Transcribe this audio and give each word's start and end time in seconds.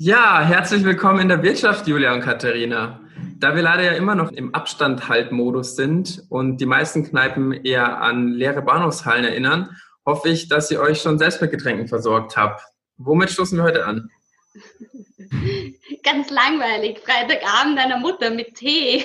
Ja, 0.00 0.42
herzlich 0.42 0.84
willkommen 0.84 1.18
in 1.18 1.28
der 1.28 1.42
Wirtschaft, 1.42 1.88
Julia 1.88 2.14
und 2.14 2.20
Katharina. 2.20 3.00
Da 3.36 3.56
wir 3.56 3.62
leider 3.62 3.82
ja 3.82 3.94
immer 3.94 4.14
noch 4.14 4.30
im 4.30 4.54
Abstandhaltmodus 4.54 5.74
sind 5.74 6.22
und 6.28 6.58
die 6.58 6.66
meisten 6.66 7.02
Kneipen 7.02 7.52
eher 7.52 8.00
an 8.00 8.28
leere 8.28 8.62
Bahnhofshallen 8.62 9.24
erinnern, 9.24 9.76
hoffe 10.06 10.28
ich, 10.28 10.48
dass 10.48 10.70
ihr 10.70 10.78
euch 10.78 11.02
schon 11.02 11.18
selbst 11.18 11.42
mit 11.42 11.50
Getränken 11.50 11.88
versorgt 11.88 12.36
habt. 12.36 12.62
Womit 12.96 13.30
stoßen 13.30 13.58
wir 13.58 13.64
heute 13.64 13.86
an? 13.86 14.08
Ganz 16.04 16.30
langweilig. 16.30 17.00
Freitagabend 17.00 17.76
deiner 17.76 17.98
Mutter 17.98 18.30
mit 18.30 18.54
Tee. 18.54 19.04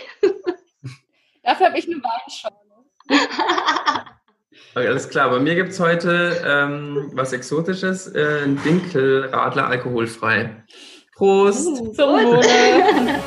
Dafür 1.41 1.69
habe 1.69 1.79
ich 1.79 1.87
eine 1.87 2.03
Weinschorle. 2.03 2.55
Okay, 4.75 4.87
alles 4.87 5.09
klar. 5.09 5.29
Bei 5.29 5.39
mir 5.39 5.55
gibt 5.55 5.71
es 5.71 5.79
heute 5.79 6.41
ähm, 6.45 7.11
was 7.13 7.33
Exotisches, 7.33 8.07
äh, 8.07 8.43
ein 8.43 8.59
Dinkelradler 8.63 9.67
alkoholfrei. 9.67 10.63
Prost! 11.15 11.67
Uh, 11.67 11.93
Zum 11.93 12.07
Wohle! 12.09 13.19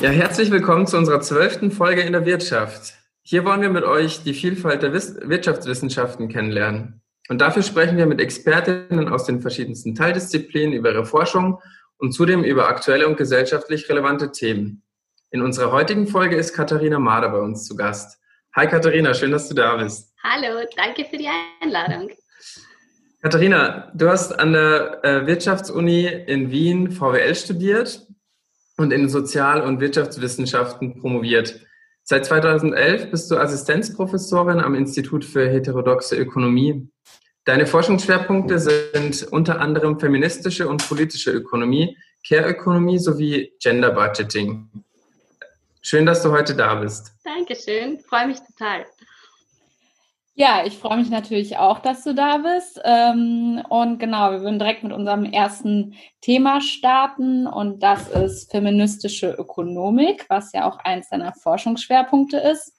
Ja, 0.00 0.10
herzlich 0.10 0.50
willkommen 0.50 0.86
zu 0.86 0.98
unserer 0.98 1.22
zwölften 1.22 1.70
Folge 1.70 2.02
in 2.02 2.12
der 2.12 2.26
Wirtschaft. 2.26 2.92
Hier 3.22 3.46
wollen 3.46 3.62
wir 3.62 3.70
mit 3.70 3.84
euch 3.84 4.22
die 4.22 4.34
Vielfalt 4.34 4.82
der 4.82 4.92
Wirtschaftswissenschaften 4.92 6.28
kennenlernen. 6.28 7.00
Und 7.28 7.40
dafür 7.40 7.62
sprechen 7.62 7.96
wir 7.96 8.06
mit 8.06 8.20
Expertinnen 8.20 9.08
aus 9.08 9.24
den 9.24 9.40
verschiedensten 9.40 9.94
Teildisziplinen 9.94 10.74
über 10.74 10.92
ihre 10.92 11.06
Forschung 11.06 11.60
und 11.96 12.12
zudem 12.12 12.44
über 12.44 12.68
aktuelle 12.68 13.08
und 13.08 13.16
gesellschaftlich 13.16 13.88
relevante 13.88 14.30
Themen. 14.30 14.82
In 15.30 15.42
unserer 15.42 15.72
heutigen 15.72 16.06
Folge 16.06 16.36
ist 16.36 16.52
Katharina 16.52 16.98
Mader 16.98 17.30
bei 17.30 17.40
uns 17.40 17.64
zu 17.64 17.76
Gast. 17.76 18.20
Hi 18.54 18.68
Katharina, 18.68 19.14
schön, 19.14 19.32
dass 19.32 19.48
du 19.48 19.54
da 19.54 19.76
bist. 19.76 20.12
Hallo, 20.22 20.60
danke 20.76 21.04
für 21.06 21.16
die 21.16 21.28
Einladung. 21.60 22.10
Katharina, 23.20 23.90
du 23.94 24.08
hast 24.08 24.38
an 24.38 24.52
der 24.52 25.02
äh, 25.02 25.26
Wirtschaftsuni 25.26 26.06
in 26.06 26.50
Wien 26.50 26.92
VWL 26.92 27.34
studiert 27.34 28.06
und 28.76 28.92
in 28.92 29.08
Sozial- 29.08 29.62
und 29.62 29.80
Wirtschaftswissenschaften 29.80 31.00
promoviert. 31.00 31.58
Seit 32.02 32.26
2011 32.26 33.10
bist 33.10 33.30
du 33.30 33.38
Assistenzprofessorin 33.38 34.60
am 34.60 34.74
Institut 34.74 35.24
für 35.24 35.48
heterodoxe 35.48 36.16
Ökonomie. 36.16 36.86
Deine 37.44 37.66
Forschungsschwerpunkte 37.66 38.58
sind 38.58 39.24
unter 39.30 39.60
anderem 39.60 40.00
feministische 40.00 40.66
und 40.66 40.88
politische 40.88 41.30
Ökonomie, 41.30 41.96
Care-Ökonomie 42.26 42.98
sowie 42.98 43.52
Gender 43.60 43.90
Budgeting. 43.90 44.70
Schön, 45.82 46.06
dass 46.06 46.22
du 46.22 46.30
heute 46.30 46.56
da 46.56 46.74
bist. 46.76 47.12
Dankeschön, 47.22 48.00
freue 48.00 48.28
mich 48.28 48.38
total. 48.38 48.86
Ja, 50.36 50.62
ich 50.64 50.78
freue 50.78 50.96
mich 50.96 51.10
natürlich 51.10 51.58
auch, 51.58 51.80
dass 51.80 52.02
du 52.02 52.14
da 52.14 52.38
bist. 52.38 52.80
Ähm, 52.82 53.62
und 53.68 53.98
genau, 53.98 54.32
wir 54.32 54.40
würden 54.40 54.58
direkt 54.58 54.82
mit 54.82 54.92
unserem 54.92 55.26
ersten 55.26 55.94
Thema 56.22 56.62
starten 56.62 57.46
und 57.46 57.82
das 57.82 58.08
ist 58.08 58.50
feministische 58.50 59.30
Ökonomik, 59.30 60.24
was 60.28 60.52
ja 60.52 60.66
auch 60.66 60.78
eins 60.78 61.10
deiner 61.10 61.34
Forschungsschwerpunkte 61.34 62.38
ist. 62.38 62.72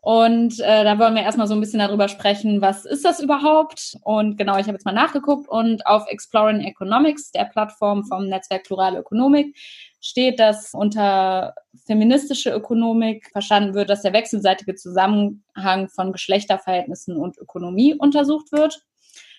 Und 0.00 0.60
äh, 0.60 0.84
da 0.84 0.98
wollen 0.98 1.16
wir 1.16 1.22
erstmal 1.22 1.48
so 1.48 1.54
ein 1.54 1.60
bisschen 1.60 1.80
darüber 1.80 2.08
sprechen, 2.08 2.60
was 2.62 2.84
ist 2.84 3.04
das 3.04 3.20
überhaupt? 3.20 3.96
Und 4.02 4.38
genau, 4.38 4.56
ich 4.56 4.66
habe 4.66 4.72
jetzt 4.72 4.84
mal 4.84 4.92
nachgeguckt 4.92 5.48
und 5.48 5.84
auf 5.86 6.06
Exploring 6.08 6.60
Economics, 6.60 7.32
der 7.32 7.44
Plattform 7.44 8.04
vom 8.04 8.26
Netzwerk 8.26 8.64
Plurale 8.64 9.00
Ökonomik, 9.00 9.56
steht, 10.00 10.38
dass 10.38 10.72
unter 10.72 11.54
feministische 11.86 12.50
Ökonomik 12.50 13.28
verstanden 13.32 13.74
wird, 13.74 13.90
dass 13.90 14.02
der 14.02 14.12
wechselseitige 14.12 14.76
Zusammenhang 14.76 15.88
von 15.88 16.12
Geschlechterverhältnissen 16.12 17.16
und 17.16 17.36
Ökonomie 17.36 17.94
untersucht 17.94 18.52
wird. 18.52 18.80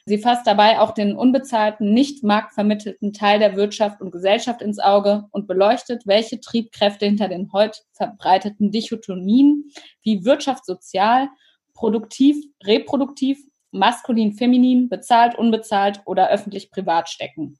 Sie 0.09 0.17
fasst 0.17 0.47
dabei 0.47 0.79
auch 0.79 0.95
den 0.95 1.15
unbezahlten, 1.15 1.93
nicht 1.93 2.23
marktvermittelten 2.23 3.13
Teil 3.13 3.37
der 3.37 3.55
Wirtschaft 3.55 4.01
und 4.01 4.09
Gesellschaft 4.09 4.63
ins 4.63 4.79
Auge 4.79 5.25
und 5.29 5.45
beleuchtet, 5.45 6.07
welche 6.07 6.39
Triebkräfte 6.39 7.05
hinter 7.05 7.27
den 7.27 7.53
heute 7.53 7.81
verbreiteten 7.91 8.71
Dichotomien 8.71 9.69
wie 10.01 10.25
Wirtschaft 10.25 10.65
sozial, 10.65 11.29
produktiv, 11.75 12.43
reproduktiv, 12.63 13.37
maskulin, 13.69 14.33
feminin, 14.33 14.89
bezahlt, 14.89 15.37
unbezahlt 15.37 16.01
oder 16.07 16.31
öffentlich 16.31 16.71
privat 16.71 17.07
stecken. 17.07 17.59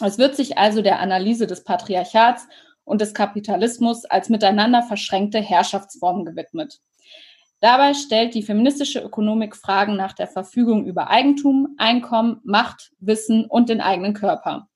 Es 0.00 0.16
wird 0.16 0.34
sich 0.34 0.56
also 0.56 0.80
der 0.80 0.98
Analyse 0.98 1.46
des 1.46 1.62
Patriarchats 1.62 2.48
und 2.84 3.02
des 3.02 3.12
Kapitalismus 3.12 4.06
als 4.06 4.30
miteinander 4.30 4.82
verschränkte 4.82 5.40
Herrschaftsformen 5.40 6.24
gewidmet. 6.24 6.80
Dabei 7.62 7.94
stellt 7.94 8.34
die 8.34 8.42
feministische 8.42 8.98
Ökonomik 8.98 9.54
Fragen 9.54 9.94
nach 9.94 10.14
der 10.14 10.26
Verfügung 10.26 10.84
über 10.84 11.10
Eigentum, 11.10 11.76
Einkommen, 11.78 12.40
Macht, 12.42 12.90
Wissen 12.98 13.44
und 13.44 13.68
den 13.68 13.80
eigenen 13.80 14.14
Körper. 14.14 14.68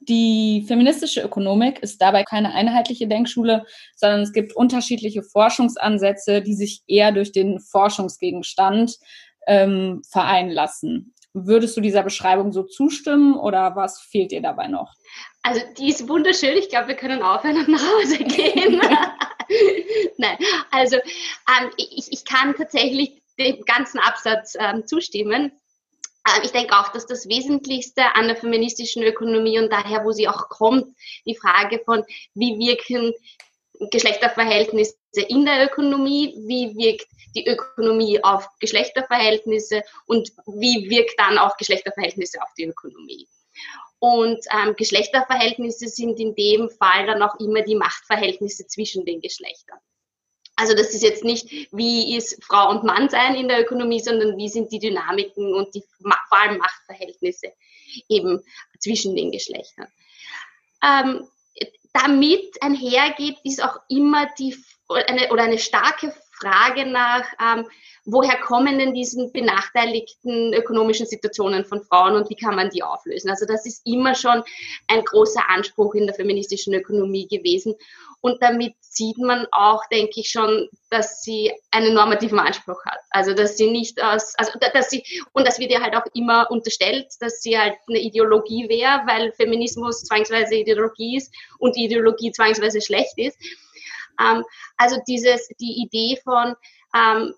Die 0.00 0.64
feministische 0.66 1.22
Ökonomik 1.22 1.78
ist 1.78 2.02
dabei 2.02 2.24
keine 2.24 2.52
einheitliche 2.54 3.06
Denkschule, 3.06 3.64
sondern 3.94 4.22
es 4.22 4.32
gibt 4.32 4.56
unterschiedliche 4.56 5.22
Forschungsansätze, 5.22 6.42
die 6.42 6.54
sich 6.54 6.82
eher 6.88 7.12
durch 7.12 7.30
den 7.30 7.60
Forschungsgegenstand 7.60 8.96
ähm, 9.46 10.02
vereinen 10.10 10.50
lassen. 10.50 11.14
Würdest 11.34 11.76
du 11.76 11.80
dieser 11.80 12.02
Beschreibung 12.02 12.50
so 12.50 12.64
zustimmen 12.64 13.36
oder 13.36 13.76
was 13.76 14.00
fehlt 14.00 14.32
dir 14.32 14.42
dabei 14.42 14.66
noch? 14.66 14.92
Also 15.44 15.60
die 15.78 15.90
ist 15.90 16.08
wunderschön. 16.08 16.56
Ich 16.58 16.68
glaube, 16.68 16.88
wir 16.88 16.96
können 16.96 17.22
aufhören 17.22 17.58
und 17.58 17.68
nach 17.68 17.80
Hause 17.80 18.18
gehen. 18.24 18.80
Nein, 20.16 20.36
also 20.70 20.96
ähm, 20.96 21.70
ich, 21.76 22.12
ich 22.12 22.24
kann 22.24 22.54
tatsächlich 22.54 23.22
dem 23.38 23.64
ganzen 23.64 23.98
Absatz 23.98 24.56
ähm, 24.58 24.86
zustimmen. 24.86 25.52
Ähm, 26.26 26.42
ich 26.44 26.52
denke 26.52 26.78
auch, 26.78 26.88
dass 26.88 27.06
das 27.06 27.28
Wesentlichste 27.28 28.14
an 28.14 28.26
der 28.26 28.36
feministischen 28.36 29.02
Ökonomie 29.02 29.58
und 29.58 29.72
daher, 29.72 30.04
wo 30.04 30.12
sie 30.12 30.28
auch 30.28 30.48
kommt, 30.48 30.94
die 31.26 31.36
Frage 31.36 31.80
von, 31.84 32.04
wie 32.34 32.58
wirken 32.58 33.14
Geschlechterverhältnisse 33.90 34.94
in 35.28 35.46
der 35.46 35.64
Ökonomie, 35.64 36.34
wie 36.46 36.76
wirkt 36.76 37.06
die 37.34 37.46
Ökonomie 37.46 38.22
auf 38.22 38.46
Geschlechterverhältnisse 38.60 39.82
und 40.06 40.30
wie 40.46 40.90
wirkt 40.90 41.18
dann 41.18 41.38
auch 41.38 41.56
Geschlechterverhältnisse 41.56 42.42
auf 42.42 42.48
die 42.58 42.64
Ökonomie. 42.64 43.26
Und 44.00 44.38
ähm, 44.50 44.74
Geschlechterverhältnisse 44.76 45.86
sind 45.88 46.18
in 46.18 46.34
dem 46.34 46.70
Fall 46.70 47.06
dann 47.06 47.22
auch 47.22 47.38
immer 47.38 47.62
die 47.62 47.76
Machtverhältnisse 47.76 48.66
zwischen 48.66 49.04
den 49.04 49.20
Geschlechtern. 49.20 49.78
Also 50.56 50.74
das 50.74 50.94
ist 50.94 51.02
jetzt 51.02 51.24
nicht, 51.24 51.68
wie 51.72 52.16
ist 52.16 52.42
Frau 52.44 52.70
und 52.70 52.82
Mann 52.84 53.08
sein 53.08 53.34
in 53.34 53.48
der 53.48 53.60
Ökonomie, 53.60 54.00
sondern 54.00 54.36
wie 54.36 54.48
sind 54.48 54.72
die 54.72 54.78
Dynamiken 54.78 55.54
und 55.54 55.74
die 55.74 55.82
vor 56.00 56.38
allem 56.38 56.58
Machtverhältnisse 56.58 57.52
eben 58.08 58.42
zwischen 58.78 59.16
den 59.16 59.32
Geschlechtern. 59.32 59.88
Ähm, 60.82 61.26
damit 61.92 62.62
einhergeht, 62.62 63.38
ist 63.44 63.62
auch 63.62 63.80
immer 63.88 64.28
die 64.38 64.56
eine, 64.88 65.30
oder 65.30 65.44
eine 65.44 65.58
starke 65.58 66.14
Frage 66.40 66.86
nach, 66.86 67.24
ähm, 67.40 67.66
woher 68.04 68.38
kommen 68.40 68.78
denn 68.78 68.94
diese 68.94 69.28
benachteiligten 69.28 70.52
ökonomischen 70.54 71.06
Situationen 71.06 71.64
von 71.64 71.82
Frauen 71.82 72.14
und 72.14 72.30
wie 72.30 72.36
kann 72.36 72.56
man 72.56 72.70
die 72.70 72.82
auflösen? 72.82 73.30
Also 73.30 73.46
das 73.46 73.66
ist 73.66 73.86
immer 73.86 74.14
schon 74.14 74.42
ein 74.88 75.04
großer 75.04 75.48
Anspruch 75.48 75.94
in 75.94 76.06
der 76.06 76.14
feministischen 76.14 76.74
Ökonomie 76.74 77.28
gewesen. 77.28 77.74
Und 78.22 78.42
damit 78.42 78.74
sieht 78.80 79.16
man 79.18 79.46
auch, 79.50 79.86
denke 79.90 80.20
ich 80.20 80.30
schon, 80.30 80.68
dass 80.90 81.22
sie 81.22 81.52
einen 81.70 81.94
normativen 81.94 82.38
Anspruch 82.38 82.84
hat. 82.84 82.98
Also 83.10 83.32
dass 83.32 83.56
sie 83.56 83.70
nicht 83.70 84.02
aus, 84.02 84.34
also 84.36 84.52
dass 84.58 84.90
sie, 84.90 85.04
und 85.32 85.46
das 85.46 85.58
wird 85.58 85.70
ihr 85.70 85.80
halt 85.80 85.96
auch 85.96 86.04
immer 86.12 86.50
unterstellt, 86.50 87.06
dass 87.20 87.40
sie 87.40 87.58
halt 87.58 87.76
eine 87.88 87.98
Ideologie 87.98 88.68
wäre, 88.68 89.02
weil 89.06 89.32
Feminismus 89.32 90.04
zwangsweise 90.04 90.56
Ideologie 90.56 91.16
ist 91.16 91.32
und 91.58 91.76
Ideologie 91.76 92.32
zwangsweise 92.32 92.82
schlecht 92.82 93.16
ist. 93.16 93.38
Ähm, 94.20 94.44
also 94.76 94.98
dieses, 95.06 95.48
die 95.60 95.82
Idee 95.82 96.20
von 96.22 96.54
ähm, 96.94 97.34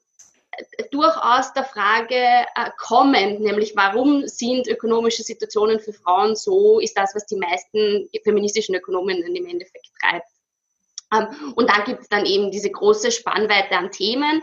durchaus 0.90 1.52
der 1.54 1.64
Frage 1.64 2.14
äh, 2.14 2.70
kommen, 2.76 3.40
nämlich 3.40 3.74
warum 3.74 4.26
sind 4.26 4.68
ökonomische 4.68 5.22
Situationen 5.22 5.80
für 5.80 5.92
Frauen 5.92 6.36
so, 6.36 6.78
ist 6.78 6.96
das, 6.96 7.14
was 7.14 7.26
die 7.26 7.36
meisten 7.36 8.08
feministischen 8.22 8.74
Ökonomen 8.74 9.22
im 9.22 9.46
Endeffekt 9.46 9.88
treibt. 10.00 10.26
Ähm, 11.12 11.52
und 11.56 11.70
da 11.70 11.82
gibt 11.84 12.02
es 12.02 12.08
dann 12.08 12.26
eben 12.26 12.50
diese 12.50 12.70
große 12.70 13.12
Spannweite 13.12 13.76
an 13.76 13.90
Themen, 13.90 14.42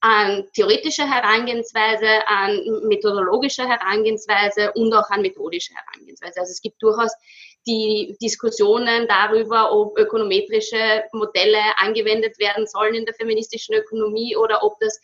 an 0.00 0.46
theoretischer 0.52 1.08
Herangehensweise, 1.08 2.26
an 2.26 2.60
methodologischer 2.84 3.68
Herangehensweise 3.68 4.72
und 4.72 4.92
auch 4.94 5.08
an 5.10 5.22
methodischer 5.22 5.74
Herangehensweise. 5.74 6.40
Also 6.40 6.52
es 6.52 6.60
gibt 6.60 6.82
durchaus 6.82 7.12
die 7.66 8.16
Diskussionen 8.22 9.06
darüber, 9.08 9.72
ob 9.72 9.98
ökonometrische 9.98 11.04
Modelle 11.12 11.58
angewendet 11.76 12.38
werden 12.38 12.66
sollen 12.66 12.94
in 12.94 13.04
der 13.04 13.14
feministischen 13.14 13.74
Ökonomie 13.74 14.36
oder 14.36 14.62
ob 14.62 14.78
das, 14.80 15.00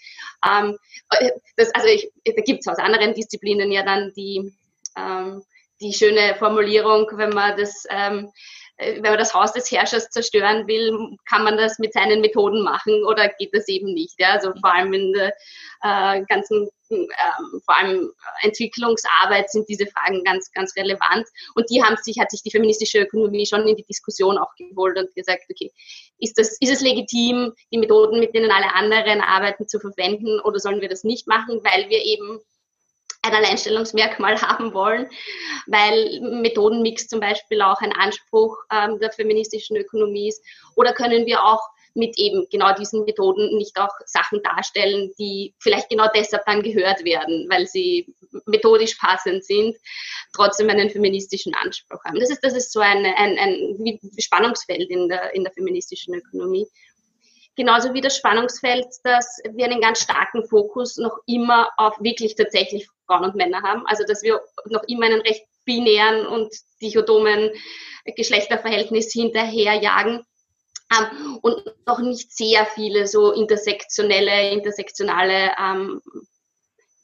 ähm, 0.47 0.79
äh, 1.11 1.31
das 1.57 1.75
also 1.75 1.89
ich, 1.89 2.11
da 2.25 2.43
gibt 2.43 2.61
es 2.61 2.69
aus 2.69 2.79
anderen 2.79 3.15
Disziplinen 3.15 3.71
ja 3.71 3.83
dann 3.83 4.13
die, 4.17 4.55
ähm, 4.97 5.43
die 5.81 5.93
schöne 5.93 6.35
Formulierung, 6.37 7.11
wenn 7.15 7.31
man 7.31 7.57
das 7.59 7.85
ähm, 7.91 8.27
äh, 8.27 8.31
wenn 8.77 9.03
man 9.03 9.19
das 9.19 9.35
Haus 9.35 9.53
des 9.53 9.71
Herrschers 9.71 10.11
zerstören 10.11 10.67
will, 10.67 11.17
kann 11.29 11.45
man 11.45 11.57
das 11.57 11.79
mit 11.79 11.93
seinen 11.93 12.21
Methoden 12.21 12.63
machen 12.63 13.05
oder 13.05 13.29
geht 13.29 13.55
das 13.55 13.69
eben 13.69 13.95
nicht? 13.95 14.15
Ja? 14.19 14.33
Also 14.33 14.53
vor 14.61 14.75
allem 14.75 14.93
in 14.93 15.13
der 15.13 15.29
äh, 15.83 16.25
ganzen, 16.25 16.69
ähm, 16.91 17.09
vor 17.65 17.77
allem 17.77 18.11
Entwicklungsarbeit 18.43 19.51
sind 19.51 19.69
diese 19.69 19.87
Fragen 19.87 20.25
ganz, 20.25 20.51
ganz 20.53 20.75
relevant. 20.77 21.27
Und 21.55 21.71
die 21.71 21.85
haben 21.85 21.97
sich, 22.03 22.19
hat 22.19 22.33
sich 22.33 22.43
die 22.43 22.51
feministische 22.51 23.03
Ökonomie 23.03 23.47
schon 23.47 23.67
in 23.69 23.77
die 23.77 23.85
Diskussion 23.85 24.39
auch 24.39 24.53
geholt 24.57 24.99
und 24.99 25.15
gesagt, 25.15 25.45
okay, 25.49 25.71
ist 26.19 26.37
das, 26.37 26.59
ist 26.61 26.73
es 26.73 26.81
legitim, 26.81 27.53
die 27.73 27.79
Methoden, 27.79 28.19
mit 28.19 28.35
denen 28.35 28.51
alle 28.51 28.75
anderen 28.75 29.21
arbeiten, 29.21 29.69
zu 29.69 29.79
verwenden 29.79 30.41
oder 30.41 30.59
sollen 30.59 30.81
wir 30.81 30.89
das 30.89 31.05
nicht 31.05 31.29
machen, 31.29 31.61
weil 31.63 31.89
wir 31.91 32.03
eben 32.03 32.41
ein 33.25 33.35
Alleinstellungsmerkmal 33.35 34.41
haben 34.41 34.75
wollen, 34.75 35.09
weil 35.67 36.21
Methodenmix 36.21 37.09
zum 37.09 37.21
Beispiel 37.21 37.63
auch 37.63 37.81
ein 37.81 37.93
Anspruch 37.93 38.57
ähm, 38.71 38.99
der 39.01 39.13
feministischen 39.13 39.77
Ökonomie 39.77 40.29
ist. 40.29 40.45
Oder 40.77 40.93
können 40.93 41.27
wir 41.27 41.43
auch 41.43 41.63
mit 41.95 42.19
eben 42.19 42.47
genau 42.51 42.75
diesen 42.75 43.05
Methoden 43.05 43.57
nicht 43.57 43.79
auch 43.79 43.93
Sachen 44.05 44.43
darstellen, 44.43 45.13
die 45.19 45.55
vielleicht 45.61 45.89
genau 45.89 46.09
deshalb 46.15 46.45
dann 46.45 46.63
gehört 46.63 47.05
werden, 47.05 47.47
weil 47.49 47.67
sie 47.67 48.13
methodisch 48.47 48.97
passend 48.97 49.45
sind, 49.45 49.77
trotzdem 50.35 50.69
einen 50.69 50.91
feministischen 50.91 51.55
Anspruch 51.55 52.03
haben. 52.05 52.19
Das 52.19 52.31
ist, 52.31 52.43
das 52.43 52.55
ist 52.55 52.73
so 52.73 52.81
ein, 52.81 53.07
ein, 53.07 53.39
ein 53.39 54.01
Spannungsfeld 54.19 54.91
in 54.91 55.09
der, 55.09 55.35
in 55.35 55.45
der 55.45 55.53
feministischen 55.53 56.15
Ökonomie. 56.15 56.67
Genauso 57.57 57.95
wie 57.95 58.01
das 58.01 58.17
Spannungsfeld, 58.17 58.87
dass 59.05 59.41
wir 59.53 59.67
einen 59.67 59.81
ganz 59.81 60.01
starken 60.01 60.45
Fokus 60.45 60.97
noch 60.97 61.19
immer 61.27 61.71
auf 61.77 61.95
wirklich 62.01 62.35
tatsächlich 62.35 62.89
Frauen 63.07 63.25
und 63.25 63.35
Männer 63.35 63.63
haben. 63.63 63.87
Also 63.87 64.05
dass 64.07 64.23
wir 64.23 64.41
noch 64.67 64.83
immer 64.89 65.07
einen 65.07 65.21
recht 65.21 65.45
binären 65.65 66.27
und 66.27 66.53
dichotomen 66.83 67.51
Geschlechterverhältnis 68.17 69.13
hinterherjagen 69.13 70.25
ähm, 70.93 71.39
und 71.41 71.65
noch 71.87 72.01
nicht 72.01 72.37
sehr 72.37 72.67
viele 72.67 73.07
so 73.07 73.33
intersektionelle, 73.33 74.51
intersektionale 74.51 75.53
ähm, 75.59 76.03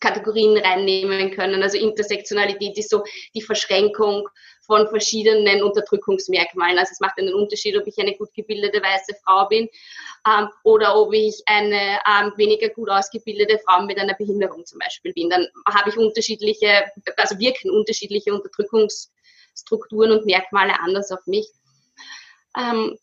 Kategorien 0.00 0.56
reinnehmen 0.56 1.30
können. 1.30 1.62
Also 1.62 1.78
Intersektionalität 1.78 2.76
ist 2.78 2.90
so 2.90 3.04
die 3.34 3.42
Verschränkung 3.42 4.28
von 4.70 4.86
verschiedenen 4.86 5.64
Unterdrückungsmerkmalen. 5.64 6.78
Also 6.78 6.92
es 6.92 7.00
macht 7.00 7.18
einen 7.18 7.34
Unterschied, 7.34 7.76
ob 7.76 7.88
ich 7.88 7.98
eine 7.98 8.14
gut 8.14 8.32
gebildete 8.34 8.80
weiße 8.80 9.16
Frau 9.24 9.48
bin 9.48 9.68
ähm, 10.28 10.48
oder 10.62 10.96
ob 10.96 11.12
ich 11.12 11.42
eine 11.46 11.98
ähm, 12.06 12.32
weniger 12.36 12.68
gut 12.68 12.88
ausgebildete 12.88 13.58
Frau 13.66 13.82
mit 13.82 13.98
einer 13.98 14.14
Behinderung 14.14 14.64
zum 14.64 14.78
Beispiel 14.78 15.12
bin. 15.12 15.28
Dann 15.28 15.48
habe 15.66 15.90
ich 15.90 15.96
unterschiedliche, 15.96 16.84
also 17.16 17.36
wirken 17.40 17.72
unterschiedliche 17.72 18.32
Unterdrückungsstrukturen 18.32 20.12
und 20.12 20.24
Merkmale 20.24 20.78
anders 20.78 21.10
auf 21.10 21.26
mich. 21.26 21.48
Ähm, 22.56 22.96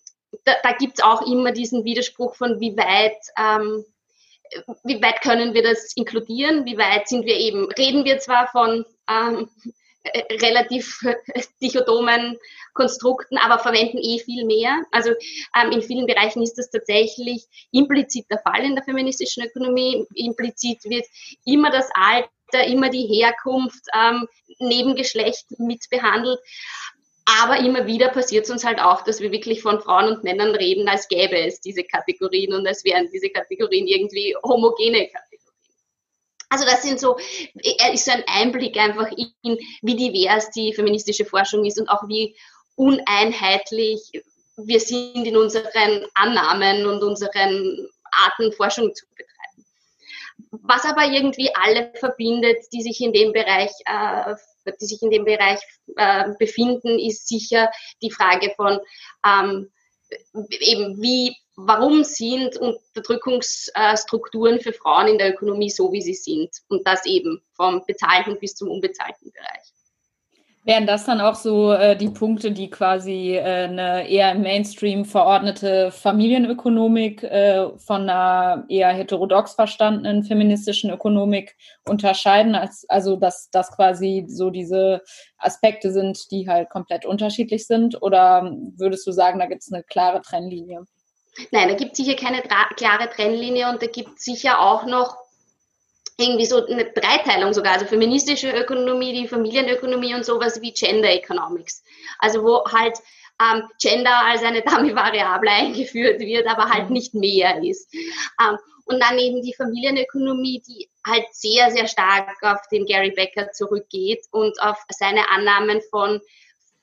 da 0.46 0.54
da 0.64 0.72
gibt 0.72 1.00
es 1.00 1.04
auch 1.04 1.22
immer 1.28 1.52
diesen 1.52 1.84
Widerspruch 1.84 2.36
von 2.36 2.62
wie 2.62 2.78
weit 2.78 3.18
ähm, 3.38 3.84
wie 4.86 5.02
weit 5.02 5.20
können 5.20 5.54
wir 5.54 5.64
das 5.64 5.92
inkludieren? 5.98 6.64
Wie 6.64 6.78
weit 6.78 7.10
sind 7.10 7.26
wir 7.26 7.36
eben, 7.36 7.70
reden 7.74 8.06
wir 8.06 8.20
zwar 8.20 8.48
von 8.48 8.86
ähm, 9.10 9.50
äh, 9.66 9.72
relativ 10.42 11.00
dichotomen 11.62 12.38
Konstrukten, 12.74 13.38
aber 13.38 13.60
verwenden 13.60 13.98
eh 13.98 14.20
viel 14.20 14.46
mehr. 14.46 14.84
Also 14.92 15.12
ähm, 15.60 15.72
in 15.72 15.82
vielen 15.82 16.06
Bereichen 16.06 16.42
ist 16.44 16.58
das 16.58 16.70
tatsächlich 16.70 17.46
implizit 17.72 18.26
der 18.30 18.40
Fall 18.40 18.64
in 18.64 18.76
der 18.76 18.84
feministischen 18.84 19.44
Ökonomie. 19.44 20.06
Implizit 20.14 20.84
wird 20.86 21.06
immer 21.46 21.72
das 21.72 21.90
Alter, 21.94 22.68
immer 22.68 22.90
die 22.90 23.08
Herkunft 23.08 23.84
ähm, 23.94 24.28
neben 24.60 24.96
Geschlecht 24.96 25.46
mitbehandelt. 25.58 26.40
Aber 27.42 27.58
immer 27.58 27.86
wieder 27.88 28.08
passiert 28.08 28.46
es 28.46 28.52
uns 28.52 28.64
halt 28.64 28.80
auch, 28.80 29.04
dass 29.04 29.20
wir 29.20 29.34
wirklich 29.34 29.62
von 29.62 29.82
Frauen 29.82 30.14
und 30.14 30.24
Männern 30.24 30.56
reden, 30.56 30.88
als 30.88 31.10
gäbe 31.10 31.38
es 31.38 31.60
diese 31.60 31.84
Kategorien 31.84 32.54
und 32.54 32.66
als 32.66 32.86
wären 32.86 33.10
diese 33.12 33.30
Kategorien 33.30 33.86
irgendwie 33.86 34.34
homogene 34.44 35.10
Kategorien. 35.10 35.27
Also 36.50 36.66
das 36.66 36.82
sind 36.82 37.00
so, 37.00 37.18
ist 37.94 38.06
so 38.06 38.12
ein 38.12 38.24
Einblick 38.28 38.78
einfach 38.78 39.12
in, 39.12 39.58
wie 39.82 39.96
divers 39.96 40.50
die 40.52 40.74
feministische 40.74 41.26
Forschung 41.26 41.66
ist 41.66 41.80
und 41.80 41.90
auch 41.90 42.08
wie 42.08 42.36
uneinheitlich 42.76 44.12
wir 44.58 44.80
sind 44.80 45.26
in 45.26 45.38
unseren 45.38 46.06
Annahmen 46.16 46.88
und 46.88 47.04
unseren 47.04 47.88
Arten 48.12 48.52
Forschung 48.54 48.94
zu 48.96 49.06
betreiben. 49.10 49.66
Was 50.64 50.84
aber 50.86 51.06
irgendwie 51.06 51.54
alle 51.54 51.94
verbindet, 51.96 52.58
die 52.74 52.82
sich 52.82 53.00
in 53.02 53.14
dem 53.14 53.34
Bereich 53.34 53.72
äh, 53.86 54.36
die 54.82 54.86
sich 54.86 55.02
in 55.02 55.12
dem 55.12 55.26
Bereich 55.26 55.60
äh, 55.96 56.32
befinden, 56.40 57.00
ist 57.00 57.28
sicher 57.28 57.72
die 58.02 58.12
Frage 58.12 58.54
von 58.56 58.80
ähm, 59.26 59.72
eben 60.34 61.02
wie, 61.02 61.36
warum 61.58 62.04
sind 62.04 62.58
Unterdrückungsstrukturen 62.58 64.62
für 64.62 64.74
Frauen 64.74 65.08
in 65.08 65.18
der 65.18 65.34
Ökonomie 65.34 65.72
so, 65.72 65.92
wie 65.92 66.02
sie 66.02 66.14
sind 66.14 66.52
und 66.70 66.88
das 66.88 67.06
eben 67.06 67.42
vom 67.56 67.84
bezahlten 67.86 68.38
bis 68.40 68.56
zum 68.56 68.70
unbezahlten 68.70 69.30
Bereich. 69.32 69.74
Wären 70.64 70.86
das 70.86 71.06
dann 71.06 71.22
auch 71.22 71.36
so 71.36 71.72
äh, 71.72 71.96
die 71.96 72.10
Punkte, 72.10 72.52
die 72.52 72.70
quasi 72.70 73.38
äh, 73.38 73.42
eine 73.42 74.10
eher 74.10 74.34
im 74.34 74.42
Mainstream 74.42 75.06
verordnete 75.06 75.92
Familienökonomik 75.92 77.24
äh, 77.24 77.70
von 77.78 78.02
einer 78.02 78.66
eher 78.68 78.90
heterodox 78.90 79.54
verstandenen 79.54 80.24
feministischen 80.24 80.92
Ökonomik 80.92 81.56
unterscheiden? 81.88 82.54
Als, 82.54 82.86
also, 82.90 83.16
dass 83.16 83.50
das 83.50 83.72
quasi 83.72 84.26
so 84.28 84.50
diese 84.50 85.04
Aspekte 85.38 85.94
sind, 85.94 86.30
die 86.32 86.50
halt 86.50 86.70
komplett 86.70 87.06
unterschiedlich 87.06 87.66
sind? 87.66 88.02
Oder 88.02 88.54
würdest 88.76 89.08
du 89.08 89.14
sagen, 89.14 89.40
da 89.40 89.46
gibt 89.46 89.62
es 89.62 89.72
eine 89.72 89.84
klare 89.84 90.22
Trennlinie? 90.22 90.86
Nein, 91.52 91.70
da 91.70 91.76
gibt 91.76 91.92
es 91.92 91.98
sicher 91.98 92.16
keine 92.16 92.42
klare 92.42 93.10
Trennlinie 93.10 93.70
und 93.70 93.82
da 93.82 93.88
gibt 93.88 94.18
es 94.18 94.26
sicher 94.26 94.60
auch 94.60 94.86
noch 94.86 95.18
irgendwie 96.18 96.46
so 96.46 96.66
eine 96.66 96.86
Dreiteilung 96.86 97.54
sogar, 97.54 97.74
also 97.74 97.86
feministische 97.86 98.50
Ökonomie, 98.50 99.14
die 99.14 99.28
Familienökonomie 99.28 100.16
und 100.16 100.26
sowas 100.26 100.62
wie 100.62 100.74
Gender 100.74 101.12
Economics. 101.12 101.84
Also 102.18 102.44
wo 102.44 102.66
halt 102.66 102.98
ähm, 103.40 103.64
Gender 103.80 104.26
als 104.26 104.44
eine 104.44 104.64
Dummy-Variable 104.64 105.50
eingeführt 105.52 106.20
wird, 106.20 106.48
aber 106.48 106.70
halt 106.70 106.88
mhm. 106.88 106.94
nicht 106.94 107.14
mehr 107.14 107.62
ist. 107.64 107.94
Ähm, 108.42 108.58
und 108.86 109.04
dann 109.04 109.20
eben 109.20 109.42
die 109.42 109.54
Familienökonomie, 109.54 110.64
die 110.66 110.90
halt 111.06 111.26
sehr, 111.32 111.70
sehr 111.72 111.88
stark 111.88 112.42
auf 112.42 112.62
den 112.72 112.86
Gary 112.86 113.12
Becker 113.12 113.52
zurückgeht 113.52 114.26
und 114.32 114.60
auf 114.62 114.78
seine 114.90 115.30
Annahmen 115.30 115.82
von 115.92 116.22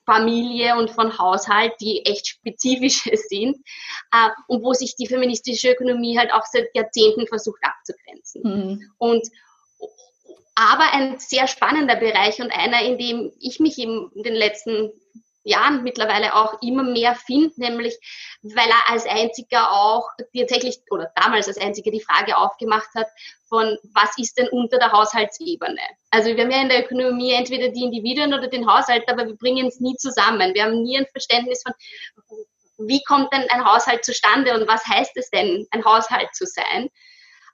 Familie 0.05 0.77
und 0.77 0.91
von 0.91 1.17
Haushalt, 1.17 1.73
die 1.81 2.05
echt 2.05 2.27
spezifische 2.27 3.15
sind 3.29 3.57
äh, 4.11 4.29
und 4.47 4.63
wo 4.63 4.73
sich 4.73 4.95
die 4.95 5.07
feministische 5.07 5.71
Ökonomie 5.71 6.17
halt 6.17 6.31
auch 6.33 6.45
seit 6.45 6.67
Jahrzehnten 6.73 7.27
versucht 7.27 7.59
abzugrenzen. 7.61 8.41
Mhm. 8.43 8.91
Und 8.97 9.27
aber 10.55 10.93
ein 10.93 11.19
sehr 11.19 11.47
spannender 11.47 11.97
Bereich 11.97 12.41
und 12.41 12.49
einer, 12.51 12.81
in 12.81 12.97
dem 12.97 13.31
ich 13.39 13.59
mich 13.59 13.77
in 13.77 14.09
den 14.15 14.35
letzten 14.35 14.91
Jahren 15.45 15.83
mittlerweile 15.83 16.35
auch 16.35 16.61
immer 16.61 16.83
mehr 16.83 17.15
finde, 17.15 17.53
nämlich 17.57 17.97
weil 18.41 18.67
er 18.67 18.91
als 18.91 19.05
einziger 19.05 19.71
auch 19.71 20.09
tatsächlich 20.35 20.79
oder 20.89 21.11
damals 21.15 21.47
als 21.47 21.57
einziger 21.57 21.91
die 21.91 22.01
Frage 22.01 22.35
aufgemacht 22.35 22.89
hat 22.95 23.07
von 23.47 23.77
was 23.93 24.17
ist 24.17 24.37
denn 24.37 24.49
unter 24.49 24.79
der 24.79 24.91
Haushaltsebene? 24.91 25.79
Also 26.09 26.35
wir 26.35 26.43
haben 26.43 26.51
ja 26.51 26.61
in 26.61 26.69
der 26.69 26.83
Ökonomie 26.83 27.33
entweder 27.33 27.69
die 27.69 27.83
Individuen 27.83 28.33
oder 28.33 28.47
den 28.47 28.67
Haushalt, 28.67 29.07
aber 29.07 29.27
wir 29.27 29.35
bringen 29.35 29.67
es 29.67 29.79
nie 29.79 29.95
zusammen. 29.95 30.53
Wir 30.53 30.63
haben 30.63 30.81
nie 30.81 30.97
ein 30.97 31.07
Verständnis 31.11 31.63
von 31.63 31.73
wie 32.77 33.01
kommt 33.03 33.31
denn 33.31 33.49
ein 33.49 33.63
Haushalt 33.63 34.03
zustande 34.03 34.53
und 34.53 34.67
was 34.67 34.85
heißt 34.85 35.15
es 35.15 35.29
denn, 35.29 35.65
ein 35.71 35.85
Haushalt 35.85 36.33
zu 36.33 36.45
sein? 36.45 36.89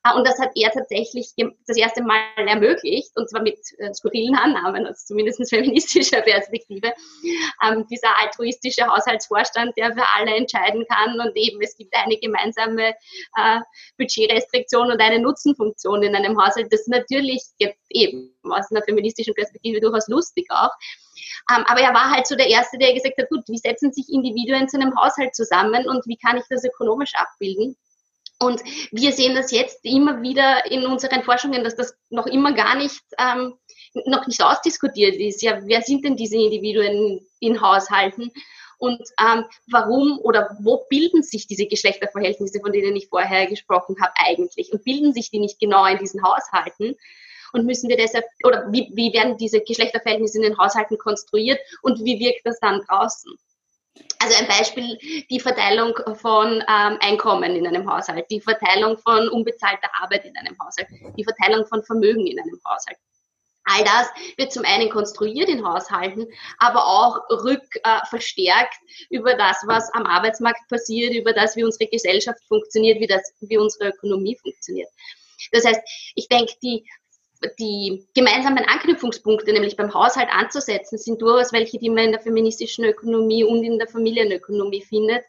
Ah, 0.03 0.17
und 0.17 0.27
das 0.27 0.39
hat 0.39 0.49
er 0.55 0.71
tatsächlich 0.71 1.31
das 1.67 1.77
erste 1.77 2.01
Mal 2.01 2.21
ermöglicht, 2.35 3.11
und 3.15 3.29
zwar 3.29 3.43
mit 3.43 3.59
äh, 3.77 3.93
skurrilen 3.93 4.35
Annahmen, 4.35 4.87
also 4.87 4.99
zumindest 5.05 5.37
feministischer 5.49 6.21
Perspektive. 6.21 6.91
Ähm, 7.63 7.85
dieser 7.87 8.17
altruistische 8.19 8.87
Haushaltsvorstand, 8.87 9.77
der 9.77 9.93
für 9.93 10.05
alle 10.15 10.35
entscheiden 10.35 10.85
kann 10.89 11.19
und 11.19 11.35
eben 11.35 11.61
es 11.61 11.77
gibt 11.77 11.93
eine 11.95 12.17
gemeinsame 12.17 12.95
äh, 13.37 13.59
Budgetrestriktion 13.99 14.91
und 14.91 14.99
eine 14.99 15.19
Nutzenfunktion 15.19 16.01
in 16.01 16.15
einem 16.15 16.35
Haushalt. 16.41 16.73
Das 16.73 16.87
natürlich 16.87 17.43
jetzt 17.59 17.85
eben 17.89 18.33
aus 18.43 18.71
einer 18.71 18.81
feministischen 18.81 19.35
Perspektive 19.35 19.81
durchaus 19.81 20.07
lustig 20.07 20.47
auch. 20.49 20.71
Ähm, 21.55 21.63
aber 21.67 21.81
er 21.81 21.93
war 21.93 22.09
halt 22.09 22.25
so 22.25 22.35
der 22.35 22.47
Erste, 22.47 22.79
der 22.79 22.95
gesagt 22.95 23.19
hat, 23.19 23.29
gut, 23.29 23.43
wie 23.47 23.57
setzen 23.57 23.91
sich 23.93 24.09
Individuen 24.09 24.67
zu 24.67 24.79
einem 24.79 24.95
Haushalt 24.95 25.35
zusammen 25.35 25.87
und 25.87 26.07
wie 26.07 26.17
kann 26.17 26.37
ich 26.37 26.45
das 26.49 26.63
ökonomisch 26.63 27.13
abbilden? 27.13 27.77
Und 28.41 28.61
wir 28.91 29.11
sehen 29.11 29.35
das 29.35 29.51
jetzt 29.51 29.79
immer 29.83 30.23
wieder 30.23 30.69
in 30.71 30.85
unseren 30.87 31.21
Forschungen, 31.21 31.63
dass 31.63 31.75
das 31.75 31.95
noch 32.09 32.25
immer 32.25 32.53
gar 32.53 32.75
nicht, 32.75 33.01
ähm, 33.19 33.53
noch 34.05 34.25
nicht 34.25 34.41
ausdiskutiert 34.41 35.15
ist. 35.15 35.43
Ja, 35.43 35.59
wer 35.63 35.83
sind 35.83 36.03
denn 36.03 36.15
diese 36.15 36.37
Individuen 36.37 37.23
in 37.39 37.61
Haushalten? 37.61 38.31
Und 38.79 38.99
ähm, 39.21 39.45
warum 39.69 40.17
oder 40.23 40.57
wo 40.59 40.85
bilden 40.89 41.21
sich 41.21 41.45
diese 41.45 41.67
Geschlechterverhältnisse, 41.67 42.61
von 42.61 42.71
denen 42.71 42.95
ich 42.95 43.09
vorher 43.09 43.45
gesprochen 43.45 43.95
habe, 44.01 44.13
eigentlich? 44.15 44.73
Und 44.73 44.83
bilden 44.83 45.13
sich 45.13 45.29
die 45.29 45.37
nicht 45.39 45.59
genau 45.59 45.85
in 45.85 45.99
diesen 45.99 46.23
Haushalten? 46.23 46.95
Und 47.53 47.65
müssen 47.67 47.89
wir 47.89 47.97
deshalb, 47.97 48.25
oder 48.43 48.71
wie, 48.71 48.89
wie 48.95 49.13
werden 49.13 49.37
diese 49.37 49.61
Geschlechterverhältnisse 49.61 50.37
in 50.37 50.43
den 50.43 50.57
Haushalten 50.57 50.97
konstruiert 50.97 51.59
und 51.83 52.03
wie 52.03 52.19
wirkt 52.19 52.43
das 52.43 52.59
dann 52.59 52.81
draußen? 52.87 53.37
Also 54.21 54.37
ein 54.37 54.47
Beispiel, 54.47 54.97
die 55.31 55.39
Verteilung 55.39 55.95
von 56.15 56.63
ähm, 56.67 56.97
Einkommen 57.01 57.55
in 57.55 57.65
einem 57.65 57.89
Haushalt, 57.89 58.25
die 58.29 58.39
Verteilung 58.39 58.97
von 58.99 59.27
unbezahlter 59.29 59.89
Arbeit 59.99 60.25
in 60.25 60.37
einem 60.37 60.55
Haushalt, 60.63 60.87
die 61.17 61.23
Verteilung 61.23 61.65
von 61.65 61.83
Vermögen 61.83 62.27
in 62.27 62.39
einem 62.39 62.59
Haushalt. 62.67 62.97
All 63.63 63.83
das 63.83 64.09
wird 64.37 64.51
zum 64.51 64.63
einen 64.65 64.89
konstruiert 64.89 65.49
in 65.49 65.65
Haushalten, 65.65 66.27
aber 66.59 66.85
auch 66.85 67.19
rück 67.43 67.63
äh, 67.83 68.65
über 69.09 69.33
das, 69.35 69.63
was 69.65 69.91
am 69.93 70.05
Arbeitsmarkt 70.05 70.67
passiert, 70.69 71.13
über 71.13 71.33
das, 71.33 71.55
wie 71.55 71.63
unsere 71.63 71.89
Gesellschaft 71.89 72.39
funktioniert, 72.47 72.99
wie, 72.99 73.07
das, 73.07 73.33
wie 73.41 73.57
unsere 73.57 73.89
Ökonomie 73.89 74.37
funktioniert. 74.37 74.89
Das 75.51 75.65
heißt, 75.65 75.81
ich 76.15 76.27
denke, 76.27 76.53
die, 76.61 76.85
die 77.59 78.05
gemeinsamen 78.13 78.65
Anknüpfungspunkte, 78.65 79.51
nämlich 79.53 79.75
beim 79.75 79.93
Haushalt 79.93 80.29
anzusetzen, 80.31 80.97
sind 80.97 81.21
durchaus 81.21 81.53
welche, 81.53 81.79
die 81.79 81.89
man 81.89 82.05
in 82.05 82.11
der 82.11 82.21
feministischen 82.21 82.85
Ökonomie 82.85 83.43
und 83.43 83.63
in 83.63 83.79
der 83.79 83.87
Familienökonomie 83.87 84.81
findet. 84.81 85.23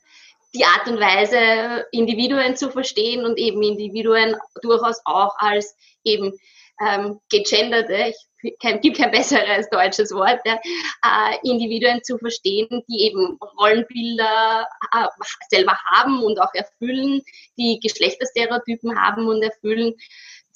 Die 0.55 0.65
Art 0.65 0.87
und 0.87 1.01
Weise, 1.01 1.87
Individuen 1.93 2.57
zu 2.57 2.71
verstehen 2.71 3.25
und 3.25 3.39
eben 3.39 3.63
Individuen 3.63 4.37
durchaus 4.61 5.01
auch 5.05 5.35
als 5.39 5.75
eben 6.05 6.33
ähm, 6.81 7.21
gegenderte, 7.31 8.11
ich 8.11 8.17
kein, 8.61 8.81
gibt 8.81 8.99
kein 8.99 9.11
besseres 9.11 9.69
deutsches 9.71 10.13
Wort, 10.13 10.41
ja, 10.45 10.55
äh, 10.55 11.37
Individuen 11.49 12.03
zu 12.03 12.19
verstehen, 12.19 12.83
die 12.89 13.03
eben 13.03 13.39
Rollenbilder 13.61 14.67
äh, 14.93 15.07
selber 15.49 15.79
haben 15.87 16.23
und 16.23 16.41
auch 16.41 16.53
erfüllen, 16.55 17.23
die 17.57 17.79
Geschlechterstereotypen 17.81 19.01
haben 19.01 19.29
und 19.29 19.43
erfüllen, 19.43 19.95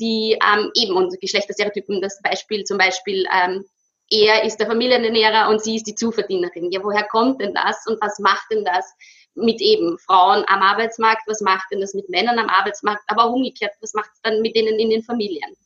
die 0.01 0.39
ähm, 0.43 0.71
eben 0.75 0.97
und 0.97 1.19
Geschlechterstereotypen, 1.21 2.01
das 2.01 2.21
Beispiel 2.23 2.65
zum 2.65 2.79
Beispiel, 2.79 3.27
ähm, 3.33 3.65
er 4.11 4.45
ist 4.45 4.59
der 4.59 4.69
Familienernährer 4.69 5.49
und 5.51 5.63
sie 5.63 5.77
ist 5.77 5.87
die 5.87 5.95
Zuverdienerin. 5.95 6.71
Ja, 6.71 6.83
woher 6.83 7.05
kommt 7.05 7.41
denn 7.41 7.55
das 7.55 7.87
und 7.87 8.01
was 8.01 8.19
macht 8.19 8.47
denn 8.51 8.65
das 8.65 8.95
mit 9.35 9.61
eben 9.61 9.99
Frauen 9.99 10.45
am 10.47 10.63
Arbeitsmarkt, 10.63 11.23
was 11.27 11.41
macht 11.41 11.67
denn 11.71 11.81
das 11.81 11.95
mit 11.95 12.09
Männern 12.09 12.39
am 12.39 12.49
Arbeitsmarkt, 12.49 13.03
aber 13.09 13.25
auch 13.25 13.33
umgekehrt, 13.33 13.73
was 13.81 13.95
macht 13.95 14.11
es 14.15 14.21
dann 14.23 14.41
mit 14.43 14.57
denen 14.57 14.79
in 14.79 14.91
den 14.91 15.03
Familien? 15.03 15.57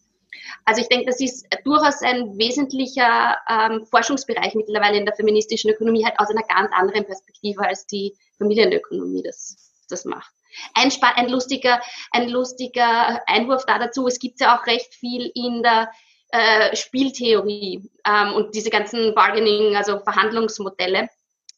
Also 0.64 0.80
ich 0.82 0.88
denke, 0.88 1.06
das 1.06 1.20
ist 1.20 1.46
durchaus 1.64 2.02
ein 2.02 2.37
wesentlicher 2.38 3.37
ähm, 3.49 3.87
Forschungsbereich 3.87 4.54
mittlerweile 4.54 4.99
in 4.99 5.04
der 5.04 5.14
feministischen 5.14 5.70
Ökonomie, 5.70 6.04
halt 6.04 6.18
aus 6.18 6.30
einer 6.30 6.42
ganz 6.42 6.70
anderen 6.72 7.04
Perspektive 7.04 7.62
als 7.62 7.87
die 7.87 8.16
Familienökonomie 8.38 9.22
das, 9.22 9.84
das 9.88 10.04
macht. 10.04 10.32
Ein, 10.75 10.92
ein, 11.16 11.28
lustiger, 11.28 11.80
ein 12.11 12.28
lustiger 12.28 13.21
Einwurf 13.26 13.64
da 13.66 13.78
dazu, 13.78 14.07
es 14.07 14.19
gibt 14.19 14.40
ja 14.40 14.59
auch 14.59 14.66
recht 14.66 14.95
viel 14.95 15.30
in 15.35 15.62
der 15.62 15.90
äh, 16.30 16.76
Spieltheorie 16.76 17.90
ähm, 18.07 18.35
und 18.35 18.54
diese 18.54 18.71
ganzen 18.71 19.14
Bargaining, 19.14 19.76
also 19.76 20.00
Verhandlungsmodelle. 20.00 21.09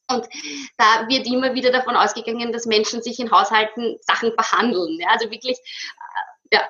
Und 0.09 0.27
da 0.77 1.09
wird 1.09 1.27
immer 1.27 1.55
wieder 1.55 1.71
davon 1.71 1.97
ausgegangen, 1.97 2.53
dass 2.53 2.67
Menschen 2.67 3.03
sich 3.03 3.19
in 3.19 3.31
Haushalten 3.31 3.97
Sachen 4.01 4.33
verhandeln. 4.33 4.99
Ja? 5.01 5.09
Also 5.11 5.31
wirklich 5.31 5.59
ja. 6.53 6.69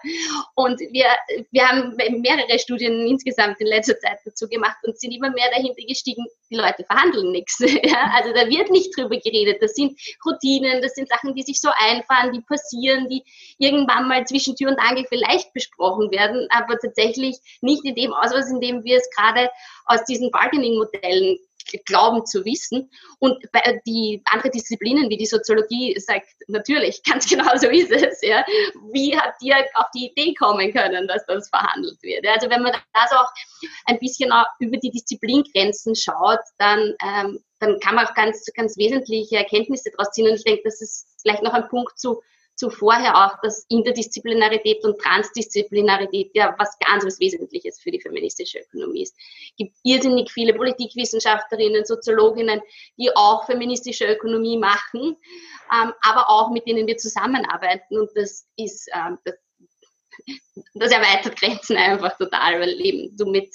Und 0.54 0.80
wir, 0.80 1.06
wir 1.50 1.68
haben 1.68 1.96
mehrere 1.96 2.58
Studien 2.58 3.06
insgesamt 3.06 3.60
in 3.60 3.66
letzter 3.66 3.98
Zeit 3.98 4.18
dazu 4.24 4.48
gemacht 4.48 4.76
und 4.84 4.98
sind 4.98 5.12
immer 5.12 5.30
mehr 5.30 5.50
dahinter 5.50 5.82
gestiegen, 5.86 6.24
die 6.50 6.56
Leute 6.56 6.84
verhandeln 6.84 7.32
nichts. 7.32 7.58
Ja? 7.82 8.12
Also 8.14 8.32
da 8.32 8.48
wird 8.48 8.70
nicht 8.70 8.96
drüber 8.96 9.16
geredet. 9.16 9.60
Das 9.60 9.74
sind 9.74 9.98
Routinen, 10.24 10.82
das 10.82 10.94
sind 10.94 11.08
Sachen, 11.08 11.34
die 11.34 11.42
sich 11.42 11.60
so 11.60 11.68
einfahren, 11.76 12.32
die 12.32 12.40
passieren, 12.42 13.08
die 13.08 13.24
irgendwann 13.58 14.06
mal 14.06 14.24
zwischen 14.24 14.54
Tür 14.54 14.70
und 14.70 14.78
Angel 14.78 15.04
vielleicht 15.08 15.52
besprochen 15.52 16.10
werden, 16.12 16.46
aber 16.50 16.78
tatsächlich 16.78 17.36
nicht 17.60 17.84
in 17.84 17.96
dem 17.96 18.12
Ausmaß, 18.12 18.50
in 18.50 18.60
dem 18.60 18.84
wir 18.84 18.98
es 18.98 19.10
gerade 19.16 19.50
aus 19.86 20.04
diesen 20.04 20.30
Bargaining-Modellen 20.30 21.38
glauben 21.78 22.24
zu 22.26 22.44
wissen. 22.44 22.90
Und 23.18 23.38
bei, 23.52 23.80
die 23.86 24.22
andere 24.26 24.50
Disziplinen 24.50 25.08
wie 25.10 25.16
die 25.16 25.26
Soziologie 25.26 25.98
sagt 25.98 26.28
natürlich, 26.48 27.02
ganz 27.10 27.28
genau 27.28 27.56
so 27.56 27.68
ist 27.68 27.90
es. 27.90 28.20
Ja. 28.22 28.44
Wie 28.92 29.16
habt 29.16 29.42
ihr 29.42 29.56
auf 29.74 29.86
die 29.94 30.10
Idee 30.10 30.34
kommen 30.34 30.72
können, 30.72 31.06
dass 31.08 31.24
das 31.26 31.48
verhandelt 31.48 32.02
wird? 32.02 32.26
Also 32.26 32.50
wenn 32.50 32.62
man 32.62 32.72
das 32.92 33.12
auch 33.12 33.28
ein 33.86 33.98
bisschen 33.98 34.32
auch 34.32 34.46
über 34.58 34.76
die 34.76 34.90
Disziplingrenzen 34.90 35.94
schaut, 35.94 36.40
dann, 36.58 36.94
ähm, 37.02 37.42
dann 37.60 37.78
kann 37.80 37.94
man 37.94 38.06
auch 38.06 38.14
ganz, 38.14 38.44
ganz 38.54 38.76
wesentliche 38.76 39.36
Erkenntnisse 39.36 39.90
daraus 39.90 40.12
ziehen. 40.12 40.28
Und 40.28 40.36
ich 40.36 40.44
denke, 40.44 40.62
das 40.64 40.80
ist 40.80 41.06
vielleicht 41.20 41.42
noch 41.42 41.52
ein 41.52 41.68
Punkt 41.68 41.98
zu 41.98 42.22
zuvorher 42.62 43.16
auch, 43.16 43.40
dass 43.42 43.66
Interdisziplinarität 43.68 44.84
und 44.84 44.96
Transdisziplinarität 45.00 46.30
ja 46.32 46.54
was 46.58 46.78
ganz 46.78 47.04
was 47.04 47.18
Wesentliches 47.18 47.80
für 47.80 47.90
die 47.90 48.00
feministische 48.00 48.60
Ökonomie 48.60 49.02
ist. 49.02 49.16
Es 49.16 49.56
gibt 49.56 49.76
irrsinnig 49.82 50.30
viele 50.30 50.54
Politikwissenschaftlerinnen, 50.54 51.84
Soziologinnen, 51.84 52.60
die 52.96 53.10
auch 53.16 53.46
feministische 53.46 54.06
Ökonomie 54.06 54.56
machen, 54.56 55.16
ähm, 55.74 55.92
aber 56.02 56.30
auch 56.30 56.50
mit 56.52 56.68
denen 56.68 56.86
wir 56.86 56.96
zusammenarbeiten 56.96 57.98
und 57.98 58.10
das 58.14 58.46
ist, 58.56 58.88
ähm, 58.94 59.18
das, 59.24 59.34
das 60.74 60.92
erweitert 60.92 61.36
Grenzen 61.40 61.76
einfach 61.76 62.16
total, 62.16 62.60
weil 62.60 62.80
eben 62.80 63.16
du 63.16 63.26
mit 63.26 63.52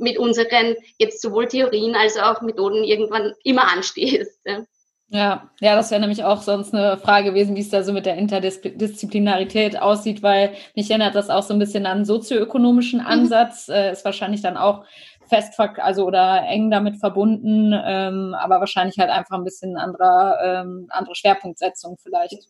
mit 0.00 0.16
unseren 0.18 0.74
jetzt 0.98 1.20
sowohl 1.20 1.48
Theorien 1.48 1.94
als 1.96 2.16
auch 2.16 2.40
Methoden 2.40 2.82
irgendwann 2.82 3.34
immer 3.44 3.70
anstehst. 3.70 4.40
Ja. 4.46 4.64
Ja, 5.08 5.50
ja, 5.60 5.76
das 5.76 5.92
wäre 5.92 6.00
nämlich 6.00 6.24
auch 6.24 6.42
sonst 6.42 6.74
eine 6.74 6.96
Frage 6.96 7.30
gewesen, 7.30 7.54
wie 7.54 7.60
es 7.60 7.70
da 7.70 7.84
so 7.84 7.92
mit 7.92 8.06
der 8.06 8.16
Interdisziplinarität 8.16 9.80
aussieht, 9.80 10.20
weil 10.22 10.54
mich 10.74 10.90
erinnert 10.90 11.14
das 11.14 11.30
auch 11.30 11.44
so 11.44 11.54
ein 11.54 11.60
bisschen 11.60 11.86
an 11.86 11.98
einen 11.98 12.04
sozioökonomischen 12.04 13.00
mhm. 13.00 13.06
Ansatz, 13.06 13.68
mhm. 13.68 13.74
äh, 13.74 13.92
ist 13.92 14.04
wahrscheinlich 14.04 14.42
dann 14.42 14.56
auch 14.56 14.84
fest, 15.28 15.58
also 15.58 16.06
oder 16.06 16.42
eng 16.48 16.70
damit 16.70 16.98
verbunden, 16.98 17.72
ähm, 17.72 18.34
aber 18.38 18.58
wahrscheinlich 18.60 18.98
halt 18.98 19.10
einfach 19.10 19.36
ein 19.36 19.44
bisschen 19.44 19.76
anderer, 19.76 20.38
ähm, 20.42 20.86
andere 20.90 21.14
Schwerpunktsetzung 21.14 21.98
vielleicht. 22.02 22.48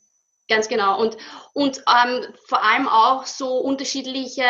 Ganz 0.48 0.68
genau 0.68 1.00
und 1.00 1.16
und 1.54 1.78
ähm, 1.78 2.22
vor 2.46 2.62
allem 2.62 2.88
auch 2.88 3.26
so 3.26 3.58
unterschiedliche 3.58 4.44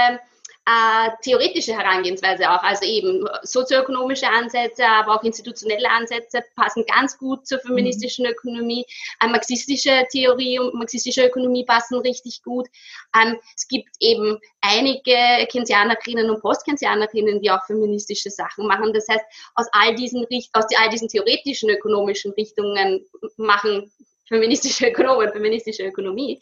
äh, 0.66 1.11
theoretische 1.23 1.76
Herangehensweise 1.78 2.50
auch, 2.50 2.62
also 2.62 2.85
eben 2.85 3.25
sozioökonomische 3.42 4.28
Ansätze, 4.28 4.85
aber 4.85 5.14
auch 5.14 5.23
institutionelle 5.23 5.88
Ansätze 5.88 6.42
passen 6.56 6.85
ganz 6.87 7.16
gut 7.16 7.46
zur 7.46 7.61
feministischen 7.61 8.25
mhm. 8.25 8.32
Ökonomie. 8.32 8.85
Äh, 9.23 9.28
marxistische 9.28 10.04
Theorie 10.11 10.58
und 10.58 10.75
marxistische 10.75 11.25
Ökonomie 11.25 11.64
passen 11.64 12.00
richtig 12.00 12.42
gut. 12.42 12.66
Ähm, 13.14 13.38
es 13.56 13.68
gibt 13.68 13.90
eben 14.00 14.40
einige 14.61 15.46
Keynesianerinnen 15.52 16.30
und 16.30 16.42
Postkeynesianerinnen, 16.42 17.40
die 17.40 17.50
auch 17.50 17.64
feministische 17.66 18.30
Sachen 18.30 18.66
machen. 18.66 18.92
Das 18.92 19.06
heißt, 19.08 19.25
aus 19.54 19.66
all 19.70 19.94
diesen, 19.94 20.26
aus 20.52 20.64
all 20.78 20.88
diesen 20.90 21.08
theoretischen 21.08 21.70
ökonomischen 21.70 22.32
Richtungen 22.32 23.06
machen 23.37 23.92
feministische 24.28 24.88
Ökonomen, 24.88 25.30
feministische 25.30 25.85
Ökonomie 25.85 26.40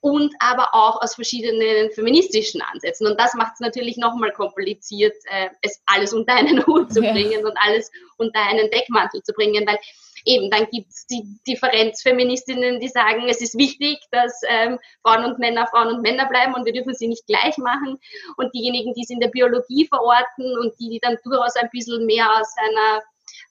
und 0.00 0.34
aber 0.38 0.74
auch 0.74 1.02
aus 1.02 1.14
verschiedenen 1.14 1.90
feministischen 1.92 2.62
Ansätzen. 2.62 3.06
Und 3.06 3.18
das 3.18 3.34
macht 3.34 3.54
es 3.54 3.60
natürlich 3.60 3.96
nochmal 3.96 4.32
kompliziert, 4.32 5.14
äh, 5.26 5.48
es 5.62 5.80
alles 5.86 6.12
unter 6.12 6.34
einen 6.34 6.64
Hut 6.66 6.92
zu 6.92 7.00
bringen 7.00 7.32
ja. 7.32 7.38
und 7.38 7.56
alles 7.56 7.90
unter 8.16 8.40
einen 8.40 8.70
Deckmantel 8.70 9.22
zu 9.22 9.32
bringen, 9.32 9.66
weil 9.66 9.78
eben 10.26 10.50
dann 10.50 10.66
gibt 10.70 10.90
es 10.90 11.06
die 11.06 11.22
Differenzfeministinnen, 11.46 12.80
die 12.80 12.88
sagen, 12.88 13.28
es 13.28 13.40
ist 13.40 13.56
wichtig, 13.56 13.98
dass 14.10 14.40
ähm, 14.48 14.78
Frauen 15.02 15.24
und 15.24 15.38
Männer 15.38 15.66
Frauen 15.68 15.94
und 15.94 16.02
Männer 16.02 16.26
bleiben 16.28 16.54
und 16.54 16.64
wir 16.66 16.72
dürfen 16.72 16.94
sie 16.94 17.08
nicht 17.08 17.26
gleich 17.26 17.56
machen. 17.58 17.98
Und 18.36 18.52
diejenigen, 18.54 18.92
die 18.94 19.02
es 19.02 19.10
in 19.10 19.20
der 19.20 19.28
Biologie 19.28 19.86
verorten 19.86 20.58
und 20.58 20.74
die, 20.80 20.90
die 20.90 21.00
dann 21.00 21.16
durchaus 21.24 21.56
ein 21.56 21.70
bisschen 21.72 22.04
mehr 22.06 22.28
aus 22.38 22.52
einer 22.58 23.02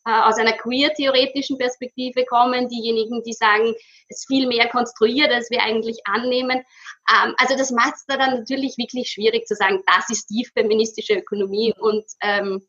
aus 0.06 0.38
einer 0.38 0.54
queer-theoretischen 0.54 1.58
Perspektive 1.58 2.26
kommen, 2.26 2.70
diejenigen, 2.70 3.24
die 3.24 3.34
sagen, 3.34 3.74
es 4.08 4.20
ist 4.20 4.28
viel 4.28 4.48
mehr 4.48 4.70
konstruiert, 4.70 5.32
als 5.32 5.50
wir 5.50 5.64
eigentlich 5.64 6.00
annehmen. 6.06 6.64
Ähm, 7.10 7.36
also 7.38 7.58
das 7.58 7.72
macht 7.72 7.96
es 7.96 8.06
da 8.06 8.18
dann 8.18 8.40
natürlich 8.40 8.78
wirklich 8.78 9.10
schwierig 9.10 9.48
zu 9.48 9.56
sagen, 9.56 9.82
das 9.88 10.10
ist 10.10 10.30
die 10.30 10.46
feministische 10.46 11.16
Ökonomie 11.16 11.74
und 11.78 12.06
ähm, 12.22 12.66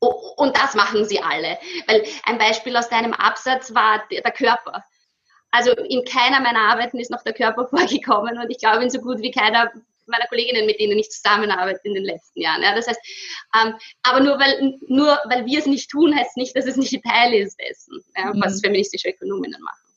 und 0.00 0.56
das 0.56 0.76
machen 0.76 1.04
sie 1.04 1.20
alle. 1.20 1.58
Weil 1.88 2.04
ein 2.22 2.38
Beispiel 2.38 2.76
aus 2.76 2.88
deinem 2.88 3.12
Absatz 3.12 3.74
war 3.74 4.04
der 4.08 4.30
Körper. 4.30 4.84
Also 5.50 5.72
in 5.72 6.04
keiner 6.04 6.40
meiner 6.40 6.70
Arbeiten 6.70 7.00
ist 7.00 7.10
noch 7.10 7.24
der 7.24 7.32
Körper 7.32 7.66
vorgekommen 7.70 8.38
und 8.38 8.50
ich 8.50 8.58
glaube 8.58 8.84
in 8.84 8.90
so 8.90 9.00
gut 9.00 9.18
wie 9.18 9.32
keiner 9.32 9.72
meiner 10.08 10.26
Kolleginnen, 10.26 10.66
mit 10.66 10.80
denen 10.80 10.98
ich 10.98 11.10
zusammenarbeite 11.10 11.80
in 11.84 11.94
den 11.94 12.04
letzten 12.04 12.40
Jahren. 12.40 12.62
Ja, 12.62 12.74
das 12.74 12.86
heißt, 12.86 13.00
ähm, 13.62 13.74
aber 14.02 14.20
nur 14.20 14.38
weil, 14.38 14.78
nur 14.88 15.18
weil 15.28 15.46
wir 15.46 15.58
es 15.58 15.66
nicht 15.66 15.90
tun, 15.90 16.14
heißt 16.14 16.36
nicht, 16.36 16.56
dass 16.56 16.66
es 16.66 16.76
nicht 16.76 16.98
Teil 17.02 17.34
ist 17.34 17.58
dessen, 17.60 18.02
ja, 18.16 18.32
was 18.36 18.56
mhm. 18.56 18.60
feministische 18.60 19.10
Ökonominnen 19.10 19.60
machen. 19.62 19.88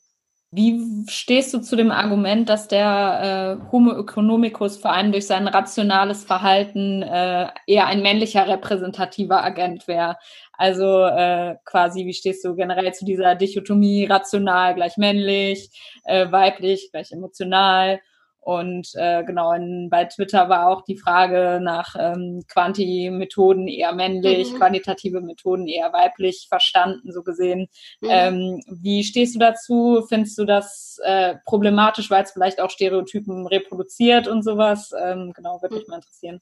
Wie 0.54 0.78
stehst 1.08 1.54
du 1.54 1.60
zu 1.60 1.76
dem 1.76 1.90
Argument, 1.90 2.46
dass 2.46 2.68
der 2.68 3.58
äh, 3.64 3.72
Homo 3.72 3.98
economicus 3.98 4.76
vor 4.76 4.92
allem 4.92 5.10
durch 5.10 5.26
sein 5.26 5.48
rationales 5.48 6.24
Verhalten 6.24 7.02
äh, 7.02 7.48
eher 7.66 7.86
ein 7.86 8.02
männlicher 8.02 8.46
repräsentativer 8.46 9.42
Agent 9.42 9.88
wäre? 9.88 10.18
Also 10.52 11.06
äh, 11.06 11.56
quasi, 11.64 12.04
wie 12.04 12.12
stehst 12.12 12.44
du 12.44 12.54
generell 12.54 12.92
zu 12.92 13.06
dieser 13.06 13.34
Dichotomie 13.34 14.04
rational 14.04 14.74
gleich 14.74 14.98
männlich, 14.98 15.70
äh, 16.04 16.30
weiblich 16.30 16.90
gleich 16.92 17.12
emotional? 17.12 18.00
Und 18.44 18.90
äh, 18.94 19.22
genau, 19.22 19.52
in, 19.52 19.88
bei 19.88 20.04
Twitter 20.04 20.48
war 20.48 20.66
auch 20.66 20.82
die 20.82 20.98
Frage 20.98 21.60
nach 21.62 21.94
ähm, 21.96 22.42
Quanti-Methoden 22.48 23.68
eher 23.68 23.94
männlich, 23.94 24.52
mhm. 24.52 24.56
quantitative 24.56 25.20
Methoden 25.20 25.68
eher 25.68 25.92
weiblich 25.92 26.46
verstanden, 26.48 27.12
so 27.12 27.22
gesehen. 27.22 27.68
Mhm. 28.00 28.08
Ähm, 28.10 28.60
wie 28.66 29.04
stehst 29.04 29.36
du 29.36 29.38
dazu? 29.38 30.04
Findest 30.08 30.38
du 30.38 30.44
das 30.44 30.98
äh, 31.04 31.36
problematisch, 31.46 32.10
weil 32.10 32.24
es 32.24 32.32
vielleicht 32.32 32.60
auch 32.60 32.70
Stereotypen 32.70 33.46
reproduziert 33.46 34.26
und 34.26 34.42
sowas? 34.42 34.90
Ähm, 35.00 35.32
genau, 35.36 35.62
würde 35.62 35.76
mich 35.76 35.86
mhm. 35.86 35.90
mal 35.90 35.96
interessieren. 35.98 36.40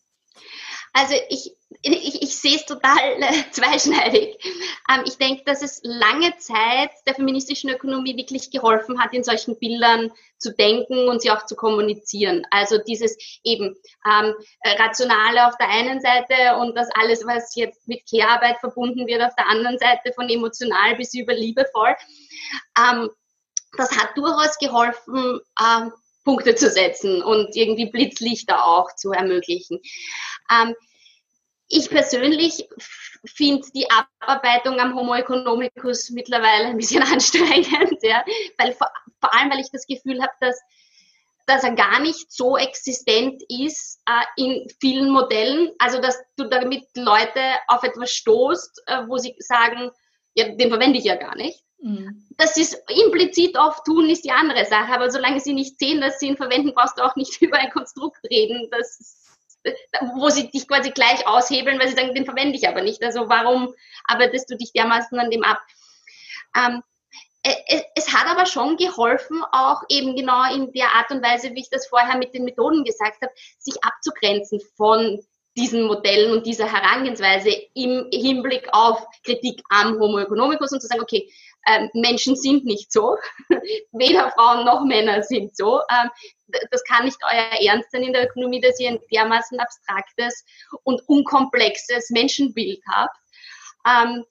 Also 0.93 1.15
ich, 1.29 1.57
ich, 1.83 2.23
ich 2.23 2.37
sehe 2.37 2.57
es 2.57 2.67
total 2.67 2.99
äh, 2.99 3.45
zweischneidig. 3.51 4.37
Ähm, 4.91 5.05
ich 5.07 5.19
denke, 5.19 5.45
dass 5.45 5.63
es 5.63 5.81
lange 5.85 6.37
Zeit 6.39 6.91
der 7.07 7.15
feministischen 7.15 7.71
Ökonomie 7.71 8.17
wirklich 8.17 8.51
geholfen 8.51 9.01
hat, 9.01 9.13
in 9.13 9.23
solchen 9.23 9.59
Bildern 9.59 10.11
zu 10.39 10.55
denken 10.55 11.09
und 11.09 11.23
sie 11.23 11.31
auch 11.31 11.47
zu 11.47 11.55
kommunizieren. 11.55 12.45
Also 12.51 12.79
dieses 12.79 13.17
eben 13.45 13.77
ähm, 14.07 14.35
Rationale 14.65 15.47
auf 15.47 15.57
der 15.59 15.69
einen 15.69 16.01
Seite 16.01 16.57
und 16.61 16.77
das 16.77 16.89
alles, 16.95 17.25
was 17.27 17.55
jetzt 17.55 17.87
mit 17.87 18.03
Care-Arbeit 18.09 18.59
verbunden 18.59 19.07
wird, 19.07 19.23
auf 19.23 19.35
der 19.37 19.49
anderen 19.49 19.79
Seite 19.79 20.13
von 20.13 20.29
emotional 20.29 20.97
bis 20.97 21.15
über 21.15 21.35
liebevoll. 21.35 21.95
Ähm, 22.79 23.11
das 23.77 23.97
hat 23.97 24.17
durchaus 24.17 24.59
geholfen, 24.59 25.41
ähm, 25.61 25.93
Punkte 26.25 26.55
zu 26.55 26.69
setzen 26.69 27.23
und 27.23 27.57
irgendwie 27.57 27.87
Blitzlichter 27.87 28.67
auch 28.67 28.95
zu 28.95 29.13
ermöglichen. 29.13 29.81
Ähm, 30.51 30.75
ich 31.71 31.89
persönlich 31.89 32.69
finde 33.25 33.67
die 33.75 33.87
Abarbeitung 33.91 34.81
am 34.81 34.95
Homo 34.95 35.15
economicus 35.15 36.11
mittlerweile 36.11 36.67
ein 36.67 36.77
bisschen 36.77 37.03
anstrengend, 37.13 38.03
ja, 38.03 38.25
weil 38.59 38.73
vor, 38.73 38.91
vor 39.21 39.35
allem, 39.35 39.51
weil 39.51 39.61
ich 39.61 39.71
das 39.71 39.87
Gefühl 39.87 40.21
habe, 40.21 40.33
dass, 40.41 40.61
dass 41.47 41.63
er 41.63 41.75
gar 41.75 42.01
nicht 42.01 42.33
so 42.33 42.57
existent 42.57 43.43
ist 43.49 44.01
äh, 44.07 44.43
in 44.43 44.67
vielen 44.81 45.11
Modellen, 45.11 45.71
also 45.79 46.01
dass 46.01 46.21
du 46.37 46.45
damit 46.45 46.85
Leute 46.97 47.41
auf 47.69 47.85
etwas 47.85 48.11
stoßt, 48.13 48.83
äh, 48.87 49.03
wo 49.07 49.19
sie 49.19 49.37
sagen, 49.39 49.91
ja, 50.35 50.49
den 50.49 50.71
verwende 50.71 50.99
ich 50.99 51.05
ja 51.05 51.17
gar 51.17 51.37
nicht. 51.37 51.63
Mhm. 51.83 52.27
Das 52.37 52.57
ist 52.57 52.83
implizit 52.89 53.57
oft 53.57 53.85
tun, 53.85 54.09
ist 54.09 54.25
die 54.25 54.33
andere 54.33 54.65
Sache, 54.67 54.93
aber 54.93 55.11
solange 55.11 55.41
sie 55.41 55.55
nicht 55.55 55.79
sehen, 55.79 56.01
dass 56.01 56.19
sie 56.19 56.29
ihn 56.29 56.37
verwenden, 56.37 56.73
brauchst 56.75 56.99
du 56.99 57.03
auch 57.03 57.17
nicht 57.17 57.41
über 57.43 57.59
ein 57.59 57.71
Konstrukt 57.71 58.21
reden, 58.29 58.69
das 58.71 59.20
wo 60.15 60.29
sie 60.31 60.51
dich 60.51 60.67
quasi 60.67 60.91
gleich 60.91 61.27
aushebeln, 61.27 61.79
weil 61.79 61.89
sie 61.89 61.95
sagen, 61.95 62.15
den 62.15 62.25
verwende 62.25 62.57
ich 62.57 62.69
aber 62.69 62.83
nicht. 62.83 63.03
Also 63.03 63.29
warum 63.29 63.75
arbeitest 64.05 64.51
du 64.51 64.57
dich 64.57 64.73
dermaßen 64.73 65.19
an 65.19 65.31
dem 65.31 65.45
ab? 65.45 65.61
Ähm, 66.57 66.83
es, 67.43 67.55
äh, 67.55 67.77
äh, 67.77 67.83
es 67.95 68.13
hat 68.13 68.27
aber 68.27 68.47
schon 68.47 68.77
geholfen, 68.77 69.43
auch 69.53 69.83
eben 69.89 70.17
genau 70.17 70.53
in 70.53 70.73
der 70.73 70.93
Art 70.93 71.11
und 71.11 71.23
Weise, 71.23 71.55
wie 71.55 71.61
ich 71.61 71.71
das 71.71 71.87
vorher 71.87 72.17
mit 72.19 72.35
den 72.35 72.45
Methoden 72.45 72.85
gesagt 72.85 73.23
habe, 73.23 73.33
sich 73.59 73.83
abzugrenzen 73.83 74.61
von 74.77 75.21
diesen 75.57 75.85
Modellen 75.85 76.33
und 76.33 76.47
dieser 76.47 76.71
Herangehensweise 76.71 77.51
im 77.75 78.09
Hinblick 78.13 78.69
auf 78.73 79.05
Kritik 79.25 79.61
am 79.69 79.99
Homo 79.99 80.19
economicus 80.19 80.73
und 80.73 80.81
zu 80.81 80.87
sagen, 80.87 81.03
okay, 81.03 81.31
Menschen 81.93 82.37
sind 82.37 82.65
nicht 82.65 82.93
so, 82.93 83.17
weder 83.93 84.31
Frauen 84.33 84.65
noch 84.65 84.85
Männer 84.85 85.23
sind 85.23 85.57
so. 85.57 85.81
Ähm, 85.91 86.11
das 86.71 86.83
kann 86.85 87.05
nicht 87.05 87.19
euer 87.23 87.69
Ernst 87.69 87.91
sein 87.93 88.03
in 88.03 88.13
der 88.13 88.25
Ökonomie, 88.25 88.61
dass 88.61 88.81
ihr 88.81 88.91
ein 88.91 89.01
dermaßen 89.13 89.59
abstraktes 89.61 90.45
und 90.83 91.01
unkomplexes 91.07 92.11
Menschenbild 92.11 92.81
habt. 92.91 93.17
Ähm, 93.87 94.25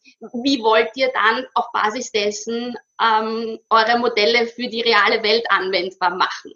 wie 0.43 0.61
wollt 0.61 0.89
ihr 0.95 1.11
dann 1.13 1.45
auf 1.55 1.65
Basis 1.71 2.11
dessen 2.11 2.75
ähm, 3.01 3.59
eure 3.69 3.97
Modelle 3.97 4.47
für 4.47 4.67
die 4.67 4.81
reale 4.81 5.23
Welt 5.23 5.45
anwendbar 5.49 6.15
machen? 6.15 6.53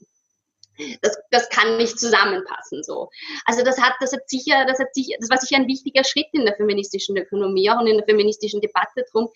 Das, 1.01 1.15
das 1.29 1.49
kann 1.49 1.77
nicht 1.77 1.99
zusammenpassen 1.99 2.83
so. 2.83 3.09
Also 3.45 3.63
das 3.63 3.79
hat, 3.79 3.93
das 3.99 4.11
hat 4.11 4.27
sicher, 4.27 4.65
das 4.65 4.79
hat 4.79 4.93
sicher, 4.93 5.15
das 5.19 5.29
war 5.29 5.37
sicher 5.37 5.57
ein 5.57 5.67
wichtiger 5.67 6.03
Schritt 6.03 6.27
in 6.33 6.45
der 6.45 6.55
feministischen 6.55 7.15
Ökonomie 7.15 7.69
auch 7.69 7.79
und 7.79 7.87
in 7.87 7.97
der 7.97 8.05
feministischen 8.05 8.59
Debatte 8.59 9.05
drum. 9.11 9.29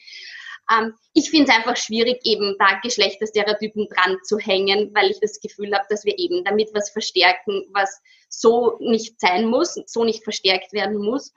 Ähm, 0.71 0.93
ich 1.13 1.29
finde 1.29 1.49
es 1.49 1.57
einfach 1.57 1.77
schwierig, 1.77 2.19
eben 2.23 2.55
da 2.59 2.79
Geschlechterstereotypen 2.81 3.87
dran 3.89 4.17
zu 4.23 4.37
hängen, 4.37 4.91
weil 4.93 5.09
ich 5.09 5.19
das 5.19 5.39
Gefühl 5.39 5.73
habe, 5.73 5.85
dass 5.89 6.05
wir 6.05 6.17
eben 6.17 6.43
damit 6.43 6.69
was 6.73 6.89
verstärken, 6.89 7.65
was 7.71 8.01
so 8.29 8.77
nicht 8.79 9.19
sein 9.19 9.45
muss, 9.45 9.75
so 9.85 10.03
nicht 10.03 10.23
verstärkt 10.23 10.73
werden 10.73 10.97
muss. 10.97 11.33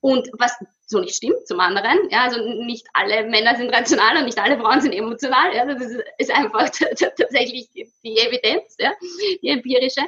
Und 0.00 0.28
was 0.38 0.54
so 0.86 1.00
nicht 1.00 1.14
stimmt 1.14 1.46
zum 1.46 1.60
anderen, 1.60 2.10
ja, 2.10 2.24
also 2.24 2.38
nicht 2.64 2.86
alle 2.92 3.24
Männer 3.26 3.56
sind 3.56 3.74
rational 3.74 4.18
und 4.18 4.26
nicht 4.26 4.38
alle 4.38 4.58
Frauen 4.58 4.82
sind 4.82 4.92
emotional, 4.92 5.54
ja, 5.54 5.64
das 5.64 5.80
ist, 6.18 6.30
einfach 6.30 6.68
tatsächlich 6.68 7.70
die 7.72 8.18
Evidenz, 8.18 8.76
ja, 8.78 8.92
die 9.42 9.48
empirische. 9.48 10.02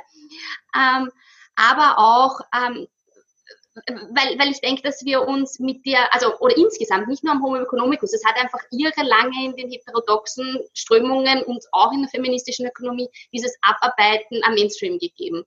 Ähm, 0.74 1.10
aber 1.54 1.98
auch 1.98 2.40
ähm, 2.54 2.86
weil, 3.84 4.38
weil 4.38 4.50
ich 4.50 4.60
denke, 4.60 4.82
dass 4.82 5.04
wir 5.04 5.26
uns 5.26 5.58
mit 5.58 5.84
der, 5.84 6.12
also 6.14 6.38
oder 6.38 6.56
insgesamt, 6.56 7.08
nicht 7.08 7.22
nur 7.22 7.34
am 7.34 7.42
Homo 7.42 7.56
economicus, 7.56 8.14
es 8.14 8.24
hat 8.24 8.36
einfach 8.36 8.60
irre 8.70 9.02
lange 9.02 9.44
in 9.44 9.54
den 9.54 9.70
heterodoxen 9.70 10.60
Strömungen 10.72 11.42
und 11.42 11.62
auch 11.72 11.92
in 11.92 12.02
der 12.02 12.10
feministischen 12.10 12.66
Ökonomie 12.66 13.08
dieses 13.32 13.56
Abarbeiten 13.60 14.42
am 14.44 14.54
Mainstream 14.54 14.98
gegeben. 14.98 15.44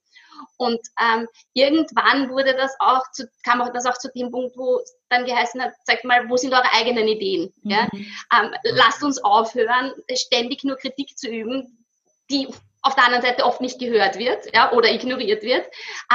Und 0.57 0.79
ähm, 1.01 1.27
irgendwann 1.53 2.29
wurde 2.29 2.55
das 2.55 2.73
auch 2.79 3.03
zu, 3.11 3.29
kam 3.43 3.61
auch 3.61 3.73
das 3.73 3.85
auch 3.85 3.97
zu 3.97 4.09
dem 4.15 4.31
Punkt, 4.31 4.55
wo 4.55 4.77
es 4.77 4.95
dann 5.09 5.25
geheißen 5.25 5.61
hat, 5.61 5.73
sagt 5.83 6.05
mal, 6.05 6.29
wo 6.29 6.37
sind 6.37 6.53
eure 6.53 6.71
eigenen 6.71 7.07
Ideen? 7.07 7.51
Mhm. 7.63 7.71
Ja? 7.71 7.87
Ähm, 7.91 8.53
lasst 8.63 9.03
uns 9.03 9.21
aufhören, 9.23 9.91
ständig 10.13 10.63
nur 10.63 10.77
Kritik 10.77 11.17
zu 11.17 11.29
üben, 11.29 11.85
die 12.29 12.47
auf 12.81 12.95
der 12.95 13.05
anderen 13.05 13.23
Seite 13.23 13.43
oft 13.43 13.61
nicht 13.61 13.79
gehört 13.79 14.17
wird 14.17 14.53
ja, 14.53 14.71
oder 14.71 14.91
ignoriert 14.91 15.43
wird. 15.43 15.65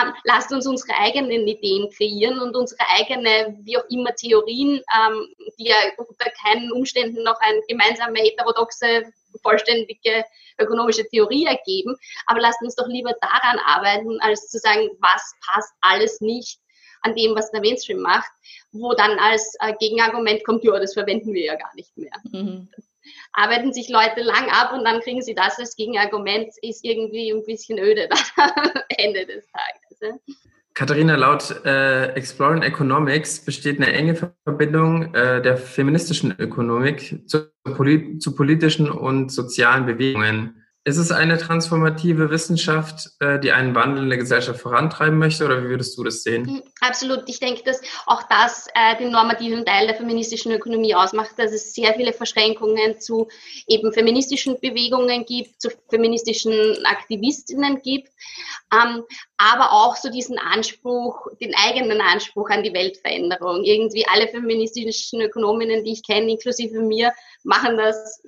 Ähm, 0.00 0.14
lasst 0.24 0.52
uns 0.52 0.66
unsere 0.66 0.96
eigenen 0.98 1.46
Ideen 1.46 1.90
kreieren 1.90 2.40
und 2.40 2.56
unsere 2.56 2.80
eigene, 2.88 3.56
wie 3.62 3.76
auch 3.76 3.84
immer, 3.90 4.14
Theorien, 4.14 4.80
ähm, 4.96 5.34
die 5.58 5.66
ja 5.66 5.76
unter 5.98 6.30
keinen 6.42 6.72
Umständen 6.72 7.22
noch 7.22 7.38
eine 7.40 7.60
gemeinsame 7.68 8.18
heterodoxe, 8.18 9.04
vollständige 9.42 10.24
ökonomische 10.58 11.06
Theorie 11.08 11.44
ergeben. 11.46 11.96
Aber 12.26 12.40
lasst 12.40 12.62
uns 12.62 12.76
doch 12.76 12.86
lieber 12.86 13.14
daran 13.20 13.58
arbeiten, 13.58 14.18
als 14.20 14.48
zu 14.48 14.58
sagen, 14.58 14.88
was 15.00 15.34
passt 15.46 15.72
alles 15.80 16.20
nicht 16.20 16.60
an 17.02 17.14
dem, 17.14 17.34
was 17.34 17.50
der 17.50 17.60
Mainstream 17.60 18.00
macht, 18.00 18.30
wo 18.72 18.94
dann 18.94 19.18
als 19.18 19.54
äh, 19.60 19.74
Gegenargument 19.78 20.42
kommt, 20.44 20.64
ja, 20.64 20.78
das 20.78 20.94
verwenden 20.94 21.34
wir 21.34 21.44
ja 21.44 21.54
gar 21.56 21.74
nicht 21.74 21.94
mehr. 21.98 22.12
Mhm 22.24 22.70
arbeiten 23.32 23.72
sich 23.72 23.88
Leute 23.88 24.22
lang 24.22 24.48
ab 24.50 24.72
und 24.72 24.84
dann 24.84 25.00
kriegen 25.00 25.22
sie 25.22 25.34
das 25.34 25.58
als 25.58 25.76
Gegenargument, 25.76 26.48
ist 26.62 26.84
irgendwie 26.84 27.30
ein 27.30 27.44
bisschen 27.44 27.78
öde 27.78 28.08
am 28.36 28.82
Ende 28.88 29.26
des 29.26 29.46
Tages. 29.48 30.20
Katharina, 30.74 31.14
laut 31.14 31.64
äh, 31.64 32.06
Exploring 32.14 32.62
Economics 32.62 33.44
besteht 33.44 33.76
eine 33.76 33.92
enge 33.92 34.16
Verbindung 34.16 35.14
äh, 35.14 35.40
der 35.40 35.56
feministischen 35.56 36.34
Ökonomik 36.36 37.22
zu, 37.28 37.52
zu 38.18 38.34
politischen 38.34 38.90
und 38.90 39.30
sozialen 39.30 39.86
Bewegungen. 39.86 40.63
Ist 40.86 40.98
es 40.98 41.10
eine 41.10 41.38
transformative 41.38 42.28
Wissenschaft, 42.28 43.08
äh, 43.18 43.40
die 43.40 43.52
einen 43.52 43.74
Wandel 43.74 44.02
in 44.02 44.10
der 44.10 44.18
Gesellschaft 44.18 44.60
vorantreiben 44.60 45.18
möchte, 45.18 45.46
oder 45.46 45.64
wie 45.64 45.70
würdest 45.70 45.96
du 45.96 46.04
das 46.04 46.22
sehen? 46.22 46.46
Hm, 46.46 46.62
absolut. 46.80 47.22
Ich 47.26 47.40
denke, 47.40 47.62
dass 47.64 47.80
auch 48.04 48.22
das 48.24 48.66
äh, 48.74 48.94
den 48.98 49.10
normativen 49.10 49.64
Teil 49.64 49.86
der 49.86 49.96
feministischen 49.96 50.52
Ökonomie 50.52 50.94
ausmacht, 50.94 51.38
dass 51.38 51.52
es 51.52 51.72
sehr 51.72 51.94
viele 51.94 52.12
Verschränkungen 52.12 53.00
zu 53.00 53.28
eben 53.66 53.94
feministischen 53.94 54.60
Bewegungen 54.60 55.24
gibt, 55.24 55.58
zu 55.58 55.70
feministischen 55.88 56.84
Aktivistinnen 56.84 57.80
gibt, 57.80 58.10
ähm, 58.70 59.04
aber 59.38 59.72
auch 59.72 59.96
so 59.96 60.10
diesen 60.10 60.38
Anspruch, 60.38 61.28
den 61.40 61.54
eigenen 61.54 62.02
Anspruch 62.02 62.50
an 62.50 62.62
die 62.62 62.74
Weltveränderung. 62.74 63.64
Irgendwie 63.64 64.06
alle 64.06 64.28
feministischen 64.28 65.22
Ökonominnen, 65.22 65.82
die 65.82 65.92
ich 65.92 66.06
kenne, 66.06 66.30
inklusive 66.30 66.82
mir, 66.82 67.14
machen 67.42 67.78
das 67.78 68.22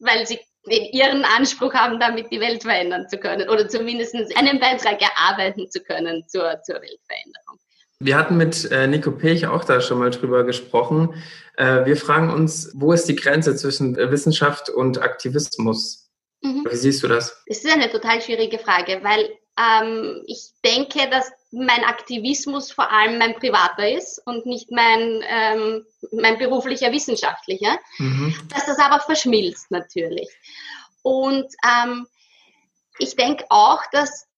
weil 0.00 0.26
sie 0.26 0.40
ihren 0.66 1.24
Anspruch 1.24 1.72
haben, 1.74 1.98
damit 1.98 2.30
die 2.30 2.40
Welt 2.40 2.62
verändern 2.62 3.08
zu 3.08 3.18
können 3.18 3.48
oder 3.48 3.68
zumindest 3.68 4.14
einen 4.36 4.60
Beitrag 4.60 5.00
erarbeiten 5.00 5.70
zu 5.70 5.80
können 5.80 6.24
zur, 6.28 6.60
zur 6.62 6.76
Weltveränderung. 6.76 7.58
Wir 7.98 8.16
hatten 8.16 8.36
mit 8.36 8.70
äh, 8.70 8.86
Nico 8.86 9.10
Pech 9.10 9.46
auch 9.46 9.64
da 9.64 9.80
schon 9.80 9.98
mal 9.98 10.10
drüber 10.10 10.44
gesprochen. 10.44 11.14
Äh, 11.56 11.84
wir 11.84 11.96
fragen 11.96 12.30
uns, 12.30 12.72
wo 12.74 12.92
ist 12.92 13.06
die 13.06 13.16
Grenze 13.16 13.54
zwischen 13.56 13.96
Wissenschaft 13.96 14.70
und 14.70 15.02
Aktivismus? 15.02 16.10
Mhm. 16.42 16.66
Wie 16.68 16.76
siehst 16.76 17.02
du 17.02 17.08
das? 17.08 17.42
Das 17.46 17.58
ist 17.58 17.70
eine 17.70 17.90
total 17.90 18.22
schwierige 18.22 18.58
Frage, 18.58 19.00
weil 19.02 19.28
ähm, 19.58 20.22
ich 20.26 20.50
denke, 20.64 21.08
dass 21.10 21.30
mein 21.50 21.84
Aktivismus 21.84 22.70
vor 22.72 22.90
allem 22.90 23.18
mein 23.18 23.34
privater 23.34 23.88
ist 23.90 24.22
und 24.24 24.46
nicht 24.46 24.70
mein, 24.70 25.22
ähm, 25.26 25.84
mein 26.12 26.38
beruflicher 26.38 26.92
wissenschaftlicher, 26.92 27.78
mhm. 27.98 28.34
dass 28.48 28.66
das 28.66 28.78
aber 28.78 29.00
verschmilzt 29.00 29.70
natürlich. 29.70 30.28
Und 31.02 31.46
ähm, 31.66 32.06
ich 32.98 33.16
denke 33.16 33.44
auch, 33.48 33.82
dass 33.92 34.28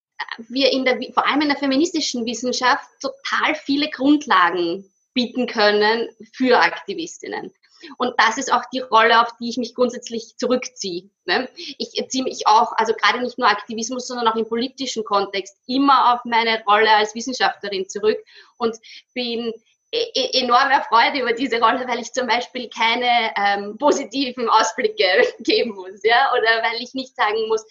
wir 0.49 0.71
in 0.73 0.85
der, 0.85 0.99
vor 1.13 1.27
allem 1.27 1.43
in 1.43 1.49
der 1.49 1.59
feministischen 1.59 2.25
Wissenschaft 2.25 2.89
total 3.01 3.55
viele 3.55 3.91
Grundlagen 3.91 4.91
bieten 5.15 5.47
können 5.47 6.09
für 6.33 6.61
Aktivistinnen. 6.61 7.53
Und 7.99 8.15
das 8.19 8.39
ist 8.39 8.53
auch 8.53 8.63
die 8.73 8.81
Rolle, 8.81 9.21
auf 9.21 9.37
die 9.39 9.49
ich 9.49 9.57
mich 9.57 9.75
grundsätzlich 9.75 10.37
zurückziehe. 10.37 11.11
Ne? 11.25 11.49
Ich 11.79 11.91
ziehe 12.09 12.25
mich 12.25 12.47
auch, 12.47 12.73
also 12.77 12.95
gerade 12.95 13.21
nicht 13.21 13.39
nur 13.39 13.49
Aktivismus, 13.49 14.07
sondern 14.07 14.29
auch 14.29 14.37
im 14.37 14.49
politischen 14.49 15.05
Kontext, 15.05 15.57
immer 15.67 16.15
auf 16.15 16.25
meine 16.25 16.63
Rolle 16.65 16.91
als 16.91 17.15
Wissenschaftlerin 17.15 17.89
zurück 17.89 18.19
und 18.59 18.77
bin 19.15 19.53
e-, 19.93 20.11
e-, 20.15 20.41
enorm 20.41 20.71
erfreut 20.71 21.15
über 21.15 21.33
diese 21.33 21.61
Rolle, 21.61 21.87
weil 21.87 22.01
ich 22.01 22.13
zum 22.13 22.27
Beispiel 22.27 22.69
keine 22.69 23.33
ähm, 23.37 23.79
positiven 23.79 24.49
Ausblicke 24.49 25.05
geben 25.41 25.75
muss, 25.75 26.03
ja, 26.03 26.33
oder 26.33 26.63
weil 26.63 26.83
ich 26.83 26.95
nicht 26.95 27.15
sagen 27.15 27.49
muss, 27.49 27.65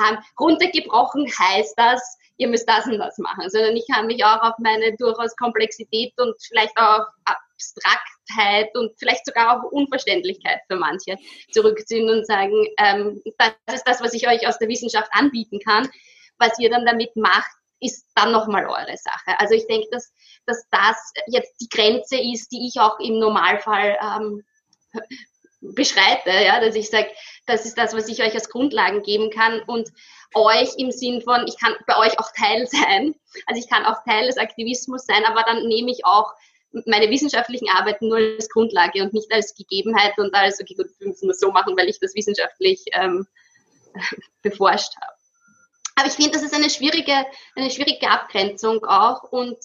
ähm, 0.00 0.18
runtergebrochen 0.38 1.26
heißt 1.26 1.74
das, 1.76 2.18
ihr 2.38 2.48
müsst 2.48 2.68
das 2.68 2.86
und 2.86 2.98
das 2.98 3.18
machen, 3.18 3.50
sondern 3.50 3.76
ich 3.76 3.86
kann 3.92 4.06
mich 4.06 4.24
auch 4.24 4.40
auf 4.42 4.54
meine 4.58 4.96
durchaus 4.96 5.36
Komplexität 5.36 6.12
und 6.18 6.34
vielleicht 6.46 6.76
auch 6.76 7.04
Abstraktheit 7.58 8.74
und 8.76 8.92
vielleicht 8.98 9.26
sogar 9.26 9.58
auch 9.58 9.72
Unverständlichkeit 9.72 10.60
für 10.68 10.76
manche 10.76 11.16
zurückziehen 11.52 12.08
und 12.08 12.26
sagen, 12.26 12.66
ähm, 12.78 13.22
das 13.38 13.76
ist 13.76 13.86
das, 13.86 14.00
was 14.00 14.14
ich 14.14 14.28
euch 14.28 14.46
aus 14.46 14.58
der 14.58 14.68
Wissenschaft 14.68 15.10
anbieten 15.12 15.60
kann. 15.60 15.88
Was 16.38 16.58
ihr 16.58 16.70
dann 16.70 16.86
damit 16.86 17.16
macht, 17.16 17.50
ist 17.80 18.06
dann 18.14 18.32
nochmal 18.32 18.66
eure 18.66 18.96
Sache. 18.96 19.38
Also 19.38 19.54
ich 19.54 19.66
denke, 19.66 19.88
dass, 19.90 20.12
dass 20.46 20.64
das 20.70 21.12
jetzt 21.26 21.60
die 21.60 21.68
Grenze 21.68 22.16
ist, 22.16 22.50
die 22.50 22.66
ich 22.66 22.80
auch 22.80 22.98
im 23.00 23.18
Normalfall 23.18 23.98
ähm, 24.02 24.44
beschreite, 25.60 26.30
ja, 26.30 26.60
dass 26.60 26.74
ich 26.74 26.88
sage, 26.88 27.08
das 27.46 27.64
ist 27.64 27.76
das, 27.78 27.94
was 27.94 28.08
ich 28.08 28.22
euch 28.22 28.34
als 28.34 28.48
Grundlagen 28.48 29.02
geben 29.02 29.30
kann 29.30 29.60
und 29.66 29.88
euch 30.34 30.76
im 30.76 30.90
Sinn 30.90 31.22
von, 31.22 31.46
ich 31.46 31.58
kann 31.58 31.74
bei 31.86 31.96
euch 31.98 32.18
auch 32.18 32.30
Teil 32.36 32.66
sein. 32.70 33.14
Also 33.46 33.60
ich 33.60 33.68
kann 33.68 33.84
auch 33.84 34.04
Teil 34.04 34.26
des 34.26 34.38
Aktivismus 34.38 35.06
sein, 35.06 35.24
aber 35.24 35.42
dann 35.42 35.66
nehme 35.66 35.90
ich 35.90 36.04
auch 36.04 36.32
meine 36.86 37.10
wissenschaftlichen 37.10 37.68
Arbeiten 37.70 38.08
nur 38.08 38.18
als 38.18 38.48
Grundlage 38.48 39.02
und 39.02 39.14
nicht 39.14 39.32
als 39.32 39.54
Gegebenheit 39.54 40.18
und 40.18 40.34
als, 40.34 40.60
okay, 40.60 40.74
gut, 40.74 40.88
wir 40.98 41.08
müssen 41.08 41.28
das 41.28 41.40
so 41.40 41.50
machen, 41.50 41.76
weil 41.76 41.88
ich 41.88 41.98
das 42.00 42.14
wissenschaftlich 42.14 42.84
ähm, 42.92 43.26
beforscht 44.42 44.92
habe. 45.00 45.18
Aber 45.96 46.06
ich 46.06 46.14
finde, 46.14 46.30
das 46.30 46.42
ist 46.42 46.54
eine 46.54 46.70
schwierige, 46.70 47.24
eine 47.56 47.70
schwierige 47.70 48.08
Abgrenzung 48.08 48.84
auch 48.84 49.24
und 49.32 49.56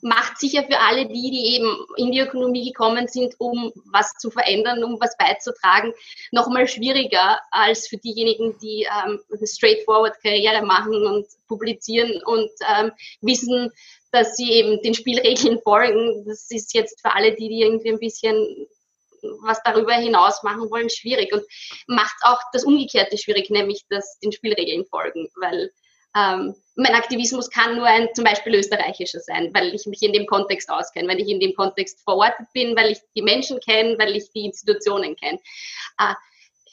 macht 0.00 0.38
sicher 0.38 0.64
für 0.64 0.78
alle 0.78 1.06
die, 1.06 1.30
die 1.30 1.56
eben 1.56 1.86
in 1.96 2.12
die 2.12 2.20
Ökonomie 2.20 2.68
gekommen 2.68 3.08
sind, 3.08 3.34
um 3.38 3.72
was 3.92 4.12
zu 4.14 4.30
verändern, 4.30 4.84
um 4.84 5.00
was 5.00 5.16
beizutragen, 5.16 5.92
nochmal 6.30 6.68
schwieriger 6.68 7.38
als 7.50 7.88
für 7.88 7.96
diejenigen, 7.96 8.58
die 8.58 8.86
ähm, 9.04 9.20
straightforward 9.44 10.20
Karriere 10.22 10.64
machen 10.64 11.06
und 11.06 11.26
publizieren 11.48 12.22
und 12.24 12.50
ähm, 12.76 12.92
wissen, 13.20 13.70
dass 14.12 14.36
sie 14.36 14.52
eben 14.52 14.82
den 14.82 14.94
Spielregeln 14.94 15.60
folgen. 15.64 16.24
Das 16.26 16.50
ist 16.50 16.74
jetzt 16.74 17.00
für 17.00 17.14
alle 17.14 17.34
die, 17.34 17.48
die 17.48 17.62
irgendwie 17.62 17.90
ein 17.90 17.98
bisschen 17.98 18.68
was 19.42 19.60
darüber 19.64 19.94
hinaus 19.94 20.44
machen 20.44 20.70
wollen, 20.70 20.90
schwierig 20.90 21.32
und 21.32 21.42
macht 21.88 22.16
auch 22.22 22.38
das 22.52 22.64
Umgekehrte 22.64 23.18
schwierig, 23.18 23.50
nämlich 23.50 23.84
das 23.90 24.18
den 24.20 24.30
Spielregeln 24.30 24.84
folgen, 24.86 25.28
weil 25.40 25.72
ähm, 26.16 26.54
mein 26.76 26.94
Aktivismus 26.94 27.50
kann 27.50 27.76
nur 27.76 27.86
ein 27.86 28.08
zum 28.14 28.24
Beispiel 28.24 28.54
österreichischer 28.54 29.20
sein, 29.20 29.50
weil 29.52 29.74
ich 29.74 29.86
mich 29.86 30.02
in 30.02 30.12
dem 30.12 30.26
Kontext 30.26 30.70
auskenne, 30.70 31.08
weil 31.08 31.20
ich 31.20 31.28
in 31.28 31.40
dem 31.40 31.54
Kontext 31.54 32.02
verortet 32.02 32.46
bin, 32.54 32.76
weil 32.76 32.92
ich 32.92 32.98
die 33.16 33.22
Menschen 33.22 33.58
kenne, 33.60 33.98
weil 33.98 34.16
ich 34.16 34.30
die 34.32 34.46
Institutionen 34.46 35.16
kenne. 35.16 35.40
Äh, 35.98 36.14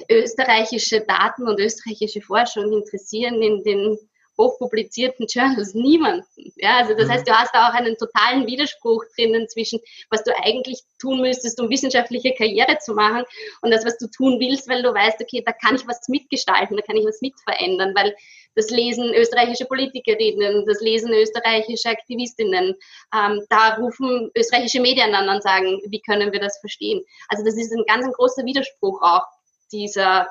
österreichische 0.09 1.01
Daten 1.01 1.47
und 1.47 1.59
österreichische 1.59 2.21
Forschung 2.21 2.71
interessieren 2.71 3.41
in 3.41 3.63
den 3.63 3.97
hochpublizierten 4.37 5.27
Journals 5.27 5.73
niemanden. 5.73 6.25
Ja, 6.57 6.77
also 6.77 6.93
das 6.93 7.07
mhm. 7.07 7.11
heißt, 7.11 7.27
du 7.27 7.33
hast 7.33 7.53
da 7.53 7.69
auch 7.69 7.73
einen 7.73 7.95
totalen 7.97 8.45
Widerspruch 8.45 9.03
drinnen 9.15 9.47
zwischen, 9.47 9.79
was 10.09 10.23
du 10.23 10.31
eigentlich 10.43 10.81
tun 10.99 11.21
müsstest, 11.21 11.59
um 11.61 11.69
wissenschaftliche 11.69 12.33
Karriere 12.33 12.77
zu 12.79 12.93
machen 12.93 13.23
und 13.61 13.71
das, 13.71 13.85
was 13.85 13.97
du 13.97 14.07
tun 14.07 14.39
willst, 14.39 14.67
weil 14.69 14.83
du 14.83 14.93
weißt, 14.93 15.21
okay, 15.21 15.41
da 15.45 15.53
kann 15.53 15.75
ich 15.75 15.87
was 15.87 16.07
mitgestalten, 16.09 16.75
da 16.75 16.83
kann 16.83 16.97
ich 16.97 17.05
was 17.05 17.21
mitverändern, 17.21 17.93
weil 17.95 18.15
das 18.55 18.69
lesen 18.69 19.13
österreichische 19.13 19.65
Politikerinnen, 19.65 20.65
das 20.65 20.81
lesen 20.81 21.11
österreichische 21.13 21.89
Aktivistinnen, 21.89 22.75
ähm, 23.13 23.45
da 23.49 23.75
rufen 23.75 24.31
österreichische 24.35 24.79
Medien 24.79 25.13
an 25.13 25.29
und 25.29 25.43
sagen, 25.43 25.81
wie 25.87 26.01
können 26.01 26.31
wir 26.31 26.39
das 26.39 26.57
verstehen? 26.59 27.03
Also 27.29 27.43
das 27.43 27.55
ist 27.55 27.71
ein 27.71 27.83
ganz 27.87 28.05
ein 28.05 28.13
großer 28.13 28.45
Widerspruch 28.45 29.01
auch 29.01 29.25
dieser, 29.71 30.27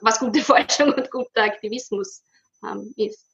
was 0.00 0.18
gute 0.18 0.40
Forschung 0.42 0.92
und 0.92 1.10
guter 1.10 1.42
Aktivismus 1.42 2.22
ähm, 2.64 2.92
ist. 2.96 3.31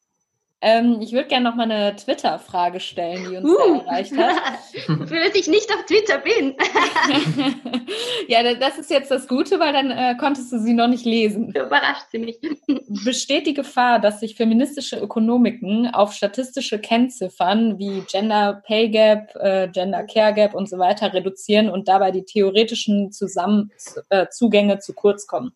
Ähm, 0.60 0.98
ich 1.00 1.12
würde 1.12 1.28
gerne 1.28 1.48
noch 1.48 1.54
mal 1.54 1.70
eine 1.70 1.94
Twitter-Frage 1.94 2.80
stellen, 2.80 3.30
die 3.30 3.36
uns 3.36 3.48
uh. 3.48 3.80
erreicht 3.86 4.16
hat. 4.16 4.58
Für 4.84 5.20
dass 5.20 5.34
ich 5.34 5.46
nicht 5.46 5.70
auf 5.72 5.84
Twitter 5.86 6.18
bin. 6.18 6.56
ja, 8.28 8.54
das 8.54 8.76
ist 8.76 8.90
jetzt 8.90 9.10
das 9.12 9.28
Gute, 9.28 9.60
weil 9.60 9.72
dann 9.72 9.92
äh, 9.92 10.16
konntest 10.18 10.52
du 10.52 10.58
sie 10.58 10.74
noch 10.74 10.88
nicht 10.88 11.04
lesen. 11.04 11.50
Überrascht 11.50 12.06
sie 12.10 12.18
mich. 12.18 12.40
Besteht 13.04 13.46
die 13.46 13.54
Gefahr, 13.54 14.00
dass 14.00 14.18
sich 14.18 14.34
feministische 14.34 14.98
Ökonomiken 14.98 15.94
auf 15.94 16.12
statistische 16.12 16.80
Kennziffern 16.80 17.78
wie 17.78 18.02
Gender 18.10 18.60
Pay 18.66 18.88
Gap, 18.88 19.36
äh, 19.36 19.68
Gender 19.68 20.02
Care 20.04 20.34
Gap 20.34 20.54
und 20.54 20.68
so 20.68 20.78
weiter 20.78 21.12
reduzieren 21.14 21.70
und 21.70 21.86
dabei 21.86 22.10
die 22.10 22.24
theoretischen 22.24 23.12
Zusammen 23.12 23.70
äh, 24.08 24.26
Zugänge 24.28 24.80
zu 24.80 24.92
kurz 24.92 25.28
kommen? 25.28 25.52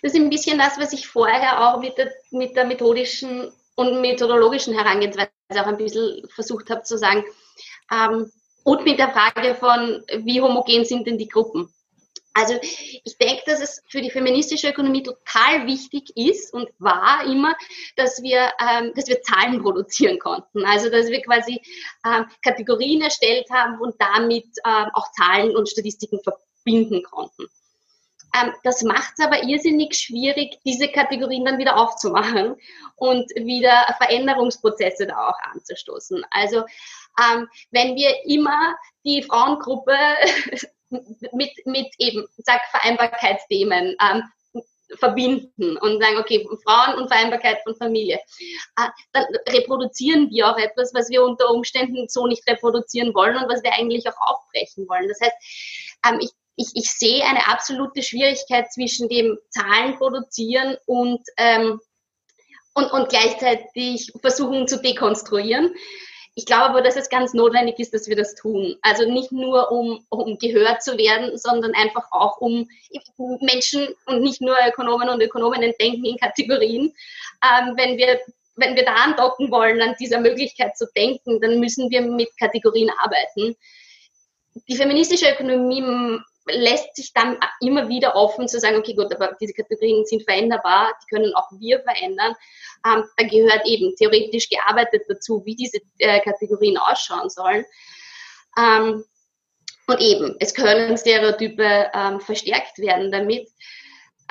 Das 0.00 0.14
ist 0.14 0.18
ein 0.18 0.30
bisschen 0.30 0.56
das, 0.56 0.78
was 0.78 0.94
ich 0.94 1.06
vorher 1.06 1.68
auch 1.68 1.80
mit 1.80 1.98
der, 1.98 2.10
mit 2.30 2.56
der 2.56 2.64
methodischen 2.64 3.52
und 3.80 4.02
methodologischen 4.02 4.74
Herangehensweise 4.74 5.30
auch 5.52 5.66
ein 5.66 5.78
bisschen 5.78 6.28
versucht 6.28 6.68
habe 6.68 6.82
zu 6.82 6.98
sagen. 6.98 7.24
Ähm, 7.90 8.30
und 8.62 8.84
mit 8.84 8.98
der 8.98 9.10
Frage 9.10 9.54
von, 9.54 10.04
wie 10.18 10.42
homogen 10.42 10.84
sind 10.84 11.06
denn 11.06 11.16
die 11.16 11.28
Gruppen? 11.28 11.72
Also 12.34 12.58
ich 12.60 13.16
denke, 13.18 13.42
dass 13.46 13.60
es 13.60 13.82
für 13.88 14.02
die 14.02 14.10
feministische 14.10 14.68
Ökonomie 14.68 15.02
total 15.02 15.66
wichtig 15.66 16.12
ist 16.14 16.52
und 16.52 16.68
war 16.78 17.24
immer, 17.24 17.56
dass 17.96 18.22
wir, 18.22 18.52
ähm, 18.60 18.92
dass 18.94 19.08
wir 19.08 19.22
Zahlen 19.22 19.62
produzieren 19.62 20.18
konnten. 20.18 20.64
Also 20.66 20.90
dass 20.90 21.08
wir 21.08 21.22
quasi 21.22 21.60
ähm, 22.06 22.26
Kategorien 22.44 23.00
erstellt 23.00 23.46
haben 23.50 23.80
und 23.80 23.94
damit 23.98 24.46
ähm, 24.64 24.90
auch 24.92 25.10
Zahlen 25.12 25.56
und 25.56 25.70
Statistiken 25.70 26.20
verbinden 26.22 27.02
konnten. 27.02 27.46
Ähm, 28.34 28.52
das 28.64 28.82
macht 28.82 29.14
es 29.18 29.24
aber 29.24 29.42
irrsinnig 29.42 29.94
schwierig, 29.94 30.58
diese 30.64 30.88
Kategorien 30.88 31.44
dann 31.44 31.58
wieder 31.58 31.76
aufzumachen 31.76 32.56
und 32.96 33.30
wieder 33.36 33.94
Veränderungsprozesse 33.98 35.06
da 35.06 35.28
auch 35.28 35.52
anzustoßen. 35.52 36.24
Also 36.30 36.64
ähm, 37.18 37.48
wenn 37.70 37.96
wir 37.96 38.24
immer 38.26 38.76
die 39.04 39.22
Frauengruppe 39.22 39.96
mit, 41.32 41.50
mit 41.64 41.88
eben, 41.98 42.26
sag, 42.38 42.60
Vereinbarkeitsthemen 42.70 43.96
ähm, 44.00 44.22
verbinden 44.98 45.76
und 45.76 46.02
sagen, 46.02 46.18
okay, 46.18 46.46
Frauen 46.64 46.98
und 46.98 47.08
Vereinbarkeit 47.08 47.58
von 47.62 47.76
Familie. 47.76 48.16
Äh, 48.76 48.88
dann 49.12 49.24
reproduzieren 49.48 50.30
wir 50.30 50.48
auch 50.48 50.58
etwas, 50.58 50.92
was 50.94 51.08
wir 51.10 51.22
unter 51.22 51.50
Umständen 51.50 52.08
so 52.08 52.26
nicht 52.26 52.46
reproduzieren 52.48 53.14
wollen 53.14 53.36
und 53.36 53.48
was 53.48 53.62
wir 53.62 53.72
eigentlich 53.72 54.08
auch 54.08 54.20
aufbrechen 54.20 54.88
wollen. 54.88 55.08
Das 55.08 55.20
heißt, 55.20 56.20
ich 56.20 56.30
ich, 56.56 56.70
ich 56.74 56.90
sehe 56.90 57.24
eine 57.24 57.46
absolute 57.48 58.02
Schwierigkeit 58.02 58.70
zwischen 58.72 59.08
dem 59.08 59.38
Zahlen 59.50 59.96
produzieren 59.96 60.76
und, 60.86 61.20
ähm, 61.36 61.80
und, 62.74 62.92
und 62.92 63.08
gleichzeitig 63.08 64.12
versuchen 64.20 64.68
zu 64.68 64.80
dekonstruieren. 64.80 65.74
Ich 66.34 66.46
glaube 66.46 66.66
aber, 66.66 66.82
dass 66.82 66.96
es 66.96 67.08
ganz 67.08 67.34
notwendig 67.34 67.78
ist, 67.78 67.92
dass 67.92 68.06
wir 68.06 68.16
das 68.16 68.34
tun. 68.34 68.76
Also 68.82 69.10
nicht 69.10 69.32
nur, 69.32 69.72
um, 69.72 70.06
um 70.10 70.38
gehört 70.38 70.82
zu 70.82 70.96
werden, 70.96 71.36
sondern 71.36 71.74
einfach 71.74 72.06
auch, 72.12 72.38
um 72.38 72.68
Menschen 73.40 73.88
und 74.06 74.22
nicht 74.22 74.40
nur 74.40 74.56
Ökonomen 74.68 75.08
und 75.08 75.22
Ökonominnen 75.22 75.74
denken 75.80 76.04
in 76.04 76.16
Kategorien. 76.16 76.92
Ähm, 77.42 77.74
wenn 77.76 77.96
wir 77.96 78.20
wenn 78.56 78.76
wir 78.76 78.84
da 78.84 78.94
andocken 78.94 79.50
wollen, 79.50 79.80
an 79.80 79.96
dieser 79.98 80.20
Möglichkeit 80.20 80.76
zu 80.76 80.86
denken, 80.94 81.40
dann 81.40 81.60
müssen 81.60 81.90
wir 81.90 82.02
mit 82.02 82.28
Kategorien 82.38 82.90
arbeiten. 83.02 83.56
Die 84.68 84.76
feministische 84.76 85.32
Ökonomie 85.32 85.82
lässt 86.52 86.96
sich 86.96 87.12
dann 87.12 87.38
immer 87.60 87.88
wieder 87.88 88.16
offen 88.16 88.48
zu 88.48 88.58
sagen, 88.60 88.76
okay, 88.76 88.94
gut, 88.94 89.14
aber 89.14 89.36
diese 89.40 89.52
Kategorien 89.52 90.04
sind 90.04 90.24
veränderbar, 90.24 90.92
die 91.02 91.14
können 91.14 91.34
auch 91.34 91.50
wir 91.58 91.80
verändern. 91.80 92.34
Ähm, 92.86 93.04
da 93.16 93.26
gehört 93.26 93.66
eben 93.66 93.94
theoretisch 93.96 94.48
gearbeitet 94.48 95.02
dazu, 95.08 95.42
wie 95.44 95.56
diese 95.56 95.78
äh, 95.98 96.20
Kategorien 96.20 96.78
ausschauen 96.78 97.28
sollen. 97.28 97.64
Ähm, 98.58 99.04
und 99.86 100.00
eben, 100.00 100.36
es 100.38 100.54
können 100.54 100.96
Stereotype 100.96 101.90
ähm, 101.92 102.20
verstärkt 102.20 102.78
werden 102.78 103.10
damit. 103.10 103.48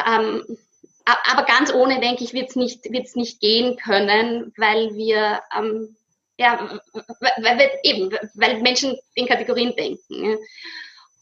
Ähm, 0.06 0.58
aber 1.06 1.44
ganz 1.44 1.74
ohne, 1.74 2.00
denke 2.00 2.24
ich, 2.24 2.34
wird 2.34 2.50
es 2.50 2.56
nicht, 2.56 2.92
wird's 2.92 3.16
nicht 3.16 3.40
gehen 3.42 3.78
können, 3.78 4.54
weil 4.58 4.94
wir, 4.96 5.42
ähm, 5.58 5.96
ja, 6.38 6.80
weil 6.94 7.58
wir 7.58 7.70
eben, 7.84 8.12
weil 8.36 8.62
Menschen 8.62 8.98
in 9.16 9.28
Kategorien 9.28 9.76
denken. 9.76 10.32
Ja. 10.32 10.38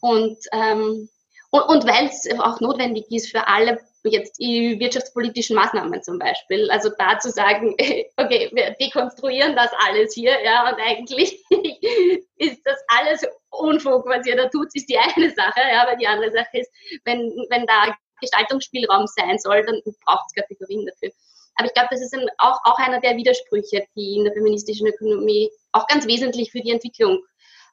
Und, 0.00 0.38
ähm, 0.52 1.08
und, 1.50 1.62
und 1.62 1.86
weil 1.86 2.06
es 2.06 2.28
auch 2.40 2.60
notwendig 2.60 3.06
ist 3.10 3.30
für 3.30 3.46
alle 3.48 3.78
jetzt 4.04 4.38
die 4.38 4.78
wirtschaftspolitischen 4.78 5.56
Maßnahmen 5.56 6.02
zum 6.02 6.18
Beispiel. 6.18 6.70
Also 6.70 6.90
da 6.98 7.18
zu 7.18 7.30
sagen, 7.30 7.74
okay, 8.16 8.50
wir 8.52 8.76
dekonstruieren 8.80 9.56
das 9.56 9.70
alles 9.86 10.14
hier, 10.14 10.36
ja, 10.42 10.68
und 10.68 10.80
eigentlich 10.80 11.44
ist 12.36 12.60
das 12.64 12.78
alles 12.88 13.26
Unfug, 13.50 14.06
was 14.06 14.26
ihr 14.26 14.36
da 14.36 14.48
tut, 14.48 14.68
ist 14.74 14.88
die 14.88 14.98
eine 14.98 15.30
Sache, 15.30 15.60
ja, 15.70 15.82
aber 15.82 15.96
die 15.96 16.06
andere 16.06 16.30
Sache 16.30 16.58
ist, 16.58 16.70
wenn, 17.04 17.18
wenn 17.50 17.66
da 17.66 17.96
Gestaltungsspielraum 18.20 19.06
sein 19.06 19.38
soll, 19.38 19.64
dann 19.64 19.80
braucht 20.04 20.26
es 20.28 20.34
Kategorien 20.34 20.86
dafür. 20.86 21.12
Aber 21.56 21.66
ich 21.66 21.74
glaube, 21.74 21.88
das 21.90 22.00
ist 22.00 22.14
ein, 22.14 22.28
auch, 22.38 22.60
auch 22.64 22.78
einer 22.78 23.00
der 23.00 23.16
Widersprüche, 23.16 23.84
die 23.96 24.16
in 24.16 24.24
der 24.24 24.32
feministischen 24.32 24.86
Ökonomie 24.86 25.50
auch 25.72 25.86
ganz 25.88 26.06
wesentlich 26.06 26.52
für 26.52 26.60
die 26.60 26.70
Entwicklung 26.70 27.20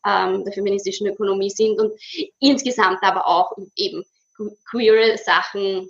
ähm, 0.05 0.43
der 0.43 0.53
feministischen 0.53 1.07
Ökonomie 1.07 1.49
sind 1.49 1.79
und 1.79 1.93
insgesamt 2.39 2.99
aber 3.01 3.27
auch 3.27 3.51
eben 3.75 4.05
queere 4.69 5.17
Sachen 5.17 5.89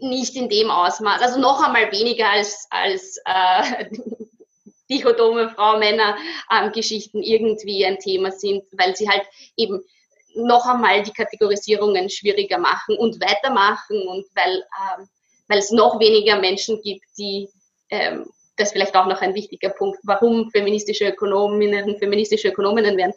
nicht 0.00 0.34
in 0.36 0.48
dem 0.48 0.70
Ausmaß, 0.70 1.20
also 1.22 1.40
noch 1.40 1.62
einmal 1.62 1.90
weniger 1.92 2.30
als, 2.30 2.66
als 2.70 3.18
äh, 3.24 3.86
dichotome 4.90 5.50
Frau-Männer-Geschichten 5.50 7.18
ähm, 7.18 7.24
irgendwie 7.24 7.84
ein 7.84 7.98
Thema 7.98 8.30
sind, 8.30 8.64
weil 8.72 8.94
sie 8.96 9.08
halt 9.08 9.24
eben 9.56 9.82
noch 10.34 10.66
einmal 10.66 11.02
die 11.02 11.12
Kategorisierungen 11.12 12.10
schwieriger 12.10 12.58
machen 12.58 12.96
und 12.96 13.20
weitermachen 13.20 14.06
und 14.08 14.26
weil, 14.34 14.64
ähm, 14.98 15.08
weil 15.48 15.58
es 15.58 15.70
noch 15.70 16.00
weniger 16.00 16.38
Menschen 16.38 16.80
gibt, 16.82 17.04
die, 17.16 17.48
ähm, 17.90 18.28
das 18.56 18.68
ist 18.68 18.72
vielleicht 18.72 18.96
auch 18.96 19.06
noch 19.06 19.20
ein 19.20 19.34
wichtiger 19.34 19.70
Punkt, 19.70 19.98
warum 20.04 20.50
feministische 20.50 21.08
Ökonominnen 21.08 21.98
feministische 21.98 22.48
Ökonominnen 22.48 22.96
werden. 22.96 23.12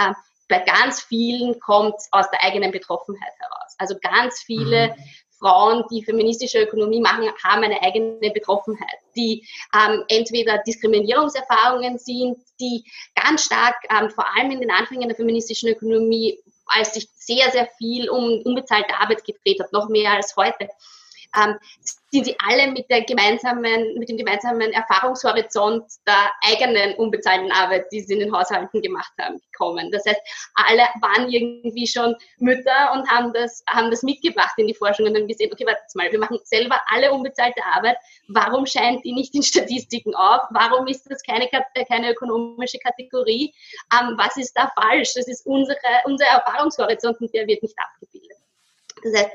Ähm, 0.00 0.14
bei 0.48 0.58
ganz 0.58 1.02
vielen 1.02 1.58
kommt 1.60 1.94
es 1.96 2.08
aus 2.10 2.28
der 2.30 2.42
eigenen 2.42 2.72
Betroffenheit 2.72 3.32
heraus. 3.38 3.74
Also 3.78 3.94
ganz 4.02 4.42
viele 4.42 4.88
mhm. 4.88 4.94
Frauen, 5.38 5.84
die 5.90 6.04
feministische 6.04 6.62
Ökonomie 6.62 7.00
machen, 7.00 7.30
haben 7.42 7.62
eine 7.62 7.80
eigene 7.82 8.30
Betroffenheit, 8.30 8.98
die 9.16 9.46
ähm, 9.74 10.04
entweder 10.08 10.58
Diskriminierungserfahrungen 10.58 11.98
sind, 11.98 12.38
die 12.60 12.84
ganz 13.14 13.44
stark, 13.44 13.76
ähm, 13.90 14.10
vor 14.10 14.26
allem 14.36 14.50
in 14.50 14.60
den 14.60 14.70
Anfängen 14.70 15.08
der 15.08 15.16
feministischen 15.16 15.70
Ökonomie, 15.70 16.38
als 16.66 16.94
sich 16.94 17.08
sehr, 17.14 17.50
sehr 17.50 17.68
viel 17.78 18.10
um 18.10 18.42
unbezahlte 18.44 18.94
Arbeit 18.98 19.24
gedreht 19.24 19.60
hat, 19.60 19.72
noch 19.72 19.88
mehr 19.88 20.12
als 20.12 20.36
heute, 20.36 20.68
ähm, 21.36 21.56
sind 22.10 22.24
sie 22.24 22.36
alle 22.40 22.70
mit, 22.72 22.90
der 22.90 23.04
gemeinsamen, 23.04 23.94
mit 23.98 24.08
dem 24.08 24.16
gemeinsamen 24.16 24.72
Erfahrungshorizont 24.72 25.84
der 26.06 26.30
eigenen 26.42 26.94
unbezahlten 26.96 27.52
Arbeit, 27.52 27.86
die 27.92 28.00
sie 28.00 28.14
in 28.14 28.20
den 28.20 28.32
Haushalten 28.36 28.82
gemacht 28.82 29.12
haben, 29.20 29.40
gekommen. 29.52 29.90
Das 29.92 30.04
heißt, 30.04 30.20
alle 30.54 30.82
waren 31.00 31.30
irgendwie 31.30 31.86
schon 31.86 32.16
Mütter 32.38 32.92
und 32.92 33.08
haben 33.08 33.32
das, 33.32 33.62
haben 33.68 33.90
das 33.90 34.02
mitgebracht 34.02 34.54
in 34.56 34.66
die 34.66 34.74
Forschung 34.74 35.06
und 35.06 35.16
haben 35.16 35.28
gesehen, 35.28 35.50
okay, 35.52 35.64
warte 35.66 35.80
mal, 35.94 36.10
wir 36.10 36.18
machen 36.18 36.38
selber 36.44 36.80
alle 36.88 37.12
unbezahlte 37.12 37.62
Arbeit. 37.64 37.96
Warum 38.28 38.66
scheint 38.66 39.04
die 39.04 39.12
nicht 39.12 39.34
in 39.34 39.42
Statistiken 39.42 40.14
auf? 40.14 40.42
Warum 40.50 40.86
ist 40.86 41.08
das 41.10 41.22
keine, 41.22 41.48
keine 41.88 42.10
ökonomische 42.10 42.78
Kategorie? 42.78 43.54
Ähm, 43.92 44.14
was 44.16 44.36
ist 44.36 44.52
da 44.54 44.70
falsch? 44.74 45.14
Das 45.14 45.28
ist 45.28 45.46
unsere, 45.46 45.78
unser 46.04 46.26
Erfahrungshorizont 46.26 47.20
und 47.20 47.32
der 47.34 47.46
wird 47.46 47.62
nicht 47.62 47.76
abgebildet. 47.78 48.29
Das 49.02 49.14
heißt, 49.14 49.30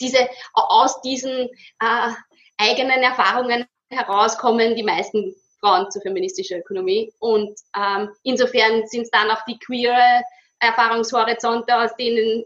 diese, 0.00 0.28
aus 0.52 1.00
diesen 1.02 1.48
äh, 1.80 2.10
eigenen 2.56 3.02
Erfahrungen 3.02 3.66
herauskommen 3.90 4.74
die 4.74 4.82
meisten 4.82 5.34
Frauen 5.60 5.90
zur 5.90 6.02
feministischen 6.02 6.60
Ökonomie. 6.60 7.12
Und 7.18 7.58
ähm, 7.76 8.10
insofern 8.22 8.86
sind 8.86 9.02
es 9.02 9.10
dann 9.10 9.30
auch 9.30 9.44
die 9.46 9.58
queere 9.58 10.22
Erfahrungshorizonte, 10.60 11.74
aus 11.76 11.94
denen 11.96 12.44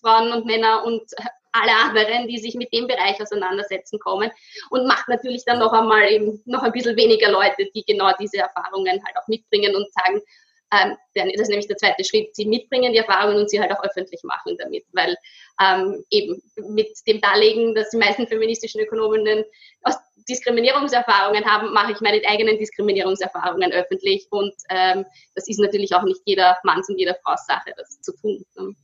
Frauen 0.00 0.32
und 0.32 0.46
Männer 0.46 0.84
und 0.84 1.02
alle 1.52 1.72
anderen, 1.72 2.28
die 2.28 2.38
sich 2.38 2.54
mit 2.54 2.72
dem 2.72 2.86
Bereich 2.86 3.20
auseinandersetzen, 3.20 3.98
kommen. 3.98 4.30
Und 4.70 4.86
macht 4.86 5.08
natürlich 5.08 5.44
dann 5.44 5.58
noch 5.58 5.72
einmal 5.72 6.10
eben 6.10 6.42
noch 6.46 6.62
ein 6.62 6.72
bisschen 6.72 6.96
weniger 6.96 7.30
Leute, 7.30 7.68
die 7.74 7.84
genau 7.84 8.10
diese 8.18 8.38
Erfahrungen 8.38 9.02
halt 9.04 9.16
auch 9.16 9.28
mitbringen 9.28 9.76
und 9.76 9.92
sagen, 9.92 10.22
ähm, 10.72 10.96
das 11.14 11.40
ist 11.40 11.48
nämlich 11.48 11.68
der 11.68 11.76
zweite 11.76 12.02
Schritt, 12.04 12.34
sie 12.34 12.46
mitbringen 12.46 12.92
die 12.92 12.98
Erfahrungen 12.98 13.36
und 13.36 13.50
sie 13.50 13.60
halt 13.60 13.72
auch 13.72 13.82
öffentlich 13.84 14.22
machen 14.24 14.56
damit, 14.58 14.84
weil 14.92 15.16
ähm, 15.60 16.04
eben 16.10 16.42
mit 16.70 16.88
dem 17.06 17.20
Darlegen, 17.20 17.74
dass 17.74 17.90
die 17.90 17.98
meisten 17.98 18.26
feministischen 18.26 18.80
Ökonominnen 18.80 19.44
aus 19.82 19.96
Diskriminierungserfahrungen 20.28 21.44
haben, 21.44 21.72
mache 21.72 21.92
ich 21.92 22.00
meine 22.00 22.20
eigenen 22.26 22.58
Diskriminierungserfahrungen 22.58 23.72
öffentlich 23.72 24.26
und 24.30 24.54
ähm, 24.70 25.04
das 25.34 25.48
ist 25.48 25.60
natürlich 25.60 25.94
auch 25.94 26.02
nicht 26.02 26.20
jeder 26.24 26.56
Manns 26.64 26.88
und 26.88 26.98
jeder 26.98 27.16
Frau 27.24 27.34
Sache, 27.36 27.72
das 27.76 28.00
zu 28.00 28.12
tun. 28.16 28.44
Ne? 28.56 28.74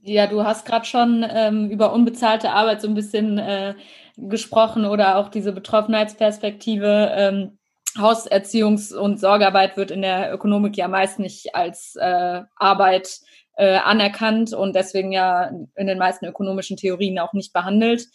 Ja, 0.00 0.26
du 0.26 0.44
hast 0.44 0.64
gerade 0.64 0.86
schon 0.86 1.26
ähm, 1.28 1.70
über 1.70 1.92
unbezahlte 1.92 2.50
Arbeit 2.50 2.80
so 2.80 2.88
ein 2.88 2.94
bisschen 2.94 3.38
äh, 3.38 3.74
gesprochen 4.16 4.86
oder 4.86 5.18
auch 5.18 5.28
diese 5.28 5.52
Betroffenheitsperspektive. 5.52 7.12
Ähm, 7.14 7.57
Hauserziehungs- 7.96 8.94
und 8.94 9.18
Sorgearbeit 9.18 9.76
wird 9.76 9.90
in 9.90 10.02
der 10.02 10.32
Ökonomik 10.32 10.76
ja 10.76 10.88
meist 10.88 11.18
nicht 11.18 11.54
als 11.54 11.96
äh, 11.96 12.42
Arbeit 12.56 13.20
äh, 13.56 13.76
anerkannt 13.76 14.52
und 14.52 14.74
deswegen 14.76 15.10
ja 15.10 15.50
in 15.74 15.86
den 15.86 15.98
meisten 15.98 16.26
ökonomischen 16.26 16.76
Theorien 16.76 17.18
auch 17.18 17.32
nicht 17.32 17.52
behandelt. 17.52 18.06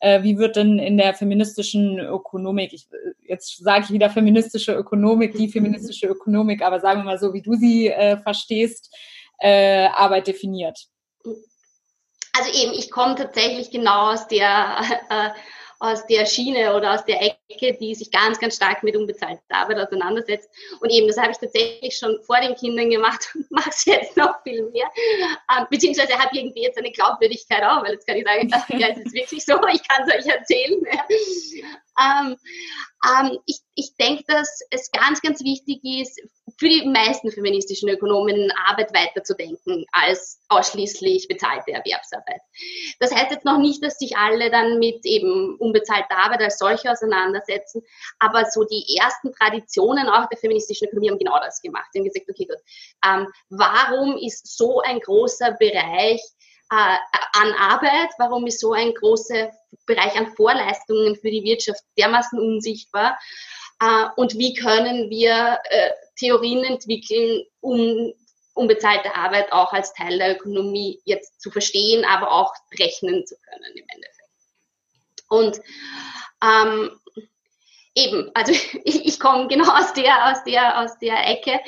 Äh, 0.00 0.22
wie 0.22 0.38
wird 0.38 0.56
denn 0.56 0.78
in 0.78 0.96
der 0.96 1.14
feministischen 1.14 1.98
Ökonomik, 1.98 2.72
ich, 2.72 2.88
jetzt 3.26 3.62
sage 3.62 3.84
ich 3.84 3.92
wieder 3.92 4.10
feministische 4.10 4.72
Ökonomik, 4.72 5.36
die 5.36 5.48
feministische 5.48 6.06
Ökonomik, 6.06 6.62
aber 6.62 6.80
sagen 6.80 7.00
wir 7.00 7.04
mal 7.04 7.18
so, 7.18 7.32
wie 7.32 7.42
du 7.42 7.54
sie 7.54 7.88
äh, 7.88 8.16
verstehst, 8.16 8.94
äh, 9.40 9.86
Arbeit 9.86 10.26
definiert? 10.26 10.86
Also 11.24 12.50
eben, 12.62 12.72
ich 12.72 12.90
komme 12.90 13.14
tatsächlich 13.14 13.70
genau 13.70 14.12
aus 14.12 14.26
der 14.28 14.78
äh, 15.10 15.30
aus 15.80 16.06
der 16.06 16.26
Schiene 16.26 16.74
oder 16.74 16.94
aus 16.94 17.04
der 17.04 17.22
Ecke, 17.22 17.76
die 17.78 17.94
sich 17.94 18.10
ganz, 18.10 18.38
ganz 18.38 18.56
stark 18.56 18.82
mit 18.82 18.96
unbezahlter 18.96 19.40
Arbeit 19.50 19.78
auseinandersetzt. 19.78 20.48
Und 20.80 20.90
eben, 20.90 21.06
das 21.06 21.16
habe 21.18 21.30
ich 21.30 21.38
tatsächlich 21.38 21.96
schon 21.96 22.20
vor 22.24 22.40
den 22.40 22.56
Kindern 22.56 22.90
gemacht 22.90 23.30
und 23.34 23.50
mache 23.50 23.70
es 23.70 23.84
jetzt 23.84 24.16
noch 24.16 24.42
viel 24.42 24.64
mehr. 24.70 24.88
Ähm, 25.56 25.66
beziehungsweise 25.70 26.18
habe 26.18 26.36
irgendwie 26.36 26.62
jetzt 26.62 26.78
eine 26.78 26.90
Glaubwürdigkeit 26.90 27.62
auch, 27.62 27.82
weil 27.84 27.92
jetzt 27.92 28.06
kann 28.06 28.16
ich 28.16 28.24
sagen, 28.24 28.48
ja, 28.78 28.88
es 28.88 28.98
ist 28.98 29.14
wirklich 29.14 29.44
so, 29.44 29.54
ich 29.72 29.86
kann 29.88 30.08
es 30.08 30.14
euch 30.14 30.26
erzählen. 30.26 30.82
Ähm, 32.00 32.36
ähm, 33.04 33.38
ich 33.46 33.60
ich 33.74 33.94
denke, 33.94 34.24
dass 34.26 34.60
es 34.70 34.90
ganz, 34.90 35.22
ganz 35.22 35.42
wichtig 35.42 35.80
ist, 35.84 36.20
für 36.58 36.68
die 36.68 36.86
meisten 36.86 37.30
feministischen 37.30 37.88
Ökonomen 37.88 38.52
Arbeit 38.66 38.92
weiterzudenken 38.92 39.86
als 39.92 40.40
ausschließlich 40.48 41.28
bezahlte 41.28 41.70
Erwerbsarbeit. 41.72 42.40
Das 42.98 43.14
heißt 43.14 43.30
jetzt 43.30 43.44
noch 43.44 43.58
nicht, 43.58 43.82
dass 43.84 43.98
sich 43.98 44.16
alle 44.16 44.50
dann 44.50 44.78
mit 44.78 45.04
eben 45.04 45.56
unbezahlter 45.56 46.16
Arbeit 46.16 46.42
als 46.42 46.58
solche 46.58 46.90
auseinandersetzen, 46.90 47.82
aber 48.18 48.44
so 48.46 48.64
die 48.64 48.98
ersten 49.00 49.32
Traditionen 49.32 50.08
auch 50.08 50.28
der 50.28 50.38
feministischen 50.38 50.88
Ökonomie 50.88 51.10
haben 51.10 51.18
genau 51.18 51.38
das 51.38 51.62
gemacht. 51.62 51.86
Sie 51.92 52.00
haben 52.00 52.06
gesagt, 52.06 52.26
okay, 52.28 52.46
gut, 52.46 52.58
ähm, 53.06 53.28
warum 53.50 54.18
ist 54.18 54.56
so 54.56 54.80
ein 54.80 54.98
großer 54.98 55.52
Bereich 55.52 56.20
äh, 56.70 56.96
an 57.34 57.52
Arbeit, 57.52 58.10
warum 58.18 58.46
ist 58.48 58.60
so 58.60 58.72
ein 58.72 58.92
großer 58.94 59.50
Bereich 59.86 60.16
an 60.16 60.32
Vorleistungen 60.34 61.14
für 61.14 61.30
die 61.30 61.44
Wirtschaft 61.44 61.82
dermaßen 61.96 62.38
unsichtbar 62.38 63.16
und 64.16 64.38
wie 64.38 64.54
können 64.54 65.10
wir 65.10 65.58
äh, 65.70 65.90
Theorien 66.16 66.64
entwickeln, 66.64 67.44
um 67.60 68.12
unbezahlte 68.54 69.14
Arbeit 69.14 69.52
auch 69.52 69.72
als 69.72 69.92
Teil 69.94 70.18
der 70.18 70.32
Ökonomie 70.32 71.00
jetzt 71.04 71.40
zu 71.40 71.50
verstehen, 71.50 72.04
aber 72.04 72.32
auch 72.32 72.52
rechnen 72.78 73.24
zu 73.24 73.36
können 73.36 73.76
im 73.76 73.84
Endeffekt. 73.88 74.18
Und 75.28 75.60
ähm, 76.42 77.00
eben, 77.94 78.30
also 78.34 78.52
ich, 78.52 78.74
ich 78.84 79.20
komme 79.20 79.46
genau 79.46 79.70
aus 79.72 79.92
der, 79.92 80.30
aus 80.30 80.44
der, 80.44 80.80
aus 80.80 80.98
der 80.98 81.26
Ecke. 81.28 81.60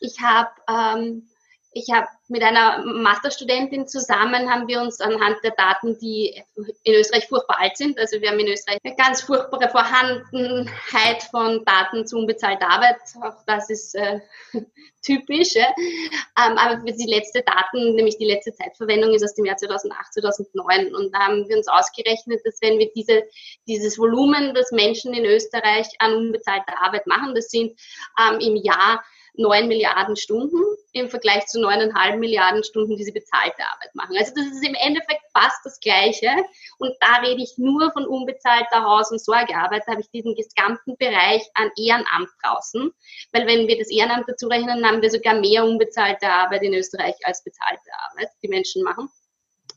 Ich 0.00 0.20
habe 0.20 0.50
ähm, 0.68 1.28
ich 1.76 1.92
habe 1.92 2.06
mit 2.28 2.42
einer 2.42 2.82
Masterstudentin 2.84 3.86
zusammen 3.86 4.50
haben 4.50 4.66
wir 4.66 4.80
uns 4.80 4.98
anhand 5.00 5.36
der 5.44 5.50
Daten, 5.50 5.98
die 5.98 6.42
in 6.84 6.94
Österreich 6.94 7.28
furchtbar 7.28 7.60
alt 7.60 7.76
sind, 7.76 7.98
also 7.98 8.18
wir 8.20 8.30
haben 8.30 8.38
in 8.38 8.48
Österreich 8.48 8.78
eine 8.82 8.96
ganz 8.96 9.22
furchtbare 9.22 9.68
Vorhandenheit 9.68 11.22
von 11.30 11.62
Daten 11.66 12.06
zu 12.06 12.16
unbezahlter 12.16 12.70
Arbeit, 12.70 12.96
auch 13.22 13.44
das 13.46 13.68
ist 13.68 13.94
äh, 13.94 14.20
typisch, 15.02 15.54
ja. 15.54 15.66
ähm, 15.76 16.56
aber 16.56 16.80
für 16.80 16.94
die 16.94 17.10
letzte 17.10 17.42
Daten, 17.42 17.94
nämlich 17.94 18.16
die 18.16 18.24
letzte 18.24 18.54
Zeitverwendung 18.54 19.12
ist 19.12 19.22
aus 19.22 19.34
dem 19.34 19.44
Jahr 19.44 19.58
2008, 19.58 20.14
2009 20.14 20.94
und 20.94 21.14
da 21.14 21.26
haben 21.26 21.46
wir 21.46 21.58
uns 21.58 21.68
ausgerechnet, 21.68 22.40
dass 22.46 22.58
wenn 22.62 22.78
wir 22.78 22.90
diese, 22.96 23.24
dieses 23.68 23.98
Volumen, 23.98 24.54
das 24.54 24.72
Menschen 24.72 25.12
in 25.12 25.26
Österreich 25.26 25.88
an 25.98 26.14
unbezahlter 26.14 26.82
Arbeit 26.82 27.06
machen, 27.06 27.34
das 27.34 27.50
sind 27.50 27.78
ähm, 28.18 28.40
im 28.40 28.56
Jahr 28.56 29.04
9 29.38 29.68
Milliarden 29.68 30.16
Stunden 30.16 30.62
im 30.92 31.08
Vergleich 31.08 31.46
zu 31.46 31.60
9,5 31.60 32.16
Milliarden 32.16 32.64
Stunden, 32.64 32.96
die 32.96 33.04
sie 33.04 33.12
bezahlte 33.12 33.62
Arbeit 33.62 33.94
machen. 33.94 34.16
Also 34.16 34.32
das 34.34 34.46
ist 34.46 34.66
im 34.66 34.74
Endeffekt 34.74 35.22
fast 35.32 35.58
das 35.64 35.78
Gleiche. 35.80 36.30
Und 36.78 36.94
da 37.00 37.16
rede 37.22 37.42
ich 37.42 37.54
nur 37.58 37.90
von 37.92 38.06
unbezahlter 38.06 38.84
Haus- 38.84 39.10
und 39.10 39.20
Sorgearbeit. 39.20 39.82
Da 39.86 39.92
habe 39.92 40.00
ich 40.00 40.10
diesen 40.10 40.34
gesamten 40.34 40.96
Bereich 40.96 41.42
an 41.54 41.70
Ehrenamt 41.76 42.30
draußen. 42.42 42.90
Weil 43.32 43.46
wenn 43.46 43.68
wir 43.68 43.78
das 43.78 43.90
Ehrenamt 43.90 44.28
dazu 44.28 44.48
rechnen, 44.48 44.86
haben 44.86 45.02
wir 45.02 45.10
sogar 45.10 45.34
mehr 45.34 45.64
unbezahlte 45.64 46.28
Arbeit 46.28 46.62
in 46.62 46.74
Österreich 46.74 47.14
als 47.24 47.44
bezahlte 47.44 47.90
Arbeit, 48.10 48.28
die 48.42 48.48
Menschen 48.48 48.82
machen. 48.82 49.10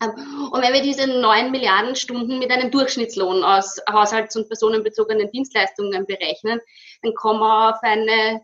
Und 0.01 0.61
wenn 0.61 0.73
wir 0.73 0.81
diese 0.81 1.07
9 1.07 1.51
Milliarden 1.51 1.95
Stunden 1.95 2.39
mit 2.39 2.51
einem 2.51 2.71
Durchschnittslohn 2.71 3.43
aus 3.43 3.81
haushalts- 3.89 4.37
und 4.37 4.47
personenbezogenen 4.47 5.29
Dienstleistungen 5.29 6.05
berechnen, 6.05 6.61
dann 7.01 7.13
kommen 7.15 7.41
wir 7.41 7.69
auf 7.69 7.79
eine, 7.81 8.41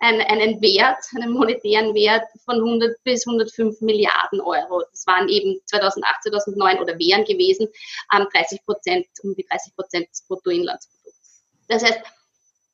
einen, 0.00 0.20
einen 0.20 0.60
Wert, 0.60 1.04
einen 1.16 1.32
monetären 1.32 1.94
Wert 1.94 2.24
von 2.44 2.56
100 2.56 3.02
bis 3.04 3.26
105 3.26 3.80
Milliarden 3.80 4.40
Euro. 4.40 4.82
Das 4.90 5.06
waren 5.06 5.28
eben 5.28 5.60
2008, 5.66 6.22
2009 6.24 6.78
oder 6.78 6.98
wären 6.98 7.24
gewesen 7.24 7.68
30 8.10 8.64
Prozent, 8.64 9.06
um 9.22 9.34
die 9.34 9.44
30 9.44 9.74
Prozent 9.74 10.10
des 10.10 10.22
Bruttoinlandsprodukts. 10.26 11.44
Das 11.68 11.84
heißt, 11.84 12.00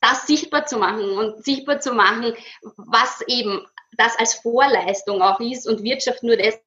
das 0.01 0.27
sichtbar 0.27 0.65
zu 0.65 0.77
machen 0.77 1.17
und 1.17 1.43
sichtbar 1.43 1.79
zu 1.79 1.93
machen, 1.93 2.35
was 2.77 3.21
eben 3.27 3.65
das 3.97 4.17
als 4.19 4.35
Vorleistung 4.35 5.21
auch 5.21 5.39
ist 5.39 5.67
und 5.67 5.83
Wirtschaft 5.83 6.21
nur 6.21 6.37
deshalb 6.37 6.61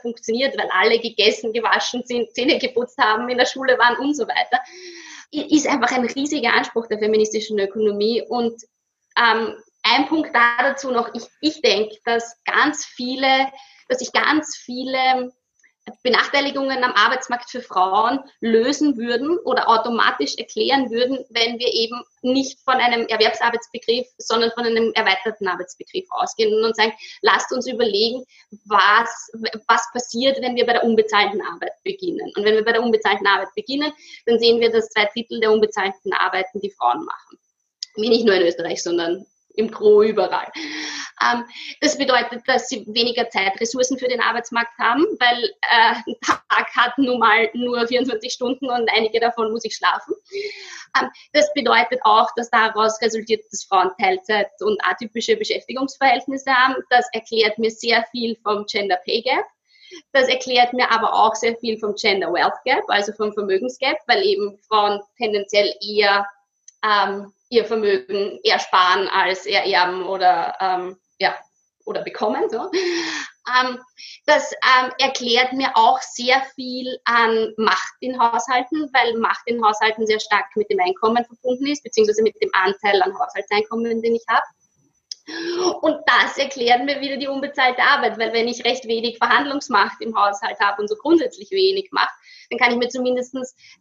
funktioniert, 0.00 0.56
weil 0.56 0.70
alle 0.72 0.98
gegessen, 0.98 1.52
gewaschen 1.52 2.02
sind, 2.04 2.32
Zähne 2.34 2.58
geputzt 2.58 2.98
haben, 2.98 3.28
in 3.28 3.38
der 3.38 3.46
Schule 3.46 3.78
waren 3.78 3.98
und 3.98 4.16
so 4.16 4.24
weiter, 4.24 4.60
ist 5.30 5.66
einfach 5.66 5.92
ein 5.92 6.06
riesiger 6.06 6.54
Anspruch 6.54 6.86
der 6.86 6.98
feministischen 6.98 7.58
Ökonomie. 7.58 8.22
Und 8.22 8.62
ähm, 9.16 9.56
ein 9.82 10.06
Punkt 10.06 10.34
dazu 10.34 10.90
noch, 10.90 11.14
ich, 11.14 11.24
ich 11.40 11.60
denke, 11.62 11.96
dass 12.04 12.42
ganz 12.44 12.84
viele, 12.84 13.50
dass 13.88 13.98
sich 13.98 14.12
ganz 14.12 14.56
viele 14.56 15.32
Benachteiligungen 16.02 16.84
am 16.84 16.92
Arbeitsmarkt 16.92 17.50
für 17.50 17.62
Frauen 17.62 18.20
lösen 18.40 18.96
würden 18.96 19.38
oder 19.38 19.68
automatisch 19.68 20.36
erklären 20.36 20.90
würden, 20.90 21.24
wenn 21.30 21.58
wir 21.58 21.72
eben 21.72 22.02
nicht 22.22 22.60
von 22.60 22.74
einem 22.74 23.06
Erwerbsarbeitsbegriff, 23.06 24.06
sondern 24.18 24.50
von 24.52 24.66
einem 24.66 24.92
erweiterten 24.94 25.48
Arbeitsbegriff 25.48 26.06
ausgehen 26.10 26.64
und 26.64 26.76
sagen, 26.76 26.92
lasst 27.22 27.52
uns 27.52 27.66
überlegen, 27.66 28.24
was, 28.66 29.30
was 29.66 29.82
passiert, 29.92 30.40
wenn 30.42 30.56
wir 30.56 30.66
bei 30.66 30.74
der 30.74 30.84
unbezahlten 30.84 31.40
Arbeit 31.42 31.72
beginnen. 31.84 32.30
Und 32.36 32.44
wenn 32.44 32.54
wir 32.54 32.64
bei 32.64 32.72
der 32.72 32.82
unbezahlten 32.82 33.26
Arbeit 33.26 33.54
beginnen, 33.54 33.92
dann 34.26 34.38
sehen 34.38 34.60
wir, 34.60 34.70
dass 34.70 34.88
zwei 34.90 35.06
Drittel 35.06 35.40
der 35.40 35.52
unbezahlten 35.52 36.12
Arbeiten 36.12 36.60
die 36.60 36.70
Frauen 36.70 37.04
machen. 37.04 37.38
Nicht 37.96 38.24
nur 38.24 38.34
in 38.34 38.42
Österreich, 38.42 38.82
sondern 38.82 39.26
im 39.58 39.70
Gro 39.70 40.02
überall. 40.02 40.50
Ähm, 41.22 41.44
das 41.80 41.98
bedeutet, 41.98 42.42
dass 42.46 42.68
sie 42.68 42.86
weniger 42.86 43.28
Zeit, 43.28 43.60
Ressourcen 43.60 43.98
für 43.98 44.08
den 44.08 44.20
Arbeitsmarkt 44.20 44.78
haben, 44.78 45.04
weil 45.18 45.44
äh, 45.44 45.94
ein 46.06 46.16
Tag 46.24 46.76
hat 46.76 46.96
nun 46.96 47.18
mal 47.18 47.50
nur 47.54 47.86
24 47.86 48.32
Stunden 48.32 48.70
und 48.70 48.88
einige 48.94 49.20
davon 49.20 49.50
muss 49.52 49.64
ich 49.64 49.74
schlafen. 49.74 50.14
Ähm, 50.98 51.08
das 51.32 51.52
bedeutet 51.54 52.00
auch, 52.04 52.30
dass 52.36 52.50
daraus 52.50 53.00
resultiert, 53.02 53.42
dass 53.50 53.64
Frauen 53.64 53.90
Teilzeit 54.00 54.50
und 54.60 54.78
atypische 54.84 55.36
Beschäftigungsverhältnisse 55.36 56.52
haben. 56.52 56.76
Das 56.90 57.06
erklärt 57.12 57.58
mir 57.58 57.70
sehr 57.70 58.04
viel 58.12 58.36
vom 58.42 58.64
Gender 58.66 58.98
Pay 59.04 59.22
Gap. 59.22 59.44
Das 60.12 60.28
erklärt 60.28 60.72
mir 60.74 60.90
aber 60.90 61.14
auch 61.14 61.34
sehr 61.34 61.56
viel 61.56 61.78
vom 61.78 61.94
Gender 61.94 62.32
Wealth 62.32 62.62
Gap, 62.64 62.84
also 62.88 63.12
vom 63.12 63.32
Vermögensgap, 63.32 63.96
weil 64.06 64.22
eben 64.22 64.58
Frauen 64.68 65.00
tendenziell 65.16 65.74
eher 65.80 66.26
ähm, 66.84 67.32
ihr 67.50 67.64
Vermögen 67.64 68.40
ersparen 68.44 69.08
als 69.08 69.46
ererben 69.46 70.06
oder, 70.06 70.56
ähm, 70.60 70.96
ja, 71.18 71.34
oder 71.84 72.02
bekommen. 72.02 72.48
So. 72.50 72.70
Ähm, 73.48 73.78
das 74.26 74.52
ähm, 74.52 74.92
erklärt 74.98 75.54
mir 75.54 75.70
auch 75.74 76.00
sehr 76.02 76.42
viel 76.54 76.98
an 77.04 77.54
Macht 77.56 77.94
in 78.00 78.20
Haushalten, 78.20 78.90
weil 78.92 79.16
Macht 79.18 79.42
in 79.46 79.64
Haushalten 79.64 80.06
sehr 80.06 80.20
stark 80.20 80.54
mit 80.54 80.70
dem 80.70 80.80
Einkommen 80.80 81.24
verbunden 81.24 81.66
ist, 81.66 81.82
beziehungsweise 81.82 82.22
mit 82.22 82.34
dem 82.42 82.50
Anteil 82.52 83.00
an 83.00 83.18
Haushaltseinkommen, 83.18 84.02
den 84.02 84.16
ich 84.16 84.24
habe. 84.28 84.44
Und 85.82 85.98
das 86.06 86.38
erklärt 86.38 86.84
mir 86.84 87.00
wieder 87.00 87.18
die 87.18 87.28
unbezahlte 87.28 87.82
Arbeit, 87.82 88.18
weil 88.18 88.32
wenn 88.32 88.48
ich 88.48 88.64
recht 88.64 88.86
wenig 88.86 89.18
Verhandlungsmacht 89.18 90.00
im 90.00 90.16
Haushalt 90.16 90.58
habe 90.60 90.80
und 90.80 90.88
so 90.88 90.96
grundsätzlich 90.96 91.50
wenig 91.50 91.88
Macht, 91.90 92.14
dann 92.50 92.58
kann 92.58 92.72
ich 92.72 92.78
mir 92.78 92.88
zumindest 92.88 93.34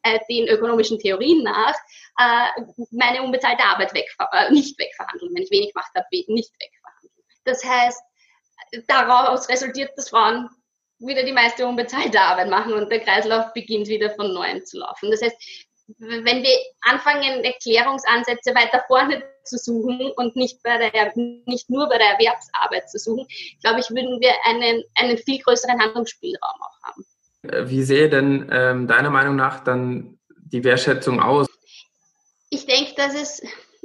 äh, 0.04 0.20
den 0.30 0.48
ökonomischen 0.48 1.00
Theorien 1.00 1.44
nach 1.44 1.76
äh, 2.20 2.62
meine 2.92 3.24
unbezahlte 3.24 3.64
Arbeit 3.64 3.94
weg, 3.94 4.10
äh, 4.32 4.52
nicht 4.52 4.78
wegverhandeln. 4.80 5.34
Wenn 5.34 5.44
ich 5.44 5.52
wenig 5.52 5.74
Macht 5.74 5.94
habe, 5.96 6.06
nicht 6.12 6.52
wegverhandeln. 6.60 7.14
Das 7.46 7.64
heißt, 7.64 8.02
daraus 8.88 9.48
resultiert, 9.50 9.92
dass 9.98 10.10
Frauen 10.10 10.50
wieder 11.00 11.24
die 11.24 11.32
meiste 11.32 11.66
unbezahlte 11.68 12.20
Arbeit 12.20 12.50
machen 12.50 12.74
und 12.74 12.92
der 12.92 13.02
Kreislauf 13.02 13.54
beginnt 13.54 13.88
wieder 13.88 14.10
von 14.12 14.34
neuem 14.34 14.66
zu 14.66 14.80
laufen. 14.80 15.12
Das 15.12 15.22
heißt, 15.22 15.36
wenn 16.00 16.44
wir 16.44 16.58
anfangen, 16.82 17.46
Erklärungsansätze 17.46 18.54
weiter 18.54 18.84
vorne 18.88 19.24
zu 19.44 19.58
suchen 19.58 20.12
und 20.18 20.36
nicht, 20.36 20.62
bei 20.62 20.78
der, 20.78 21.14
nicht 21.16 21.70
nur 21.70 21.88
bei 21.88 21.98
der 21.98 22.12
Erwerbsarbeit 22.12 22.90
zu 22.90 23.00
suchen, 23.00 23.26
glaube 23.62 23.80
ich, 23.80 23.90
würden 23.90 24.20
wir 24.20 24.34
einen, 24.44 24.84
einen 24.96 25.18
viel 25.18 25.40
größeren 25.40 25.80
Handlungsspielraum 25.80 26.62
auch 26.62 26.88
haben. 26.90 27.06
Wie 27.66 27.84
sehe 27.84 28.10
denn 28.10 28.50
ähm, 28.52 28.88
deiner 28.88 29.10
Meinung 29.10 29.36
nach 29.36 29.64
dann 29.64 30.20
die 30.38 30.64
Wertschätzung 30.64 31.22
aus? 31.22 31.48
Ich 32.50 32.66
denke, 32.66 32.94
dass 32.96 33.14
es 33.14 33.42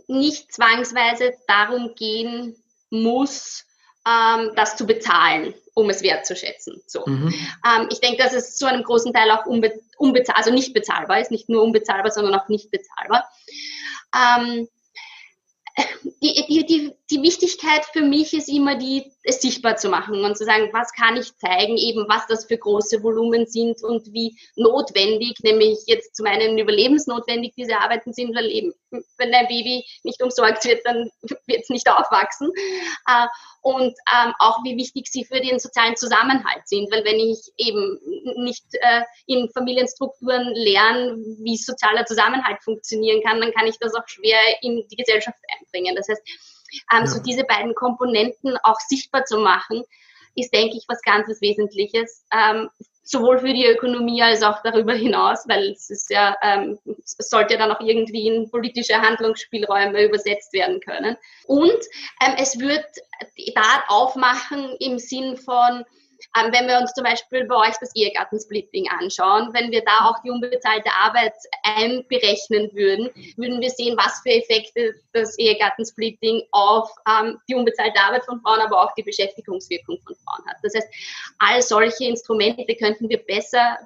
nicht 0.08 0.52
zwangsweise 0.52 1.32
darum 1.48 1.94
gehen 1.96 2.56
muss, 2.90 3.64
ähm, 4.06 4.52
das 4.56 4.76
zu 4.76 4.86
bezahlen 4.86 5.54
um 5.74 5.88
es 5.90 6.02
wertzuschätzen. 6.02 6.82
So. 6.86 7.04
Mhm. 7.06 7.34
Ähm, 7.66 7.88
ich 7.90 8.00
denke, 8.00 8.22
dass 8.22 8.34
es 8.34 8.56
zu 8.56 8.66
einem 8.66 8.82
großen 8.82 9.12
Teil 9.12 9.30
auch 9.30 9.46
unbe 9.46 9.72
unbezahlbar, 9.96 10.38
also 10.38 10.52
nicht 10.52 10.74
bezahlbar 10.74 11.20
ist, 11.20 11.30
nicht 11.30 11.48
nur 11.48 11.62
unbezahlbar, 11.62 12.10
sondern 12.10 12.34
auch 12.34 12.48
nicht 12.48 12.70
bezahlbar. 12.70 13.28
Ähm, 14.14 14.68
die, 16.22 16.44
die, 16.48 16.66
die, 16.66 16.92
die 17.10 17.22
Wichtigkeit 17.22 17.84
für 17.92 18.02
mich 18.02 18.34
ist 18.34 18.48
immer 18.48 18.76
die, 18.76 19.10
es 19.24 19.40
sichtbar 19.40 19.76
zu 19.76 19.88
machen 19.88 20.24
und 20.24 20.36
zu 20.36 20.44
sagen, 20.44 20.70
was 20.72 20.92
kann 20.92 21.16
ich 21.16 21.36
zeigen, 21.36 21.76
eben 21.76 22.06
was 22.08 22.26
das 22.26 22.46
für 22.46 22.58
große 22.58 23.02
Volumen 23.02 23.46
sind 23.46 23.82
und 23.82 24.12
wie 24.12 24.36
notwendig, 24.56 25.38
nämlich 25.42 25.78
jetzt 25.86 26.16
zum 26.16 26.26
einen 26.26 26.58
überlebensnotwendig 26.58 27.52
diese 27.56 27.78
Arbeiten 27.78 28.12
sind, 28.12 28.34
weil 28.34 28.50
eben, 28.50 28.72
wenn 28.90 29.34
ein 29.34 29.46
Baby 29.46 29.84
nicht 30.02 30.22
umsorgt 30.22 30.64
wird, 30.64 30.84
dann 30.84 31.10
wird 31.46 31.62
es 31.62 31.68
nicht 31.68 31.88
aufwachsen. 31.88 32.50
Äh, 33.06 33.26
und 33.62 33.94
ähm, 34.12 34.34
auch 34.40 34.58
wie 34.64 34.76
wichtig 34.76 35.06
sie 35.06 35.24
für 35.24 35.40
den 35.40 35.60
sozialen 35.60 35.96
Zusammenhalt 35.96 36.66
sind, 36.66 36.90
weil 36.90 37.04
wenn 37.04 37.20
ich 37.20 37.38
eben 37.58 38.00
nicht 38.42 38.64
äh, 38.72 39.02
in 39.26 39.48
Familienstrukturen 39.50 40.52
lerne, 40.52 41.16
wie 41.38 41.56
sozialer 41.56 42.04
Zusammenhalt 42.04 42.60
funktionieren 42.62 43.22
kann, 43.22 43.40
dann 43.40 43.52
kann 43.52 43.68
ich 43.68 43.78
das 43.78 43.94
auch 43.94 44.06
schwer 44.06 44.40
in 44.62 44.84
die 44.90 44.96
Gesellschaft 44.96 45.38
einbringen. 45.60 45.94
Das 45.94 46.08
heißt, 46.08 46.22
ähm, 46.92 47.00
ja. 47.00 47.06
so 47.06 47.22
diese 47.22 47.44
beiden 47.44 47.74
Komponenten 47.74 48.56
auch 48.62 48.78
sichtbar 48.80 49.24
zu 49.24 49.38
machen, 49.38 49.82
ist, 50.34 50.52
denke 50.54 50.76
ich, 50.76 50.84
was 50.88 51.02
ganz 51.02 51.28
was 51.28 51.40
Wesentliches. 51.40 52.24
Ähm, 52.32 52.70
sowohl 53.04 53.38
für 53.40 53.52
die 53.52 53.66
Ökonomie 53.66 54.22
als 54.22 54.42
auch 54.42 54.62
darüber 54.62 54.94
hinaus, 54.94 55.44
weil 55.48 55.70
es 55.70 55.90
ist 55.90 56.10
ja, 56.10 56.36
ähm, 56.42 56.78
es 57.04 57.28
sollte 57.28 57.58
dann 57.58 57.72
auch 57.72 57.80
irgendwie 57.80 58.28
in 58.28 58.50
politische 58.50 58.94
Handlungsspielräume 58.94 60.04
übersetzt 60.04 60.52
werden 60.52 60.80
können. 60.80 61.16
Und 61.46 61.78
ähm, 62.24 62.34
es 62.38 62.58
wird 62.58 62.86
Tat 63.54 63.84
aufmachen 63.88 64.76
im 64.78 64.98
Sinn 64.98 65.36
von, 65.36 65.84
ähm, 66.36 66.52
wenn 66.52 66.66
wir 66.66 66.78
uns 66.78 66.92
zum 66.94 67.04
Beispiel 67.04 67.44
bei 67.44 67.56
euch 67.56 67.76
das 67.80 67.94
Ehegattensplitting 67.94 68.88
anschauen, 68.88 69.52
wenn 69.52 69.70
wir 69.70 69.82
da 69.84 70.08
auch 70.08 70.22
die 70.22 70.30
unbezahlte 70.30 70.90
Arbeit 70.92 71.34
einberechnen 71.62 72.70
würden, 72.72 73.10
würden 73.36 73.60
wir 73.60 73.70
sehen, 73.70 73.96
was 73.98 74.20
für 74.22 74.30
Effekte 74.30 74.94
das 75.12 75.38
Ehegattensplitting 75.38 76.42
auf 76.52 76.90
ähm, 77.08 77.38
die 77.48 77.54
unbezahlte 77.54 78.00
Arbeit 78.00 78.24
von 78.24 78.40
Frauen, 78.40 78.60
aber 78.60 78.82
auch 78.82 78.94
die 78.94 79.02
Beschäftigungswirkung 79.02 79.98
von 80.06 80.16
Frauen 80.16 80.46
hat. 80.48 80.56
Das 80.62 80.74
heißt, 80.74 80.88
all 81.38 81.62
solche 81.62 82.04
Instrumente 82.04 82.74
könnten 82.76 83.08
wir 83.08 83.18
besser 83.18 83.78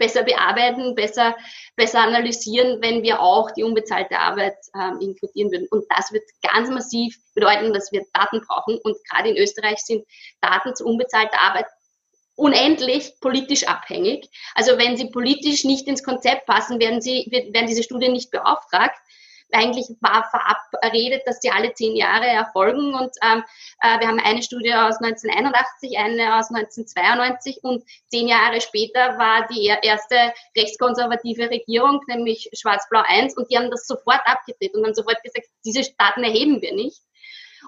besser 0.00 0.24
bearbeiten, 0.24 0.96
besser, 0.96 1.36
besser 1.76 2.00
analysieren, 2.00 2.80
wenn 2.80 3.04
wir 3.04 3.20
auch 3.20 3.52
die 3.52 3.62
unbezahlte 3.62 4.18
Arbeit 4.18 4.56
ähm, 4.74 4.98
inkludieren 5.00 5.52
würden. 5.52 5.68
Und 5.70 5.84
das 5.90 6.10
wird 6.10 6.24
ganz 6.42 6.70
massiv 6.70 7.16
bedeuten, 7.34 7.72
dass 7.72 7.92
wir 7.92 8.02
Daten 8.12 8.40
brauchen. 8.40 8.78
Und 8.82 8.96
gerade 9.08 9.28
in 9.28 9.36
Österreich 9.36 9.78
sind 9.78 10.04
Daten 10.40 10.74
zu 10.74 10.84
unbezahlter 10.84 11.38
Arbeit 11.38 11.66
unendlich 12.34 13.12
politisch 13.20 13.68
abhängig. 13.68 14.28
Also 14.54 14.78
wenn 14.78 14.96
sie 14.96 15.10
politisch 15.10 15.64
nicht 15.64 15.86
ins 15.86 16.02
Konzept 16.02 16.46
passen, 16.46 16.80
werden, 16.80 17.02
sie, 17.02 17.28
werden 17.30 17.66
diese 17.66 17.82
Studien 17.82 18.12
nicht 18.12 18.30
beauftragt 18.30 18.98
eigentlich 19.52 19.86
war 20.00 20.28
verabredet, 20.30 21.22
dass 21.26 21.40
die 21.40 21.50
alle 21.50 21.72
zehn 21.74 21.96
Jahre 21.96 22.26
erfolgen. 22.26 22.94
Und 22.94 23.10
ähm, 23.22 23.44
äh, 23.80 24.00
wir 24.00 24.08
haben 24.08 24.20
eine 24.20 24.42
Studie 24.42 24.74
aus 24.74 24.98
1981, 25.00 25.98
eine 25.98 26.36
aus 26.36 26.50
1992 26.50 27.62
und 27.62 27.84
zehn 28.08 28.28
Jahre 28.28 28.60
später 28.60 29.18
war 29.18 29.46
die 29.48 29.66
erste 29.82 30.32
rechtskonservative 30.56 31.50
Regierung, 31.50 32.00
nämlich 32.06 32.50
Schwarz-Blau 32.52 33.02
1, 33.06 33.36
und 33.36 33.50
die 33.50 33.58
haben 33.58 33.70
das 33.70 33.86
sofort 33.86 34.20
abgedreht 34.24 34.74
und 34.74 34.84
haben 34.84 34.94
sofort 34.94 35.22
gesagt, 35.22 35.46
diese 35.64 35.84
Staaten 35.84 36.24
erheben 36.24 36.60
wir 36.62 36.74
nicht. 36.74 37.02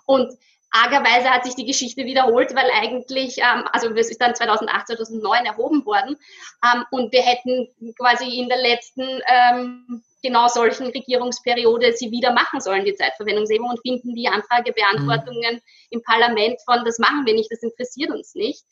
Und 0.06 0.32
Argerweise 0.74 1.28
hat 1.28 1.44
sich 1.44 1.54
die 1.54 1.66
Geschichte 1.66 2.06
wiederholt, 2.06 2.54
weil 2.54 2.70
eigentlich, 2.74 3.36
ähm, 3.38 3.68
also 3.72 3.90
es 3.90 4.10
ist 4.10 4.22
dann 4.22 4.34
2008, 4.34 4.86
2009 4.86 5.44
erhoben 5.44 5.84
worden 5.84 6.16
ähm, 6.64 6.84
und 6.90 7.12
wir 7.12 7.20
hätten 7.20 7.68
quasi 7.98 8.38
in 8.38 8.48
der 8.48 8.56
letzten 8.56 9.20
ähm, 9.26 10.02
genau 10.22 10.48
solchen 10.48 10.86
Regierungsperiode 10.86 11.92
sie 11.94 12.10
wieder 12.10 12.32
machen 12.32 12.60
sollen, 12.60 12.84
die 12.84 12.94
Zeitverwendungshebung, 12.94 13.70
und 13.70 13.80
finden 13.80 14.14
die 14.14 14.28
Anfragebeantwortungen 14.28 15.54
mhm. 15.56 15.60
im 15.90 16.02
Parlament 16.02 16.60
von, 16.64 16.84
das 16.84 16.98
machen 16.98 17.26
wir 17.26 17.34
nicht, 17.34 17.50
das 17.50 17.62
interessiert 17.62 18.10
uns 18.10 18.34
nicht. 18.34 18.64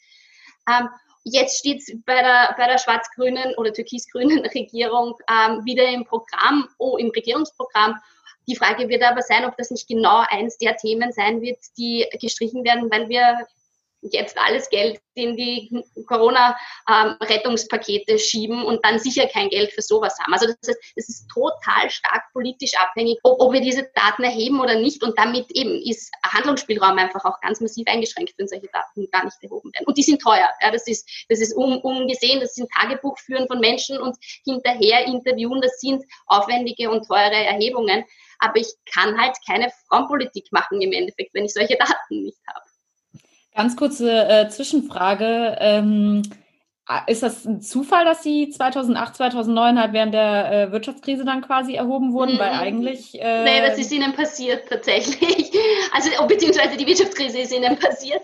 Ähm, 0.68 0.88
Jetzt 1.24 1.58
steht 1.58 1.78
es 1.78 1.92
bei 2.06 2.14
der, 2.14 2.54
bei 2.56 2.66
der 2.66 2.78
schwarz-grünen 2.78 3.54
oder 3.56 3.72
türkis-grünen 3.72 4.40
Regierung 4.54 5.14
ähm, 5.28 5.64
wieder 5.64 5.86
im 5.88 6.04
Programm, 6.04 6.68
oh, 6.78 6.96
im 6.96 7.10
Regierungsprogramm. 7.10 7.96
Die 8.48 8.56
Frage 8.56 8.88
wird 8.88 9.02
aber 9.02 9.22
sein, 9.22 9.44
ob 9.44 9.56
das 9.56 9.70
nicht 9.70 9.86
genau 9.86 10.24
eins 10.28 10.56
der 10.58 10.76
Themen 10.76 11.12
sein 11.12 11.42
wird, 11.42 11.58
die 11.76 12.06
gestrichen 12.20 12.64
werden, 12.64 12.90
weil 12.90 13.08
wir 13.08 13.46
jetzt 14.02 14.38
alles 14.38 14.68
Geld 14.70 15.00
in 15.14 15.36
die 15.36 15.84
Corona-Rettungspakete 16.06 18.18
schieben 18.18 18.64
und 18.64 18.82
dann 18.84 18.98
sicher 18.98 19.26
kein 19.26 19.50
Geld 19.50 19.72
für 19.72 19.82
sowas 19.82 20.18
haben. 20.18 20.32
Also 20.32 20.46
das 20.46 20.56
heißt, 20.66 20.78
es 20.96 21.08
ist 21.08 21.28
total 21.28 21.90
stark 21.90 22.32
politisch 22.32 22.72
abhängig, 22.78 23.18
ob, 23.22 23.38
ob, 23.40 23.52
wir 23.52 23.60
diese 23.60 23.90
Daten 23.94 24.24
erheben 24.24 24.58
oder 24.60 24.78
nicht. 24.78 25.02
Und 25.02 25.18
damit 25.18 25.50
eben 25.50 25.82
ist 25.82 26.10
Handlungsspielraum 26.24 26.96
einfach 26.98 27.24
auch 27.24 27.40
ganz 27.40 27.60
massiv 27.60 27.86
eingeschränkt, 27.88 28.34
wenn 28.38 28.48
solche 28.48 28.68
Daten 28.68 29.10
gar 29.10 29.24
nicht 29.24 29.36
erhoben 29.42 29.70
werden. 29.74 29.86
Und 29.86 29.98
die 29.98 30.02
sind 30.02 30.22
teuer. 30.22 30.48
Ja, 30.62 30.70
das 30.70 30.86
ist, 30.86 31.06
das 31.28 31.40
ist 31.40 31.52
um, 31.54 31.80
umgesehen, 31.80 32.40
das 32.40 32.54
sind 32.54 32.70
Tagebuchführen 32.72 33.46
von 33.48 33.60
Menschen 33.60 33.98
und 33.98 34.16
hinterher 34.44 35.04
interviewen. 35.06 35.60
Das 35.60 35.78
sind 35.80 36.02
aufwendige 36.26 36.90
und 36.90 37.06
teure 37.06 37.44
Erhebungen. 37.44 38.04
Aber 38.38 38.56
ich 38.56 38.72
kann 38.90 39.20
halt 39.20 39.36
keine 39.46 39.70
Frauenpolitik 39.88 40.50
machen 40.50 40.80
im 40.80 40.92
Endeffekt, 40.92 41.34
wenn 41.34 41.44
ich 41.44 41.52
solche 41.52 41.76
Daten 41.76 42.22
nicht 42.22 42.38
habe. 42.48 42.69
Ganz 43.54 43.76
kurze 43.76 44.28
äh, 44.28 44.48
Zwischenfrage. 44.48 45.56
Ähm, 45.60 46.22
ist 47.06 47.22
das 47.22 47.44
ein 47.44 47.60
Zufall, 47.60 48.04
dass 48.04 48.22
sie 48.22 48.50
2008, 48.50 49.16
2009 49.16 49.80
halt 49.80 49.92
während 49.92 50.12
der 50.12 50.52
äh, 50.52 50.72
Wirtschaftskrise 50.72 51.24
dann 51.24 51.40
quasi 51.40 51.74
erhoben 51.74 52.12
wurden? 52.12 52.34
Mhm. 52.34 52.38
Weil 52.38 52.50
eigentlich. 52.50 53.20
Äh, 53.20 53.44
nee, 53.44 53.60
das 53.64 53.78
ist 53.78 53.92
ihnen 53.92 54.12
passiert 54.12 54.68
tatsächlich. 54.68 55.50
Also, 55.92 56.10
beziehungsweise 56.26 56.76
die 56.76 56.86
Wirtschaftskrise 56.86 57.40
ist 57.40 57.52
ihnen 57.52 57.76
passiert. 57.76 58.22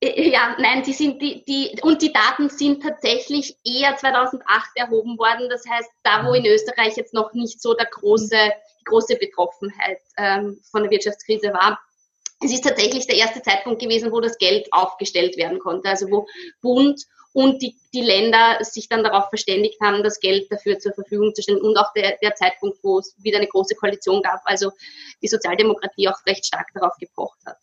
Äh, 0.00 0.30
ja, 0.30 0.54
nein, 0.58 0.82
die 0.84 0.92
sind 0.92 1.20
die, 1.20 1.44
die, 1.44 1.76
und 1.82 2.00
die 2.00 2.12
Daten 2.12 2.48
sind 2.48 2.82
tatsächlich 2.82 3.56
eher 3.64 3.96
2008 3.96 4.70
erhoben 4.76 5.18
worden. 5.18 5.48
Das 5.50 5.64
heißt, 5.68 5.90
da 6.04 6.24
wo 6.24 6.34
in 6.34 6.46
Österreich 6.46 6.96
jetzt 6.96 7.12
noch 7.12 7.32
nicht 7.34 7.60
so 7.60 7.74
der 7.74 7.86
große, 7.86 8.36
große 8.84 9.16
Betroffenheit 9.16 9.98
ähm, 10.16 10.60
von 10.70 10.82
der 10.82 10.92
Wirtschaftskrise 10.92 11.52
war 11.52 11.78
es 12.42 12.52
ist 12.52 12.64
tatsächlich 12.64 13.06
der 13.06 13.16
erste 13.16 13.42
Zeitpunkt 13.42 13.80
gewesen, 13.80 14.12
wo 14.12 14.20
das 14.20 14.38
Geld 14.38 14.68
aufgestellt 14.72 15.36
werden 15.36 15.58
konnte, 15.58 15.88
also 15.88 16.10
wo 16.10 16.26
Bund 16.60 17.06
und 17.32 17.62
die, 17.62 17.76
die 17.94 18.02
Länder 18.02 18.58
sich 18.60 18.88
dann 18.88 19.04
darauf 19.04 19.28
verständigt 19.28 19.80
haben, 19.80 20.02
das 20.02 20.20
Geld 20.20 20.50
dafür 20.50 20.78
zur 20.78 20.92
Verfügung 20.92 21.34
zu 21.34 21.42
stellen 21.42 21.62
und 21.62 21.76
auch 21.76 21.92
der, 21.94 22.16
der 22.22 22.34
Zeitpunkt, 22.34 22.78
wo 22.82 22.98
es 22.98 23.14
wieder 23.22 23.38
eine 23.38 23.46
große 23.46 23.74
Koalition 23.74 24.22
gab, 24.22 24.40
also 24.44 24.70
die 25.22 25.28
Sozialdemokratie 25.28 26.08
auch 26.08 26.26
recht 26.26 26.46
stark 26.46 26.68
darauf 26.74 26.96
gepocht 26.98 27.38
hat. 27.46 27.56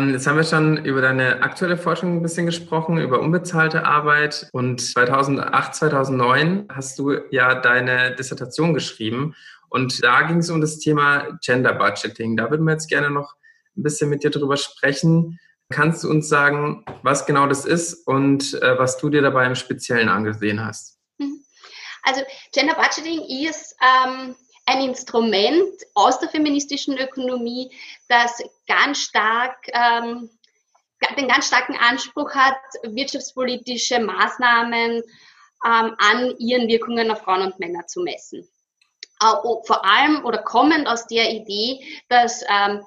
Jetzt 0.00 0.26
haben 0.26 0.36
wir 0.36 0.44
schon 0.44 0.84
über 0.84 1.00
deine 1.00 1.42
aktuelle 1.42 1.76
Forschung 1.76 2.16
ein 2.16 2.22
bisschen 2.22 2.46
gesprochen, 2.46 2.98
über 2.98 3.20
unbezahlte 3.20 3.84
Arbeit. 3.84 4.48
Und 4.52 4.80
2008, 4.80 5.74
2009 5.76 6.68
hast 6.70 6.98
du 6.98 7.18
ja 7.30 7.54
deine 7.54 8.16
Dissertation 8.16 8.74
geschrieben. 8.74 9.36
Und 9.68 10.02
da 10.02 10.22
ging 10.22 10.38
es 10.38 10.50
um 10.50 10.60
das 10.60 10.78
Thema 10.78 11.38
Gender 11.44 11.74
Budgeting. 11.74 12.36
Da 12.36 12.50
würden 12.50 12.66
wir 12.66 12.72
jetzt 12.72 12.88
gerne 12.88 13.10
noch 13.10 13.36
ein 13.76 13.82
bisschen 13.82 14.08
mit 14.10 14.22
dir 14.22 14.30
darüber 14.30 14.56
sprechen. 14.56 15.38
Kannst 15.70 16.04
du 16.04 16.10
uns 16.10 16.28
sagen, 16.28 16.84
was 17.02 17.26
genau 17.26 17.46
das 17.46 17.64
ist 17.64 18.06
und 18.06 18.54
äh, 18.54 18.78
was 18.78 18.98
du 18.98 19.08
dir 19.08 19.22
dabei 19.22 19.46
im 19.46 19.54
Speziellen 19.54 20.08
angesehen 20.08 20.64
hast? 20.64 20.98
Mhm. 21.18 21.44
Also 22.02 22.22
Gender 22.52 22.74
Budgeting 22.74 23.22
ist 23.46 23.74
ähm, 23.80 24.34
ein 24.66 24.80
Instrument 24.82 25.72
aus 25.94 26.18
der 26.18 26.28
feministischen 26.28 26.98
Ökonomie, 26.98 27.70
das 28.08 28.42
ganz 28.66 28.98
stark 28.98 29.56
ähm, 29.72 30.30
den 31.16 31.28
ganz 31.28 31.46
starken 31.46 31.76
Anspruch 31.76 32.34
hat, 32.34 32.56
wirtschaftspolitische 32.84 33.98
Maßnahmen 33.98 35.02
ähm, 35.64 35.96
an 35.98 36.34
ihren 36.38 36.68
Wirkungen 36.68 37.10
auf 37.10 37.22
Frauen 37.22 37.42
und 37.42 37.58
Männer 37.58 37.86
zu 37.86 38.00
messen. 38.02 38.48
Äh, 39.20 39.34
vor 39.66 39.84
allem 39.84 40.24
oder 40.24 40.38
kommend 40.38 40.86
aus 40.86 41.06
der 41.06 41.30
Idee, 41.30 41.80
dass 42.08 42.42
ähm, 42.48 42.82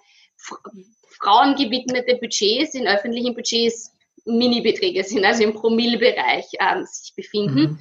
Frauen 1.20 1.56
gewidmete 1.56 2.16
Budgets 2.16 2.76
in 2.76 2.88
öffentlichen 2.88 3.34
Budgets 3.34 3.91
Minibeträge 4.26 5.04
sind, 5.04 5.24
also 5.24 5.43
im 5.43 5.54
Promillbereich 5.54 6.46
ähm, 6.60 6.86
sich 6.86 7.14
befinden. 7.16 7.62
Mhm. 7.62 7.80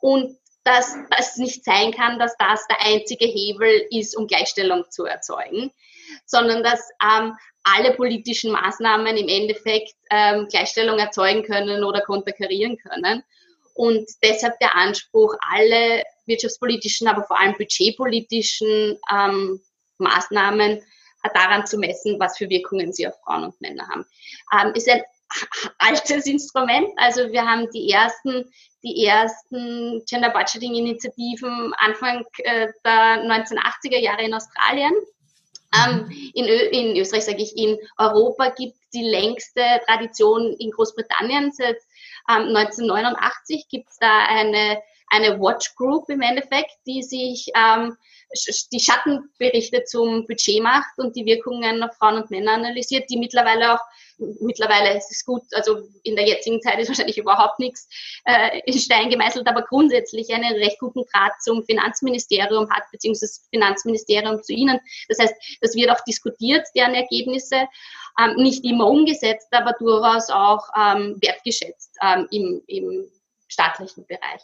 Und 0.00 0.38
dass 0.64 0.96
das 1.16 1.36
nicht 1.36 1.64
sein 1.64 1.92
kann, 1.92 2.18
dass 2.18 2.36
das 2.38 2.66
der 2.66 2.80
einzige 2.80 3.24
Hebel 3.24 3.86
ist, 3.90 4.16
um 4.16 4.26
Gleichstellung 4.26 4.84
zu 4.90 5.04
erzeugen, 5.04 5.70
sondern 6.26 6.62
dass 6.62 6.80
ähm, 7.02 7.34
alle 7.62 7.94
politischen 7.94 8.52
Maßnahmen 8.52 9.16
im 9.16 9.28
Endeffekt 9.28 9.94
ähm, 10.10 10.48
Gleichstellung 10.48 10.98
erzeugen 10.98 11.44
können 11.44 11.84
oder 11.84 12.00
konterkarieren 12.00 12.76
können. 12.78 13.22
Und 13.74 14.08
deshalb 14.22 14.58
der 14.58 14.74
Anspruch, 14.74 15.34
alle 15.52 16.02
wirtschaftspolitischen, 16.26 17.08
aber 17.08 17.24
vor 17.24 17.38
allem 17.38 17.54
budgetpolitischen 17.56 18.98
ähm, 19.12 19.60
Maßnahmen 19.98 20.82
daran 21.34 21.66
zu 21.66 21.78
messen, 21.78 22.18
was 22.18 22.38
für 22.38 22.48
Wirkungen 22.48 22.92
sie 22.92 23.06
auf 23.06 23.14
Frauen 23.24 23.44
und 23.44 23.60
Männer 23.60 23.86
haben. 23.88 24.04
Ähm, 24.52 24.72
ist 24.74 24.88
ein 24.88 25.02
altes 25.78 26.26
Instrument. 26.26 26.88
Also 26.96 27.30
wir 27.32 27.44
haben 27.44 27.68
die 27.70 27.90
ersten, 27.90 28.50
die 28.82 29.04
ersten 29.04 30.02
Gender 30.08 30.30
Budgeting 30.30 30.74
Initiativen 30.74 31.72
Anfang 31.78 32.24
äh, 32.38 32.68
der 32.84 33.24
1980er 33.24 33.98
Jahre 33.98 34.24
in 34.24 34.34
Australien. 34.34 34.92
Ähm, 35.74 36.10
in, 36.34 36.46
Ö 36.46 36.56
in 36.70 36.96
Österreich 36.96 37.24
sage 37.24 37.42
ich, 37.42 37.56
in 37.56 37.78
Europa 37.98 38.50
gibt 38.50 38.76
die 38.94 39.02
längste 39.02 39.62
Tradition 39.86 40.54
in 40.58 40.70
Großbritannien. 40.70 41.52
Seit 41.52 41.76
ähm, 42.28 42.54
1989 42.54 43.66
gibt 43.68 43.90
es 43.90 43.98
da 43.98 44.26
eine, 44.26 44.80
eine 45.08 45.38
Watch 45.40 45.74
Group 45.76 46.08
im 46.08 46.20
Endeffekt, 46.20 46.72
die 46.86 47.02
sich 47.02 47.48
ähm, 47.56 47.96
die 48.72 48.80
Schattenberichte 48.80 49.84
zum 49.84 50.26
Budget 50.26 50.62
macht 50.62 50.98
und 50.98 51.14
die 51.14 51.24
Wirkungen 51.24 51.82
auf 51.82 51.94
Frauen 51.96 52.22
und 52.22 52.30
Männer 52.30 52.52
analysiert, 52.52 53.08
die 53.08 53.18
mittlerweile 53.18 53.74
auch, 53.74 53.80
mittlerweile 54.40 54.96
ist 54.96 55.10
es 55.12 55.24
gut, 55.24 55.42
also 55.52 55.82
in 56.02 56.16
der 56.16 56.26
jetzigen 56.26 56.60
Zeit 56.60 56.78
ist 56.80 56.88
wahrscheinlich 56.88 57.18
überhaupt 57.18 57.58
nichts 57.60 57.88
äh, 58.24 58.60
in 58.66 58.78
Stein 58.78 59.10
gemeißelt, 59.10 59.46
aber 59.46 59.62
grundsätzlich 59.62 60.32
einen 60.32 60.54
recht 60.54 60.78
guten 60.80 61.04
Draht 61.12 61.40
zum 61.40 61.64
Finanzministerium 61.64 62.68
hat, 62.70 62.84
beziehungsweise 62.90 63.34
das 63.38 63.48
Finanzministerium 63.50 64.42
zu 64.42 64.52
ihnen. 64.52 64.80
Das 65.08 65.18
heißt, 65.18 65.58
das 65.60 65.74
wird 65.74 65.90
auch 65.90 66.02
diskutiert, 66.04 66.66
deren 66.74 66.94
Ergebnisse, 66.94 67.68
ähm, 68.18 68.36
nicht 68.36 68.64
immer 68.64 68.88
umgesetzt, 68.88 69.48
aber 69.52 69.74
durchaus 69.78 70.30
auch 70.30 70.68
ähm, 70.76 71.18
wertgeschätzt 71.20 71.96
ähm, 72.02 72.26
im, 72.30 72.62
im 72.66 73.10
staatlichen 73.48 74.06
Bereich. 74.06 74.42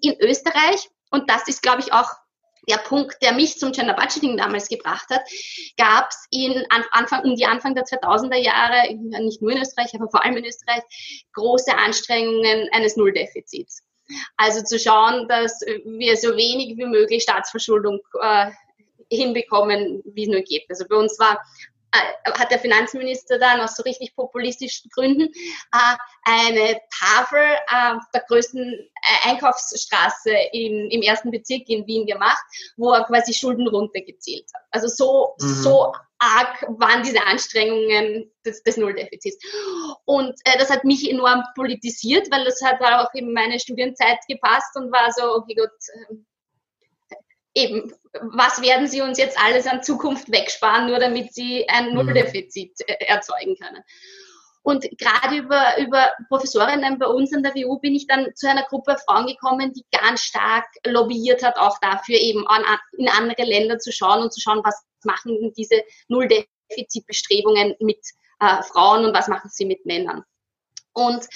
In 0.00 0.16
Österreich, 0.20 0.88
und 1.10 1.30
das 1.30 1.46
ist, 1.48 1.62
glaube 1.62 1.80
ich, 1.80 1.92
auch 1.92 2.10
der 2.68 2.78
Punkt, 2.78 3.16
der 3.22 3.32
mich 3.32 3.58
zum 3.58 3.72
Gender 3.72 3.94
Budgeting 3.94 4.36
damals 4.36 4.68
gebracht 4.68 5.08
hat, 5.10 5.22
gab 5.76 6.08
es 6.08 6.26
in 6.30 6.64
Anfang, 6.92 7.22
um 7.24 7.36
die 7.36 7.46
Anfang 7.46 7.74
der 7.74 7.84
2000er 7.84 8.36
Jahre, 8.36 8.94
nicht 8.94 9.42
nur 9.42 9.52
in 9.52 9.60
Österreich, 9.60 9.94
aber 9.94 10.08
vor 10.08 10.24
allem 10.24 10.36
in 10.36 10.46
Österreich, 10.46 10.82
große 11.34 11.76
Anstrengungen 11.76 12.68
eines 12.72 12.96
Nulldefizits. 12.96 13.82
Also 14.36 14.62
zu 14.62 14.78
schauen, 14.78 15.28
dass 15.28 15.60
wir 15.84 16.16
so 16.16 16.36
wenig 16.36 16.76
wie 16.76 16.86
möglich 16.86 17.22
Staatsverschuldung 17.22 18.00
äh, 18.20 18.50
hinbekommen, 19.10 20.02
wie 20.04 20.24
es 20.24 20.28
nur 20.28 20.42
geht. 20.42 20.64
Also 20.68 20.84
bei 20.88 20.96
uns 20.96 21.18
war 21.18 21.40
hat 21.94 22.50
der 22.50 22.58
Finanzminister 22.58 23.38
dann 23.38 23.60
aus 23.60 23.76
so 23.76 23.82
richtig 23.82 24.14
populistischen 24.16 24.90
Gründen 24.90 25.22
äh, 25.22 25.96
eine 26.24 26.80
Tafel 26.90 27.40
äh, 27.40 27.94
der 28.12 28.24
größten 28.28 28.90
Einkaufsstraße 29.24 30.30
in, 30.52 30.90
im 30.90 31.02
ersten 31.02 31.30
Bezirk 31.30 31.68
in 31.68 31.86
Wien 31.86 32.06
gemacht, 32.06 32.42
wo 32.76 32.92
er 32.92 33.04
quasi 33.04 33.32
Schulden 33.32 33.68
runtergezählt 33.68 34.46
hat. 34.54 34.62
Also 34.70 34.88
so, 34.88 35.34
mhm. 35.40 35.62
so 35.62 35.92
arg 36.18 36.64
waren 36.78 37.02
diese 37.02 37.22
Anstrengungen 37.26 38.30
des, 38.44 38.62
des 38.62 38.76
Nulldefizits. 38.76 39.38
Und 40.04 40.34
äh, 40.44 40.58
das 40.58 40.70
hat 40.70 40.84
mich 40.84 41.10
enorm 41.10 41.42
politisiert, 41.54 42.30
weil 42.30 42.44
das 42.44 42.62
hat 42.62 42.80
auch 42.80 43.12
in 43.14 43.32
meine 43.32 43.58
Studienzeit 43.60 44.18
gepasst 44.28 44.76
und 44.76 44.92
war 44.92 45.12
so, 45.12 45.34
okay 45.36 45.54
gut, 45.54 45.70
eben, 47.54 47.92
was 48.12 48.60
werden 48.62 48.86
sie 48.86 49.00
uns 49.00 49.18
jetzt 49.18 49.38
alles 49.38 49.66
an 49.66 49.82
Zukunft 49.82 50.30
wegsparen, 50.30 50.86
nur 50.86 50.98
damit 50.98 51.34
sie 51.34 51.68
ein 51.68 51.88
mhm. 51.88 51.94
Nulldefizit 51.94 52.80
äh, 52.86 53.04
erzeugen 53.06 53.56
können. 53.56 53.82
Und 54.62 54.86
gerade 54.96 55.36
über, 55.36 55.78
über 55.78 56.10
Professorinnen 56.28 56.98
bei 56.98 57.06
uns 57.06 57.34
an 57.34 57.42
der 57.42 57.54
WU 57.54 57.78
bin 57.80 57.94
ich 57.94 58.06
dann 58.06 58.34
zu 58.34 58.48
einer 58.48 58.62
Gruppe 58.62 58.96
Frauen 59.06 59.26
gekommen, 59.26 59.74
die 59.74 59.84
ganz 59.92 60.22
stark 60.22 60.64
lobbyiert 60.86 61.42
hat, 61.42 61.58
auch 61.58 61.78
dafür 61.80 62.18
eben 62.18 62.46
an, 62.48 62.62
in 62.96 63.08
andere 63.08 63.44
Länder 63.44 63.78
zu 63.78 63.92
schauen 63.92 64.22
und 64.22 64.32
zu 64.32 64.40
schauen, 64.40 64.62
was 64.64 64.82
machen 65.04 65.52
diese 65.54 65.82
Nulldefizitbestrebungen 66.08 67.74
mit 67.80 68.00
äh, 68.40 68.62
Frauen 68.62 69.04
und 69.04 69.14
was 69.14 69.28
machen 69.28 69.50
sie 69.52 69.66
mit 69.66 69.84
Männern. 69.84 70.24
Und 70.94 71.26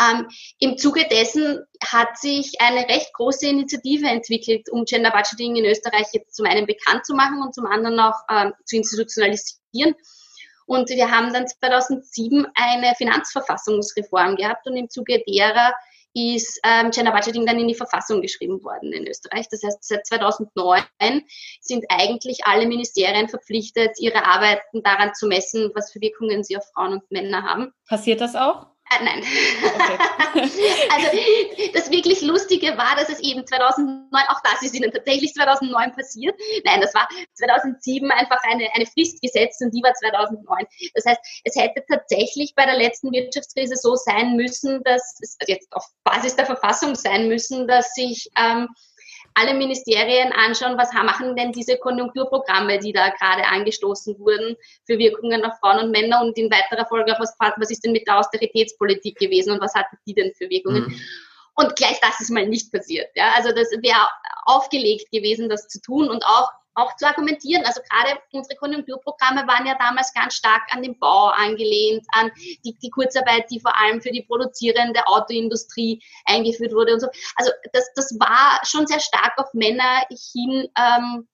ähm, 0.00 0.28
im 0.58 0.76
Zuge 0.76 1.06
dessen 1.10 1.64
hat 1.82 2.18
sich 2.18 2.52
eine 2.60 2.88
recht 2.88 3.12
große 3.14 3.46
Initiative 3.46 4.06
entwickelt, 4.06 4.68
um 4.70 4.84
Gender 4.84 5.10
Budgeting 5.10 5.56
in 5.56 5.64
Österreich 5.64 6.06
jetzt 6.12 6.36
zum 6.36 6.46
einen 6.46 6.66
bekannt 6.66 7.06
zu 7.06 7.14
machen 7.14 7.42
und 7.42 7.54
zum 7.54 7.66
anderen 7.66 7.98
auch 7.98 8.20
ähm, 8.30 8.52
zu 8.66 8.76
institutionalisieren. 8.76 9.94
Und 10.66 10.90
wir 10.90 11.10
haben 11.10 11.32
dann 11.32 11.48
2007 11.48 12.46
eine 12.54 12.94
Finanzverfassungsreform 12.96 14.36
gehabt 14.36 14.66
und 14.66 14.76
im 14.76 14.90
Zuge 14.90 15.22
derer 15.26 15.72
ist 16.14 16.60
ähm, 16.64 16.90
Gender 16.90 17.12
Budgeting 17.12 17.46
dann 17.46 17.58
in 17.58 17.68
die 17.68 17.74
Verfassung 17.74 18.22
geschrieben 18.22 18.62
worden 18.62 18.92
in 18.92 19.06
Österreich. 19.06 19.46
Das 19.50 19.62
heißt, 19.62 19.82
seit 19.82 20.06
2009 20.06 20.82
sind 21.60 21.84
eigentlich 21.88 22.40
alle 22.44 22.66
Ministerien 22.66 23.28
verpflichtet, 23.28 23.98
ihre 23.98 24.24
Arbeiten 24.26 24.82
daran 24.82 25.14
zu 25.14 25.26
messen, 25.26 25.70
was 25.74 25.92
für 25.92 26.00
Wirkungen 26.00 26.44
sie 26.44 26.56
auf 26.56 26.64
Frauen 26.74 26.94
und 26.94 27.10
Männer 27.10 27.42
haben. 27.42 27.72
Passiert 27.86 28.20
das 28.20 28.34
auch? 28.34 28.66
Äh, 28.90 29.04
nein. 29.04 29.18
Okay. 29.18 30.48
also 30.94 31.08
das 31.74 31.90
wirklich 31.90 32.22
Lustige 32.22 32.76
war, 32.78 32.96
dass 32.96 33.08
es 33.08 33.20
eben 33.20 33.46
2009, 33.46 34.08
auch 34.28 34.40
das 34.42 34.62
ist 34.62 34.74
ihnen 34.74 34.90
tatsächlich 34.90 35.34
2009 35.34 35.92
passiert. 35.92 36.34
Nein, 36.64 36.80
das 36.80 36.94
war 36.94 37.08
2007 37.34 38.10
einfach 38.10 38.38
eine, 38.44 38.68
eine 38.74 38.86
Frist 38.86 39.20
gesetzt 39.20 39.60
und 39.62 39.72
die 39.72 39.82
war 39.82 39.92
2009. 39.94 40.66
Das 40.94 41.04
heißt, 41.04 41.20
es 41.44 41.56
hätte 41.56 41.84
tatsächlich 41.88 42.54
bei 42.54 42.64
der 42.64 42.76
letzten 42.76 43.12
Wirtschaftskrise 43.12 43.76
so 43.76 43.94
sein 43.94 44.36
müssen, 44.36 44.82
dass 44.84 45.18
es 45.20 45.36
jetzt 45.46 45.68
auf 45.72 45.84
Basis 46.04 46.36
der 46.36 46.46
Verfassung 46.46 46.94
sein 46.94 47.28
müssen, 47.28 47.66
dass 47.66 47.92
sich 47.94 48.28
ähm, 48.38 48.68
alle 49.38 49.54
Ministerien 49.54 50.32
anschauen, 50.32 50.76
was 50.76 50.92
machen 50.92 51.36
denn 51.36 51.52
diese 51.52 51.78
Konjunkturprogramme, 51.78 52.78
die 52.78 52.92
da 52.92 53.10
gerade 53.10 53.46
angestoßen 53.46 54.18
wurden, 54.18 54.56
für 54.84 54.98
Wirkungen 54.98 55.44
auf 55.44 55.58
Frauen 55.60 55.84
und 55.84 55.90
Männer 55.90 56.20
und 56.22 56.36
in 56.36 56.50
weiterer 56.50 56.86
Folge 56.86 57.14
auch, 57.14 57.20
was, 57.20 57.34
was 57.38 57.70
ist 57.70 57.84
denn 57.84 57.92
mit 57.92 58.06
der 58.06 58.18
Austeritätspolitik 58.18 59.18
gewesen 59.18 59.52
und 59.52 59.60
was 59.60 59.74
hatte 59.74 59.96
die 60.06 60.14
denn 60.14 60.32
für 60.34 60.48
Wirkungen? 60.50 60.84
Mhm. 60.84 61.00
Und 61.54 61.74
gleich 61.76 61.98
das 62.00 62.20
ist 62.20 62.30
mal 62.30 62.46
nicht 62.46 62.72
passiert. 62.72 63.08
Ja? 63.16 63.32
Also 63.36 63.50
das 63.50 63.70
wäre 63.70 64.08
aufgelegt 64.44 65.10
gewesen, 65.10 65.48
das 65.48 65.68
zu 65.68 65.80
tun 65.80 66.08
und 66.08 66.24
auch 66.24 66.50
auch 66.78 66.94
zu 66.96 67.06
argumentieren. 67.06 67.64
Also 67.64 67.80
gerade 67.82 68.20
unsere 68.32 68.56
Konjunkturprogramme 68.56 69.46
waren 69.46 69.66
ja 69.66 69.76
damals 69.78 70.14
ganz 70.14 70.34
stark 70.34 70.62
an 70.70 70.82
den 70.82 70.98
Bau 70.98 71.28
angelehnt, 71.28 72.06
an 72.12 72.30
die, 72.64 72.76
die 72.80 72.90
Kurzarbeit, 72.90 73.50
die 73.50 73.60
vor 73.60 73.76
allem 73.78 74.00
für 74.00 74.10
die 74.10 74.22
produzierende 74.22 75.06
Autoindustrie 75.06 76.02
eingeführt 76.24 76.72
wurde 76.72 76.94
und 76.94 77.00
so. 77.00 77.08
Also 77.36 77.50
das, 77.72 77.92
das 77.94 78.18
war 78.18 78.60
schon 78.64 78.86
sehr 78.86 79.00
stark 79.00 79.32
auf 79.36 79.52
Männer 79.52 80.02
hin. 80.32 80.68
Ähm, 80.78 81.28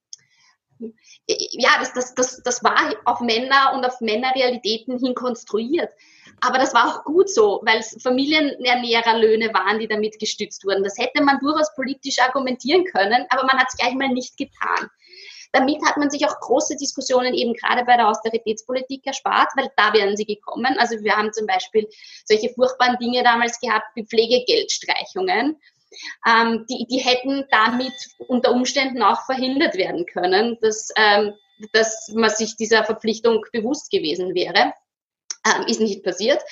ja, 1.26 1.70
das, 1.78 1.92
das, 1.92 2.14
das, 2.14 2.42
das 2.42 2.64
war 2.64 2.94
auf 3.04 3.20
Männer 3.20 3.72
und 3.74 3.84
auf 3.86 4.00
Männerrealitäten 4.00 4.98
hin 4.98 5.14
konstruiert. 5.14 5.92
Aber 6.40 6.58
das 6.58 6.74
war 6.74 6.88
auch 6.88 7.04
gut 7.04 7.30
so, 7.30 7.62
weil 7.64 7.78
es 7.78 7.96
Familienernährerlöhne 8.02 9.54
waren, 9.54 9.78
die 9.78 9.88
damit 9.88 10.18
gestützt 10.18 10.64
wurden. 10.64 10.84
Das 10.84 10.98
hätte 10.98 11.22
man 11.22 11.38
durchaus 11.38 11.74
politisch 11.74 12.18
argumentieren 12.18 12.84
können, 12.84 13.24
aber 13.30 13.44
man 13.44 13.58
hat 13.58 13.68
es 13.68 13.78
gleich 13.78 13.94
mal 13.94 14.08
nicht 14.08 14.36
getan. 14.36 14.90
Damit 15.54 15.78
hat 15.86 15.96
man 15.96 16.10
sich 16.10 16.26
auch 16.26 16.40
große 16.40 16.76
Diskussionen 16.76 17.32
eben 17.32 17.54
gerade 17.54 17.84
bei 17.84 17.96
der 17.96 18.08
Austeritätspolitik 18.08 19.06
erspart, 19.06 19.52
weil 19.56 19.70
da 19.76 19.92
wären 19.92 20.16
sie 20.16 20.26
gekommen. 20.26 20.76
Also 20.78 20.96
wir 21.04 21.16
haben 21.16 21.32
zum 21.32 21.46
Beispiel 21.46 21.88
solche 22.24 22.50
furchtbaren 22.50 22.98
Dinge 22.98 23.22
damals 23.22 23.60
gehabt 23.60 23.86
wie 23.94 24.04
Pflegegeldstreichungen. 24.04 25.56
Ähm, 26.26 26.66
die, 26.68 26.86
die 26.90 26.98
hätten 26.98 27.44
damit 27.50 27.92
unter 28.26 28.50
Umständen 28.50 29.00
auch 29.02 29.24
verhindert 29.26 29.76
werden 29.76 30.06
können, 30.06 30.58
dass, 30.60 30.88
ähm, 30.96 31.34
dass 31.72 32.12
man 32.12 32.30
sich 32.30 32.56
dieser 32.56 32.82
Verpflichtung 32.82 33.44
bewusst 33.52 33.92
gewesen 33.92 34.34
wäre 34.34 34.74
ähm, 35.46 35.66
ist 35.66 35.80
nicht 35.80 36.02
passiert. 36.02 36.42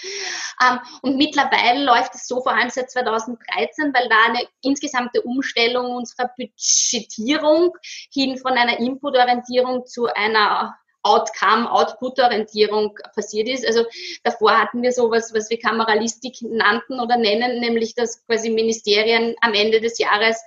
Ähm, 0.63 0.79
und 1.03 1.17
mittlerweile 1.17 1.85
läuft 1.85 2.15
es 2.15 2.27
so 2.27 2.43
vor 2.43 2.55
allem 2.55 2.71
seit 2.71 2.91
2013, 2.91 3.93
weil 3.95 4.09
da 4.09 4.17
eine 4.27 4.47
insgesamte 4.63 5.23
Umstellung 5.23 5.97
unserer 5.97 6.31
Budgetierung 6.37 7.77
hin 8.13 8.37
von 8.39 8.53
einer 8.53 8.79
Input-Orientierung 8.79 9.87
zu 9.87 10.07
einer 10.07 10.77
Outcome, 11.05 11.71
Output-Orientierung 11.71 12.97
passiert 13.15 13.49
ist. 13.49 13.67
Also 13.67 13.85
davor 14.23 14.59
hatten 14.59 14.83
wir 14.83 14.93
sowas, 14.93 15.33
was 15.35 15.51
wir 15.51 15.59
Kameralistik 15.59 16.37
nannten 16.43 17.01
oder 17.01 17.17
nennen, 17.17 17.61
nämlich 17.61 17.95
dass 17.95 18.25
quasi 18.27 18.51
Ministerien 18.51 19.35
am 19.41 19.53
Ende 19.53 19.81
des 19.81 19.99
Jahres 19.99 20.41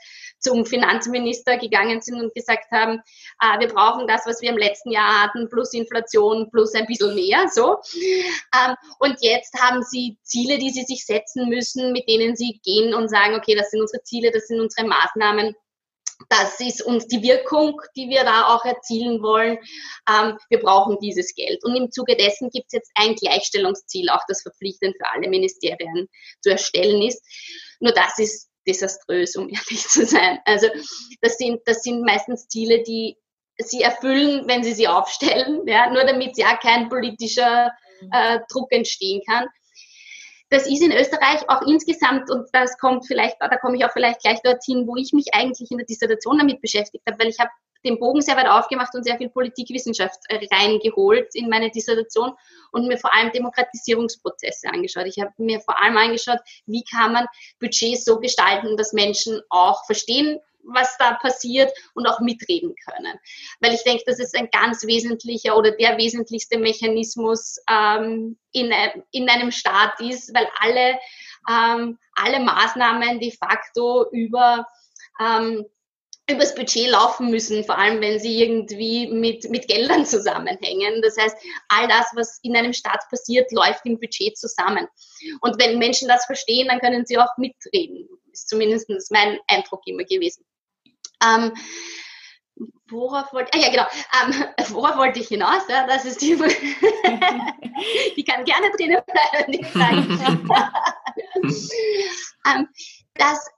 zum 0.46 0.66
Finanzminister 0.66 1.58
gegangen 1.58 2.02
sind 2.02 2.22
und 2.22 2.34
gesagt 2.36 2.72
haben, 2.72 3.02
äh, 3.42 3.60
wir 3.60 3.68
brauchen 3.68 4.08
das, 4.08 4.22
was 4.26 4.42
wir 4.42 4.52
im 4.52 4.58
letzten 4.58 4.92
Jahr 4.92 5.24
hatten, 5.24 5.50
plus 5.50 5.74
Inflation, 5.74 6.50
plus 6.52 6.74
ein 6.76 6.86
bisschen 6.86 7.16
mehr, 7.16 7.48
so. 7.52 7.78
Ähm, 7.96 8.76
und 9.00 9.18
jetzt 9.22 9.60
haben 9.60 9.82
sie 9.82 10.18
Ziele, 10.22 10.60
die 10.60 10.70
sie 10.70 10.84
sich 10.84 11.06
setzen 11.06 11.50
müssen, 11.50 11.92
mit 11.92 12.08
denen 12.08 12.36
sie 12.36 12.60
gehen 12.64 12.94
und 12.94 13.10
sagen, 13.10 13.36
okay, 13.36 13.56
das 13.56 13.72
sind 13.72 13.82
unsere 13.82 14.04
Ziele, 14.04 14.32
das 14.32 14.48
sind 14.48 14.62
unsere 14.62 14.88
Maßnahmen 14.88 15.56
das 16.30 16.62
ist 16.62 16.82
uns 16.82 17.08
die 17.08 17.22
Wirkung, 17.22 17.82
die 17.98 18.08
wir 18.08 18.24
da 18.24 18.48
auch 18.48 18.64
erzielen 18.64 19.22
wollen. 19.22 19.58
Ähm, 20.10 20.38
wir 20.50 20.60
brauchen 20.62 20.98
dieses 21.02 21.36
Geld. 21.36 21.62
Und 21.66 21.76
im 21.76 21.92
Zuge 21.92 22.16
dessen 22.16 22.50
gibt 22.52 22.68
es 22.68 22.74
jetzt 22.74 22.92
ein 22.96 23.16
Gleichstellungsziel, 23.16 24.10
auch 24.10 24.22
das 24.30 24.42
verpflichtend 24.42 24.96
für 24.98 25.12
alle 25.12 25.28
Ministerien 25.28 26.08
zu 26.40 26.52
erstellen 26.52 27.02
ist. 27.02 27.22
Nur 27.82 27.92
das 27.92 28.18
ist 28.18 28.50
desaströs, 28.68 29.36
um 29.36 29.50
ehrlich 29.50 29.88
zu 29.88 30.06
sein. 30.06 30.40
Also 30.46 30.68
das 31.22 31.38
sind, 31.38 31.62
das 31.66 31.84
sind 31.84 32.02
meistens 32.04 32.48
Ziele, 32.48 32.84
die 32.84 33.18
sie 33.58 33.82
erfüllen, 33.82 34.48
wenn 34.48 34.64
sie 34.64 34.74
sie 34.74 34.88
aufstellen, 34.88 35.62
ja, 35.66 35.90
nur 35.90 36.04
damit 36.04 36.38
ja 36.38 36.58
kein 36.58 36.90
politischer 36.90 37.72
äh, 38.12 38.40
Druck 38.50 38.72
entstehen 38.72 39.22
kann. 39.28 39.46
Das 40.50 40.68
ist 40.68 40.82
in 40.82 40.92
Österreich 40.92 41.48
auch 41.50 41.62
insgesamt, 41.64 42.30
und 42.30 42.48
das 42.54 42.78
kommt 42.78 43.08
vielleicht, 43.08 43.38
da 43.40 43.58
komme 43.58 43.78
ich 43.78 43.86
auch 43.86 43.92
vielleicht 43.92 44.22
gleich 44.22 44.42
dorthin, 44.44 44.88
wo 44.88 44.96
ich 44.96 45.12
mich 45.14 45.34
eigentlich 45.34 45.72
in 45.72 45.78
der 45.78 45.88
Dissertation 45.88 46.38
damit 46.38 46.62
beschäftigt 46.62 47.04
habe, 47.08 47.18
weil 47.20 47.30
ich 47.30 47.40
habe 47.40 47.50
den 47.86 48.00
Bogen 48.00 48.22
sehr 48.22 48.36
weit 48.36 48.48
aufgemacht 48.48 48.94
und 48.96 49.04
sehr 49.04 49.18
viel 49.18 49.30
Politikwissenschaft 49.30 50.20
äh, 50.28 50.46
reingeholt 50.52 51.34
in 51.34 51.50
meine 51.50 51.72
Dissertation 51.72 52.34
und 52.72 52.88
mir 52.88 52.98
vor 52.98 53.14
allem 53.14 53.32
Demokratisierungsprozesse 53.32 54.68
angeschaut. 54.70 55.06
Ich 55.06 55.20
habe 55.20 55.32
mir 55.38 55.62
vor 55.62 55.82
allem 55.82 55.98
angeschaut, 55.98 56.40
wie 56.66 56.84
kann 56.84 57.14
man 57.14 57.26
Budgets 57.60 58.06
so 58.06 58.20
gestalten, 58.20 58.76
dass 58.76 58.94
Menschen 58.94 59.42
auch 59.50 59.86
verstehen, 59.86 60.40
was 60.68 60.98
da 60.98 61.14
passiert 61.14 61.72
und 61.94 62.08
auch 62.08 62.20
mitreden 62.20 62.76
können. 62.76 63.20
Weil 63.60 63.74
ich 63.74 63.84
denke, 63.84 64.04
das 64.06 64.20
ist 64.20 64.36
ein 64.36 64.50
ganz 64.52 64.86
wesentlicher 64.86 65.56
oder 65.56 65.72
der 65.72 65.98
wesentlichste 65.98 66.58
Mechanismus 66.58 67.58
ähm, 67.70 68.38
in, 68.52 68.74
in 69.12 69.30
einem 69.30 69.52
Staat 69.52 70.00
ist, 70.02 70.34
weil 70.34 70.48
alle, 70.60 71.00
ähm, 71.50 72.00
alle 72.16 72.40
Maßnahmen 72.40 73.20
de 73.20 73.32
facto 73.32 74.10
über 74.12 74.68
ähm, 75.20 75.66
übers 76.30 76.56
Budget 76.56 76.90
laufen 76.90 77.30
müssen, 77.30 77.64
vor 77.64 77.78
allem 77.78 78.02
wenn 78.02 78.20
sie 78.20 78.42
irgendwie 78.42 79.08
mit, 79.08 79.50
mit 79.50 79.68
Geldern 79.68 80.06
zusammenhängen. 80.06 81.02
Das 81.02 81.18
heißt, 81.18 81.38
all 81.70 81.88
das, 81.88 82.08
was 82.16 82.40
in 82.42 82.56
einem 82.56 82.74
Staat 82.74 83.04
passiert, 83.10 83.52
läuft 83.52 83.86
im 83.86 84.00
Budget 84.00 84.38
zusammen. 84.38 84.88
Und 85.42 85.60
wenn 85.60 85.78
Menschen 85.78 86.08
das 86.08 86.26
verstehen, 86.26 86.68
dann 86.68 86.80
können 86.80 87.06
sie 87.06 87.20
auch 87.20 87.38
mitreden. 87.38 88.08
Ist 88.32 88.50
zumindest 88.50 88.90
mein 89.12 89.40
Eindruck 89.48 89.82
immer 89.86 90.04
gewesen. 90.04 90.44
Ähm, 91.24 91.54
worauf 92.90 93.32
wollte 93.34 93.52
ah, 93.54 93.58
ja 93.58 93.70
genau 93.70 93.86
ähm, 94.22 94.46
worauf 94.74 94.98
wollte 94.98 95.20
ich 95.20 95.28
hinaus 95.28 95.64
ja, 95.68 95.86
das 95.88 96.06
ist 96.06 96.22
die 96.22 96.36
die 98.16 98.24
kann 98.24 98.46
gerne 98.46 98.72
drinnen 98.78 99.02
bleiben 99.06 99.54
ähm, 102.46 102.68
dass 103.16 103.50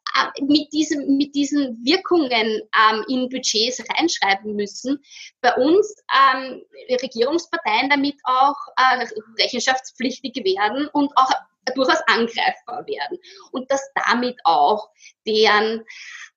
mit, 0.42 0.72
diesem, 0.74 1.18
mit 1.18 1.36
diesen 1.36 1.84
Wirkungen 1.84 2.62
ähm, 2.72 3.06
in 3.08 3.30
Budgets 3.30 3.84
reinschreiben 3.96 4.56
müssen, 4.56 5.02
bei 5.42 5.54
uns 5.56 5.96
ähm, 6.14 6.62
Regierungsparteien 7.02 7.90
damit 7.90 8.16
auch 8.24 8.56
äh, 8.78 9.06
rechenschaftspflichtig 9.42 10.36
werden 10.36 10.88
und 10.94 11.12
auch 11.16 11.32
durchaus 11.76 12.02
angreifbar 12.08 12.86
werden. 12.88 13.18
Und 13.52 13.70
dass 13.72 13.82
damit 14.08 14.38
auch 14.44 14.90
deren 15.26 15.84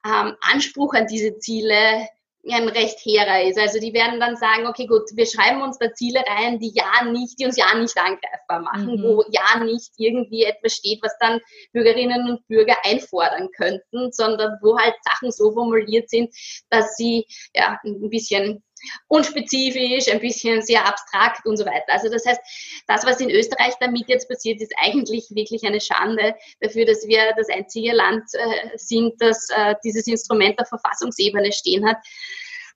ähm, 0.05 0.37
Anspruch 0.41 0.95
an 0.95 1.07
diese 1.07 1.39
Ziele 1.39 2.09
ein 2.49 2.69
recht 2.69 2.99
hehrer 3.01 3.43
ist. 3.43 3.59
Also 3.59 3.79
die 3.79 3.93
werden 3.93 4.19
dann 4.19 4.37
sagen, 4.37 4.67
okay, 4.67 4.87
gut, 4.87 5.03
wir 5.15 5.27
schreiben 5.27 5.63
uns 5.63 5.79
da 5.79 5.93
Ziele 5.93 6.23
rein, 6.27 6.59
die 6.59 6.73
ja 6.75 7.05
nicht, 7.05 7.39
die 7.39 7.45
uns 7.45 7.57
ja 7.57 7.75
nicht 7.75 7.97
angreifbar 7.99 8.61
machen, 8.61 8.97
mhm. 8.97 9.03
wo 9.03 9.25
ja 9.31 9.63
nicht 9.63 9.93
irgendwie 9.99 10.45
etwas 10.45 10.75
steht, 10.75 11.01
was 11.03 11.17
dann 11.21 11.41
Bürgerinnen 11.73 12.31
und 12.31 12.47
Bürger 12.49 12.77
einfordern 12.85 13.51
könnten, 13.57 14.13
sondern 14.13 14.59
wo 14.63 14.79
halt 14.79 14.95
Sachen 15.03 15.31
so 15.31 15.53
formuliert 15.53 16.09
sind, 16.09 16.35
dass 16.71 16.97
sie 16.97 17.27
ja 17.55 17.79
ein 17.85 18.09
bisschen 18.09 18.63
unspezifisch, 19.09 20.13
ein 20.13 20.21
bisschen 20.21 20.63
sehr 20.63 20.87
abstrakt 20.87 21.47
und 21.47 21.57
so 21.57 21.65
weiter. 21.67 21.89
Also 21.89 22.09
das 22.09 22.27
heißt, 22.27 22.41
das, 22.87 23.05
was 23.05 23.21
in 23.21 23.31
Österreich 23.31 23.75
damit 23.81 24.09
jetzt 24.09 24.29
passiert, 24.29 24.61
ist 24.61 24.75
eigentlich 24.81 25.27
wirklich 25.31 25.65
eine 25.65 25.81
Schande 25.81 26.35
dafür, 26.61 26.85
dass 26.85 27.07
wir 27.07 27.33
das 27.37 27.49
einzige 27.49 27.93
Land 27.93 28.25
äh, 28.35 28.77
sind, 28.77 29.21
das 29.21 29.49
äh, 29.51 29.75
dieses 29.85 30.07
Instrument 30.07 30.59
auf 30.59 30.69
Verfassungsebene 30.69 31.53
stehen 31.53 31.87
hat. 31.87 31.99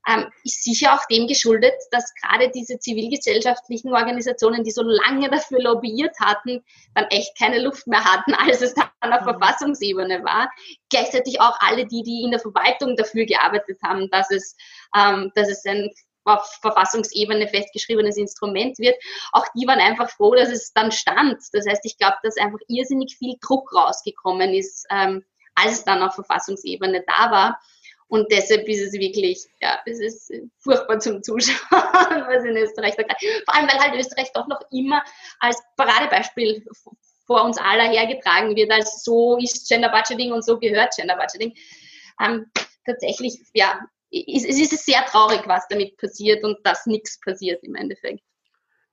Ähm, 0.07 0.31
ist 0.43 0.65
sicher 0.65 0.95
auch 0.95 1.07
dem 1.07 1.27
geschuldet, 1.27 1.75
dass 1.91 2.13
gerade 2.15 2.51
diese 2.51 2.79
zivilgesellschaftlichen 2.79 3.93
Organisationen, 3.93 4.65
die 4.65 4.71
so 4.71 4.83
lange 4.83 5.31
dafür 5.31 5.61
lobbyiert 5.61 6.15
hatten, 6.21 6.63
dann 6.95 7.05
echt 7.07 7.39
keine 7.39 7.61
Luft 7.63 7.87
mehr 7.87 8.05
hatten, 8.05 8.35
als 8.35 8.61
es 8.61 8.75
dann 8.75 9.13
auf 9.13 9.23
mhm. 9.23 9.39
Verfassungsebene 9.39 10.25
war. 10.25 10.51
Gleichzeitig 10.91 11.41
auch 11.41 11.57
alle 11.61 11.87
die, 11.87 12.03
die 12.03 12.23
in 12.23 12.31
der 12.31 12.41
Verwaltung 12.41 12.97
dafür 12.97 13.25
gearbeitet 13.25 13.79
haben, 13.83 14.11
dass 14.11 14.31
es, 14.31 14.57
ähm, 14.97 15.33
dass 15.35 15.49
es 15.49 15.65
ein 15.65 15.91
auf 16.25 16.59
Verfassungsebene 16.61 17.49
festgeschriebenes 17.49 18.17
Instrument 18.17 18.79
wird. 18.79 18.97
Auch 19.33 19.47
die 19.55 19.67
waren 19.67 19.81
einfach 19.81 20.11
froh, 20.11 20.35
dass 20.35 20.49
es 20.49 20.73
dann 20.73 20.91
stand. 20.93 21.39
Das 21.53 21.67
heißt, 21.67 21.85
ich 21.85 21.99
glaube, 21.99 22.17
dass 22.23 22.37
einfach 22.37 22.59
irrsinnig 22.69 23.17
viel 23.17 23.35
Druck 23.41 23.75
rausgekommen 23.75 24.55
ist, 24.55 24.87
ähm, 24.91 25.25
als 25.55 25.73
es 25.73 25.85
dann 25.85 26.03
auf 26.03 26.15
Verfassungsebene 26.15 27.05
da 27.07 27.31
war. 27.31 27.61
Und 28.09 28.31
deshalb 28.31 28.69
ist 28.69 28.81
es 28.81 28.93
wirklich, 28.93 29.45
ja, 29.61 29.79
es 29.87 29.99
ist 29.99 30.33
furchtbar 30.59 30.99
zum 31.01 31.23
Zuschauen, 31.23 31.57
was 31.71 32.45
in 32.45 32.57
Österreich 32.57 32.95
da 32.97 33.03
gerade. 33.03 33.19
Vor 33.45 33.55
allem, 33.55 33.69
weil 33.69 33.81
halt 33.81 33.99
Österreich 33.99 34.31
doch 34.35 34.47
noch 34.47 34.61
immer 34.71 35.03
als 35.41 35.61
Paradebeispiel 35.77 36.65
vor 37.27 37.45
uns 37.45 37.59
aller 37.59 37.89
hergetragen 37.89 38.55
wird, 38.55 38.71
als 38.71 39.03
so 39.03 39.39
ist 39.39 39.67
Gender 39.69 39.89
Budgeting 39.89 40.33
und 40.33 40.45
so 40.45 40.59
gehört 40.59 40.95
Gender 40.95 41.17
Budgeting. 41.17 41.55
Ähm, 42.21 42.47
tatsächlich, 42.85 43.41
ja, 43.55 43.81
es 44.11 44.45
ist 44.45 44.85
sehr 44.85 45.05
traurig, 45.07 45.43
was 45.47 45.67
damit 45.69 45.97
passiert 45.97 46.45
und 46.45 46.59
dass 46.65 46.87
nichts 46.87 47.19
passiert 47.21 47.63
im 47.65 47.75
Endeffekt. 47.75 48.21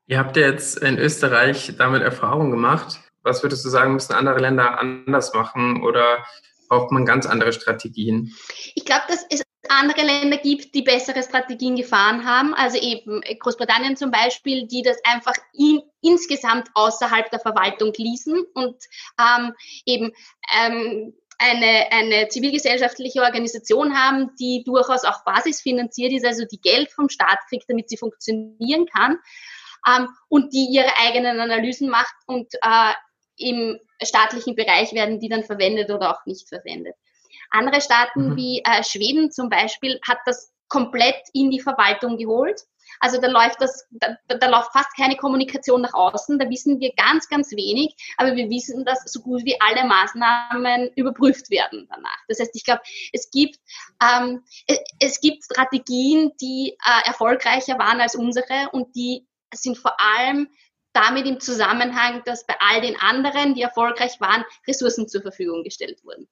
Ihr 0.08 0.18
habt 0.18 0.36
ja 0.36 0.48
jetzt 0.48 0.78
in 0.80 0.98
Österreich 0.98 1.74
damit 1.78 2.02
Erfahrung 2.02 2.52
gemacht. 2.52 3.00
Was 3.24 3.44
würdest 3.44 3.64
du 3.64 3.70
sagen, 3.70 3.94
müssen 3.94 4.14
andere 4.14 4.40
Länder 4.40 4.80
anders 4.80 5.34
machen 5.34 5.84
oder 5.84 6.26
braucht 6.72 6.92
man 6.92 7.06
ganz 7.06 7.26
andere 7.26 7.52
Strategien? 7.52 8.34
Ich 8.76 8.86
glaube, 8.86 9.04
dass 9.10 9.26
es 9.30 9.44
andere 9.68 10.04
Länder 10.04 10.38
gibt, 10.38 10.74
die 10.74 10.82
bessere 10.82 11.22
Strategien 11.22 11.76
gefahren 11.76 12.26
haben. 12.26 12.54
Also 12.54 12.78
eben 12.78 13.22
Großbritannien 13.40 13.98
zum 13.98 14.10
Beispiel, 14.10 14.68
die 14.68 14.82
das 14.82 14.98
einfach 15.04 15.36
in, 15.54 15.82
insgesamt 16.02 16.70
außerhalb 16.74 17.30
der 17.30 17.42
Verwaltung 17.42 17.92
ließen 17.96 18.42
und 18.54 18.78
ähm, 19.20 19.54
eben 19.86 20.14
ähm, 20.58 21.14
eine, 21.38 21.92
eine 21.92 22.30
zivilgesellschaftliche 22.30 23.22
Organisation 23.22 23.98
haben, 23.98 24.32
die 24.40 24.64
durchaus 24.66 25.04
auch 25.04 25.26
basisfinanziert 25.26 26.14
ist, 26.14 26.26
also 26.26 26.46
die 26.50 26.62
Geld 26.62 26.90
vom 26.92 27.10
Staat 27.10 27.40
kriegt, 27.50 27.70
damit 27.70 27.90
sie 27.90 27.98
funktionieren 27.98 28.86
kann 28.86 29.18
ähm, 29.88 30.08
und 30.30 30.54
die 30.54 30.70
ihre 30.72 30.96
eigenen 30.98 31.42
Analysen 31.42 31.90
macht 31.90 32.16
und 32.28 32.54
äh, 32.62 32.94
im 33.42 33.80
staatlichen 34.04 34.56
Bereich 34.56 34.94
werden 34.94 35.20
die 35.20 35.30
dann 35.30 35.44
verwendet 35.44 35.90
oder 35.90 36.12
auch 36.12 36.26
nicht 36.26 36.48
verwendet. 36.48 36.96
Andere 37.50 37.82
Staaten 37.82 38.30
mhm. 38.30 38.36
wie 38.36 38.62
äh, 38.64 38.84
Schweden 38.84 39.32
zum 39.32 39.50
Beispiel 39.50 40.00
hat 40.08 40.20
das 40.26 40.54
komplett 40.68 41.22
in 41.34 41.52
die 41.52 41.60
Verwaltung 41.60 42.18
geholt. 42.18 42.62
Also 43.00 43.20
da 43.20 43.28
läuft 43.28 43.62
das, 43.62 43.88
da, 43.92 44.16
da 44.28 44.48
läuft 44.48 44.72
fast 44.74 44.96
keine 44.96 45.18
Kommunikation 45.18 45.82
nach 45.82 45.94
außen. 45.94 46.38
Da 46.40 46.50
wissen 46.50 46.80
wir 46.80 46.94
ganz, 46.96 47.28
ganz 47.28 47.52
wenig, 47.52 47.96
aber 48.18 48.36
wir 48.36 48.50
wissen, 48.50 48.86
dass 48.86 49.04
so 49.06 49.22
gut 49.22 49.44
wie 49.44 49.60
alle 49.60 49.86
Maßnahmen 49.86 50.92
überprüft 50.96 51.50
werden 51.50 51.88
danach. 51.90 52.20
Das 52.28 52.40
heißt, 52.40 52.56
ich 52.56 52.64
glaube, 52.64 52.82
es 53.12 53.30
gibt 53.32 53.60
ähm, 54.02 54.44
es, 54.68 54.80
es, 55.00 55.20
gibt 55.20 55.44
Strategien, 55.44 56.32
die 56.40 56.78
äh, 56.86 57.08
erfolgreicher 57.08 57.80
waren 57.80 58.02
als 58.02 58.16
unsere 58.16 58.70
und 58.72 58.96
die 58.96 59.28
sind 59.54 59.78
vor 59.78 59.96
allem 60.00 60.48
damit 60.94 61.26
im 61.26 61.40
Zusammenhang, 61.40 62.22
dass 62.26 62.46
bei 62.46 62.56
all 62.60 62.82
den 62.82 63.00
anderen, 63.00 63.56
die 63.56 63.62
erfolgreich 63.62 64.20
waren, 64.20 64.44
Ressourcen 64.68 65.08
zur 65.08 65.22
Verfügung 65.22 65.64
gestellt 65.64 66.04
wurden. 66.04 66.28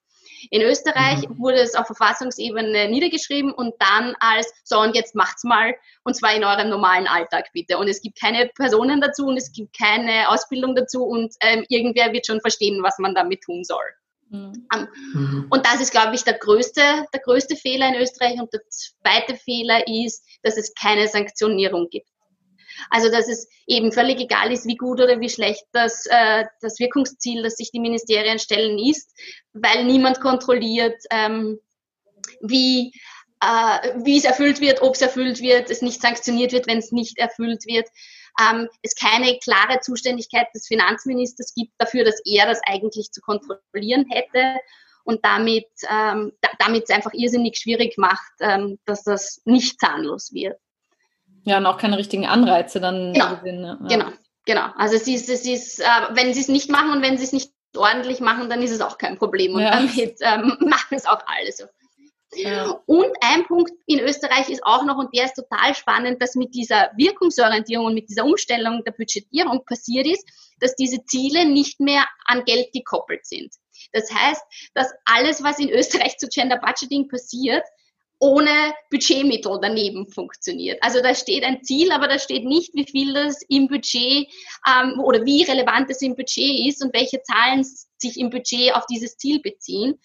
In 0.50 0.62
Österreich 0.62 1.28
mhm. 1.28 1.38
wurde 1.38 1.58
es 1.58 1.74
auf 1.74 1.86
Verfassungsebene 1.86 2.88
niedergeschrieben 2.88 3.52
und 3.52 3.74
dann 3.78 4.14
als, 4.20 4.52
so 4.64 4.80
und 4.80 4.94
jetzt 4.94 5.14
macht's 5.14 5.44
mal, 5.44 5.74
und 6.04 6.14
zwar 6.14 6.34
in 6.34 6.44
eurem 6.44 6.70
normalen 6.70 7.06
Alltag 7.06 7.50
bitte. 7.52 7.78
Und 7.78 7.88
es 7.88 8.00
gibt 8.00 8.18
keine 8.18 8.48
Personen 8.56 9.00
dazu 9.00 9.26
und 9.26 9.36
es 9.36 9.52
gibt 9.52 9.76
keine 9.76 10.28
Ausbildung 10.28 10.74
dazu 10.74 11.04
und 11.04 11.34
ähm, 11.40 11.64
irgendwer 11.68 12.12
wird 12.12 12.26
schon 12.26 12.40
verstehen, 12.40 12.82
was 12.82 12.98
man 12.98 13.14
damit 13.14 13.42
tun 13.42 13.64
soll. 13.64 13.84
Mhm. 14.30 14.68
Um, 14.74 14.88
mhm. 15.12 15.46
Und 15.50 15.66
das 15.66 15.80
ist, 15.80 15.90
glaube 15.90 16.14
ich, 16.14 16.24
der 16.24 16.38
größte, 16.38 16.80
der 17.12 17.20
größte 17.20 17.56
Fehler 17.56 17.88
in 17.88 17.96
Österreich. 17.96 18.40
Und 18.40 18.52
der 18.52 18.60
zweite 18.68 19.36
Fehler 19.36 19.86
ist, 19.86 20.24
dass 20.42 20.56
es 20.56 20.72
keine 20.74 21.08
Sanktionierung 21.08 21.88
gibt. 21.90 22.08
Also 22.88 23.10
dass 23.10 23.28
es 23.28 23.48
eben 23.66 23.92
völlig 23.92 24.20
egal 24.20 24.52
ist, 24.52 24.66
wie 24.66 24.76
gut 24.76 25.00
oder 25.00 25.20
wie 25.20 25.28
schlecht 25.28 25.64
das, 25.72 26.06
äh, 26.06 26.44
das 26.60 26.78
Wirkungsziel, 26.78 27.42
das 27.42 27.56
sich 27.56 27.70
die 27.70 27.80
Ministerien 27.80 28.38
stellen, 28.38 28.78
ist, 28.78 29.12
weil 29.52 29.84
niemand 29.84 30.20
kontrolliert, 30.20 31.00
ähm, 31.10 31.58
wie, 32.40 32.92
äh, 33.42 34.04
wie 34.04 34.18
es 34.18 34.24
erfüllt 34.24 34.60
wird, 34.60 34.82
ob 34.82 34.94
es 34.94 35.02
erfüllt 35.02 35.40
wird, 35.40 35.70
es 35.70 35.82
nicht 35.82 36.00
sanktioniert 36.00 36.52
wird, 36.52 36.66
wenn 36.66 36.78
es 36.78 36.92
nicht 36.92 37.18
erfüllt 37.18 37.66
wird. 37.66 37.88
Ähm, 38.40 38.68
es 38.82 38.94
keine 38.94 39.38
klare 39.38 39.80
Zuständigkeit 39.80 40.46
des 40.54 40.66
Finanzministers 40.66 41.52
gibt 41.54 41.72
dafür, 41.78 42.04
dass 42.04 42.20
er 42.24 42.46
das 42.46 42.60
eigentlich 42.64 43.10
zu 43.10 43.20
kontrollieren 43.20 44.06
hätte 44.08 44.60
und 45.04 45.24
damit 45.24 45.66
ähm, 45.90 46.32
damit 46.60 46.84
es 46.84 46.90
einfach 46.90 47.12
irrsinnig 47.14 47.56
schwierig 47.56 47.98
macht, 47.98 48.32
ähm, 48.40 48.78
dass 48.84 49.02
das 49.02 49.40
nicht 49.44 49.80
zahnlos 49.80 50.32
wird. 50.32 50.58
Ja, 51.44 51.58
und 51.58 51.66
auch 51.66 51.78
keine 51.78 51.98
richtigen 51.98 52.26
Anreize 52.26 52.80
dann. 52.80 53.12
Genau, 53.12 53.36
gesehen, 53.36 53.60
ne? 53.60 53.78
ja. 53.82 53.88
genau, 53.88 54.12
genau. 54.44 54.66
Also 54.76 54.96
es 54.96 55.06
ist, 55.06 55.28
es 55.28 55.46
ist, 55.46 55.80
äh, 55.80 55.84
wenn 56.10 56.34
sie 56.34 56.40
es 56.40 56.48
nicht 56.48 56.70
machen 56.70 56.90
und 56.92 57.02
wenn 57.02 57.18
sie 57.18 57.24
es 57.24 57.32
nicht 57.32 57.50
ordentlich 57.76 58.20
machen, 58.20 58.50
dann 58.50 58.62
ist 58.62 58.72
es 58.72 58.80
auch 58.80 58.98
kein 58.98 59.18
Problem. 59.18 59.54
Und 59.54 59.62
ja. 59.62 59.70
damit 59.70 60.16
ähm, 60.20 60.56
machen 60.68 60.96
es 60.96 61.06
auch 61.06 61.22
alle 61.26 61.52
so. 61.52 61.64
Ja. 62.34 62.80
Und 62.86 63.10
ein 63.22 63.44
Punkt 63.46 63.72
in 63.86 63.98
Österreich 63.98 64.48
ist 64.48 64.64
auch 64.64 64.84
noch, 64.84 64.98
und 64.98 65.14
der 65.14 65.24
ist 65.24 65.34
total 65.34 65.74
spannend, 65.74 66.22
dass 66.22 66.36
mit 66.36 66.54
dieser 66.54 66.90
Wirkungsorientierung 66.96 67.86
und 67.86 67.94
mit 67.94 68.08
dieser 68.08 68.24
Umstellung 68.24 68.84
der 68.84 68.92
Budgetierung 68.92 69.64
passiert 69.64 70.06
ist, 70.06 70.24
dass 70.60 70.76
diese 70.76 71.04
Ziele 71.04 71.46
nicht 71.46 71.80
mehr 71.80 72.04
an 72.26 72.44
Geld 72.44 72.72
gekoppelt 72.72 73.26
sind. 73.26 73.52
Das 73.92 74.12
heißt, 74.12 74.42
dass 74.74 74.92
alles, 75.04 75.42
was 75.42 75.58
in 75.58 75.70
Österreich 75.70 76.18
zu 76.18 76.28
Gender 76.28 76.58
Budgeting 76.58 77.08
passiert, 77.08 77.64
ohne 78.20 78.74
Budgetmittel 78.90 79.58
daneben 79.60 80.06
funktioniert. 80.06 80.80
Also 80.82 81.00
da 81.02 81.14
steht 81.14 81.42
ein 81.42 81.64
Ziel, 81.64 81.90
aber 81.90 82.06
da 82.06 82.18
steht 82.18 82.44
nicht, 82.44 82.74
wie 82.74 82.84
viel 82.84 83.14
das 83.14 83.42
im 83.48 83.66
Budget 83.66 84.28
ähm, 84.68 85.00
oder 85.00 85.24
wie 85.24 85.42
relevant 85.42 85.90
es 85.90 86.02
im 86.02 86.14
Budget 86.14 86.68
ist 86.68 86.84
und 86.84 86.94
welche 86.94 87.22
Zahlen 87.22 87.64
sich 87.96 88.18
im 88.18 88.30
Budget 88.30 88.74
auf 88.74 88.84
dieses 88.86 89.16
Ziel 89.16 89.40
beziehen. 89.40 89.98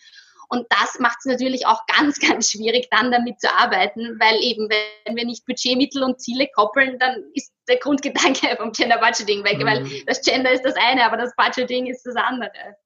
Und 0.48 0.66
das 0.70 1.00
macht 1.00 1.18
es 1.20 1.26
natürlich 1.26 1.66
auch 1.66 1.82
ganz, 2.00 2.20
ganz 2.20 2.52
schwierig, 2.52 2.88
dann 2.90 3.12
damit 3.12 3.42
zu 3.42 3.54
arbeiten, 3.54 4.18
weil 4.20 4.42
eben, 4.42 4.70
wenn 4.70 5.16
wir 5.16 5.26
nicht 5.26 5.46
Budgetmittel 5.46 6.02
und 6.04 6.22
Ziele 6.22 6.48
koppeln, 6.56 6.98
dann 7.00 7.24
ist 7.34 7.52
der 7.68 7.78
Grundgedanke 7.78 8.56
vom 8.58 8.72
Gender 8.72 8.98
Budgeting 8.98 9.44
weg, 9.44 9.58
mhm. 9.58 9.66
weil 9.66 10.04
das 10.06 10.22
Gender 10.22 10.52
ist 10.52 10.64
das 10.64 10.76
eine, 10.76 11.06
aber 11.06 11.18
das 11.18 11.36
Budgeting 11.36 11.88
ist 11.88 12.04
das 12.04 12.16
andere. 12.16 12.78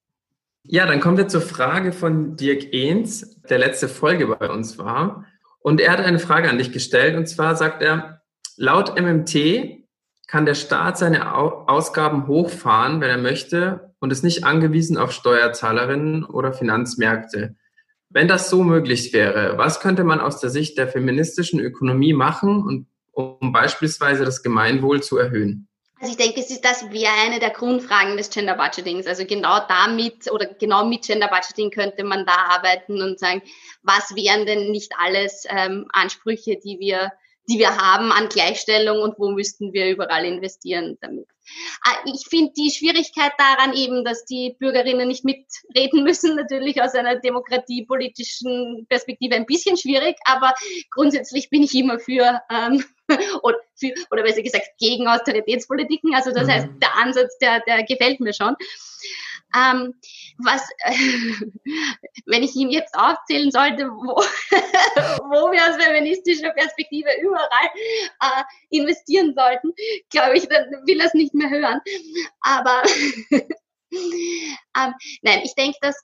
Ja, 0.72 0.86
dann 0.86 1.00
kommen 1.00 1.18
wir 1.18 1.28
zur 1.28 1.42
Frage 1.42 1.92
von 1.92 2.36
Dirk 2.36 2.76
Ehns, 2.76 3.42
der 3.50 3.58
letzte 3.58 3.90
Folge 3.90 4.28
bei 4.28 4.52
uns 4.52 4.78
war. 4.78 5.26
Und 5.62 5.82
er 5.82 5.92
hat 5.92 6.00
eine 6.00 6.20
Frage 6.20 6.48
an 6.48 6.60
dich 6.60 6.72
gestellt. 6.72 7.18
Und 7.18 7.26
zwar 7.28 7.56
sagt 7.56 7.82
er, 7.82 8.22
laut 8.56 8.96
MMT 9.02 9.80
kann 10.28 10.46
der 10.46 10.54
Staat 10.54 11.00
seine 11.00 11.34
Ausgaben 11.36 12.28
hochfahren, 12.28 13.02
wenn 13.02 13.10
er 13.10 13.18
möchte, 13.18 13.96
und 13.98 14.12
ist 14.12 14.24
nicht 14.24 14.44
angewiesen 14.44 14.96
auf 15.00 15.12
Steuerzahlerinnen 15.12 16.24
oder 16.24 16.54
Finanzmärkte. 16.54 17.56
Wenn 18.12 18.28
das 18.28 18.52
so 18.52 18.64
möglich 18.64 19.12
wäre, 19.12 19.58
was 19.58 19.80
könnte 19.80 20.04
man 20.04 20.20
aus 20.20 20.40
der 20.40 20.52
Sicht 20.52 20.78
der 20.78 20.88
feministischen 20.88 21.60
Ökonomie 21.60 22.14
machen, 22.14 22.86
um 23.12 23.52
beispielsweise 23.52 24.24
das 24.24 24.44
Gemeinwohl 24.44 25.02
zu 25.02 25.18
erhöhen? 25.18 25.68
Also 26.02 26.12
ich 26.12 26.18
denke, 26.18 26.40
es 26.40 26.50
ist, 26.50 26.64
das 26.64 26.92
wäre 26.92 27.12
eine 27.26 27.40
der 27.40 27.50
Grundfragen 27.50 28.16
des 28.16 28.30
Gender 28.30 28.56
Budgetings. 28.56 29.06
Also 29.06 29.26
genau 29.26 29.60
damit 29.68 30.32
oder 30.32 30.46
genau 30.46 30.86
mit 30.86 31.04
Gender 31.06 31.28
Budgeting 31.28 31.72
könnte 31.72 32.06
man 32.06 32.26
da 32.26 32.36
arbeiten 32.50 33.02
und 33.02 33.20
sagen, 33.20 33.42
was 33.84 34.16
wären 34.16 34.46
denn 34.46 34.72
nicht 34.72 34.94
alles 34.98 35.46
ähm, 35.50 35.88
Ansprüche, 35.92 36.58
die 36.58 36.80
wir 36.80 37.12
die 37.50 37.58
wir 37.58 37.76
haben 37.76 38.12
an 38.12 38.30
Gleichstellung 38.30 39.02
und 39.02 39.18
wo 39.18 39.32
müssten 39.32 39.74
wir 39.74 39.90
überall 39.90 40.24
investieren 40.24 40.98
damit. 41.02 41.28
Ah, 41.84 41.96
ich 42.06 42.28
finde 42.30 42.54
die 42.56 42.70
Schwierigkeit 42.70 43.32
daran 43.40 43.74
eben, 43.74 44.06
dass 44.06 44.24
die 44.26 44.56
Bürgerinnen 44.60 45.08
nicht 45.08 45.26
mitreden 45.26 46.04
müssen, 46.04 46.36
natürlich 46.36 46.82
aus 46.82 46.94
einer 46.94 47.16
demokratiepolitischen 47.16 48.86
Perspektive 48.88 49.36
ein 49.36 49.48
bisschen 49.48 49.78
schwierig, 49.78 50.16
aber 50.26 50.54
grundsätzlich 50.92 51.50
bin 51.50 51.64
ich 51.64 51.74
immer 51.74 52.00
für, 52.00 52.40
ähm, 52.52 52.84
oder, 53.42 53.58
für 53.76 53.94
oder 54.12 54.22
besser 54.22 54.44
gesagt 54.44 54.68
gegen 54.78 55.08
Austeritätspolitiken. 55.08 56.14
Also 56.14 56.32
das 56.32 56.46
mhm. 56.46 56.52
heißt, 56.52 56.68
der 56.82 56.96
Ansatz, 56.98 57.38
der, 57.40 57.62
der 57.62 57.84
gefällt 57.84 58.20
mir 58.20 58.34
schon. 58.34 58.56
Ähm, 59.56 59.96
was, 60.40 60.62
äh, 60.80 60.94
wenn 62.26 62.44
ich 62.44 62.56
Ihnen 62.56 62.72
jetzt 62.72 62.96
aufzählen 62.96 63.52
sollte, 63.52 63.90
wo, 63.90 64.16
wo 65.30 65.52
wir 65.52 65.62
aus 65.70 65.84
feministischer 65.84 66.52
Perspektive 66.52 67.10
überall 67.22 67.70
äh, 68.22 68.44
investieren 68.70 69.34
sollten, 69.36 69.74
glaube 70.10 70.38
ich, 70.38 70.48
dann 70.48 70.66
will 70.86 71.00
er 71.00 71.08
es 71.08 71.14
nicht 71.14 71.34
mehr 71.34 71.50
hören. 71.50 71.80
Aber 72.42 72.84
ähm, 73.32 74.94
nein, 75.22 75.42
ich 75.44 75.56
denke, 75.56 75.78
dass 75.82 75.96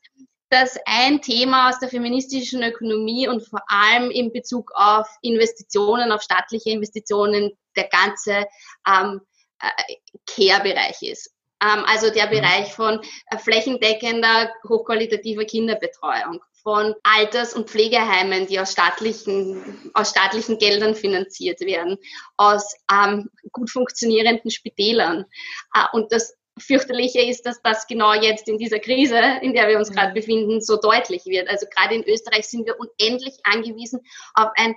dass 0.50 0.78
ein 0.86 1.22
Thema 1.22 1.70
aus 1.70 1.80
der 1.80 1.90
feministischen 1.90 2.62
Ökonomie 2.62 3.28
und 3.28 3.42
vor 3.46 3.62
allem 3.68 4.12
in 4.12 4.32
Bezug 4.32 4.72
auf 4.76 5.08
Investitionen, 5.22 6.12
auf 6.12 6.22
staatliche 6.22 6.70
Investitionen, 6.70 7.52
der 7.76 7.90
ganze 7.90 8.46
ähm, 8.88 9.22
äh, 9.60 9.96
Care-Bereich 10.28 11.02
ist. 11.02 11.35
Ähm, 11.62 11.84
also 11.86 12.10
der 12.10 12.28
mhm. 12.28 12.32
Bereich 12.32 12.74
von 12.74 13.00
äh, 13.32 13.38
flächendeckender, 13.38 14.52
hochqualitativer 14.68 15.46
Kinderbetreuung, 15.46 16.44
von 16.64 16.96
Alters- 17.04 17.54
und 17.54 17.70
Pflegeheimen, 17.70 18.48
die 18.48 18.60
aus 18.60 18.72
staatlichen, 18.72 19.92
aus 19.94 20.10
staatlichen 20.10 20.58
Geldern 20.58 20.96
finanziert 20.96 21.62
werden, 21.62 21.98
aus 22.38 22.76
ähm, 22.92 23.30
gut 23.52 23.70
funktionierenden 23.70 24.50
Spitälern. 24.50 25.26
Äh, 25.74 25.86
und 25.94 26.12
das 26.12 26.36
fürchterliche 26.58 27.22
ist, 27.22 27.46
dass 27.46 27.62
das 27.62 27.86
genau 27.86 28.14
jetzt 28.14 28.48
in 28.48 28.58
dieser 28.58 28.80
Krise, 28.80 29.20
in 29.42 29.54
der 29.54 29.68
wir 29.68 29.78
uns 29.78 29.92
gerade 29.92 30.10
mhm. 30.10 30.16
befinden, 30.16 30.62
so 30.62 30.78
deutlich 30.78 31.26
wird. 31.26 31.50
Also 31.50 31.68
gerade 31.68 31.96
in 31.96 32.04
Österreich 32.04 32.48
sind 32.48 32.66
wir 32.66 32.78
unendlich 32.80 33.36
angewiesen 33.44 34.02
auf 34.34 34.50
ein 34.56 34.76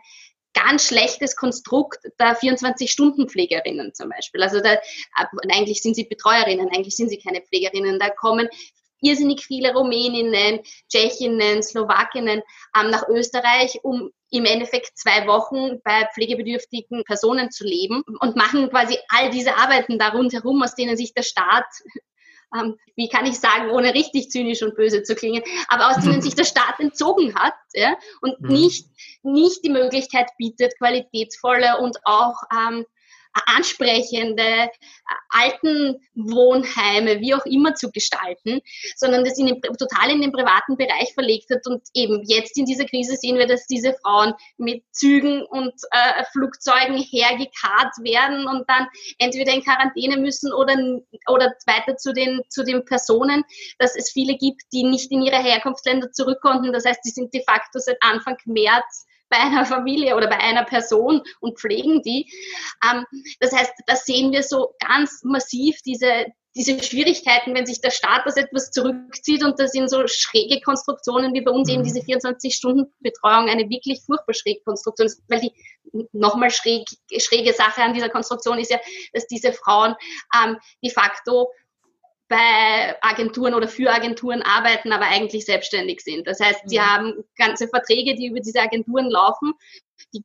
ganz 0.59 0.87
schlechtes 0.87 1.37
Konstrukt 1.37 1.99
der 2.19 2.39
24-Stunden-Pflegerinnen 2.39 3.95
zum 3.95 4.11
Beispiel. 4.11 4.43
Also 4.43 4.61
da, 4.61 4.77
eigentlich 5.51 5.83
sind 5.83 5.95
sie 5.95 6.05
Betreuerinnen, 6.05 6.69
eigentlich 6.75 6.97
sind 6.97 7.09
sie 7.09 7.19
keine 7.19 7.41
Pflegerinnen. 7.41 7.99
Da 7.99 8.11
kommen 8.11 8.49
irrsinnig 9.01 9.45
viele 9.45 9.73
Rumäninnen, 9.75 10.61
Tschechinnen, 10.89 11.63
Slowakinnen 11.63 12.43
ähm, 12.79 12.91
nach 12.91 13.09
Österreich, 13.09 13.79
um 13.83 14.11
im 14.31 14.45
Endeffekt 14.45 14.99
zwei 14.99 15.27
Wochen 15.27 15.81
bei 15.83 16.07
pflegebedürftigen 16.15 17.05
Personen 17.05 17.51
zu 17.51 17.65
leben 17.65 18.03
und 18.21 18.37
machen 18.37 18.69
quasi 18.69 18.99
all 19.09 19.31
diese 19.31 19.57
Arbeiten 19.57 19.99
da 19.99 20.09
rundherum, 20.09 20.63
aus 20.63 20.75
denen 20.75 20.97
sich 20.97 21.15
der 21.15 21.23
Staat 21.23 21.67
ähm, 22.57 22.79
wie 22.97 23.09
kann 23.09 23.27
ich 23.27 23.39
sagen, 23.39 23.71
ohne 23.71 23.95
richtig 23.95 24.31
zynisch 24.31 24.63
und 24.63 24.75
böse 24.75 25.03
zu 25.03 25.15
klingen, 25.15 25.43
aber 25.69 25.91
aus 25.91 26.03
denen 26.03 26.23
sich 26.23 26.35
der 26.35 26.45
Staat 26.45 26.79
entzogen 26.79 27.35
hat 27.35 27.55
ja, 27.75 27.97
und 28.21 28.41
mhm. 28.41 28.49
nicht, 28.49 28.87
nicht 29.23 29.65
die 29.65 29.71
Möglichkeit 29.71 30.31
bietet, 30.39 30.77
qualitätsvolle 30.79 31.79
und 31.79 31.99
auch 32.05 32.37
ähm, 32.53 32.85
ansprechende 33.47 34.43
äh, 34.43 34.69
Altenwohnheime, 35.31 37.21
wie 37.21 37.35
auch 37.35 37.45
immer 37.47 37.75
zu 37.75 37.91
gestalten, 37.91 38.61
sondern 38.97 39.25
das 39.25 39.39
in 39.39 39.47
den, 39.47 39.61
total 39.61 40.11
in 40.11 40.21
den 40.21 40.33
privaten 40.33 40.77
Bereich 40.77 41.13
verlegt 41.15 41.51
hat. 41.51 41.67
Und 41.67 41.83
eben 41.95 42.23
jetzt 42.27 42.57
in 42.57 42.65
dieser 42.65 42.85
Krise 42.85 43.17
sehen 43.17 43.37
wir, 43.37 43.47
dass 43.47 43.67
diese 43.67 43.95
Frauen 44.03 44.35
mit 44.57 44.85
Zügen 44.93 45.43
und 45.45 45.73
äh, 45.91 46.25
Flugzeugen 46.33 46.99
hergekarrt 46.99 47.95
werden 48.03 48.47
und 48.47 48.69
dann 48.69 48.87
entweder 49.19 49.53
in 49.53 49.63
Quarantäne 49.63 50.17
müssen 50.17 50.53
oder, 50.53 50.77
oder 51.29 51.55
weiter 51.67 51.97
zu 51.97 52.13
den, 52.13 52.43
zu 52.49 52.65
den 52.65 52.85
Personen, 52.85 53.45
dass 53.79 53.97
es 53.97 54.11
viele 54.11 54.37
gibt, 54.37 54.63
die 54.73 54.85
nicht 54.85 55.11
in 55.11 55.23
ihre 55.23 55.43
Herkunftsländer 55.43 56.11
zurück 56.13 56.41
konnten. 56.41 56.73
Das 56.73 56.85
heißt, 56.85 57.01
die 57.05 57.11
sind 57.11 57.33
de 57.35 57.43
facto 57.45 57.79
seit 57.79 57.99
Anfang 58.01 58.37
März 58.45 59.07
bei 59.29 59.39
einer 59.39 59.65
Familie 59.65 60.17
oder 60.17 60.29
bei 60.29 60.39
einer 60.39 60.65
Person 60.65 61.23
und 61.41 61.59
pflegen 61.59 62.03
die. 62.03 62.31
Ähm, 62.85 63.05
das 63.41 63.53
heißt, 63.53 63.73
da 63.87 63.97
sehen 63.97 64.33
wir 64.33 64.43
so 64.43 64.75
ganz 64.81 65.23
massiv 65.25 65.81
diese, 65.83 66.27
diese 66.55 66.83
Schwierigkeiten, 66.83 67.55
wenn 67.55 67.67
sich 67.67 67.81
der 67.81 67.91
Staat 67.91 68.23
das 68.27 68.37
etwas 68.37 68.71
zurückzieht 68.71 69.45
und 69.45 69.59
das 69.61 69.73
sind 69.73 69.91
so 69.91 70.07
schräge 70.07 70.61
Konstruktionen 70.61 71.33
wie 71.35 71.43
bei 71.43 71.51
uns 71.51 71.69
mhm. 71.69 71.75
eben 71.75 71.85
diese 71.85 72.01
24-Stunden-Betreuung 72.01 73.49
eine 73.49 73.69
wirklich 73.69 74.03
furchtbar 74.05 74.35
schräge 74.35 74.63
Konstruktion 74.65 75.07
ist, 75.07 75.23
weil 75.29 75.41
die 75.41 75.53
nochmal 76.13 76.51
schräg, 76.51 76.85
schräge 77.19 77.53
Sache 77.53 77.83
an 77.83 77.95
dieser 77.95 78.09
Konstruktion 78.09 78.59
ist 78.59 78.71
ja, 78.71 78.79
dass 79.13 79.27
diese 79.27 79.53
Frauen 79.53 79.95
ähm, 80.35 80.57
de 80.83 80.91
facto 80.91 81.49
bei 82.29 82.97
Agenturen 83.01 83.55
oder 83.55 83.69
für 83.69 83.91
Agenturen 83.91 84.43
arbeiten, 84.43 84.93
aber 84.93 85.07
eigentlich 85.07 85.47
selbstständig 85.47 86.01
sind. 86.01 86.27
Das 86.27 86.41
heißt, 86.41 86.63
sie 86.67 86.79
mhm. 86.79 86.83
haben 86.83 87.25
ganze 87.37 87.69
Verträge, 87.69 88.15
die 88.15 88.27
über 88.27 88.41
diese 88.41 88.61
Agenturen 88.61 89.11
laufen, 89.11 89.55
die 90.13 90.23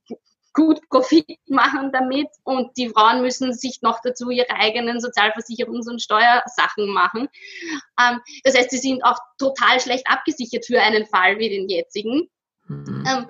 gut 0.54 0.88
Profit 0.90 1.26
machen 1.48 1.92
damit 1.92 2.28
und 2.44 2.78
die 2.78 2.90
Frauen 2.90 3.22
müssen 3.22 3.54
sich 3.54 3.82
noch 3.82 4.00
dazu 4.04 4.30
ihre 4.30 4.52
eigenen 4.52 5.00
Sozialversicherungs- 5.00 5.90
und 5.90 6.02
Steuersachen 6.02 6.90
machen. 6.90 7.28
Ähm, 8.00 8.20
das 8.44 8.56
heißt, 8.56 8.70
sie 8.70 8.78
sind 8.78 9.04
auch 9.04 9.18
total 9.40 9.80
schlecht 9.80 10.06
abgesichert 10.08 10.66
für 10.66 10.80
einen 10.80 11.08
Fall 11.08 11.40
wie 11.40 11.50
den 11.50 11.68
jetzigen. 11.68 12.30
Mhm. 12.68 13.04
Ähm, 13.08 13.28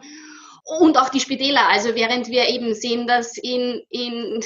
und 0.65 0.97
auch 0.97 1.09
die 1.09 1.19
Spitäler. 1.19 1.67
Also 1.69 1.93
während 1.93 2.29
wir 2.29 2.47
eben 2.47 2.73
sehen, 2.73 3.05
dass 3.05 3.37
in, 3.37 3.81
in 3.89 4.39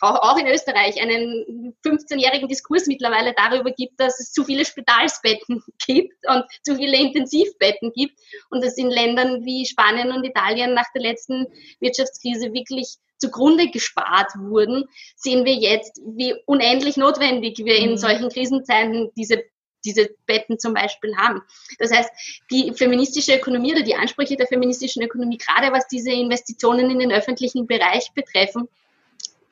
auch 0.00 0.38
in 0.38 0.46
Österreich 0.46 1.00
einen 1.00 1.74
15-jährigen 1.84 2.48
Diskurs 2.48 2.86
mittlerweile 2.86 3.34
darüber 3.34 3.72
gibt, 3.72 3.98
dass 3.98 4.20
es 4.20 4.32
zu 4.32 4.44
viele 4.44 4.64
Spitalsbetten 4.64 5.62
gibt 5.86 6.14
und 6.28 6.44
zu 6.62 6.76
viele 6.76 6.96
Intensivbetten 6.96 7.92
gibt 7.92 8.18
und 8.50 8.64
dass 8.64 8.78
in 8.78 8.90
Ländern 8.90 9.44
wie 9.44 9.66
Spanien 9.66 10.12
und 10.12 10.24
Italien 10.24 10.74
nach 10.74 10.90
der 10.94 11.02
letzten 11.02 11.46
Wirtschaftskrise 11.80 12.52
wirklich 12.52 12.96
zugrunde 13.18 13.70
gespart 13.70 14.30
wurden, 14.38 14.84
sehen 15.16 15.44
wir 15.44 15.54
jetzt, 15.54 16.00
wie 16.04 16.34
unendlich 16.44 16.96
notwendig 16.96 17.58
wir 17.58 17.76
in 17.76 17.92
mhm. 17.92 17.96
solchen 17.96 18.28
Krisenzeiten 18.28 19.10
diese 19.16 19.42
diese 19.86 20.10
Betten 20.26 20.58
zum 20.58 20.74
Beispiel 20.74 21.16
haben. 21.16 21.42
Das 21.78 21.92
heißt, 21.92 22.10
die 22.50 22.72
feministische 22.74 23.36
Ökonomie 23.36 23.72
oder 23.72 23.82
die 23.82 23.94
Ansprüche 23.94 24.36
der 24.36 24.46
feministischen 24.46 25.02
Ökonomie, 25.02 25.38
gerade 25.38 25.72
was 25.72 25.88
diese 25.88 26.10
Investitionen 26.10 26.90
in 26.90 26.98
den 26.98 27.12
öffentlichen 27.12 27.66
Bereich 27.66 28.12
betreffen, 28.12 28.68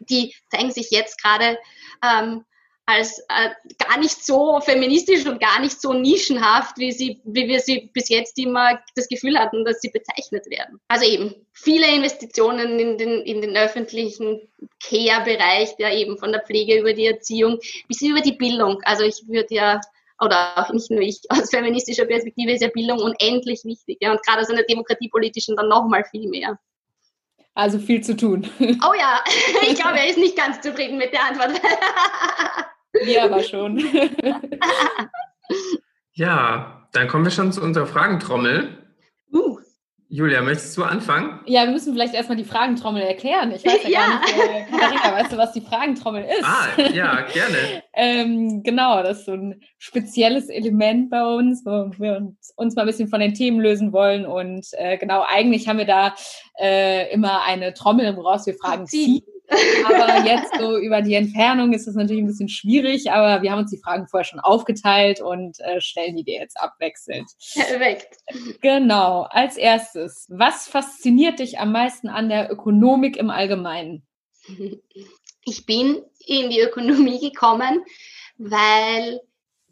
die 0.01 0.35
zeigen 0.51 0.71
sich 0.71 0.91
jetzt 0.91 1.23
gerade 1.23 1.59
ähm, 2.05 2.45
als 2.87 3.21
äh, 3.29 3.51
gar 3.79 3.99
nicht 3.99 4.25
so 4.25 4.61
feministisch 4.61 5.25
und 5.27 5.41
gar 5.41 5.61
nicht 5.61 5.81
so 5.81 5.95
nischenhaft, 5.95 6.77
wie, 6.77 6.93
sie, 6.93 7.21
wie 7.25 7.49
wir 7.49 7.61
sie 7.61 7.91
bis 7.93 8.11
jetzt 8.11 8.39
immer 8.39 8.79
das 8.95 9.09
Gefühl 9.09 9.39
hatten, 9.39 9.65
dass 9.65 9.81
sie 9.81 9.89
bezeichnet 9.89 10.51
werden. 10.51 10.81
Also 10.89 11.07
eben 11.07 11.35
viele 11.53 11.87
Investitionen 11.95 12.79
in 12.79 12.99
den, 12.99 13.23
in 13.23 13.41
den 13.41 13.57
öffentlichen 13.57 14.47
Care-Bereich, 14.83 15.77
der 15.77 15.93
eben 15.93 16.19
von 16.19 16.33
der 16.33 16.43
Pflege 16.43 16.79
über 16.79 16.93
die 16.93 17.07
Erziehung 17.07 17.59
bis 17.89 18.03
über 18.03 18.21
die 18.21 18.33
Bildung. 18.33 18.83
Also 18.85 19.05
ich 19.05 19.27
würde 19.29 19.55
ja 19.55 19.81
oder 20.25 20.59
auch 20.59 20.73
nicht 20.73 20.91
nur 20.91 21.01
ich, 21.01 21.21
aus 21.29 21.51
feministischer 21.51 22.07
Perspektive 22.07 22.53
ist 22.53 22.63
ja 22.63 22.69
Bildung 22.69 22.99
unendlich 22.99 23.65
wichtig. 23.65 23.99
Ja, 24.01 24.13
und 24.13 24.25
gerade 24.25 24.43
aus 24.43 24.51
einer 24.51 24.63
demokratiepolitischen 24.63 25.57
dann 25.57 25.69
nochmal 25.69 26.05
viel 26.11 26.29
mehr. 26.29 26.59
Also 27.55 27.79
viel 27.79 28.03
zu 28.03 28.17
tun. 28.17 28.49
Oh 28.59 28.95
ja, 28.99 29.23
ich 29.63 29.77
glaube, 29.77 29.99
er 29.99 30.09
ist 30.09 30.19
nicht 30.19 30.37
ganz 30.37 30.61
zufrieden 30.61 30.99
mit 30.99 31.13
der 31.13 31.25
Antwort. 31.25 31.61
Ja, 33.05 33.25
aber 33.25 33.43
schon. 33.43 33.85
Ja, 36.15 36.89
dann 36.93 37.09
kommen 37.09 37.25
wir 37.25 37.33
schon 37.33 37.53
zu 37.53 37.61
unserer 37.61 37.87
Fragentrommel. 37.87 38.69
Uh. 39.33 39.59
Julia, 40.17 40.43
möchtest 40.43 40.77
du 40.77 40.85
anfangen? 40.85 41.41
Ja, 41.45 41.65
wir 41.65 41.73
müssen 41.73 41.93
vielleicht 41.93 42.15
erstmal 42.15 42.37
die 42.37 42.45
Fragentrommel 42.45 43.03
erklären. 43.03 43.51
Ich 43.51 43.65
weiß 43.65 43.83
ja, 43.83 43.89
ja. 43.89 44.01
gar 44.01 44.21
nicht, 44.21 44.39
äh, 44.39 44.63
Katharina, 44.71 45.13
weißt 45.13 45.33
du, 45.33 45.37
was 45.37 45.53
die 45.53 45.61
Fragentrommel 45.61 46.25
ist? 46.25 46.45
Ah, 46.45 46.69
ja, 46.93 47.23
gerne. 47.33 47.83
ähm, 47.95 48.63
genau, 48.63 49.03
das 49.03 49.19
ist 49.19 49.25
so 49.25 49.33
ein 49.33 49.61
spezielles 49.77 50.51
Element 50.51 51.11
bei 51.11 51.21
uns, 51.25 51.67
wo 51.67 51.91
wir 51.99 52.19
uns, 52.19 52.53
uns 52.55 52.77
mal 52.77 52.83
ein 52.83 52.87
bisschen 52.87 53.09
von 53.09 53.19
den 53.19 53.35
Themen 53.35 53.59
lösen 53.59 53.93
wollen. 53.93 54.25
Und 54.25 54.69
äh, 54.75 54.99
genau, 54.99 55.25
eigentlich 55.27 55.67
haben 55.67 55.79
wir 55.79 55.85
da 55.85 56.15
äh, 56.61 57.13
immer 57.13 57.43
eine 57.43 57.75
Trommel, 57.75 58.17
woraus 58.17 58.47
wir 58.47 58.55
Fragen 58.55 58.87
ziehen. 58.87 59.21
Aber 59.49 60.25
jetzt 60.25 60.59
so 60.59 60.79
über 60.79 61.03
die 61.03 61.15
Entfernung 61.15 61.73
ist 61.73 61.87
das 61.87 61.95
natürlich 61.95 62.23
ein 62.23 62.27
bisschen 62.27 62.49
schwierig, 62.49 63.11
aber 63.11 63.43
wir 63.43 63.51
haben 63.53 63.61
uns 63.61 63.71
die 63.71 63.81
Fragen 63.83 64.09
vorher 64.09 64.25
schon 64.25 64.41
aufgeteilt 64.41 65.21
und 65.21 65.61
äh, 65.61 65.81
stellen 65.81 66.17
die 66.17 66.25
dir 66.25 66.41
jetzt 66.41 66.59
abwechselnd. 66.59 67.29
Perfekt. 67.55 68.17
Genau. 68.61 69.27
Als 69.31 69.57
erstes, 69.57 70.27
was 70.31 70.67
fasziniert 70.67 71.39
dich 71.41 71.59
am 71.59 71.73
meisten 71.73 72.09
an 72.09 72.29
der 72.29 72.51
Ökonomik 72.51 73.17
im 73.17 73.31
Allgemeinen? 73.31 74.07
Ich 75.45 75.67
bin 75.67 76.03
in 76.27 76.51
die 76.51 76.61
Ökonomie 76.61 77.21
gekommen, 77.21 77.85
weil 78.39 79.21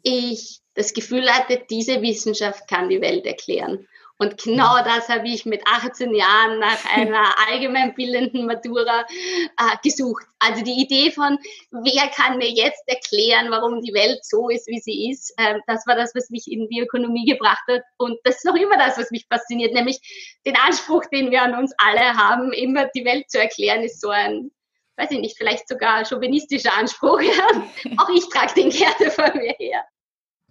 ich 0.03 0.59
das 0.75 0.93
Gefühl 0.93 1.27
hatte, 1.29 1.63
diese 1.69 2.01
Wissenschaft 2.01 2.67
kann 2.67 2.89
die 2.89 3.01
Welt 3.01 3.25
erklären. 3.25 3.87
Und 4.23 4.41
genau 4.41 4.81
das 4.85 5.09
habe 5.09 5.27
ich 5.27 5.45
mit 5.45 5.61
18 5.65 6.15
Jahren 6.15 6.59
nach 6.59 6.79
einer 6.95 7.35
allgemeinbildenden 7.49 8.45
Matura 8.45 9.01
äh, 9.01 9.77
gesucht. 9.83 10.25
Also 10.39 10.63
die 10.63 10.81
Idee 10.81 11.11
von, 11.11 11.37
wer 11.71 12.07
kann 12.07 12.37
mir 12.37 12.49
jetzt 12.49 12.83
erklären, 12.87 13.51
warum 13.51 13.81
die 13.81 13.93
Welt 13.93 14.23
so 14.23 14.49
ist, 14.49 14.67
wie 14.67 14.79
sie 14.79 15.11
ist, 15.11 15.33
äh, 15.37 15.59
das 15.67 15.85
war 15.85 15.95
das, 15.95 16.15
was 16.15 16.29
mich 16.29 16.49
in 16.49 16.69
die 16.69 16.79
Ökonomie 16.79 17.25
gebracht 17.25 17.63
hat. 17.69 17.81
Und 17.97 18.17
das 18.23 18.37
ist 18.37 18.45
noch 18.45 18.55
immer 18.55 18.77
das, 18.77 18.97
was 18.97 19.11
mich 19.11 19.25
fasziniert, 19.29 19.73
nämlich 19.73 19.99
den 20.45 20.55
Anspruch, 20.55 21.05
den 21.07 21.29
wir 21.31 21.41
an 21.41 21.55
uns 21.55 21.73
alle 21.77 22.13
haben, 22.13 22.53
immer 22.53 22.87
die 22.95 23.05
Welt 23.05 23.29
zu 23.29 23.39
erklären, 23.39 23.83
ist 23.83 23.99
so 23.99 24.09
ein 24.09 24.51
weiß 24.95 25.09
ich 25.09 25.19
nicht, 25.19 25.37
vielleicht 25.37 25.67
sogar 25.67 26.05
chauvinistischer 26.05 26.71
Anspruch. 26.77 27.19
Auch 27.97 28.09
ich 28.09 28.29
trage 28.29 28.53
den 28.53 28.69
gerne 28.69 29.09
vor 29.09 29.33
mir 29.33 29.55
her. 29.57 29.83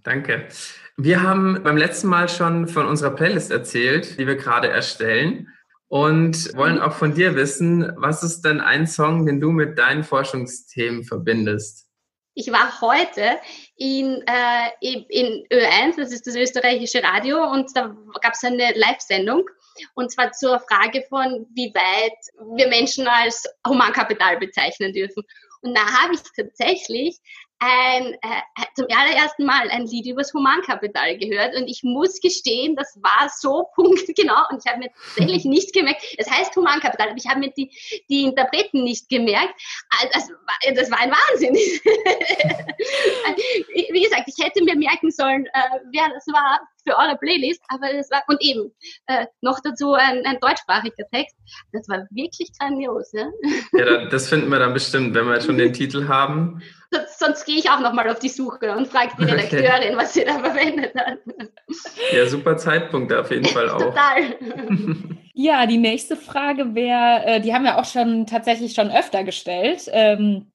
Danke. 0.03 0.48
Wir 0.96 1.22
haben 1.22 1.62
beim 1.62 1.76
letzten 1.76 2.09
Mal 2.09 2.28
schon 2.28 2.68
von 2.68 2.86
unserer 2.86 3.14
Playlist 3.14 3.50
erzählt, 3.50 4.18
die 4.18 4.26
wir 4.26 4.36
gerade 4.36 4.68
erstellen 4.68 5.48
und 5.88 6.57
wollen 6.57 6.80
auch 6.80 6.92
von 6.92 7.14
dir 7.14 7.36
wissen, 7.36 7.92
was 7.96 8.22
ist 8.22 8.42
denn 8.42 8.61
ein 8.61 8.86
Song, 8.86 9.26
den 9.26 9.40
du 9.40 9.50
mit 9.50 9.78
deinen 9.78 10.05
Forschungsthemen 10.05 11.05
verbindest? 11.05 11.86
Ich 12.34 12.50
war 12.50 12.80
heute 12.80 13.38
in, 13.76 14.24
äh, 14.26 14.70
in 14.80 15.46
Ö1, 15.53 15.96
das 15.98 16.12
ist 16.12 16.26
das 16.26 16.34
österreichische 16.34 17.03
Radio, 17.03 17.44
und 17.50 17.70
da 17.74 17.94
gab 18.22 18.32
es 18.32 18.42
eine 18.42 18.72
Live-Sendung, 18.74 19.44
und 19.94 20.11
zwar 20.11 20.32
zur 20.32 20.59
Frage 20.61 21.05
von, 21.11 21.46
wie 21.55 21.72
weit 21.74 22.57
wir 22.57 22.68
Menschen 22.68 23.07
als 23.07 23.44
Humankapital 23.66 24.38
bezeichnen 24.38 24.94
dürfen. 24.94 25.22
Und 25.61 25.76
da 25.76 25.84
habe 25.84 26.14
ich 26.14 26.20
tatsächlich 26.34 27.18
ein, 27.65 28.15
äh, 28.15 28.43
zum 28.75 28.87
allerersten 28.91 29.45
Mal 29.45 29.71
ein 29.71 29.87
Lied 29.87 30.07
übers 30.07 30.35
Humankapital 30.35 31.17
gehört 31.17 31.55
und 31.55 31.69
ich 31.69 31.85
muss 31.85 32.21
gestehen, 32.21 32.75
das 32.75 33.01
war 33.01 33.29
so 33.29 33.69
punktgenau 33.77 34.49
und 34.51 34.65
ich 34.65 34.71
habe 34.71 34.81
mir 34.81 34.91
tatsächlich 34.91 35.45
nicht 35.45 35.73
gemerkt, 35.73 36.03
es 36.19 36.29
heißt 36.29 36.57
Humankapital, 36.57 37.11
aber 37.11 37.17
ich 37.17 37.29
habe 37.29 37.39
mir 37.39 37.53
die, 37.53 37.71
die 38.09 38.25
Interpreten 38.25 38.83
nicht 38.83 39.09
gemerkt. 39.09 39.55
Das 40.13 40.29
war, 40.29 40.57
das 40.75 40.91
war 40.91 40.99
ein 40.99 41.13
Wahnsinn. 41.13 41.55
Wie 43.93 44.03
gesagt, 44.03 44.25
ich 44.27 44.45
hätte 44.45 44.65
mir 44.65 44.75
merken 44.75 45.13
sollen, 45.13 45.47
äh, 45.47 45.79
wer 45.93 46.09
das 46.13 46.27
war 46.27 46.59
für 46.87 46.97
eure 46.97 47.16
Playlist, 47.16 47.62
aber 47.68 47.93
es 47.95 48.11
war, 48.11 48.22
und 48.28 48.43
eben, 48.43 48.72
äh, 49.07 49.26
noch 49.41 49.61
dazu 49.62 49.95
ein, 49.95 50.24
ein 50.24 50.39
deutschsprachiger 50.41 51.09
Text. 51.12 51.37
Das 51.72 51.89
war 51.89 52.07
wirklich 52.11 52.51
grandios. 52.59 53.12
Ja, 53.12 53.26
ja 53.72 54.05
das 54.07 54.28
finden 54.28 54.51
wir 54.51 54.59
dann 54.59 54.74
bestimmt, 54.74 55.14
wenn 55.14 55.26
wir 55.26 55.41
schon 55.41 55.59
den 55.59 55.72
Titel 55.83 56.09
haben. 56.09 56.62
Sonst, 56.91 57.18
sonst 57.18 57.45
gehe 57.47 57.57
ich 57.57 57.70
auch 57.70 57.80
nochmal 57.80 58.09
auf 58.11 58.18
die 58.18 58.28
Suche 58.28 58.76
und 58.76 58.87
frage 58.89 59.12
die 59.18 59.24
Redakteurin, 59.24 59.95
okay. 59.95 59.97
was 59.97 60.12
sie 60.12 60.24
da 60.24 60.39
verwendet 60.39 60.95
hat. 60.95 61.18
Ja, 62.12 62.26
super 62.26 62.57
Zeitpunkt 62.59 63.12
auf 63.12 63.30
jeden 63.30 63.47
Fall 63.47 63.70
auch. 63.70 63.78
Total. 63.78 64.37
Ja, 65.35 65.64
die 65.64 65.78
nächste 65.78 66.14
Frage 66.16 66.74
wäre, 66.74 67.24
äh, 67.24 67.41
die 67.41 67.55
haben 67.55 67.64
wir 67.64 67.78
auch 67.78 67.87
schon 67.87 68.26
tatsächlich 68.26 68.74
schon 68.74 68.91
öfter 68.91 69.24
gestellt. 69.24 69.89
Ähm, 69.91 70.51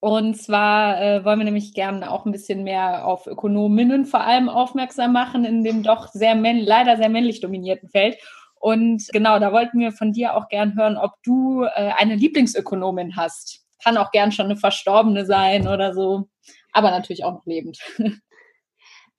und 0.00 0.40
zwar 0.40 1.00
äh, 1.00 1.24
wollen 1.24 1.40
wir 1.40 1.44
nämlich 1.44 1.74
gerne 1.74 2.10
auch 2.10 2.26
ein 2.26 2.32
bisschen 2.32 2.62
mehr 2.64 3.06
auf 3.06 3.26
Ökonominnen 3.26 4.06
vor 4.06 4.20
allem 4.20 4.48
aufmerksam 4.48 5.12
machen 5.12 5.44
in 5.44 5.64
dem 5.64 5.82
doch 5.82 6.08
sehr 6.08 6.34
leider 6.34 6.96
sehr 6.96 7.08
männlich 7.08 7.40
dominierten 7.40 7.88
Feld. 7.88 8.16
Und 8.60 9.08
genau, 9.12 9.38
da 9.38 9.52
wollten 9.52 9.80
wir 9.80 9.92
von 9.92 10.12
dir 10.12 10.34
auch 10.34 10.48
gern 10.48 10.76
hören, 10.76 10.96
ob 10.96 11.12
du 11.22 11.64
äh, 11.64 11.92
eine 11.96 12.14
Lieblingsökonomin 12.14 13.16
hast. 13.16 13.64
Kann 13.82 13.96
auch 13.96 14.10
gern 14.10 14.32
schon 14.32 14.46
eine 14.46 14.56
Verstorbene 14.56 15.26
sein 15.26 15.66
oder 15.66 15.94
so, 15.94 16.28
aber 16.72 16.90
natürlich 16.90 17.24
auch 17.24 17.32
noch 17.32 17.46
lebend. 17.46 17.78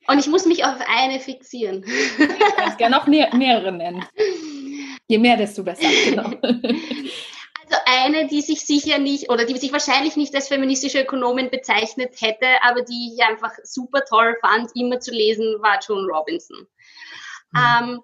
Und 0.10 0.20
ich 0.20 0.28
muss 0.28 0.46
mich 0.46 0.64
auf 0.64 0.78
eine 0.88 1.20
fixieren. 1.20 1.84
Ich 1.86 2.56
kann 2.56 2.78
gerne 2.78 3.02
auch 3.02 3.08
mehrere 3.08 3.74
nennen. 3.74 4.06
Je 5.08 5.18
mehr, 5.18 5.36
desto 5.36 5.64
besser, 5.64 5.88
genau. 6.06 6.32
Also 7.70 7.82
eine, 7.86 8.28
die 8.28 8.42
sich 8.42 8.66
sicher 8.66 8.98
nicht 8.98 9.30
oder 9.30 9.46
die 9.46 9.58
sich 9.58 9.74
wahrscheinlich 9.74 10.16
nicht 10.16 10.34
als 10.34 10.48
feministische 10.48 11.02
Ökonomin 11.02 11.50
bezeichnet 11.50 12.16
hätte, 12.20 12.48
aber 12.62 12.82
die 12.82 13.14
ich 13.14 13.24
einfach 13.24 13.52
super 13.64 14.04
toll 14.08 14.38
fand, 14.42 14.72
immer 14.76 15.00
zu 15.00 15.12
lesen, 15.12 15.62
war 15.62 15.80
Joan 15.86 16.10
Robinson. 16.10 16.68
Mhm. 17.52 17.60
Ähm, 17.60 18.02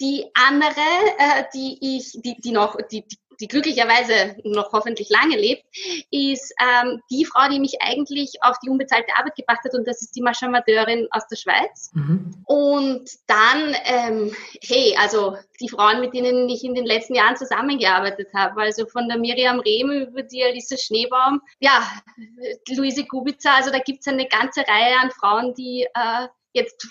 die 0.00 0.26
andere, 0.34 0.80
äh, 1.18 1.44
die 1.54 1.78
ich, 1.80 2.12
die, 2.22 2.40
die 2.40 2.50
noch, 2.50 2.76
die, 2.90 3.06
die 3.06 3.18
die 3.40 3.48
glücklicherweise 3.48 4.36
noch 4.44 4.72
hoffentlich 4.72 5.08
lange 5.10 5.36
lebt, 5.36 5.64
ist 6.10 6.52
ähm, 6.60 7.00
die 7.10 7.24
Frau, 7.24 7.48
die 7.48 7.60
mich 7.60 7.80
eigentlich 7.80 8.34
auf 8.42 8.58
die 8.60 8.68
unbezahlte 8.68 9.16
Arbeit 9.16 9.36
gebracht 9.36 9.60
hat 9.64 9.74
und 9.74 9.86
das 9.86 10.02
ist 10.02 10.16
die 10.16 10.22
Maschinateurin 10.22 11.08
aus 11.10 11.26
der 11.28 11.36
Schweiz. 11.36 11.90
Mhm. 11.94 12.42
Und 12.46 13.08
dann, 13.26 13.76
ähm, 13.84 14.34
hey, 14.62 14.96
also 14.98 15.36
die 15.60 15.68
Frauen, 15.68 16.00
mit 16.00 16.14
denen 16.14 16.48
ich 16.48 16.64
in 16.64 16.74
den 16.74 16.86
letzten 16.86 17.14
Jahren 17.14 17.36
zusammengearbeitet 17.36 18.28
habe, 18.34 18.60
also 18.60 18.86
von 18.86 19.08
der 19.08 19.18
Miriam 19.18 19.60
Rehm 19.60 19.90
über 19.90 20.22
die 20.22 20.42
Alisa 20.42 20.76
Schneebaum, 20.76 21.40
ja, 21.60 21.88
Luise 22.68 23.04
Kubica, 23.06 23.54
also 23.54 23.70
da 23.70 23.78
gibt 23.78 24.00
es 24.00 24.08
eine 24.08 24.26
ganze 24.26 24.60
Reihe 24.60 24.98
an 25.00 25.10
Frauen, 25.10 25.54
die 25.54 25.86
äh, 25.94 26.28
jetzt 26.52 26.88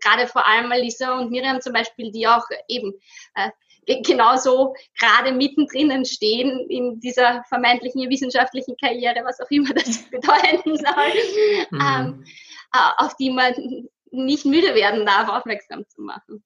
gerade 0.00 0.26
vor 0.26 0.46
allem 0.46 0.70
Alisa 0.72 1.18
und 1.18 1.30
Miriam 1.30 1.60
zum 1.60 1.72
Beispiel, 1.72 2.10
die 2.10 2.26
auch 2.26 2.46
eben 2.68 2.94
äh, 3.34 3.50
genauso 3.86 4.74
gerade 4.98 5.32
mittendrin 5.32 6.04
stehen 6.04 6.68
in 6.68 7.00
dieser 7.00 7.44
vermeintlichen 7.48 8.08
wissenschaftlichen 8.08 8.76
Karriere, 8.76 9.22
was 9.24 9.40
auch 9.40 9.50
immer 9.50 9.72
das 9.74 10.02
bedeuten 10.10 10.76
soll, 10.76 11.70
mhm. 11.70 11.80
ähm, 11.80 12.24
äh, 12.72 13.04
auf 13.04 13.16
die 13.16 13.30
man 13.30 13.54
nicht 14.10 14.44
müde 14.46 14.74
werden 14.74 15.04
darf, 15.06 15.28
aufmerksam 15.28 15.84
zu 15.88 16.02
machen. 16.02 16.42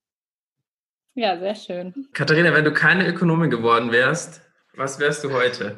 Ja, 1.14 1.38
sehr 1.38 1.54
schön. 1.54 2.08
Katharina, 2.12 2.54
wenn 2.54 2.64
du 2.64 2.72
keine 2.72 3.06
Ökonomin 3.06 3.50
geworden 3.50 3.90
wärst, 3.90 4.40
was 4.74 4.98
wärst 5.00 5.24
du 5.24 5.32
heute? 5.32 5.76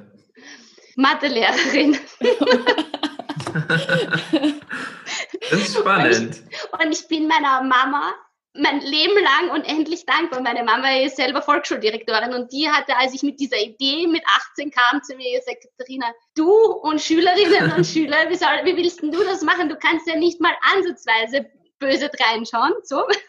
Mathelehrerin. 0.96 1.98
das 5.40 5.52
ist 5.52 5.78
spannend. 5.78 6.12
Und 6.12 6.50
ich, 6.50 6.84
und 6.84 6.92
ich 6.92 7.08
bin 7.08 7.26
meiner 7.26 7.62
Mama 7.62 8.12
mein 8.54 8.80
Leben 8.80 9.22
lang 9.22 9.50
unendlich 9.50 10.04
dankbar. 10.06 10.40
Meine 10.40 10.64
Mama 10.64 11.02
ist 11.02 11.16
selber 11.16 11.40
Volksschuldirektorin 11.42 12.34
und 12.34 12.52
die 12.52 12.68
hatte, 12.68 12.96
als 12.96 13.14
ich 13.14 13.22
mit 13.22 13.38
dieser 13.38 13.58
Idee 13.58 14.06
mit 14.06 14.22
18 14.50 14.70
kam, 14.70 15.02
zu 15.02 15.14
mir 15.16 15.38
gesagt, 15.38 15.64
Katharina, 15.78 16.12
du 16.34 16.50
und 16.50 17.00
Schülerinnen 17.00 17.72
und 17.72 17.86
Schüler, 17.86 18.28
wie, 18.28 18.34
soll, 18.34 18.64
wie 18.64 18.76
willst 18.76 19.02
du 19.02 19.10
das 19.24 19.42
machen? 19.42 19.68
Du 19.68 19.76
kannst 19.76 20.08
ja 20.08 20.16
nicht 20.16 20.40
mal 20.40 20.54
ansatzweise 20.74 21.50
böse 21.78 22.10
reinschauen. 22.20 22.74
So. 22.82 23.04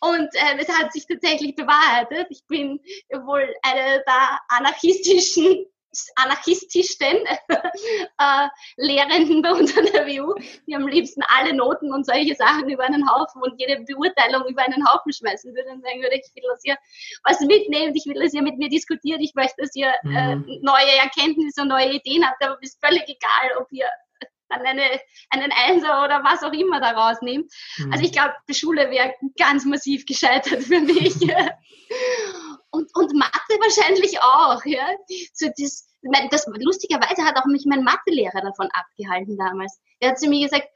und 0.00 0.28
äh, 0.34 0.58
es 0.58 0.68
hat 0.68 0.92
sich 0.92 1.06
tatsächlich 1.06 1.56
bewahrheitet. 1.56 2.26
Ich 2.30 2.46
bin 2.46 2.80
wohl 3.10 3.52
eine 3.62 4.02
der 4.06 4.40
anarchistischen 4.48 5.66
anarchistischsten 6.16 7.16
äh, 7.48 8.48
Lehrenden 8.76 9.42
bei 9.42 9.52
uns 9.52 9.76
an 9.76 9.86
der 9.86 10.06
WU, 10.06 10.34
die 10.66 10.74
am 10.74 10.86
liebsten 10.86 11.22
alle 11.36 11.54
Noten 11.54 11.92
und 11.92 12.04
solche 12.04 12.34
Sachen 12.34 12.68
über 12.68 12.84
einen 12.84 13.08
Haufen 13.10 13.42
und 13.42 13.58
jede 13.58 13.82
Beurteilung 13.84 14.46
über 14.46 14.62
einen 14.62 14.86
Haufen 14.88 15.12
schmeißen 15.12 15.54
würde 15.54 15.70
und 15.70 15.82
sagen 15.82 16.00
würde, 16.02 16.16
ich 16.16 16.30
will, 16.34 16.48
dass 16.50 16.64
ihr 16.64 16.76
was 17.24 17.40
mitnehmt, 17.40 17.96
ich 17.96 18.06
will, 18.06 18.20
dass 18.22 18.34
ihr 18.34 18.42
mit 18.42 18.58
mir 18.58 18.68
diskutiert, 18.68 19.20
ich 19.20 19.34
möchte, 19.34 19.56
dass 19.58 19.74
ihr 19.74 19.92
äh, 20.04 20.36
mhm. 20.36 20.58
neue 20.62 20.96
Erkenntnisse 21.02 21.62
und 21.62 21.68
neue 21.68 21.92
Ideen 21.92 22.26
habt, 22.26 22.42
aber 22.44 22.58
es 22.60 22.70
ist 22.70 22.84
völlig 22.84 23.04
egal, 23.04 23.56
ob 23.58 23.68
ihr 23.70 23.86
dann 24.48 24.62
eine, 24.62 25.00
einen 25.30 25.52
Einser 25.52 26.04
oder 26.04 26.22
was 26.24 26.42
auch 26.42 26.52
immer 26.52 26.80
daraus 26.80 27.20
nehmt. 27.22 27.52
Mhm. 27.78 27.92
Also 27.92 28.04
ich 28.04 28.12
glaube, 28.12 28.34
die 28.48 28.54
Schule 28.54 28.90
wäre 28.90 29.14
ganz 29.38 29.64
massiv 29.64 30.06
gescheitert 30.06 30.62
für 30.62 30.80
mich. 30.80 31.14
und, 32.70 32.90
und 32.94 33.14
Mathe 33.14 33.54
wahrscheinlich 33.60 34.20
auch. 34.20 34.64
Ja? 34.64 34.86
So 35.32 35.48
das, 35.56 35.88
das, 36.30 36.46
lustigerweise 36.58 37.24
hat 37.24 37.36
auch 37.36 37.46
mich 37.46 37.64
mein 37.66 37.84
Mathelehrer 37.84 38.40
davon 38.42 38.68
abgehalten 38.72 39.36
damals. 39.36 39.78
Er 40.00 40.10
hat 40.10 40.18
zu 40.18 40.28
mir 40.28 40.44
gesagt, 40.44 40.68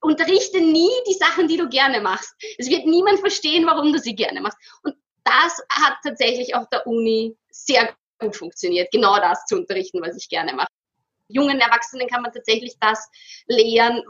unterrichte 0.00 0.60
nie 0.60 0.90
die 1.08 1.14
Sachen, 1.14 1.48
die 1.48 1.56
du 1.56 1.68
gerne 1.68 2.00
machst. 2.00 2.34
Es 2.56 2.68
wird 2.68 2.86
niemand 2.86 3.20
verstehen, 3.20 3.66
warum 3.66 3.92
du 3.92 3.98
sie 3.98 4.14
gerne 4.14 4.40
machst. 4.40 4.58
Und 4.82 4.94
das 5.24 5.60
hat 5.70 5.98
tatsächlich 6.02 6.54
auf 6.54 6.68
der 6.70 6.86
Uni 6.86 7.36
sehr 7.50 7.94
gut 8.18 8.36
funktioniert, 8.36 8.90
genau 8.90 9.16
das 9.16 9.44
zu 9.46 9.56
unterrichten, 9.56 10.00
was 10.00 10.16
ich 10.16 10.28
gerne 10.28 10.54
mache. 10.54 10.68
Jungen 11.28 11.60
Erwachsenen 11.60 12.08
kann 12.08 12.22
man 12.22 12.32
tatsächlich 12.32 12.74
das 12.80 13.08
lehren, 13.46 14.02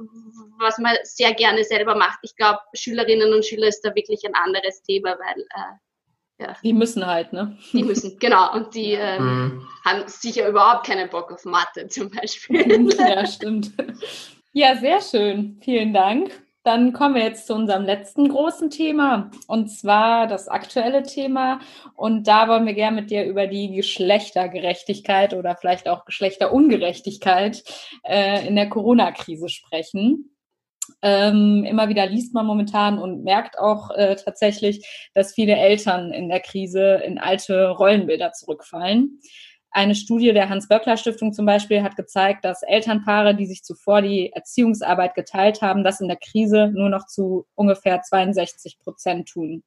was 0.58 0.78
man 0.78 0.96
sehr 1.02 1.34
gerne 1.34 1.64
selber 1.64 1.94
macht. 1.94 2.18
Ich 2.22 2.34
glaube, 2.36 2.60
Schülerinnen 2.74 3.32
und 3.32 3.44
Schüler 3.44 3.68
ist 3.68 3.82
da 3.82 3.94
wirklich 3.94 4.24
ein 4.24 4.34
anderes 4.34 4.82
Thema, 4.82 5.16
weil 5.18 5.42
äh, 5.42 5.76
ja. 6.40 6.54
Die 6.62 6.72
müssen 6.72 7.04
halt, 7.04 7.32
ne? 7.32 7.58
Die 7.72 7.82
müssen, 7.82 8.16
genau. 8.18 8.52
Und 8.54 8.74
die 8.74 8.92
äh, 8.94 9.18
mhm. 9.18 9.66
haben 9.84 10.04
sicher 10.06 10.48
überhaupt 10.48 10.86
keinen 10.86 11.10
Bock 11.10 11.32
auf 11.32 11.44
Mathe 11.44 11.88
zum 11.88 12.10
Beispiel. 12.10 12.88
ja, 12.98 13.26
stimmt. 13.26 13.72
Ja, 14.52 14.76
sehr 14.76 15.00
schön. 15.00 15.60
Vielen 15.62 15.92
Dank. 15.92 16.30
Dann 16.64 16.92
kommen 16.92 17.14
wir 17.14 17.22
jetzt 17.22 17.46
zu 17.46 17.54
unserem 17.54 17.84
letzten 17.84 18.28
großen 18.28 18.68
Thema 18.70 19.30
und 19.46 19.68
zwar 19.68 20.26
das 20.26 20.48
aktuelle 20.48 21.02
Thema. 21.02 21.60
Und 21.94 22.26
da 22.26 22.48
wollen 22.48 22.66
wir 22.66 22.74
gerne 22.74 23.00
mit 23.00 23.10
dir 23.10 23.24
über 23.24 23.46
die 23.46 23.74
Geschlechtergerechtigkeit 23.74 25.34
oder 25.34 25.56
vielleicht 25.56 25.88
auch 25.88 26.04
Geschlechterungerechtigkeit 26.04 27.62
äh, 28.04 28.46
in 28.46 28.56
der 28.56 28.68
Corona-Krise 28.68 29.48
sprechen. 29.48 30.34
Ähm, 31.02 31.64
immer 31.64 31.88
wieder 31.88 32.06
liest 32.06 32.34
man 32.34 32.46
momentan 32.46 32.98
und 32.98 33.22
merkt 33.22 33.58
auch 33.58 33.90
äh, 33.90 34.16
tatsächlich, 34.16 34.86
dass 35.14 35.34
viele 35.34 35.54
Eltern 35.56 36.12
in 36.12 36.28
der 36.28 36.40
Krise 36.40 37.02
in 37.04 37.18
alte 37.18 37.68
Rollenbilder 37.70 38.32
zurückfallen. 38.32 39.20
Eine 39.78 39.94
Studie 39.94 40.32
der 40.32 40.48
Hans-Böckler-Stiftung 40.48 41.32
zum 41.32 41.46
Beispiel 41.46 41.84
hat 41.84 41.94
gezeigt, 41.94 42.44
dass 42.44 42.64
Elternpaare, 42.64 43.36
die 43.36 43.46
sich 43.46 43.62
zuvor 43.62 44.02
die 44.02 44.32
Erziehungsarbeit 44.32 45.14
geteilt 45.14 45.62
haben, 45.62 45.84
das 45.84 46.00
in 46.00 46.08
der 46.08 46.16
Krise 46.16 46.72
nur 46.74 46.88
noch 46.88 47.06
zu 47.06 47.46
ungefähr 47.54 48.02
62 48.02 48.80
Prozent 48.80 49.28
tun. 49.28 49.62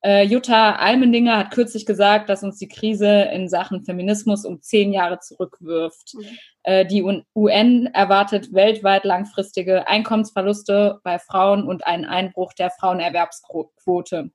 Äh, 0.00 0.24
Jutta 0.24 0.76
Almendinger 0.76 1.36
hat 1.36 1.50
kürzlich 1.50 1.84
gesagt, 1.84 2.30
dass 2.30 2.42
uns 2.42 2.56
die 2.56 2.68
Krise 2.68 3.28
in 3.30 3.46
Sachen 3.46 3.84
Feminismus 3.84 4.46
um 4.46 4.62
zehn 4.62 4.90
Jahre 4.90 5.18
zurückwirft. 5.18 6.14
Mhm. 6.14 6.24
Äh, 6.62 6.86
die 6.86 7.02
UN 7.34 7.90
erwartet 7.92 8.54
weltweit 8.54 9.04
langfristige 9.04 9.86
Einkommensverluste 9.86 11.00
bei 11.04 11.18
Frauen 11.18 11.64
und 11.64 11.86
einen 11.86 12.06
Einbruch 12.06 12.54
der 12.54 12.70
Frauenerwerbsquote. 12.70 14.30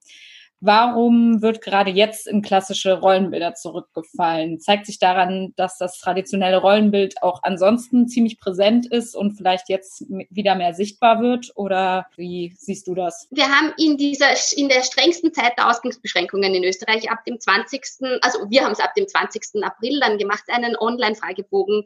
Warum 0.59 1.43
wird 1.43 1.61
gerade 1.61 1.91
jetzt 1.91 2.27
in 2.27 2.41
klassische 2.41 2.99
Rollenbilder 2.99 3.53
zurückgefallen? 3.53 4.59
Zeigt 4.59 4.87
sich 4.87 4.97
daran, 4.97 5.53
dass 5.55 5.77
das 5.77 5.99
traditionelle 5.99 6.57
Rollenbild 6.57 7.21
auch 7.21 7.41
ansonsten 7.43 8.07
ziemlich 8.07 8.39
präsent 8.39 8.87
ist 8.91 9.15
und 9.15 9.33
vielleicht 9.33 9.69
jetzt 9.69 10.05
wieder 10.09 10.55
mehr 10.55 10.73
sichtbar 10.73 11.21
wird? 11.21 11.51
Oder 11.55 12.07
wie 12.15 12.55
siehst 12.57 12.87
du 12.87 12.95
das? 12.95 13.27
Wir 13.29 13.47
haben 13.47 13.71
in 13.77 13.97
dieser, 13.97 14.29
in 14.55 14.67
der 14.67 14.81
strengsten 14.81 15.31
Zeit 15.31 15.53
der 15.59 15.69
Ausgangsbeschränkungen 15.69 16.55
in 16.55 16.63
Österreich 16.63 17.11
ab 17.11 17.23
dem 17.25 17.39
20. 17.39 17.83
Also 18.21 18.49
wir 18.49 18.63
haben 18.63 18.71
es 18.71 18.79
ab 18.79 18.95
dem 18.95 19.07
20. 19.07 19.63
April 19.63 19.99
dann 19.99 20.17
gemacht, 20.17 20.43
einen 20.47 20.75
Online-Fragebogen 20.75 21.83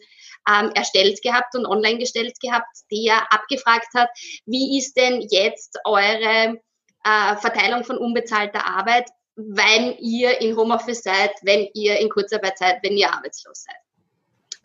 ähm, 0.48 0.72
erstellt 0.76 1.22
gehabt 1.22 1.56
und 1.56 1.66
online 1.66 2.00
gestellt 2.00 2.40
gehabt, 2.42 2.78
der 2.90 3.34
abgefragt 3.34 3.90
hat, 3.94 4.10
wie 4.46 4.78
ist 4.78 4.96
denn 4.96 5.22
jetzt 5.30 5.78
eure 5.84 6.58
äh, 7.04 7.36
Verteilung 7.38 7.84
von 7.84 7.98
unbezahlter 7.98 8.66
Arbeit, 8.66 9.10
wenn 9.36 9.98
ihr 9.98 10.40
in 10.42 10.56
Homeoffice 10.56 11.04
seid, 11.04 11.32
wenn 11.42 11.68
ihr 11.74 11.98
in 12.00 12.10
Kurzarbeit 12.10 12.58
seid, 12.58 12.80
wenn 12.84 12.98
ihr 12.98 13.14
arbeitslos 13.14 13.64
seid. 13.64 13.76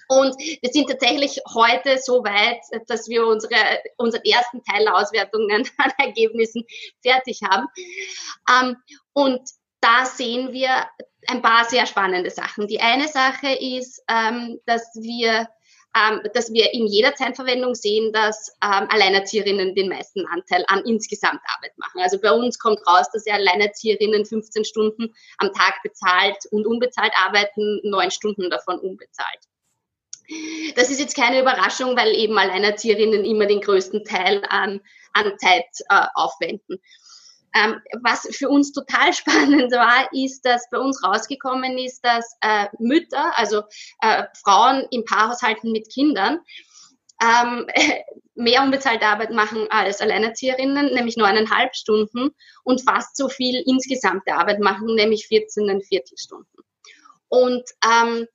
Und 0.08 0.36
wir 0.38 0.70
sind 0.70 0.88
tatsächlich 0.88 1.40
heute 1.52 1.98
so 1.98 2.22
weit, 2.22 2.60
dass 2.86 3.08
wir 3.08 3.26
unsere, 3.26 3.56
unseren 3.96 4.22
ersten 4.22 4.62
Teil 4.62 4.86
Auswertungen 4.88 5.68
an 5.78 5.92
Ergebnissen 5.98 6.64
fertig 7.02 7.40
haben. 7.42 7.66
Ähm, 8.48 8.76
und 9.12 9.40
da 9.80 10.04
sehen 10.04 10.52
wir 10.52 10.86
ein 11.28 11.42
paar 11.42 11.64
sehr 11.64 11.86
spannende 11.86 12.30
Sachen. 12.30 12.68
Die 12.68 12.80
eine 12.80 13.08
Sache 13.08 13.52
ist, 13.52 14.02
ähm, 14.08 14.60
dass 14.64 14.94
wir 14.94 15.48
ähm, 15.96 16.20
dass 16.34 16.52
wir 16.52 16.74
in 16.74 16.86
jeder 16.86 17.14
Zeitverwendung 17.14 17.74
sehen, 17.74 18.12
dass 18.12 18.54
ähm, 18.62 18.86
Alleinerzieherinnen 18.90 19.74
den 19.74 19.88
meisten 19.88 20.26
Anteil 20.26 20.64
an 20.68 20.84
insgesamt 20.84 21.40
Arbeit 21.56 21.76
machen. 21.78 22.00
Also 22.00 22.20
bei 22.20 22.30
uns 22.32 22.58
kommt 22.58 22.80
raus, 22.86 23.06
dass 23.12 23.26
Alleinerzieherinnen 23.26 24.26
15 24.26 24.64
Stunden 24.64 25.14
am 25.38 25.52
Tag 25.52 25.74
bezahlt 25.82 26.36
und 26.50 26.66
unbezahlt 26.66 27.12
arbeiten, 27.16 27.80
neun 27.84 28.10
Stunden 28.10 28.50
davon 28.50 28.78
unbezahlt. 28.78 29.40
Das 30.74 30.90
ist 30.90 31.00
jetzt 31.00 31.16
keine 31.16 31.40
Überraschung, 31.40 31.96
weil 31.96 32.14
eben 32.14 32.36
Alleinerzieherinnen 32.36 33.24
immer 33.24 33.46
den 33.46 33.60
größten 33.60 34.04
Teil 34.04 34.42
an, 34.48 34.80
an 35.12 35.38
Zeit 35.38 35.64
äh, 35.88 36.06
aufwenden. 36.14 36.78
Ähm, 37.56 37.80
was 38.02 38.28
für 38.32 38.48
uns 38.48 38.72
total 38.72 39.12
spannend 39.14 39.72
war, 39.72 40.12
ist, 40.12 40.42
dass 40.42 40.68
bei 40.70 40.78
uns 40.78 41.02
rausgekommen 41.02 41.78
ist, 41.78 42.04
dass 42.04 42.36
äh, 42.42 42.66
Mütter, 42.78 43.36
also 43.38 43.62
äh, 44.02 44.24
Frauen 44.44 44.86
in 44.90 45.04
Paarhaushalten 45.04 45.72
mit 45.72 45.88
Kindern, 45.92 46.40
ähm, 47.22 47.66
mehr 48.34 48.62
unbezahlte 48.62 49.06
Arbeit 49.06 49.30
machen 49.30 49.66
als 49.70 50.02
Alleinerzieherinnen, 50.02 50.92
nämlich 50.92 51.16
neuneinhalb 51.16 51.74
Stunden 51.74 52.30
und 52.64 52.82
fast 52.82 53.16
so 53.16 53.30
viel 53.30 53.62
insgesamte 53.66 54.34
Arbeit 54.34 54.60
machen, 54.60 54.94
nämlich 54.94 55.26
14 55.26 55.80
Viertelstunden. 55.80 56.62
Und 57.28 57.64
ähm, 57.84 58.26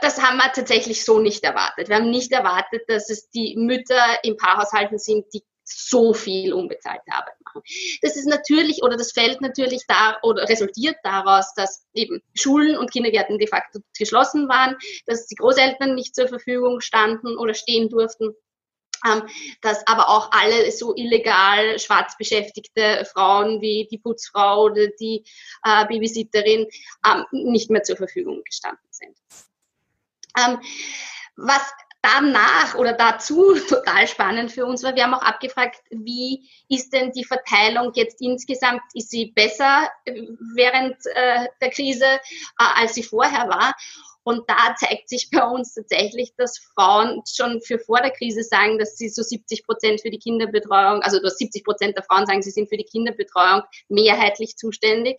das 0.00 0.22
haben 0.22 0.38
wir 0.38 0.50
tatsächlich 0.52 1.04
so 1.04 1.20
nicht 1.20 1.44
erwartet. 1.44 1.88
Wir 1.88 1.96
haben 1.96 2.10
nicht 2.10 2.32
erwartet, 2.32 2.82
dass 2.88 3.10
es 3.10 3.28
die 3.30 3.54
Mütter 3.56 4.24
in 4.24 4.36
Paarhaushalten 4.36 4.98
sind, 4.98 5.26
die 5.34 5.42
so 5.76 6.14
viel 6.14 6.52
unbezahlte 6.52 7.10
Arbeit 7.10 7.34
machen. 7.44 7.62
Das 8.02 8.16
ist 8.16 8.26
natürlich 8.26 8.82
oder 8.82 8.96
das 8.96 9.12
fällt 9.12 9.40
natürlich 9.40 9.82
da 9.86 10.18
oder 10.22 10.48
resultiert 10.48 10.96
daraus, 11.02 11.52
dass 11.54 11.86
eben 11.94 12.22
Schulen 12.34 12.76
und 12.76 12.90
Kindergärten 12.90 13.38
de 13.38 13.48
facto 13.48 13.80
geschlossen 13.98 14.48
waren, 14.48 14.76
dass 15.06 15.26
die 15.26 15.36
Großeltern 15.36 15.94
nicht 15.94 16.14
zur 16.14 16.28
Verfügung 16.28 16.80
standen 16.80 17.36
oder 17.36 17.54
stehen 17.54 17.88
durften. 17.88 18.34
Ähm, 19.04 19.28
dass 19.62 19.84
aber 19.88 20.08
auch 20.08 20.30
alle 20.30 20.70
so 20.70 20.94
illegal 20.94 21.76
schwarz 21.80 22.16
beschäftigte 22.16 23.04
Frauen 23.12 23.60
wie 23.60 23.88
die 23.90 23.98
Putzfrau 23.98 24.66
oder 24.66 24.86
die 25.00 25.24
äh, 25.64 25.84
Babysitterin 25.86 26.68
ähm, 27.04 27.24
nicht 27.32 27.68
mehr 27.68 27.82
zur 27.82 27.96
Verfügung 27.96 28.44
gestanden 28.44 28.86
sind. 28.90 29.16
Ähm, 30.38 30.60
was 31.34 31.62
danach 32.02 32.74
oder 32.74 32.92
dazu 32.92 33.54
total 33.68 34.06
spannend 34.06 34.52
für 34.52 34.66
uns 34.66 34.82
war, 34.82 34.94
wir 34.94 35.04
haben 35.04 35.14
auch 35.14 35.22
abgefragt, 35.22 35.80
wie 35.90 36.50
ist 36.68 36.92
denn 36.92 37.12
die 37.12 37.24
Verteilung 37.24 37.92
jetzt 37.94 38.20
insgesamt, 38.20 38.82
ist 38.94 39.10
sie 39.10 39.26
besser 39.26 39.88
äh, 40.04 40.22
während 40.54 40.96
äh, 41.14 41.46
der 41.60 41.70
Krise, 41.70 42.04
äh, 42.04 42.18
als 42.56 42.94
sie 42.94 43.02
vorher 43.02 43.48
war? 43.48 43.72
Und 44.24 44.48
da 44.48 44.74
zeigt 44.76 45.08
sich 45.08 45.30
bei 45.30 45.44
uns 45.44 45.74
tatsächlich, 45.74 46.32
dass 46.36 46.58
Frauen 46.74 47.22
schon 47.28 47.60
für 47.60 47.78
vor 47.78 48.00
der 48.00 48.12
Krise 48.12 48.42
sagen, 48.44 48.78
dass 48.78 48.96
sie 48.96 49.08
so 49.08 49.22
70 49.22 49.64
Prozent 49.64 50.00
für 50.00 50.10
die 50.10 50.18
Kinderbetreuung, 50.18 51.02
also 51.02 51.18
70 51.20 51.64
Prozent 51.64 51.96
der 51.96 52.04
Frauen 52.04 52.26
sagen, 52.26 52.42
sie 52.42 52.50
sind 52.50 52.68
für 52.68 52.76
die 52.76 52.84
Kinderbetreuung 52.84 53.62
mehrheitlich 53.88 54.56
zuständig. 54.56 55.18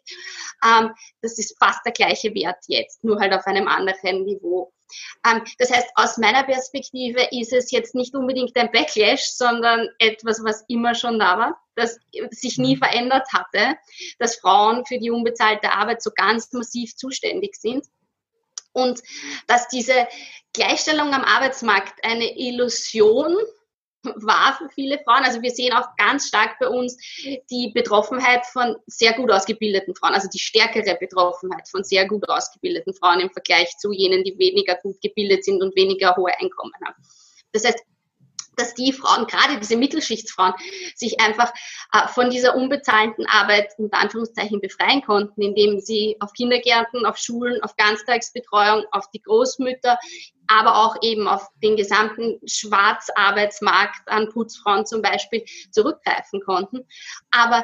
Ähm, 0.66 0.92
das 1.22 1.38
ist 1.38 1.58
fast 1.60 1.80
der 1.86 1.92
gleiche 1.92 2.34
Wert 2.34 2.64
jetzt, 2.68 3.04
nur 3.04 3.20
halt 3.20 3.34
auf 3.34 3.46
einem 3.46 3.68
anderen 3.68 4.24
Niveau. 4.24 4.72
Ähm, 5.26 5.44
das 5.60 5.72
heißt, 5.72 5.88
aus 5.96 6.18
meiner 6.18 6.44
Perspektive 6.44 7.28
ist 7.32 7.54
es 7.54 7.72
jetzt 7.72 7.96
nicht 7.96 8.16
unbedingt 8.16 8.56
ein 8.58 8.72
Backlash, 8.72 9.32
sondern 9.32 9.90
etwas, 10.00 10.44
was 10.44 10.64
immer 10.68 10.96
schon 10.96 11.20
da 11.20 11.38
war, 11.38 11.62
das 11.76 12.00
sich 12.32 12.58
nie 12.58 12.76
mhm. 12.76 12.80
verändert 12.80 13.28
hatte, 13.34 13.78
dass 14.20 14.38
Frauen 14.38 14.86
für 14.86 15.00
die 15.00 15.12
unbezahlte 15.12 15.72
Arbeit 15.72 16.02
so 16.02 16.12
ganz 16.16 16.52
massiv 16.54 16.96
zuständig 16.96 17.56
sind. 17.56 17.86
Und 18.74 19.02
dass 19.48 19.68
diese 19.68 20.08
Gleichstellung 20.54 21.14
am 21.14 21.24
Arbeitsmarkt 21.24 22.04
eine 22.04 22.38
Illusion 22.38 23.36
war 24.04 24.56
für 24.58 24.70
viele 24.70 25.00
Frauen. 25.00 25.24
Also 25.24 25.42
wir 25.42 25.52
sehen 25.52 25.74
auch 25.74 25.88
ganz 25.98 26.28
stark 26.28 26.60
bei 26.60 26.68
uns 26.68 26.98
die 27.50 27.72
Betroffenheit 27.74 28.46
von 28.46 28.76
sehr 28.88 29.14
gut 29.14 29.32
ausgebildeten 29.32 29.96
Frauen, 29.96 30.14
also 30.14 30.28
die 30.30 30.40
stärkere 30.40 30.96
Betroffenheit 31.00 31.68
von 31.68 31.84
sehr 31.84 32.08
gut 32.08 32.28
ausgebildeten 32.28 32.94
Frauen 32.94 33.20
im 33.20 33.30
Vergleich 33.30 33.78
zu 33.78 33.92
jenen, 33.92 34.24
die 34.24 34.38
weniger 34.38 34.76
gut 34.76 35.00
gebildet 35.02 35.44
sind 35.46 35.62
und 35.62 35.76
weniger 35.76 36.16
hohe 36.16 36.32
Einkommen 36.40 36.74
haben. 36.86 36.96
Das 37.52 37.66
heißt, 37.66 37.80
dass 38.56 38.74
die 38.74 38.94
Frauen, 38.94 39.28
gerade 39.28 39.60
diese 39.60 39.78
Mittelschichtsfrauen, 39.78 40.54
sich 40.96 41.20
einfach 41.20 41.54
äh, 41.92 42.08
von 42.08 42.30
dieser 42.30 42.56
unbezahlten 42.56 43.26
Arbeit 43.28 43.74
unter 43.78 43.98
Anführungszeichen 43.98 44.62
befreien 44.62 45.02
konnten, 45.02 45.42
indem 45.42 45.80
sie 45.80 46.18
auf 46.20 46.34
Kindergärten, 46.34 47.06
auf 47.06 47.18
Schulen, 47.18 47.62
auf 47.64 47.76
Ganztagsbetreuung, 47.76 48.86
auf 48.92 49.10
die 49.12 49.22
Großmütter, 49.22 49.98
aber 50.48 50.76
auch 50.86 50.98
eben 51.02 51.28
auf 51.28 51.48
den 51.62 51.76
gesamten 51.76 52.40
Schwarzarbeitsmarkt 52.46 54.08
an 54.08 54.30
Putzfrauen 54.30 54.86
zum 54.86 55.02
Beispiel 55.02 55.44
zurückgreifen 55.72 56.42
konnten. 56.42 56.86
Aber 57.32 57.64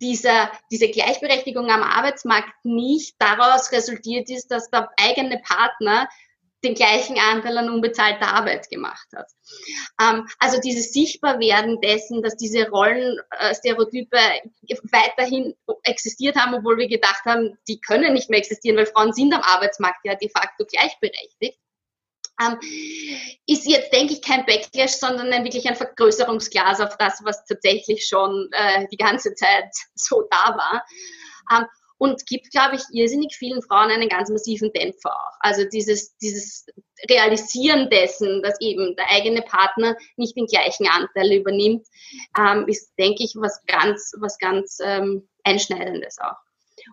dieser, 0.00 0.50
diese 0.70 0.88
Gleichberechtigung 0.88 1.70
am 1.70 1.82
Arbeitsmarkt 1.82 2.64
nicht 2.64 3.16
daraus 3.18 3.70
resultiert 3.72 4.30
ist, 4.30 4.48
dass 4.48 4.70
der 4.70 4.88
eigene 4.96 5.38
Partner 5.38 6.08
den 6.62 6.74
gleichen 6.74 7.18
Anteil 7.18 7.56
an 7.58 7.70
unbezahlter 7.70 8.28
Arbeit 8.28 8.68
gemacht 8.68 9.06
hat. 9.14 9.30
Ähm, 10.00 10.26
also 10.38 10.60
dieses 10.60 10.92
Sichtbarwerden 10.92 11.80
dessen, 11.80 12.22
dass 12.22 12.36
diese 12.36 12.68
Rollenstereotype 12.68 14.16
weiterhin 14.92 15.54
existiert 15.84 16.36
haben, 16.36 16.54
obwohl 16.54 16.78
wir 16.78 16.88
gedacht 16.88 17.24
haben, 17.24 17.56
die 17.68 17.80
können 17.80 18.12
nicht 18.12 18.30
mehr 18.30 18.38
existieren, 18.38 18.76
weil 18.76 18.86
Frauen 18.86 19.12
sind 19.12 19.32
am 19.32 19.42
Arbeitsmarkt 19.42 20.04
ja 20.04 20.14
de 20.14 20.30
facto 20.30 20.64
gleichberechtigt. 20.66 21.58
Ähm, 22.40 22.58
ist 23.46 23.66
jetzt, 23.66 23.92
denke 23.92 24.14
ich, 24.14 24.22
kein 24.22 24.46
Backlash, 24.46 24.92
sondern 24.92 25.30
ein, 25.32 25.44
wirklich 25.44 25.68
ein 25.68 25.76
Vergrößerungsglas 25.76 26.80
auf 26.80 26.96
das, 26.96 27.20
was 27.22 27.44
tatsächlich 27.44 28.06
schon 28.06 28.48
äh, 28.52 28.86
die 28.90 28.96
ganze 28.96 29.34
Zeit 29.34 29.70
so 29.94 30.26
da 30.30 30.56
war. 30.56 30.84
Ähm, 31.52 31.66
und 32.00 32.24
gibt, 32.24 32.50
glaube 32.50 32.76
ich, 32.76 32.82
irrsinnig 32.92 33.36
vielen 33.36 33.60
Frauen 33.60 33.90
einen 33.90 34.08
ganz 34.08 34.30
massiven 34.30 34.72
Dämpfer 34.72 35.10
auch. 35.10 35.36
Also 35.40 35.64
dieses, 35.70 36.16
dieses 36.16 36.64
Realisieren 37.10 37.90
dessen, 37.90 38.42
dass 38.42 38.58
eben 38.58 38.96
der 38.96 39.10
eigene 39.10 39.42
Partner 39.42 39.94
nicht 40.16 40.34
den 40.34 40.46
gleichen 40.46 40.86
Anteil 40.88 41.30
übernimmt, 41.30 41.86
ähm, 42.38 42.66
ist, 42.68 42.94
denke 42.98 43.22
ich, 43.22 43.34
was 43.36 43.62
ganz, 43.66 44.14
was 44.18 44.38
ganz 44.38 44.78
ähm, 44.82 45.28
Einschneidendes 45.44 46.16
auch. 46.20 46.38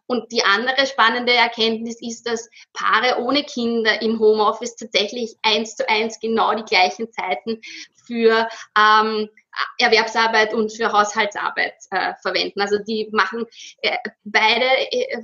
Und 0.08 0.30
die 0.34 0.44
andere 0.44 0.86
spannende 0.86 1.34
Erkenntnis 1.34 2.02
ist, 2.02 2.28
dass 2.28 2.50
Paare 2.74 3.22
ohne 3.24 3.46
Kinder 3.46 4.02
im 4.02 4.20
Homeoffice 4.20 4.76
tatsächlich 4.76 5.38
eins 5.42 5.78
zu 5.78 5.88
eins 5.88 6.20
genau 6.20 6.54
die 6.54 6.66
gleichen 6.66 7.10
Zeiten 7.14 7.62
für 8.06 8.50
ähm, 8.78 9.30
Erwerbsarbeit 9.78 10.54
und 10.54 10.72
für 10.72 10.92
Haushaltsarbeit 10.92 11.76
äh, 11.92 12.14
verwenden. 12.22 12.62
Also 12.62 12.78
die 12.80 13.10
machen 13.12 13.46
äh, 13.82 13.98
beide, 14.24 14.66
äh, 14.92 15.22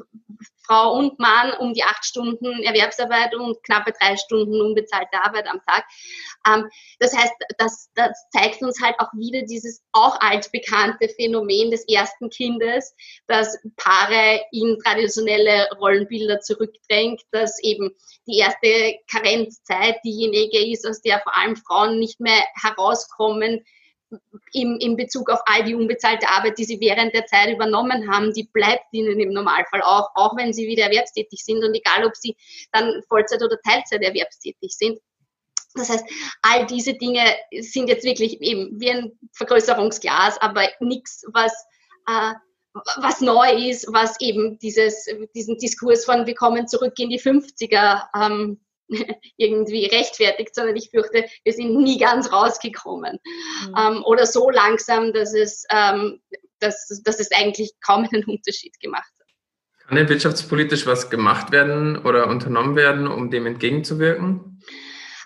Frau 0.66 0.94
und 0.98 1.20
Mann, 1.20 1.54
um 1.60 1.74
die 1.74 1.84
acht 1.84 2.06
Stunden 2.06 2.64
Erwerbsarbeit 2.64 3.36
und 3.36 3.62
knappe 3.64 3.94
drei 4.00 4.16
Stunden 4.16 4.62
unbezahlte 4.62 5.22
Arbeit 5.22 5.48
am 5.48 5.62
Tag. 5.66 5.86
Ähm, 6.48 6.70
das 7.00 7.16
heißt, 7.16 7.34
das, 7.58 7.90
das 7.96 8.30
zeigt 8.32 8.62
uns 8.62 8.82
halt 8.82 8.96
auch 9.00 9.12
wieder 9.14 9.42
dieses 9.42 9.84
auch 9.92 10.20
altbekannte 10.22 11.10
Phänomen 11.10 11.72
des 11.72 11.86
ersten 11.88 12.30
Kindes, 12.30 12.96
dass 13.28 13.58
Paare 13.76 14.42
in 14.52 14.80
traditionelle 14.84 15.70
Rollenbilder 15.80 16.40
zurückdrängt, 16.40 17.22
dass 17.32 17.62
eben 17.62 17.92
die 18.26 18.38
erste 18.38 18.96
Karenzzeit 19.12 19.98
diejenige 20.06 20.72
ist, 20.72 20.88
aus 20.88 21.02
der 21.02 21.20
vor 21.20 21.38
allem 21.38 21.58
Frauen 21.58 22.00
nicht 22.00 22.20
mehr 22.20 22.42
herauskommen, 22.62 23.64
im, 24.52 24.78
in 24.80 24.96
Bezug 24.96 25.30
auf 25.30 25.40
all 25.46 25.64
die 25.64 25.76
unbezahlte 25.76 26.28
Arbeit, 26.30 26.58
die 26.58 26.66
sie 26.66 26.80
während 26.80 27.14
der 27.14 27.26
Zeit 27.26 27.50
übernommen 27.50 28.12
haben, 28.12 28.34
die 28.34 28.50
bleibt 28.52 28.86
ihnen 28.92 29.20
im 29.20 29.34
Normalfall 29.34 29.82
auch, 29.82 30.10
auch 30.16 30.36
wenn 30.38 30.54
sie 30.54 30.68
wieder 30.68 30.86
erwerbstätig 30.86 31.44
sind 31.44 31.64
und 31.64 31.74
egal, 31.74 32.06
ob 32.06 32.16
sie 32.16 32.36
dann 32.72 33.02
Vollzeit 33.08 33.42
oder 33.42 33.60
Teilzeit 33.62 34.02
erwerbstätig 34.02 34.74
sind. 34.76 35.00
Das 35.76 35.90
heißt, 35.90 36.06
all 36.42 36.66
diese 36.68 36.94
Dinge 36.94 37.24
sind 37.60 37.88
jetzt 37.88 38.06
wirklich 38.06 38.42
eben 38.42 38.80
wie 38.80 38.92
ein 38.92 39.12
Vergrößerungsglas, 39.34 40.40
aber 40.40 40.68
nichts, 40.80 41.26
was, 41.34 41.52
äh, 42.08 42.34
was 42.98 43.22
neu 43.22 43.70
ist, 43.70 43.88
was 43.92 44.20
eben 44.22 44.60
dieses, 44.60 45.08
diesen 45.36 45.58
Diskurs 45.58 46.06
von 46.06 46.28
wir 46.28 46.36
kommen 46.36 46.68
zurück 46.68 46.94
in 47.00 47.10
die 47.10 47.20
50er 47.20 48.04
ähm, 48.16 48.60
irgendwie 49.38 49.86
rechtfertigt, 49.86 50.56
sondern 50.56 50.76
ich 50.76 50.90
fürchte, 50.90 51.26
wir 51.44 51.54
sind 51.54 51.76
nie 51.76 51.98
ganz 51.98 52.32
rausgekommen. 52.32 53.20
Mhm. 53.68 53.76
Ähm, 53.78 54.04
oder 54.04 54.26
so 54.26 54.50
langsam, 54.50 55.14
dass 55.14 55.34
es, 55.34 55.66
ähm, 55.70 56.22
dass, 56.60 57.02
dass 57.04 57.20
es 57.20 57.32
eigentlich 57.32 57.72
kaum 57.86 58.08
einen 58.12 58.24
Unterschied 58.26 58.80
gemacht 58.80 59.12
hat. 59.20 59.28
Kann 59.88 59.98
denn 59.98 60.10
wirtschaftspolitisch 60.10 60.86
was 60.86 61.10
gemacht 61.10 61.52
werden 61.52 61.98
oder 61.98 62.28
unternommen 62.28 62.76
werden, 62.76 63.08
um 63.08 63.30
dem 63.30 63.46
entgegenzuwirken? 63.46 64.53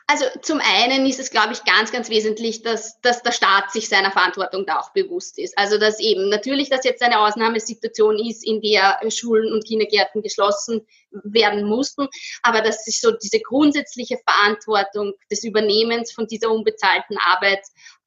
Also 0.09 0.23
zum 0.41 0.61
einen 0.63 1.05
ist 1.05 1.19
es, 1.19 1.31
glaube 1.31 1.51
ich, 1.51 1.65
ganz, 1.65 1.91
ganz 1.91 2.09
wesentlich, 2.09 2.61
dass, 2.61 3.01
dass 3.01 3.23
der 3.23 3.33
Staat 3.33 3.73
sich 3.73 3.89
seiner 3.89 4.09
Verantwortung 4.09 4.65
da 4.65 4.79
auch 4.79 4.93
bewusst 4.93 5.37
ist. 5.37 5.57
Also 5.57 5.77
dass 5.77 5.99
eben 5.99 6.29
natürlich, 6.29 6.69
dass 6.69 6.85
jetzt 6.85 7.03
eine 7.03 7.19
Ausnahmesituation 7.19 8.17
ist, 8.17 8.45
in 8.47 8.61
der 8.61 8.99
Schulen 9.09 9.51
und 9.51 9.65
Kindergärten 9.65 10.21
geschlossen 10.21 10.87
werden 11.11 11.65
mussten, 11.65 12.07
aber 12.41 12.61
dass 12.61 12.85
sich 12.85 13.01
so 13.01 13.11
diese 13.11 13.41
grundsätzliche 13.41 14.17
Verantwortung 14.25 15.11
des 15.29 15.43
Übernehmens 15.43 16.13
von 16.13 16.25
dieser 16.25 16.51
unbezahlten 16.51 17.17
Arbeit 17.17 17.59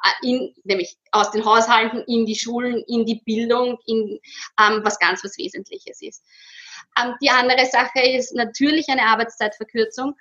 äh, 0.03 0.27
in, 0.27 0.55
nämlich 0.65 0.97
aus 1.13 1.31
den 1.33 1.45
Haushalten 1.45 2.03
in 2.07 2.25
die 2.25 2.37
Schulen, 2.37 2.83
in 2.87 3.05
die 3.05 3.21
Bildung, 3.27 3.79
in 3.85 4.19
ähm, 4.59 4.81
was 4.85 4.99
ganz 4.99 5.23
was 5.23 5.37
Wesentliches 5.37 6.01
ist. 6.01 6.25
Ähm, 6.99 7.15
die 7.23 7.29
andere 7.29 7.67
Sache 7.67 8.01
ist 8.01 8.35
natürlich 8.35 8.89
eine 8.89 9.03
Arbeitszeitverkürzung. 9.03 10.17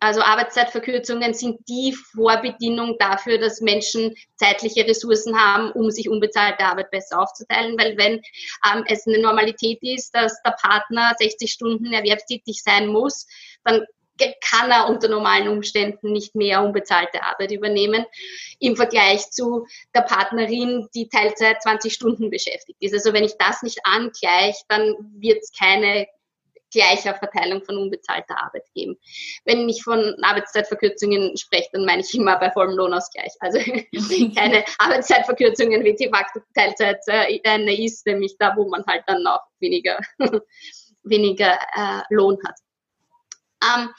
Also 0.00 0.22
Arbeitszeitverkürzungen 0.22 1.34
sind 1.34 1.60
die 1.68 1.92
Vorbedingung 1.92 2.96
dafür, 2.98 3.36
dass 3.36 3.60
Menschen 3.60 4.14
zeitliche 4.34 4.86
Ressourcen 4.86 5.38
haben, 5.38 5.72
um 5.72 5.90
sich 5.90 6.08
unbezahlte 6.08 6.64
Arbeit 6.64 6.90
besser 6.90 7.20
aufzuteilen. 7.20 7.78
Weil 7.78 7.98
wenn 7.98 8.14
ähm, 8.14 8.84
es 8.86 9.06
eine 9.06 9.18
Normalität 9.18 9.78
ist, 9.82 10.14
dass 10.14 10.42
der 10.42 10.52
Partner 10.52 11.12
60 11.18 11.52
Stunden 11.52 11.92
erwerbstätig 11.92 12.62
sein 12.62 12.86
muss, 12.88 13.26
dann 13.62 13.84
kann 14.40 14.70
er 14.70 14.88
unter 14.88 15.08
normalen 15.08 15.48
Umständen 15.48 16.12
nicht 16.12 16.34
mehr 16.34 16.62
unbezahlte 16.62 17.22
Arbeit 17.22 17.52
übernehmen 17.52 18.04
im 18.58 18.76
Vergleich 18.76 19.30
zu 19.30 19.66
der 19.94 20.02
Partnerin, 20.02 20.88
die 20.94 21.08
Teilzeit 21.08 21.62
20 21.62 21.92
Stunden 21.92 22.30
beschäftigt 22.30 22.78
ist. 22.80 22.94
Also 22.94 23.12
wenn 23.12 23.24
ich 23.24 23.38
das 23.38 23.62
nicht 23.62 23.80
angleiche, 23.84 24.62
dann 24.68 24.94
wird 25.18 25.38
es 25.42 25.52
keine 25.58 26.06
gleicher 26.70 27.14
Verteilung 27.14 27.62
von 27.64 27.76
unbezahlter 27.76 28.40
Arbeit 28.42 28.64
geben. 28.74 28.96
Wenn 29.44 29.68
ich 29.68 29.82
von 29.82 30.16
Arbeitszeitverkürzungen 30.22 31.36
spreche, 31.36 31.68
dann 31.72 31.84
meine 31.84 32.02
ich 32.02 32.14
immer 32.14 32.38
bei 32.38 32.50
vollem 32.50 32.76
Lohnausgleich. 32.76 33.32
Also 33.40 33.58
keine 34.34 34.64
Arbeitszeitverkürzungen 34.78 35.84
wie 35.84 36.08
facto 36.08 36.40
Teilzeit 36.54 37.00
äh, 37.06 37.40
eine 37.44 37.78
ist, 37.78 38.06
nämlich 38.06 38.36
da, 38.38 38.54
wo 38.56 38.68
man 38.68 38.84
halt 38.86 39.02
dann 39.06 39.22
noch 39.22 39.40
weniger, 39.58 39.98
weniger 41.02 41.58
äh, 41.74 42.02
Lohn 42.10 42.38
hat. 42.44 42.56
Ähm, 43.62 43.90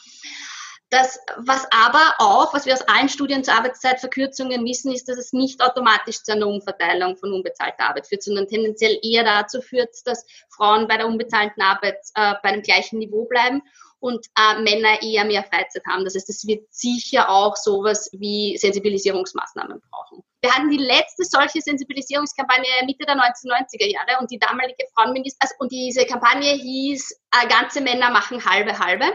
das, 0.91 1.17
was 1.37 1.65
aber 1.71 2.15
auch, 2.19 2.53
was 2.53 2.65
wir 2.65 2.73
aus 2.73 2.81
allen 2.81 3.07
Studien 3.07 3.45
zu 3.45 3.53
Arbeitszeitverkürzungen 3.53 4.63
wissen, 4.65 4.91
ist, 4.91 5.07
dass 5.07 5.17
es 5.17 5.31
nicht 5.31 5.63
automatisch 5.63 6.21
zu 6.21 6.33
einer 6.33 6.47
Umverteilung 6.47 7.15
von 7.15 7.31
unbezahlter 7.31 7.85
Arbeit 7.85 8.07
führt, 8.07 8.23
sondern 8.23 8.47
tendenziell 8.47 8.99
eher 9.01 9.23
dazu 9.23 9.61
führt, 9.61 9.95
dass 10.05 10.25
Frauen 10.49 10.89
bei 10.89 10.97
der 10.97 11.07
unbezahlten 11.07 11.63
Arbeit 11.63 11.95
äh, 12.15 12.33
bei 12.43 12.49
einem 12.49 12.61
gleichen 12.61 12.99
Niveau 12.99 13.23
bleiben 13.23 13.61
und 14.01 14.25
äh, 14.37 14.61
Männer 14.61 15.01
eher 15.01 15.23
mehr 15.23 15.43
Freizeit 15.43 15.83
haben. 15.87 16.03
Das 16.03 16.15
heißt, 16.15 16.29
es 16.29 16.45
wird 16.45 16.65
sicher 16.73 17.29
auch 17.29 17.55
sowas 17.55 18.09
wie 18.11 18.57
Sensibilisierungsmaßnahmen 18.57 19.79
brauchen. 19.89 20.23
Wir 20.41 20.51
hatten 20.51 20.69
die 20.69 20.77
letzte 20.77 21.23
solche 21.23 21.61
Sensibilisierungskampagne 21.61 22.67
Mitte 22.85 23.05
der 23.05 23.15
1990er 23.15 23.89
Jahre 23.89 24.19
und 24.19 24.29
die 24.29 24.39
damalige 24.39 24.83
Frauenministerin, 24.93 25.39
also, 25.39 25.55
und 25.59 25.71
diese 25.71 26.05
Kampagne 26.05 26.51
hieß, 26.51 27.11
äh, 27.31 27.47
ganze 27.47 27.79
Männer 27.79 28.09
machen 28.09 28.43
halbe 28.43 28.77
halbe. 28.77 29.05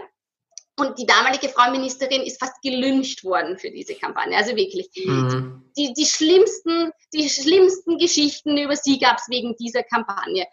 Und 0.79 0.99
die 0.99 1.07
damalige 1.07 1.49
Frauenministerin 1.49 2.23
ist 2.23 2.39
fast 2.39 2.61
gelünscht 2.63 3.25
worden 3.25 3.59
für 3.59 3.71
diese 3.71 3.95
Kampagne. 3.95 4.37
Also 4.37 4.55
wirklich. 4.57 4.91
Mhm. 4.95 5.73
Die, 5.77 5.95
die, 5.95 6.05
schlimmsten, 6.05 6.91
die 7.15 7.29
schlimmsten 7.31 7.97
Geschichten 7.99 8.59
über 8.59 8.77
sie 8.77 8.99
gab 8.99 9.17
es 9.17 9.29
wegen 9.29 9.57
dieser 9.57 9.83
Kampagne. 9.83 10.47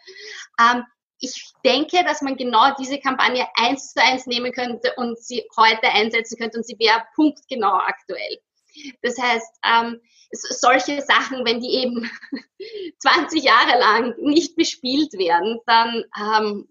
Ähm, 0.58 0.84
ich 1.20 1.52
denke, 1.64 2.04
dass 2.04 2.22
man 2.22 2.36
genau 2.36 2.74
diese 2.78 2.98
Kampagne 2.98 3.46
eins 3.56 3.92
zu 3.92 4.02
eins 4.02 4.26
nehmen 4.26 4.52
könnte 4.52 4.92
und 4.96 5.18
sie 5.18 5.44
heute 5.56 5.88
einsetzen 5.90 6.38
könnte 6.38 6.58
und 6.58 6.66
sie 6.66 6.78
wäre 6.78 7.04
punktgenau 7.14 7.74
aktuell. 7.74 8.38
Das 9.02 9.18
heißt, 9.18 9.58
ähm, 9.64 10.00
solche 10.32 11.00
Sachen, 11.02 11.44
wenn 11.44 11.60
die 11.60 11.74
eben 11.74 12.10
20 12.98 13.42
Jahre 13.42 13.78
lang 13.78 14.14
nicht 14.18 14.56
bespielt 14.56 15.12
werden, 15.14 15.60
dann 15.66 16.04
ähm, 16.18 16.68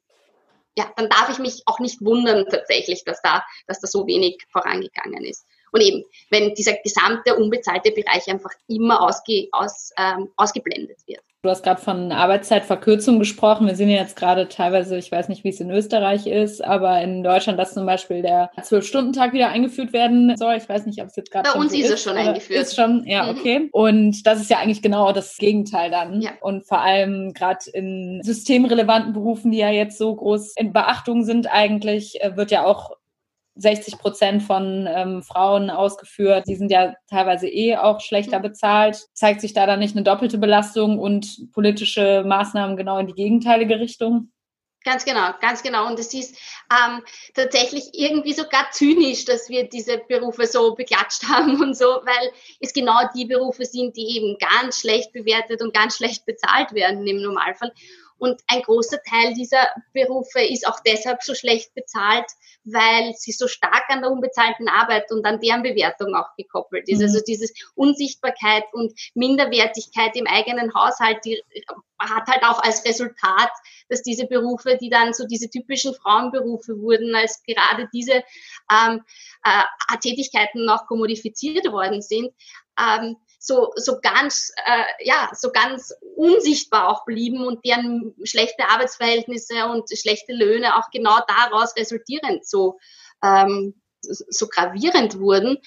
ja, 0.78 0.91
dann 0.95 1.09
darf 1.09 1.30
ich 1.30 1.39
mich 1.39 1.63
auch 1.65 1.80
nicht 1.80 2.01
wundern 2.01 2.45
tatsächlich, 2.49 3.03
dass 3.03 3.21
da, 3.21 3.43
dass 3.67 3.80
da 3.80 3.88
so 3.88 4.07
wenig 4.07 4.43
vorangegangen 4.51 5.24
ist. 5.24 5.45
Und 5.74 5.82
eben, 5.82 6.03
wenn 6.30 6.53
dieser 6.53 6.74
gesamte 6.84 7.36
unbezahlte 7.36 7.91
Bereich 7.91 8.28
einfach 8.28 8.51
immer 8.67 9.01
ausge, 9.01 9.47
aus, 9.51 9.91
ähm, 9.97 10.30
ausgeblendet 10.38 10.99
wird. 11.07 11.21
Du 11.45 11.49
hast 11.49 11.63
gerade 11.63 11.82
von 11.82 12.13
Arbeitszeitverkürzung 12.13 13.19
gesprochen. 13.19 13.67
Wir 13.67 13.76
sehen 13.76 13.89
ja 13.89 13.97
jetzt 13.97 14.15
gerade 14.15 14.47
teilweise, 14.47 14.97
ich 14.97 15.11
weiß 15.11 15.28
nicht, 15.28 15.43
wie 15.43 15.49
es 15.49 15.59
in 15.59 15.71
Österreich 15.71 16.26
ist, 16.26 16.63
aber 16.63 17.01
in 17.01 17.21
Deutschland, 17.21 17.59
dass 17.59 17.74
zum 17.74 17.86
Beispiel 17.86 18.21
der 18.21 18.49
Zwölf-Stunden-Tag 18.61 19.34
wieder 19.34 19.49
eingeführt 19.49 19.91
werden 19.91 20.38
soll. 20.38 20.55
Ich 20.55 20.69
weiß 20.69 20.86
nicht, 20.86 21.01
ob 21.01 21.07
es 21.07 21.17
jetzt 21.17 21.32
gerade 21.32 21.49
Bei 21.51 21.59
uns 21.59 21.74
so 21.74 21.78
ist 21.78 21.89
es 21.89 22.01
schon 22.01 22.15
eingeführt. 22.15 22.61
Ist 22.61 22.78
schon, 22.78 23.03
ja, 23.05 23.24
mhm. 23.24 23.38
okay. 23.38 23.69
Und 23.74 24.26
das 24.26 24.39
ist 24.39 24.49
ja 24.51 24.59
eigentlich 24.59 24.82
genau 24.82 25.11
das 25.11 25.36
Gegenteil 25.36 25.91
dann. 25.91 26.21
Ja. 26.21 26.32
Und 26.39 26.65
vor 26.65 26.80
allem 26.80 27.34
gerade 27.34 27.69
in 27.74 28.21
systemrelevanten 28.24 29.11
Berufen, 29.11 29.51
die 29.51 29.57
ja 29.57 29.69
jetzt 29.69 29.97
so 29.97 30.15
groß 30.15 30.53
in 30.55 30.71
Beachtung 30.71 31.26
sind, 31.26 31.51
eigentlich 31.51 32.24
äh, 32.24 32.38
wird 32.38 32.51
ja 32.51 32.63
auch 32.63 32.91
60 33.56 33.97
Prozent 33.99 34.43
von 34.43 34.88
ähm, 34.89 35.24
Frauen 35.24 35.70
ausgeführt. 35.70 36.45
Die 36.47 36.56
sind 36.56 36.72
ja 36.72 36.95
teilweise 37.10 37.47
eh 37.47 37.78
auch 37.78 38.01
schlechter 38.01 38.39
mhm. 38.39 38.43
bezahlt. 38.43 39.06
Zeigt 39.14 39.41
sich 39.41 39.54
da 39.54 39.66
dann 39.66 39.80
nicht 39.80 39.95
eine 39.95 40.04
doppelte 40.04 40.38
Belastung 40.38 40.99
und 40.99 41.51
politische 41.51 42.24
Maßnahmen 42.26 42.78
genau 42.78 42.97
in 42.97 43.08
die 43.08 43.14
gegenteilige 43.14 43.80
Richtung? 43.80 44.32
Ganz 44.84 45.06
genau, 45.06 45.32
ganz 45.39 45.64
genau. 45.64 45.88
Und 45.88 45.97
es 45.97 46.14
ist 46.14 46.36
ähm, 46.70 47.01
tatsächlich 47.34 47.86
irgendwie 47.93 48.34
sogar 48.34 48.70
zynisch, 48.72 49.24
dass 49.24 49.47
wir 49.47 49.70
diese 49.70 49.99
Berufe 50.10 50.45
so 50.45 50.76
beklatscht 50.76 51.24
haben 51.30 51.62
und 51.62 51.78
so, 51.78 51.86
weil 51.86 52.32
es 52.60 52.74
genau 52.74 52.99
die 53.16 53.26
Berufe 53.26 53.66
sind, 53.66 53.95
die 53.95 54.18
eben 54.18 54.38
ganz 54.39 54.82
schlecht 54.82 55.14
bewertet 55.14 55.62
und 55.62 55.74
ganz 55.74 55.97
schlecht 55.97 56.26
bezahlt 56.26 56.74
werden 56.74 57.08
im 57.08 57.22
Normalfall. 57.22 57.72
Und 58.24 58.39
ein 58.47 58.61
großer 58.61 58.99
Teil 59.03 59.34
dieser 59.34 59.67
Berufe 59.91 60.39
ist 60.39 60.65
auch 60.65 60.80
deshalb 60.88 61.21
so 61.24 61.36
schlecht 61.36 61.74
bezahlt, 61.74 62.24
weil 62.63 63.13
sie 63.17 63.34
so 63.34 63.49
stark 63.49 63.84
an 63.89 64.01
der 64.01 64.11
unbezahlten 64.11 64.69
Arbeit 64.69 65.11
und 65.11 65.26
an 65.26 65.41
deren 65.41 65.61
Bewertung 65.61 66.15
auch 66.15 66.34
gekoppelt 66.38 66.88
ist. 66.88 66.99
Mhm. 66.99 67.03
Also 67.03 67.19
diese 67.28 67.53
Unsichtbarkeit 67.76 68.63
und 68.71 68.93
Minderwertigkeit 69.13 70.15
im 70.15 70.26
eigenen 70.26 70.74
Haushalt, 70.74 71.17
die 71.26 71.43
hat 71.99 72.26
halt 72.30 72.43
auch 72.43 72.63
als 72.63 72.86
Resultat, 72.86 73.51
dass 73.89 74.03
diese 74.03 74.26
Berufe, 74.26 74.78
die 74.78 74.89
dann 74.89 75.13
so 75.13 75.28
diese 75.28 75.49
typischen 75.49 75.93
Frauenberufe 75.93 76.80
wurden, 76.80 77.13
als 77.15 77.43
gerade 77.43 77.89
diese 77.93 78.24
ähm, 78.71 79.01
äh, 79.43 79.97
Tätigkeiten 80.01 80.63
noch 80.63 80.88
kommodifiziert 80.88 81.69
worden 81.74 82.01
sind, 82.01 82.32
ähm, 82.80 83.17
so, 83.45 83.73
so 83.75 83.99
ganz, 83.99 84.53
äh, 84.65 85.05
ja, 85.05 85.29
so 85.33 85.51
ganz 85.51 85.93
unsichtbar 86.15 86.87
auch 86.87 87.03
blieben 87.03 87.45
und 87.45 87.65
deren 87.65 88.15
schlechte 88.23 88.69
Arbeitsverhältnisse 88.69 89.65
und 89.65 89.89
schlechte 89.93 90.31
Löhne 90.31 90.77
auch 90.77 90.89
genau 90.93 91.19
daraus 91.27 91.75
resultierend 91.75 92.47
so, 92.47 92.79
ähm, 93.21 93.81
so 93.99 94.47
gravierend 94.47 95.19
wurden. 95.19 95.57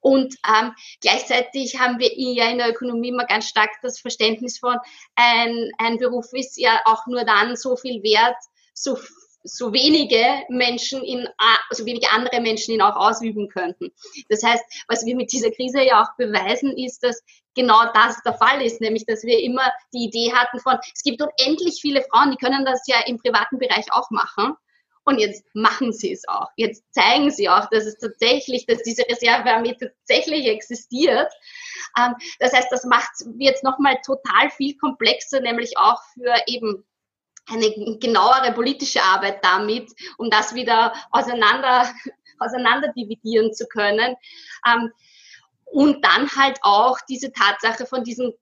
Und 0.00 0.34
ähm, 0.48 0.72
gleichzeitig 1.02 1.78
haben 1.78 1.98
wir 1.98 2.10
ja 2.16 2.48
in 2.48 2.56
der 2.56 2.70
Ökonomie 2.70 3.10
immer 3.10 3.26
ganz 3.26 3.48
stark 3.48 3.68
das 3.82 4.00
Verständnis 4.00 4.58
von, 4.58 4.78
ein, 5.14 5.70
ein 5.76 5.98
Beruf 5.98 6.32
ist 6.32 6.56
ja 6.56 6.80
auch 6.86 7.06
nur 7.06 7.24
dann 7.24 7.54
so 7.54 7.76
viel 7.76 8.02
wert, 8.02 8.38
so 8.72 8.98
so 9.42 9.72
wenige 9.72 10.44
Menschen 10.48 11.02
in, 11.02 11.26
so 11.70 11.86
wenige 11.86 12.10
andere 12.10 12.40
Menschen 12.40 12.74
ihn 12.74 12.82
auch 12.82 12.96
ausüben 12.96 13.48
könnten. 13.48 13.92
Das 14.28 14.42
heißt, 14.42 14.64
was 14.88 15.04
wir 15.06 15.16
mit 15.16 15.32
dieser 15.32 15.50
Krise 15.50 15.82
ja 15.82 16.02
auch 16.02 16.16
beweisen, 16.16 16.76
ist, 16.76 17.02
dass 17.02 17.22
genau 17.54 17.80
das 17.94 18.22
der 18.22 18.34
Fall 18.34 18.62
ist, 18.62 18.80
nämlich, 18.80 19.06
dass 19.06 19.24
wir 19.24 19.40
immer 19.40 19.70
die 19.92 20.04
Idee 20.04 20.32
hatten 20.32 20.60
von, 20.60 20.76
es 20.94 21.02
gibt 21.02 21.22
unendlich 21.22 21.80
viele 21.80 22.02
Frauen, 22.02 22.30
die 22.30 22.36
können 22.36 22.64
das 22.64 22.86
ja 22.86 23.00
im 23.06 23.18
privaten 23.18 23.58
Bereich 23.58 23.92
auch 23.92 24.10
machen. 24.10 24.54
Und 25.04 25.18
jetzt 25.18 25.44
machen 25.54 25.92
sie 25.92 26.12
es 26.12 26.28
auch. 26.28 26.48
Jetzt 26.56 26.84
zeigen 26.92 27.30
sie 27.30 27.48
auch, 27.48 27.68
dass 27.70 27.84
es 27.84 27.96
tatsächlich, 27.98 28.66
dass 28.66 28.82
diese 28.82 29.02
Reservearmee 29.08 29.74
tatsächlich 29.74 30.46
existiert. 30.46 31.32
Ähm, 31.98 32.14
das 32.38 32.52
heißt, 32.52 32.68
das 32.70 32.84
macht 32.84 33.10
jetzt 33.38 33.64
nochmal 33.64 33.98
total 34.04 34.50
viel 34.50 34.76
komplexer, 34.76 35.40
nämlich 35.40 35.78
auch 35.78 36.00
für 36.12 36.34
eben 36.46 36.84
eine 37.50 37.98
genauere 37.98 38.52
politische 38.52 39.02
Arbeit 39.02 39.44
damit, 39.44 39.90
um 40.18 40.30
das 40.30 40.54
wieder 40.54 40.92
auseinander, 41.10 41.90
auseinander 42.38 42.92
dividieren 42.96 43.52
zu 43.52 43.66
können. 43.66 44.16
Ähm, 44.66 44.90
und 45.64 46.04
dann 46.04 46.28
halt 46.34 46.58
auch 46.62 46.98
diese 47.08 47.32
Tatsache 47.32 47.86
von 47.86 48.02
diesen 48.02 48.32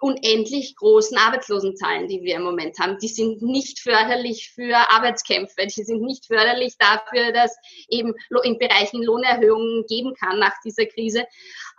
unendlich 0.00 0.76
großen 0.76 1.18
Arbeitslosenzahlen, 1.18 2.08
die 2.08 2.22
wir 2.22 2.36
im 2.36 2.42
Moment 2.42 2.78
haben. 2.78 2.98
Die 2.98 3.08
sind 3.08 3.42
nicht 3.42 3.80
förderlich 3.80 4.52
für 4.54 4.76
Arbeitskämpfe. 4.90 5.66
Die 5.66 5.82
sind 5.82 6.02
nicht 6.02 6.26
förderlich 6.26 6.76
dafür, 6.78 7.32
dass 7.32 7.56
eben 7.88 8.14
in 8.44 8.58
Bereichen 8.58 9.02
Lohnerhöhungen 9.02 9.84
geben 9.88 10.14
kann 10.14 10.38
nach 10.38 10.54
dieser 10.64 10.86
Krise. 10.86 11.26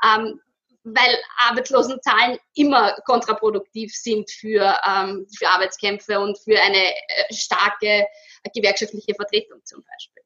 Ähm, 0.04 0.42
weil 0.84 1.18
Arbeitslosenzahlen 1.50 2.40
immer 2.56 2.94
kontraproduktiv 3.06 3.94
sind 3.94 4.30
für, 4.32 4.78
ähm, 4.88 5.28
für 5.38 5.50
Arbeitskämpfe 5.50 6.20
und 6.20 6.38
für 6.40 6.60
eine 6.60 6.94
äh, 6.94 7.34
starke 7.34 8.08
gewerkschaftliche 8.56 9.14
Vertretung 9.16 9.60
zum 9.66 9.84
Beispiel. 9.84 10.24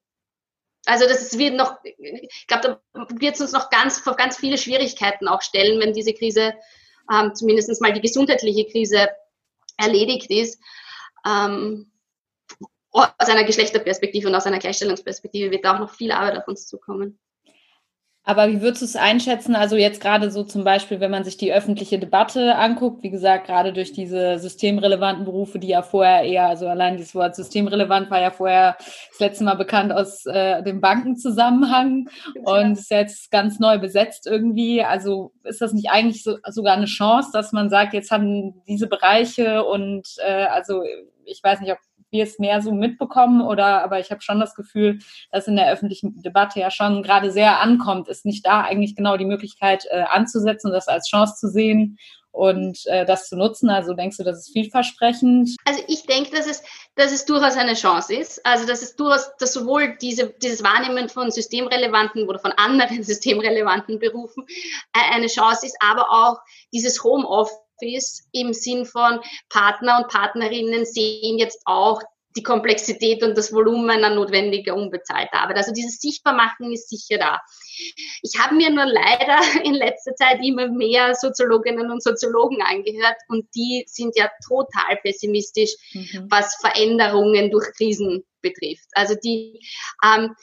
Also 0.85 1.07
das 1.07 1.37
wird 1.37 1.55
noch, 1.55 1.77
ich 1.83 2.45
glaube, 2.47 2.81
da 2.93 3.07
wird 3.19 3.35
es 3.35 3.41
uns 3.41 3.53
noch 3.53 3.69
ganz 3.69 4.03
ganz 4.03 4.37
viele 4.37 4.57
Schwierigkeiten 4.57 5.27
auch 5.27 5.41
stellen, 5.41 5.79
wenn 5.79 5.93
diese 5.93 6.13
Krise, 6.13 6.53
ähm, 7.11 7.33
zumindest 7.33 7.81
mal 7.81 7.93
die 7.93 8.01
gesundheitliche 8.01 8.69
Krise 8.69 9.09
erledigt 9.77 10.29
ist. 10.29 10.59
Ähm, 11.25 11.91
aus 12.91 13.27
einer 13.27 13.43
Geschlechterperspektive 13.43 14.27
und 14.27 14.35
aus 14.35 14.45
einer 14.45 14.59
Gleichstellungsperspektive 14.59 15.51
wird 15.51 15.65
da 15.65 15.75
auch 15.75 15.79
noch 15.79 15.95
viel 15.95 16.11
Arbeit 16.11 16.37
auf 16.37 16.47
uns 16.47 16.67
zukommen. 16.67 17.19
Aber 18.25 18.47
wie 18.47 18.61
würdest 18.61 18.81
du 18.81 18.85
es 18.85 18.95
einschätzen? 18.95 19.53
Also 19.53 19.75
jetzt 19.75 19.99
gerade 19.99 20.31
so 20.31 20.43
zum 20.43 20.63
Beispiel, 20.63 21.01
wenn 21.01 21.11
man 21.11 21.25
sich 21.25 21.35
die 21.35 21.51
öffentliche 21.51 21.99
Debatte 21.99 22.55
anguckt, 22.55 23.03
wie 23.03 23.09
gesagt, 23.09 23.47
gerade 23.47 23.73
durch 23.73 23.91
diese 23.91 24.39
systemrelevanten 24.39 25.25
Berufe, 25.25 25.59
die 25.59 25.67
ja 25.67 25.81
vorher 25.81 26.23
eher, 26.23 26.47
also 26.47 26.67
allein 26.67 26.95
dieses 26.95 27.15
Wort 27.15 27.35
systemrelevant 27.35 28.09
war 28.09 28.21
ja 28.21 28.31
vorher 28.31 28.77
das 28.79 29.19
letzte 29.19 29.43
Mal 29.43 29.55
bekannt 29.55 29.91
aus 29.91 30.25
äh, 30.25 30.63
dem 30.63 30.79
Bankenzusammenhang 30.79 32.07
und 32.45 32.77
ist 32.77 32.91
jetzt 32.91 33.29
ganz 33.29 33.59
neu 33.59 33.77
besetzt 33.77 34.25
irgendwie. 34.25 34.81
Also 34.81 35.33
ist 35.43 35.59
das 35.59 35.73
nicht 35.73 35.89
eigentlich 35.89 36.23
so, 36.23 36.37
sogar 36.49 36.77
eine 36.77 36.85
Chance, 36.85 37.29
dass 37.33 37.51
man 37.51 37.69
sagt, 37.69 37.93
jetzt 37.93 38.11
haben 38.11 38.63
diese 38.69 38.87
Bereiche 38.87 39.65
und 39.65 40.07
äh, 40.25 40.45
also 40.45 40.81
ich 41.25 41.43
weiß 41.43 41.59
nicht, 41.59 41.71
ob 41.71 41.79
wir 42.13 42.23
es 42.23 42.39
mehr 42.39 42.61
so 42.61 42.71
mitbekommen 42.71 43.41
oder 43.41 43.83
aber 43.83 43.99
ich 43.99 44.11
habe 44.11 44.21
schon 44.21 44.39
das 44.39 44.55
Gefühl, 44.55 44.99
dass 45.31 45.47
in 45.47 45.57
der 45.57 45.71
öffentlichen 45.71 46.21
Debatte 46.21 46.59
ja 46.59 46.71
schon 46.71 47.03
gerade 47.03 47.31
sehr 47.31 47.59
ankommt, 47.59 48.07
ist 48.07 48.25
nicht 48.25 48.45
da 48.45 48.61
eigentlich 48.61 48.95
genau 48.95 49.17
die 49.17 49.25
Möglichkeit 49.25 49.85
äh, 49.89 50.03
anzusetzen, 50.03 50.71
das 50.71 50.87
als 50.87 51.09
Chance 51.09 51.35
zu 51.35 51.49
sehen 51.49 51.97
und 52.33 52.85
äh, 52.87 53.05
das 53.05 53.29
zu 53.29 53.37
nutzen? 53.37 53.69
Also 53.69 53.93
denkst 53.93 54.17
du, 54.17 54.23
das 54.23 54.39
ist 54.39 54.51
vielversprechend? 54.51 55.55
Also 55.65 55.81
ich 55.87 56.05
denke, 56.05 56.31
dass 56.31 56.47
es, 56.47 56.63
dass 56.95 57.11
es 57.11 57.25
durchaus 57.25 57.55
eine 57.55 57.75
Chance 57.75 58.13
ist. 58.15 58.45
Also 58.45 58.65
dass 58.65 58.81
es 58.81 58.95
durchaus, 58.95 59.31
dass 59.37 59.53
sowohl 59.53 59.95
diese, 60.01 60.33
dieses 60.41 60.63
Wahrnehmen 60.63 61.09
von 61.09 61.31
systemrelevanten 61.31 62.27
oder 62.27 62.39
von 62.39 62.51
anderen 62.53 63.03
systemrelevanten 63.03 63.99
Berufen 63.99 64.45
äh, 64.93 65.13
eine 65.15 65.27
Chance 65.27 65.67
ist, 65.67 65.77
aber 65.79 66.09
auch 66.09 66.39
dieses 66.73 67.03
Homeoffice 67.03 67.62
ist 67.83 68.27
im 68.31 68.53
Sinn 68.53 68.85
von 68.85 69.19
Partner 69.49 69.99
und 69.99 70.11
Partnerinnen 70.11 70.85
sehen 70.85 71.37
jetzt 71.37 71.61
auch 71.65 72.01
die 72.35 72.43
Komplexität 72.43 73.23
und 73.23 73.37
das 73.37 73.53
Volumen 73.53 74.03
an 74.03 74.15
notwendiger 74.15 74.75
unbezahlter 74.75 75.39
Arbeit. 75.41 75.57
Also 75.57 75.71
dieses 75.71 75.99
Sichtbarmachen 75.99 76.71
ist 76.71 76.89
sicher 76.89 77.19
da. 77.19 77.39
Ich 78.21 78.39
habe 78.39 78.55
mir 78.55 78.69
nur 78.69 78.85
leider 78.85 79.39
in 79.63 79.73
letzter 79.73 80.15
Zeit 80.15 80.39
immer 80.43 80.67
mehr 80.67 81.15
Soziologinnen 81.15 81.91
und 81.91 82.01
Soziologen 82.01 82.61
angehört 82.61 83.17
und 83.27 83.47
die 83.55 83.83
sind 83.87 84.17
ja 84.17 84.29
total 84.47 84.97
pessimistisch, 85.01 85.75
mhm. 85.93 86.27
was 86.29 86.55
Veränderungen 86.55 87.51
durch 87.51 87.71
Krisen 87.75 88.23
betrifft. 88.41 88.87
Also 88.93 89.15
die 89.23 89.59
ähm, 90.03 90.35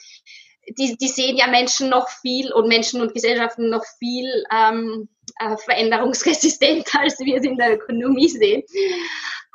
die, 0.77 0.95
die 0.95 1.07
sehen 1.07 1.37
ja 1.37 1.47
Menschen 1.47 1.89
noch 1.89 2.07
viel 2.07 2.53
und 2.53 2.67
Menschen 2.67 3.01
und 3.01 3.13
Gesellschaften 3.13 3.69
noch 3.69 3.83
viel 3.99 4.45
ähm, 4.53 5.09
äh, 5.41 5.57
veränderungsresistenter, 5.57 6.99
als 7.01 7.19
wir 7.19 7.37
es 7.37 7.45
in 7.45 7.57
der 7.57 7.73
Ökonomie 7.73 8.29
sehen. 8.29 8.63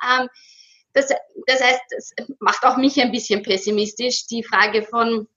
Ähm, 0.06 0.28
das, 0.92 1.08
das 1.46 1.62
heißt, 1.62 1.82
es 1.96 2.14
macht 2.40 2.64
auch 2.64 2.76
mich 2.78 3.00
ein 3.00 3.12
bisschen 3.12 3.42
pessimistisch, 3.42 4.26
die 4.26 4.42
Frage 4.42 4.82
von, 4.82 5.28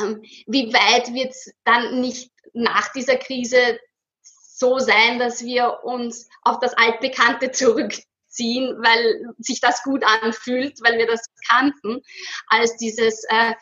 ähm, 0.00 0.22
wie 0.46 0.72
weit 0.72 1.14
wird 1.14 1.30
es 1.30 1.52
dann 1.64 2.00
nicht 2.00 2.30
nach 2.52 2.92
dieser 2.92 3.16
Krise 3.16 3.78
so 4.22 4.78
sein, 4.78 5.18
dass 5.18 5.44
wir 5.44 5.80
uns 5.84 6.28
auf 6.42 6.58
das 6.60 6.74
Altbekannte 6.74 7.50
zurückziehen, 7.52 8.76
weil 8.82 9.34
sich 9.38 9.60
das 9.60 9.82
gut 9.82 10.04
anfühlt, 10.04 10.78
weil 10.82 10.98
wir 10.98 11.06
das 11.06 11.26
kannten, 11.48 12.02
als 12.48 12.76
dieses 12.76 13.24
äh, 13.28 13.54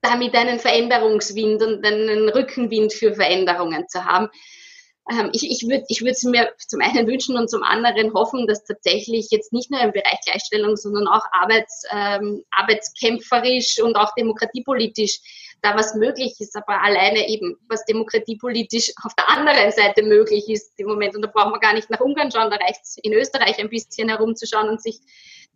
damit 0.00 0.34
einen 0.34 0.58
Veränderungswind 0.58 1.62
und 1.62 1.84
einen 1.84 2.28
Rückenwind 2.28 2.92
für 2.92 3.14
Veränderungen 3.14 3.88
zu 3.88 4.04
haben. 4.04 4.28
Ähm, 5.10 5.30
ich 5.32 5.50
ich 5.50 5.68
würde 5.68 5.84
ich 5.88 6.00
es 6.02 6.22
mir 6.22 6.52
zum 6.58 6.80
einen 6.80 7.06
wünschen 7.06 7.36
und 7.36 7.50
zum 7.50 7.62
anderen 7.62 8.14
hoffen, 8.14 8.46
dass 8.46 8.64
tatsächlich 8.64 9.28
jetzt 9.30 9.52
nicht 9.52 9.70
nur 9.70 9.80
im 9.80 9.92
Bereich 9.92 10.20
Gleichstellung, 10.24 10.76
sondern 10.76 11.06
auch 11.06 11.24
arbeits, 11.32 11.84
ähm, 11.92 12.42
arbeitskämpferisch 12.50 13.80
und 13.82 13.96
auch 13.96 14.14
demokratiepolitisch 14.14 15.20
da 15.64 15.74
was 15.76 15.94
möglich 15.94 16.34
ist, 16.40 16.54
aber 16.56 16.82
alleine 16.82 17.26
eben, 17.28 17.56
was 17.68 17.84
demokratiepolitisch 17.86 18.92
auf 19.02 19.14
der 19.14 19.30
anderen 19.30 19.72
Seite 19.72 20.02
möglich 20.02 20.48
ist 20.48 20.78
im 20.78 20.88
Moment. 20.88 21.16
Und 21.16 21.22
da 21.22 21.28
braucht 21.28 21.50
man 21.50 21.60
gar 21.60 21.72
nicht 21.72 21.88
nach 21.88 22.00
Ungarn 22.00 22.30
schauen, 22.30 22.50
da 22.50 22.56
reicht 22.56 22.82
es 22.84 22.98
in 23.02 23.14
Österreich 23.14 23.58
ein 23.58 23.70
bisschen 23.70 24.10
herumzuschauen 24.10 24.68
und 24.68 24.82
sich 24.82 25.00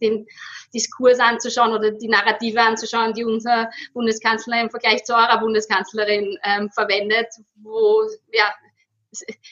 den 0.00 0.26
Diskurs 0.72 1.18
anzuschauen 1.18 1.72
oder 1.72 1.90
die 1.90 2.08
Narrative 2.08 2.60
anzuschauen, 2.60 3.12
die 3.12 3.24
unser 3.24 3.70
Bundeskanzler 3.92 4.60
im 4.62 4.70
Vergleich 4.70 5.04
zu 5.04 5.14
eurer 5.14 5.40
Bundeskanzlerin 5.40 6.38
ähm, 6.44 6.70
verwendet, 6.70 7.26
wo 7.56 8.02
ja, 8.32 8.52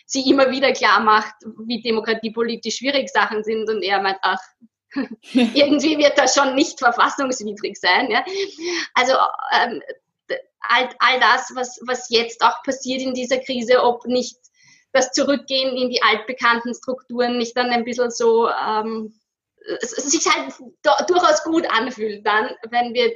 sie 0.06 0.28
immer 0.30 0.50
wieder 0.50 0.72
klar 0.72 1.00
macht, 1.00 1.34
wie 1.66 1.82
demokratiepolitisch 1.82 2.76
schwierig 2.76 3.08
Sachen 3.08 3.44
sind 3.44 3.68
und 3.68 3.82
er 3.82 4.00
meint, 4.00 4.18
ach, 4.22 4.40
irgendwie 5.32 5.98
wird 5.98 6.18
das 6.18 6.34
schon 6.34 6.54
nicht 6.54 6.78
verfassungswidrig 6.78 7.76
sein. 7.76 8.10
Ja? 8.10 8.24
Also 8.94 9.12
ähm, 9.52 9.82
all, 10.60 10.88
all 10.98 11.20
das, 11.20 11.52
was, 11.54 11.80
was 11.86 12.10
jetzt 12.10 12.42
auch 12.42 12.62
passiert 12.62 13.02
in 13.02 13.14
dieser 13.14 13.38
Krise, 13.38 13.82
ob 13.82 14.06
nicht 14.06 14.36
das 14.92 15.12
Zurückgehen 15.12 15.76
in 15.76 15.90
die 15.90 16.02
altbekannten 16.02 16.74
Strukturen 16.74 17.36
nicht 17.36 17.56
dann 17.56 17.70
ein 17.70 17.84
bisschen 17.84 18.10
so 18.10 18.48
ähm, 18.48 19.14
sich 19.80 20.26
halt 20.26 20.54
durchaus 21.08 21.42
gut 21.42 21.66
anfühlt 21.70 22.26
dann, 22.26 22.50
wenn 22.70 22.94
wir 22.94 23.12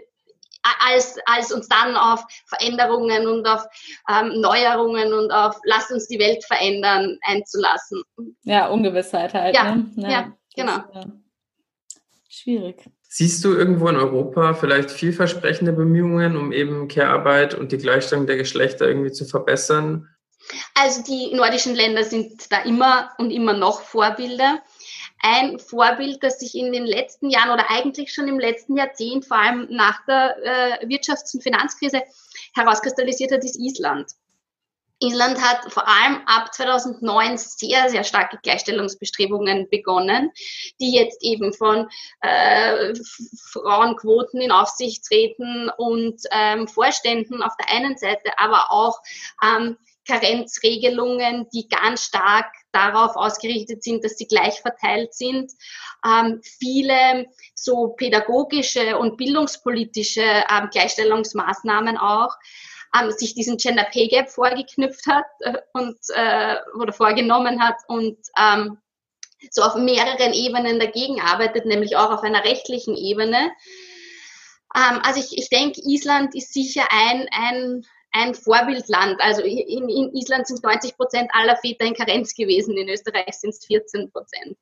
als, 0.62 1.16
als 1.26 1.52
uns 1.52 1.68
dann 1.68 1.96
auf 1.96 2.24
Veränderungen 2.46 3.26
und 3.26 3.46
auf 3.46 3.64
ähm, 4.08 4.40
Neuerungen 4.40 5.12
und 5.12 5.30
auf 5.30 5.56
lasst 5.64 5.90
uns 5.90 6.06
die 6.08 6.18
Welt 6.18 6.44
verändern 6.44 7.18
einzulassen. 7.22 8.02
Ja, 8.42 8.68
Ungewissheit 8.68 9.34
halt. 9.34 9.54
Ja, 9.54 9.74
ne? 9.74 9.90
ja, 9.96 10.10
ja 10.10 10.32
genau. 10.54 10.76
Ist, 10.76 10.96
äh, 10.96 11.10
schwierig. 12.28 12.90
Siehst 13.12 13.44
du 13.44 13.54
irgendwo 13.54 13.88
in 13.88 13.96
Europa 13.96 14.54
vielleicht 14.54 14.90
vielversprechende 14.90 15.72
Bemühungen, 15.72 16.36
um 16.36 16.52
eben 16.52 16.86
Care-Arbeit 16.86 17.54
und 17.54 17.72
die 17.72 17.78
Gleichstellung 17.78 18.26
der 18.26 18.36
Geschlechter 18.36 18.86
irgendwie 18.86 19.10
zu 19.10 19.24
verbessern? 19.24 20.08
Also 20.74 21.02
die 21.02 21.34
nordischen 21.34 21.74
Länder 21.74 22.04
sind 22.04 22.50
da 22.50 22.62
immer 22.62 23.10
und 23.18 23.30
immer 23.30 23.52
noch 23.52 23.82
Vorbilder 23.82 24.62
ein 25.22 25.58
Vorbild, 25.58 26.22
das 26.22 26.38
sich 26.38 26.54
in 26.54 26.72
den 26.72 26.86
letzten 26.86 27.30
Jahren 27.30 27.50
oder 27.50 27.70
eigentlich 27.70 28.12
schon 28.12 28.28
im 28.28 28.38
letzten 28.38 28.76
Jahrzehnt, 28.76 29.26
vor 29.26 29.38
allem 29.38 29.66
nach 29.70 30.04
der 30.06 30.36
äh, 30.42 30.86
Wirtschafts- 30.86 31.34
und 31.34 31.42
Finanzkrise, 31.42 32.02
herauskristallisiert 32.54 33.32
hat, 33.32 33.44
ist 33.44 33.58
Island. 33.58 34.10
Island 35.02 35.40
hat 35.40 35.72
vor 35.72 35.88
allem 35.88 36.20
ab 36.26 36.54
2009 36.54 37.38
sehr, 37.38 37.88
sehr 37.88 38.04
starke 38.04 38.38
Gleichstellungsbestrebungen 38.42 39.68
begonnen, 39.70 40.30
die 40.78 40.92
jetzt 40.92 41.22
eben 41.22 41.54
von 41.54 41.88
äh, 42.20 42.92
Frauenquoten 43.50 44.42
in 44.42 44.52
Aufsichtsräten 44.52 45.70
und 45.78 46.20
ähm, 46.32 46.68
Vorständen 46.68 47.42
auf 47.42 47.56
der 47.56 47.74
einen 47.74 47.96
Seite, 47.96 48.38
aber 48.38 48.70
auch 48.70 49.00
ähm, 49.42 49.78
Karenzregelungen, 50.10 51.48
die 51.52 51.68
ganz 51.68 52.04
stark 52.04 52.52
darauf 52.72 53.16
ausgerichtet 53.16 53.82
sind, 53.84 54.04
dass 54.04 54.16
sie 54.16 54.26
gleich 54.26 54.60
verteilt 54.60 55.14
sind. 55.14 55.52
Ähm, 56.04 56.40
viele 56.42 57.26
so 57.54 57.88
pädagogische 57.88 58.98
und 58.98 59.16
bildungspolitische 59.16 60.22
ähm, 60.22 60.68
Gleichstellungsmaßnahmen 60.70 61.96
auch 61.96 62.34
ähm, 62.98 63.10
sich 63.12 63.34
diesen 63.34 63.56
Gender 63.56 63.84
Pay 63.84 64.08
Gap 64.08 64.30
vorgeknüpft 64.30 65.06
hat 65.06 65.26
äh, 65.40 65.58
und 65.72 65.96
äh, 66.14 66.56
oder 66.78 66.92
vorgenommen 66.92 67.62
hat 67.62 67.76
und 67.86 68.18
ähm, 68.38 68.78
so 69.50 69.62
auf 69.62 69.74
mehreren 69.76 70.32
Ebenen 70.32 70.78
dagegen 70.80 71.20
arbeitet, 71.20 71.66
nämlich 71.66 71.96
auch 71.96 72.10
auf 72.10 72.22
einer 72.22 72.44
rechtlichen 72.44 72.96
Ebene. 72.96 73.52
Ähm, 74.74 75.00
also 75.02 75.20
ich, 75.20 75.38
ich 75.38 75.48
denke, 75.48 75.80
Island 75.84 76.34
ist 76.34 76.52
sicher 76.52 76.84
ein, 76.90 77.28
ein, 77.32 77.86
ein 78.12 78.34
Vorbildland. 78.34 79.20
Also 79.20 79.42
in, 79.42 79.88
in 79.88 80.14
Island 80.14 80.46
sind 80.46 80.62
90 80.62 80.96
Prozent 80.96 81.30
aller 81.32 81.56
Väter 81.56 81.84
in 81.84 81.94
Karenz 81.94 82.34
gewesen, 82.34 82.76
in 82.76 82.88
Österreich 82.88 83.32
sind 83.32 83.50
es 83.50 83.64
14 83.66 84.10
Prozent. 84.10 84.56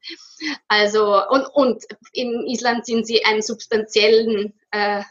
Also 0.68 1.26
und, 1.28 1.46
und 1.54 1.84
in 2.12 2.46
Island 2.46 2.86
sind 2.86 3.06
sie 3.06 3.24
einen 3.24 3.42
substanziellen 3.42 4.54
äh, 4.70 5.02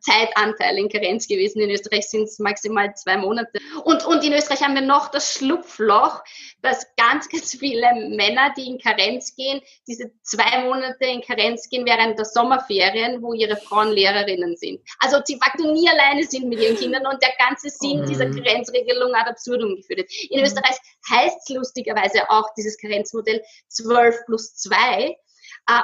Zeitanteil 0.00 0.78
in 0.78 0.88
Karenz 0.88 1.28
gewesen. 1.28 1.60
In 1.60 1.70
Österreich 1.70 2.08
sind 2.08 2.24
es 2.24 2.38
maximal 2.38 2.94
zwei 2.94 3.16
Monate. 3.16 3.58
Und, 3.84 4.04
und 4.06 4.24
in 4.24 4.32
Österreich 4.32 4.62
haben 4.62 4.74
wir 4.74 4.82
noch 4.82 5.08
das 5.08 5.34
Schlupfloch, 5.34 6.22
dass 6.62 6.86
ganz, 6.96 7.28
ganz 7.28 7.54
viele 7.54 7.86
Männer, 8.10 8.52
die 8.56 8.66
in 8.66 8.78
Karenz 8.78 9.36
gehen, 9.36 9.60
diese 9.86 10.10
zwei 10.22 10.64
Monate 10.64 11.04
in 11.04 11.20
Karenz 11.20 11.68
gehen 11.68 11.86
während 11.86 12.18
der 12.18 12.24
Sommerferien, 12.24 13.22
wo 13.22 13.34
ihre 13.34 13.56
Frauen 13.56 13.92
Lehrerinnen 13.92 14.56
sind. 14.56 14.80
Also 14.98 15.18
sie 15.24 15.38
faktor 15.38 15.72
nie 15.72 15.88
alleine 15.88 16.24
sind 16.24 16.48
mit 16.48 16.60
ihren 16.60 16.76
Kindern 16.76 17.06
und 17.06 17.22
der 17.22 17.32
ganze 17.38 17.68
Sinn 17.70 18.04
dieser 18.06 18.26
mhm. 18.26 18.42
Karenzregelung 18.42 19.14
ad 19.14 19.30
absurdum 19.30 19.76
geführt 19.76 19.98
wird. 19.98 20.12
In 20.30 20.42
Österreich 20.42 20.76
heißt 21.10 21.38
es 21.48 21.54
lustigerweise 21.54 22.28
auch 22.28 22.52
dieses 22.56 22.76
Karenzmodell 22.78 23.42
12 23.68 24.26
plus 24.26 24.54
2 24.56 24.76
äh, 24.76 25.14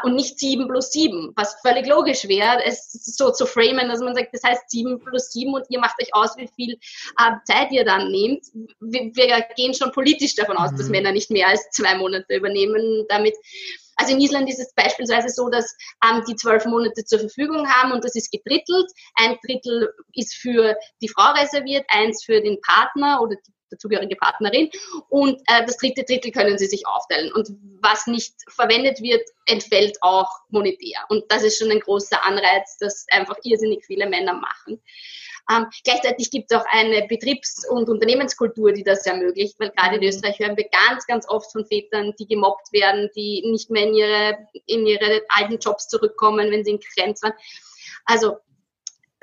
und 0.02 0.15
nicht 0.15 0.39
7 0.39 0.66
plus 0.69 0.90
7, 0.93 1.32
was 1.36 1.56
völlig 1.61 1.86
logisch 1.86 2.27
wäre, 2.27 2.65
es 2.65 2.90
so 2.93 3.31
zu 3.31 3.47
framen, 3.47 3.89
dass 3.89 4.01
man 4.01 4.15
sagt, 4.15 4.31
das 4.32 4.43
heißt 4.43 4.70
7 4.70 4.98
plus 5.01 5.31
7 5.32 5.52
und 5.52 5.65
ihr 5.69 5.81
macht 5.81 6.01
euch 6.02 6.15
aus, 6.15 6.36
wie 6.36 6.48
viel 6.48 6.74
äh, 7.19 7.32
Zeit 7.44 7.70
ihr 7.70 7.85
dann 7.85 8.11
nehmt. 8.11 8.47
Wir, 8.81 9.11
wir, 9.15 9.44
gehen 9.56 9.74
schon 9.74 9.93
politisch 9.93 10.35
davon 10.35 10.56
aus, 10.56 10.73
mhm. 10.73 10.77
dass 10.77 10.89
Männer 10.89 11.12
nicht 11.12 11.31
mehr 11.31 11.48
als 11.48 11.69
zwei 11.70 11.97
Monate 11.97 12.35
übernehmen. 12.35 13.05
Damit 13.09 13.35
also 13.97 14.12
in 14.12 14.20
Island 14.20 14.48
ist 14.48 14.59
es 14.59 14.73
beispielsweise 14.74 15.28
so, 15.28 15.48
dass 15.48 15.77
ähm, 16.05 16.23
die 16.27 16.36
zwölf 16.36 16.65
Monate 16.65 17.05
zur 17.05 17.20
Verfügung 17.20 17.69
haben 17.69 17.93
und 17.93 18.05
das 18.05 18.16
ist 18.16 18.32
gedrittelt. 18.32 18.90
Ein 19.15 19.36
Drittel 19.44 19.93
ist 20.15 20.35
für 20.35 20.77
die 21.01 21.09
Frau 21.09 21.32
reserviert, 21.32 21.85
eins 21.89 22.24
für 22.24 22.40
den 22.40 22.61
Partner 22.61 23.20
oder 23.23 23.36
die 23.36 23.53
dazugehörige 23.75 24.17
Partnerin. 24.17 24.71
Und 25.09 25.41
äh, 25.47 25.65
das 25.67 25.77
dritte 25.77 26.05
Drittel 26.05 26.31
können 26.31 26.59
sie 26.59 26.67
sich 26.67 26.87
aufteilen. 26.87 27.33
Und 27.33 27.49
was 27.81 28.07
nicht 28.07 28.35
verwendet 28.49 29.01
wird, 29.01 29.23
entfällt 29.47 29.97
auch 30.01 30.29
monetär. 30.49 31.05
Und 31.09 31.25
das 31.29 31.43
ist 31.43 31.59
schon 31.59 31.71
ein 31.71 31.81
großer 31.81 32.25
Anreiz, 32.25 32.79
dass 32.79 33.07
einfach 33.11 33.37
irrsinnig 33.43 33.85
viele 33.85 34.09
Männer 34.09 34.35
machen. 34.35 34.81
Ähm, 35.51 35.67
gleichzeitig 35.85 36.31
gibt 36.31 36.51
es 36.51 36.59
auch 36.59 36.65
eine 36.71 37.07
Betriebs- 37.07 37.69
und 37.69 37.89
Unternehmenskultur, 37.89 38.73
die 38.73 38.83
das 38.83 39.05
ermöglicht, 39.05 39.61
weil 39.61 39.71
gerade 39.71 39.97
in 39.97 40.01
mhm. 40.01 40.09
Österreich 40.09 40.39
hören 40.39 40.57
wir 40.57 40.69
ganz, 40.71 41.07
ganz 41.07 41.29
oft 41.29 41.53
von 41.53 41.67
Vätern, 41.67 42.15
die 42.19 42.27
gemobbt 42.27 42.73
werden, 42.73 43.11
die 43.15 43.43
nicht 43.47 43.71
mehr 43.71 43.87
in 43.87 43.95
ihre, 43.95 44.39
in 44.67 44.87
ihre 44.87 45.23
alten 45.29 45.59
Jobs 45.59 45.89
zurückkommen, 45.89 46.51
wenn 46.51 46.65
sie 46.65 46.73
in 46.73 46.81
Grenz 46.97 47.23
waren. 47.23 47.35
Also 48.07 48.39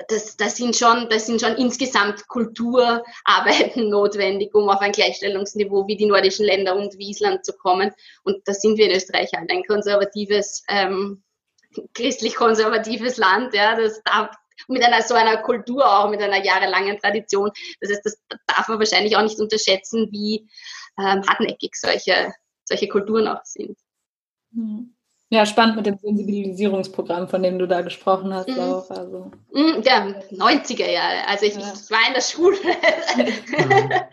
das, 0.08 0.36
das, 0.36 0.56
sind 0.56 0.76
schon, 0.76 1.08
das 1.08 1.26
sind 1.26 1.40
schon 1.40 1.56
insgesamt 1.56 2.28
Kulturarbeiten 2.28 3.88
notwendig, 3.90 4.54
um 4.54 4.68
auf 4.68 4.80
ein 4.80 4.92
Gleichstellungsniveau 4.92 5.86
wie 5.86 5.96
die 5.96 6.06
nordischen 6.06 6.46
Länder 6.46 6.76
und 6.76 6.96
wie 6.98 7.10
Island 7.10 7.44
zu 7.44 7.52
kommen. 7.52 7.92
Und 8.22 8.46
da 8.46 8.54
sind 8.54 8.78
wir 8.78 8.86
in 8.86 8.96
Österreich 8.96 9.30
halt 9.34 9.50
ein 9.50 9.64
konservatives, 9.64 10.64
ähm, 10.68 11.22
christlich-konservatives 11.94 13.16
Land. 13.16 13.54
Ja, 13.54 13.76
das 13.76 14.02
darf, 14.04 14.34
mit 14.68 14.82
einer 14.82 15.02
so 15.02 15.14
einer 15.14 15.38
Kultur 15.38 15.84
auch, 15.86 16.10
mit 16.10 16.22
einer 16.22 16.44
jahrelangen 16.44 16.98
Tradition. 16.98 17.50
Das 17.80 17.90
heißt, 17.90 18.04
das 18.04 18.22
darf 18.46 18.68
man 18.68 18.78
wahrscheinlich 18.78 19.16
auch 19.16 19.22
nicht 19.22 19.40
unterschätzen, 19.40 20.08
wie 20.10 20.48
ähm, 20.98 21.22
hartnäckig 21.26 21.74
solche, 21.74 22.32
solche 22.64 22.88
Kulturen 22.88 23.28
auch 23.28 23.44
sind. 23.44 23.78
Mhm. 24.50 24.94
Ja, 25.32 25.46
spannend 25.46 25.76
mit 25.76 25.86
dem 25.86 25.96
Sensibilisierungsprogramm, 25.96 27.26
von 27.26 27.42
dem 27.42 27.58
du 27.58 27.66
da 27.66 27.80
gesprochen 27.80 28.34
hast, 28.34 28.50
mhm. 28.50 28.58
auch. 28.58 28.90
Also. 28.90 29.30
Mhm, 29.54 29.80
ja, 29.82 30.14
90er 30.30 30.90
Jahre. 30.90 31.26
Also 31.26 31.46
ich, 31.46 31.54
ja. 31.54 31.72
ich 31.72 31.90
war 31.90 32.06
in 32.06 32.14
der 32.14 32.20
Schule. 32.20 32.58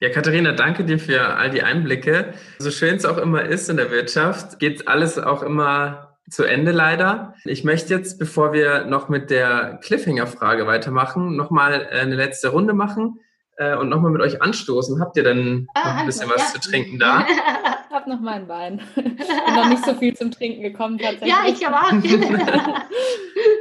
Ja, 0.00 0.10
Katharina, 0.10 0.52
danke 0.52 0.84
dir 0.84 0.98
für 0.98 1.24
all 1.36 1.48
die 1.48 1.62
Einblicke. 1.62 2.34
So 2.58 2.70
schön 2.70 2.96
es 2.96 3.06
auch 3.06 3.16
immer 3.16 3.42
ist 3.42 3.70
in 3.70 3.78
der 3.78 3.90
Wirtschaft, 3.90 4.58
geht 4.58 4.86
alles 4.86 5.18
auch 5.18 5.42
immer 5.42 6.18
zu 6.28 6.44
Ende 6.44 6.72
leider. 6.72 7.34
Ich 7.44 7.64
möchte 7.64 7.94
jetzt, 7.94 8.18
bevor 8.18 8.52
wir 8.52 8.84
noch 8.84 9.08
mit 9.08 9.30
der 9.30 9.78
Cliffhanger-Frage 9.82 10.66
weitermachen, 10.66 11.36
nochmal 11.36 11.86
eine 11.86 12.16
letzte 12.16 12.48
Runde 12.48 12.74
machen 12.74 13.20
äh, 13.56 13.76
und 13.76 13.88
nochmal 13.88 14.10
mit 14.10 14.20
euch 14.20 14.42
anstoßen. 14.42 15.00
Habt 15.00 15.16
ihr 15.16 15.22
denn 15.22 15.68
ah, 15.74 15.88
noch 15.88 16.00
ein 16.00 16.06
bisschen 16.06 16.28
was 16.28 16.52
ja. 16.52 16.60
zu 16.60 16.68
trinken 16.68 16.98
da? 16.98 17.24
Ich 18.04 18.10
habe 18.10 18.22
noch 18.22 18.30
mein 18.30 18.48
Wein. 18.48 18.82
Bin 18.94 19.16
noch 19.54 19.68
nicht 19.70 19.82
so 19.82 19.94
viel 19.94 20.14
zum 20.14 20.30
Trinken 20.30 20.60
gekommen 20.60 20.98
tatsächlich. 20.98 21.30
Ja, 21.30 21.44
ich 21.48 21.64
habe 21.64 21.76
auch. 21.76 22.82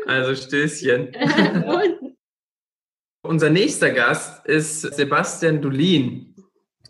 also 0.08 0.36
Stößchen. 0.36 1.14
Unser 3.22 3.50
nächster 3.50 3.92
Gast 3.92 4.46
ist 4.46 4.82
Sebastian 4.82 5.62
Dulin. 5.62 6.36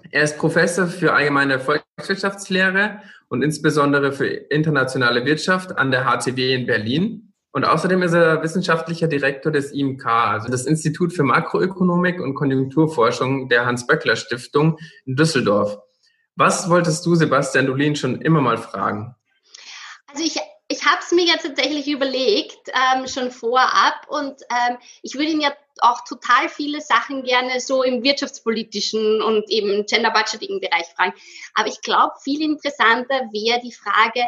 Er 0.09 0.23
ist 0.23 0.39
Professor 0.39 0.87
für 0.87 1.13
allgemeine 1.13 1.59
Volkswirtschaftslehre 1.59 3.01
und 3.29 3.43
insbesondere 3.43 4.13
für 4.13 4.25
internationale 4.25 5.23
Wirtschaft 5.23 5.77
an 5.77 5.91
der 5.91 6.05
HTW 6.05 6.55
in 6.55 6.65
Berlin. 6.65 7.33
Und 7.51 7.65
außerdem 7.65 8.01
ist 8.01 8.13
er 8.13 8.41
wissenschaftlicher 8.41 9.07
Direktor 9.07 9.51
des 9.51 9.71
IMK, 9.71 10.07
also 10.07 10.49
das 10.49 10.65
Institut 10.65 11.13
für 11.13 11.21
Makroökonomik 11.21 12.19
und 12.19 12.33
Konjunkturforschung 12.33 13.47
der 13.47 13.67
Hans-Böckler-Stiftung 13.67 14.79
in 15.05 15.15
Düsseldorf. 15.15 15.77
Was 16.35 16.69
wolltest 16.69 17.05
du, 17.05 17.15
Sebastian 17.15 17.67
Dolin, 17.67 17.95
schon 17.95 18.21
immer 18.21 18.41
mal 18.41 18.57
fragen? 18.57 19.15
Also 20.07 20.23
ich, 20.23 20.37
ich 20.67 20.85
habe 20.85 20.99
es 21.01 21.11
mir 21.11 21.25
ja 21.25 21.35
tatsächlich 21.37 21.87
überlegt, 21.87 22.69
ähm, 22.69 23.07
schon 23.07 23.31
vorab. 23.31 24.07
Und 24.07 24.41
ähm, 24.49 24.77
ich 25.01 25.15
würde 25.15 25.31
ihn 25.31 25.41
ja 25.41 25.53
auch 25.79 26.03
total 26.03 26.49
viele 26.49 26.81
Sachen 26.81 27.23
gerne 27.23 27.59
so 27.59 27.83
im 27.83 28.03
wirtschaftspolitischen 28.03 29.21
und 29.21 29.49
eben 29.49 29.85
Gender-Budgeting-Bereich 29.85 30.87
fragen. 30.95 31.13
Aber 31.55 31.67
ich 31.67 31.81
glaube, 31.81 32.13
viel 32.23 32.41
interessanter 32.41 33.29
wäre 33.31 33.59
die 33.61 33.73
Frage, 33.73 34.27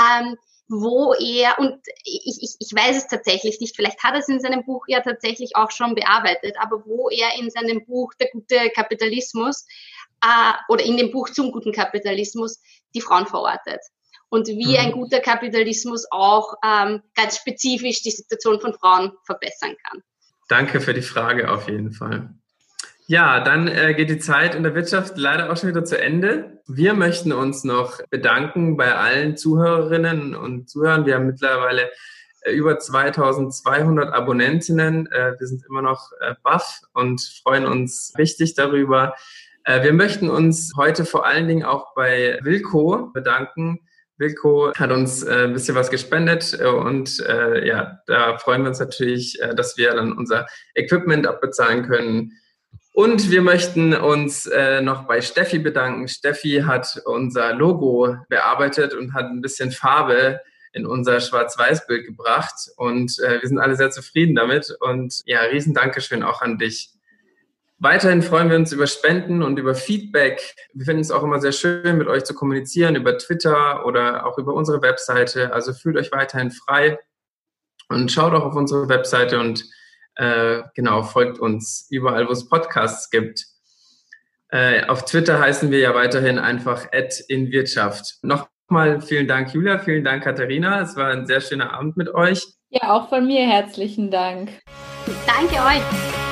ähm, 0.00 0.36
wo 0.68 1.12
er, 1.14 1.58
und 1.58 1.78
ich, 2.04 2.38
ich, 2.42 2.56
ich 2.58 2.74
weiß 2.74 2.96
es 2.96 3.06
tatsächlich 3.06 3.60
nicht, 3.60 3.76
vielleicht 3.76 4.02
hat 4.02 4.14
er 4.14 4.20
es 4.20 4.28
in 4.28 4.40
seinem 4.40 4.64
Buch 4.64 4.86
ja 4.88 5.00
tatsächlich 5.00 5.56
auch 5.56 5.70
schon 5.70 5.94
bearbeitet, 5.94 6.56
aber 6.58 6.86
wo 6.86 7.10
er 7.10 7.38
in 7.38 7.50
seinem 7.50 7.84
Buch 7.84 8.14
Der 8.14 8.30
gute 8.30 8.70
Kapitalismus 8.70 9.66
äh, 10.24 10.52
oder 10.68 10.84
in 10.84 10.96
dem 10.96 11.10
Buch 11.12 11.28
zum 11.30 11.52
guten 11.52 11.72
Kapitalismus 11.72 12.60
die 12.94 13.00
Frauen 13.00 13.26
verortet. 13.26 13.80
Und 14.30 14.48
wie 14.48 14.72
mhm. 14.72 14.78
ein 14.78 14.92
guter 14.92 15.20
Kapitalismus 15.20 16.06
auch 16.10 16.54
ähm, 16.64 17.02
ganz 17.14 17.36
spezifisch 17.36 18.02
die 18.02 18.10
Situation 18.10 18.60
von 18.60 18.74
Frauen 18.74 19.12
verbessern 19.24 19.76
kann. 19.86 20.02
Danke 20.48 20.80
für 20.80 20.94
die 20.94 21.02
Frage 21.02 21.50
auf 21.50 21.68
jeden 21.68 21.92
Fall. 21.92 22.30
Ja, 23.06 23.40
dann 23.40 23.68
äh, 23.68 23.92
geht 23.94 24.08
die 24.08 24.18
Zeit 24.18 24.54
in 24.54 24.62
der 24.62 24.74
Wirtschaft 24.74 25.18
leider 25.18 25.52
auch 25.52 25.56
schon 25.58 25.68
wieder 25.68 25.84
zu 25.84 26.00
Ende. 26.00 26.62
Wir 26.66 26.94
möchten 26.94 27.32
uns 27.32 27.62
noch 27.62 28.00
bedanken 28.08 28.78
bei 28.78 28.94
allen 28.94 29.36
Zuhörerinnen 29.36 30.34
und 30.34 30.70
Zuhörern. 30.70 31.04
Wir 31.04 31.16
haben 31.16 31.26
mittlerweile 31.26 31.90
äh, 32.40 32.52
über 32.52 32.78
2200 32.78 34.12
Abonnentinnen. 34.12 35.06
Äh, 35.12 35.34
wir 35.38 35.46
sind 35.46 35.64
immer 35.68 35.82
noch 35.82 36.12
äh, 36.20 36.34
baff 36.42 36.80
und 36.94 37.20
freuen 37.42 37.66
uns 37.66 38.14
richtig 38.16 38.54
darüber. 38.54 39.14
Äh, 39.64 39.82
wir 39.82 39.92
möchten 39.92 40.30
uns 40.30 40.72
heute 40.76 41.04
vor 41.04 41.26
allen 41.26 41.48
Dingen 41.48 41.64
auch 41.64 41.94
bei 41.94 42.38
Wilco 42.42 43.10
bedanken. 43.12 43.80
Wilco 44.16 44.72
hat 44.76 44.92
uns 44.92 45.22
äh, 45.22 45.44
ein 45.44 45.52
bisschen 45.52 45.74
was 45.74 45.90
gespendet 45.90 46.56
äh, 46.60 46.66
und 46.66 47.18
ja, 47.18 47.98
da 48.06 48.38
freuen 48.38 48.62
wir 48.62 48.68
uns 48.68 48.78
natürlich, 48.78 49.38
dass 49.56 49.76
wir 49.76 49.94
dann 49.94 50.12
unser 50.12 50.46
Equipment 50.74 51.26
abbezahlen 51.26 51.84
können 51.86 52.32
und 52.96 53.32
wir 53.32 53.42
möchten 53.42 53.92
uns 53.92 54.46
äh, 54.46 54.80
noch 54.80 55.08
bei 55.08 55.20
Steffi 55.20 55.58
bedanken. 55.58 56.06
Steffi 56.06 56.62
hat 56.64 57.02
unser 57.04 57.52
Logo 57.52 58.16
bearbeitet 58.28 58.94
und 58.94 59.14
hat 59.14 59.24
ein 59.24 59.40
bisschen 59.40 59.72
Farbe 59.72 60.40
in 60.72 60.86
unser 60.86 61.18
Schwarz-Weiß-Bild 61.18 62.06
gebracht. 62.06 62.54
Und 62.76 63.18
äh, 63.18 63.42
wir 63.42 63.48
sind 63.48 63.58
alle 63.58 63.74
sehr 63.74 63.90
zufrieden 63.90 64.36
damit. 64.36 64.76
Und 64.78 65.22
ja, 65.24 65.40
riesen 65.40 65.74
Dankeschön 65.74 66.22
auch 66.22 66.40
an 66.40 66.56
dich. 66.56 66.93
Weiterhin 67.78 68.22
freuen 68.22 68.50
wir 68.50 68.56
uns 68.56 68.72
über 68.72 68.86
Spenden 68.86 69.42
und 69.42 69.58
über 69.58 69.74
Feedback. 69.74 70.54
Wir 70.72 70.86
finden 70.86 71.02
es 71.02 71.10
auch 71.10 71.22
immer 71.22 71.40
sehr 71.40 71.52
schön, 71.52 71.98
mit 71.98 72.06
euch 72.06 72.24
zu 72.24 72.34
kommunizieren 72.34 72.94
über 72.94 73.18
Twitter 73.18 73.84
oder 73.84 74.26
auch 74.26 74.38
über 74.38 74.54
unsere 74.54 74.80
Webseite. 74.80 75.52
Also 75.52 75.72
fühlt 75.72 75.96
euch 75.96 76.12
weiterhin 76.12 76.50
frei 76.50 76.98
und 77.88 78.12
schaut 78.12 78.32
auch 78.32 78.44
auf 78.44 78.54
unsere 78.54 78.88
Webseite 78.88 79.40
und 79.40 79.64
äh, 80.16 80.62
genau, 80.74 81.02
folgt 81.02 81.40
uns 81.40 81.86
überall, 81.90 82.28
wo 82.28 82.32
es 82.32 82.48
Podcasts 82.48 83.10
gibt. 83.10 83.44
Äh, 84.48 84.86
auf 84.86 85.04
Twitter 85.04 85.40
heißen 85.40 85.70
wir 85.72 85.80
ja 85.80 85.94
weiterhin 85.94 86.38
einfach 86.38 86.86
in 87.28 87.50
Wirtschaft. 87.50 88.18
Nochmal 88.22 89.00
vielen 89.00 89.26
Dank, 89.26 89.52
Julia, 89.52 89.78
vielen 89.78 90.04
Dank, 90.04 90.22
Katharina. 90.22 90.80
Es 90.80 90.96
war 90.96 91.08
ein 91.08 91.26
sehr 91.26 91.40
schöner 91.40 91.72
Abend 91.72 91.96
mit 91.96 92.14
euch. 92.14 92.46
Ja, 92.70 92.92
auch 92.92 93.08
von 93.08 93.26
mir 93.26 93.46
herzlichen 93.46 94.12
Dank. 94.12 94.50
Danke 95.26 95.56
euch. 95.56 96.23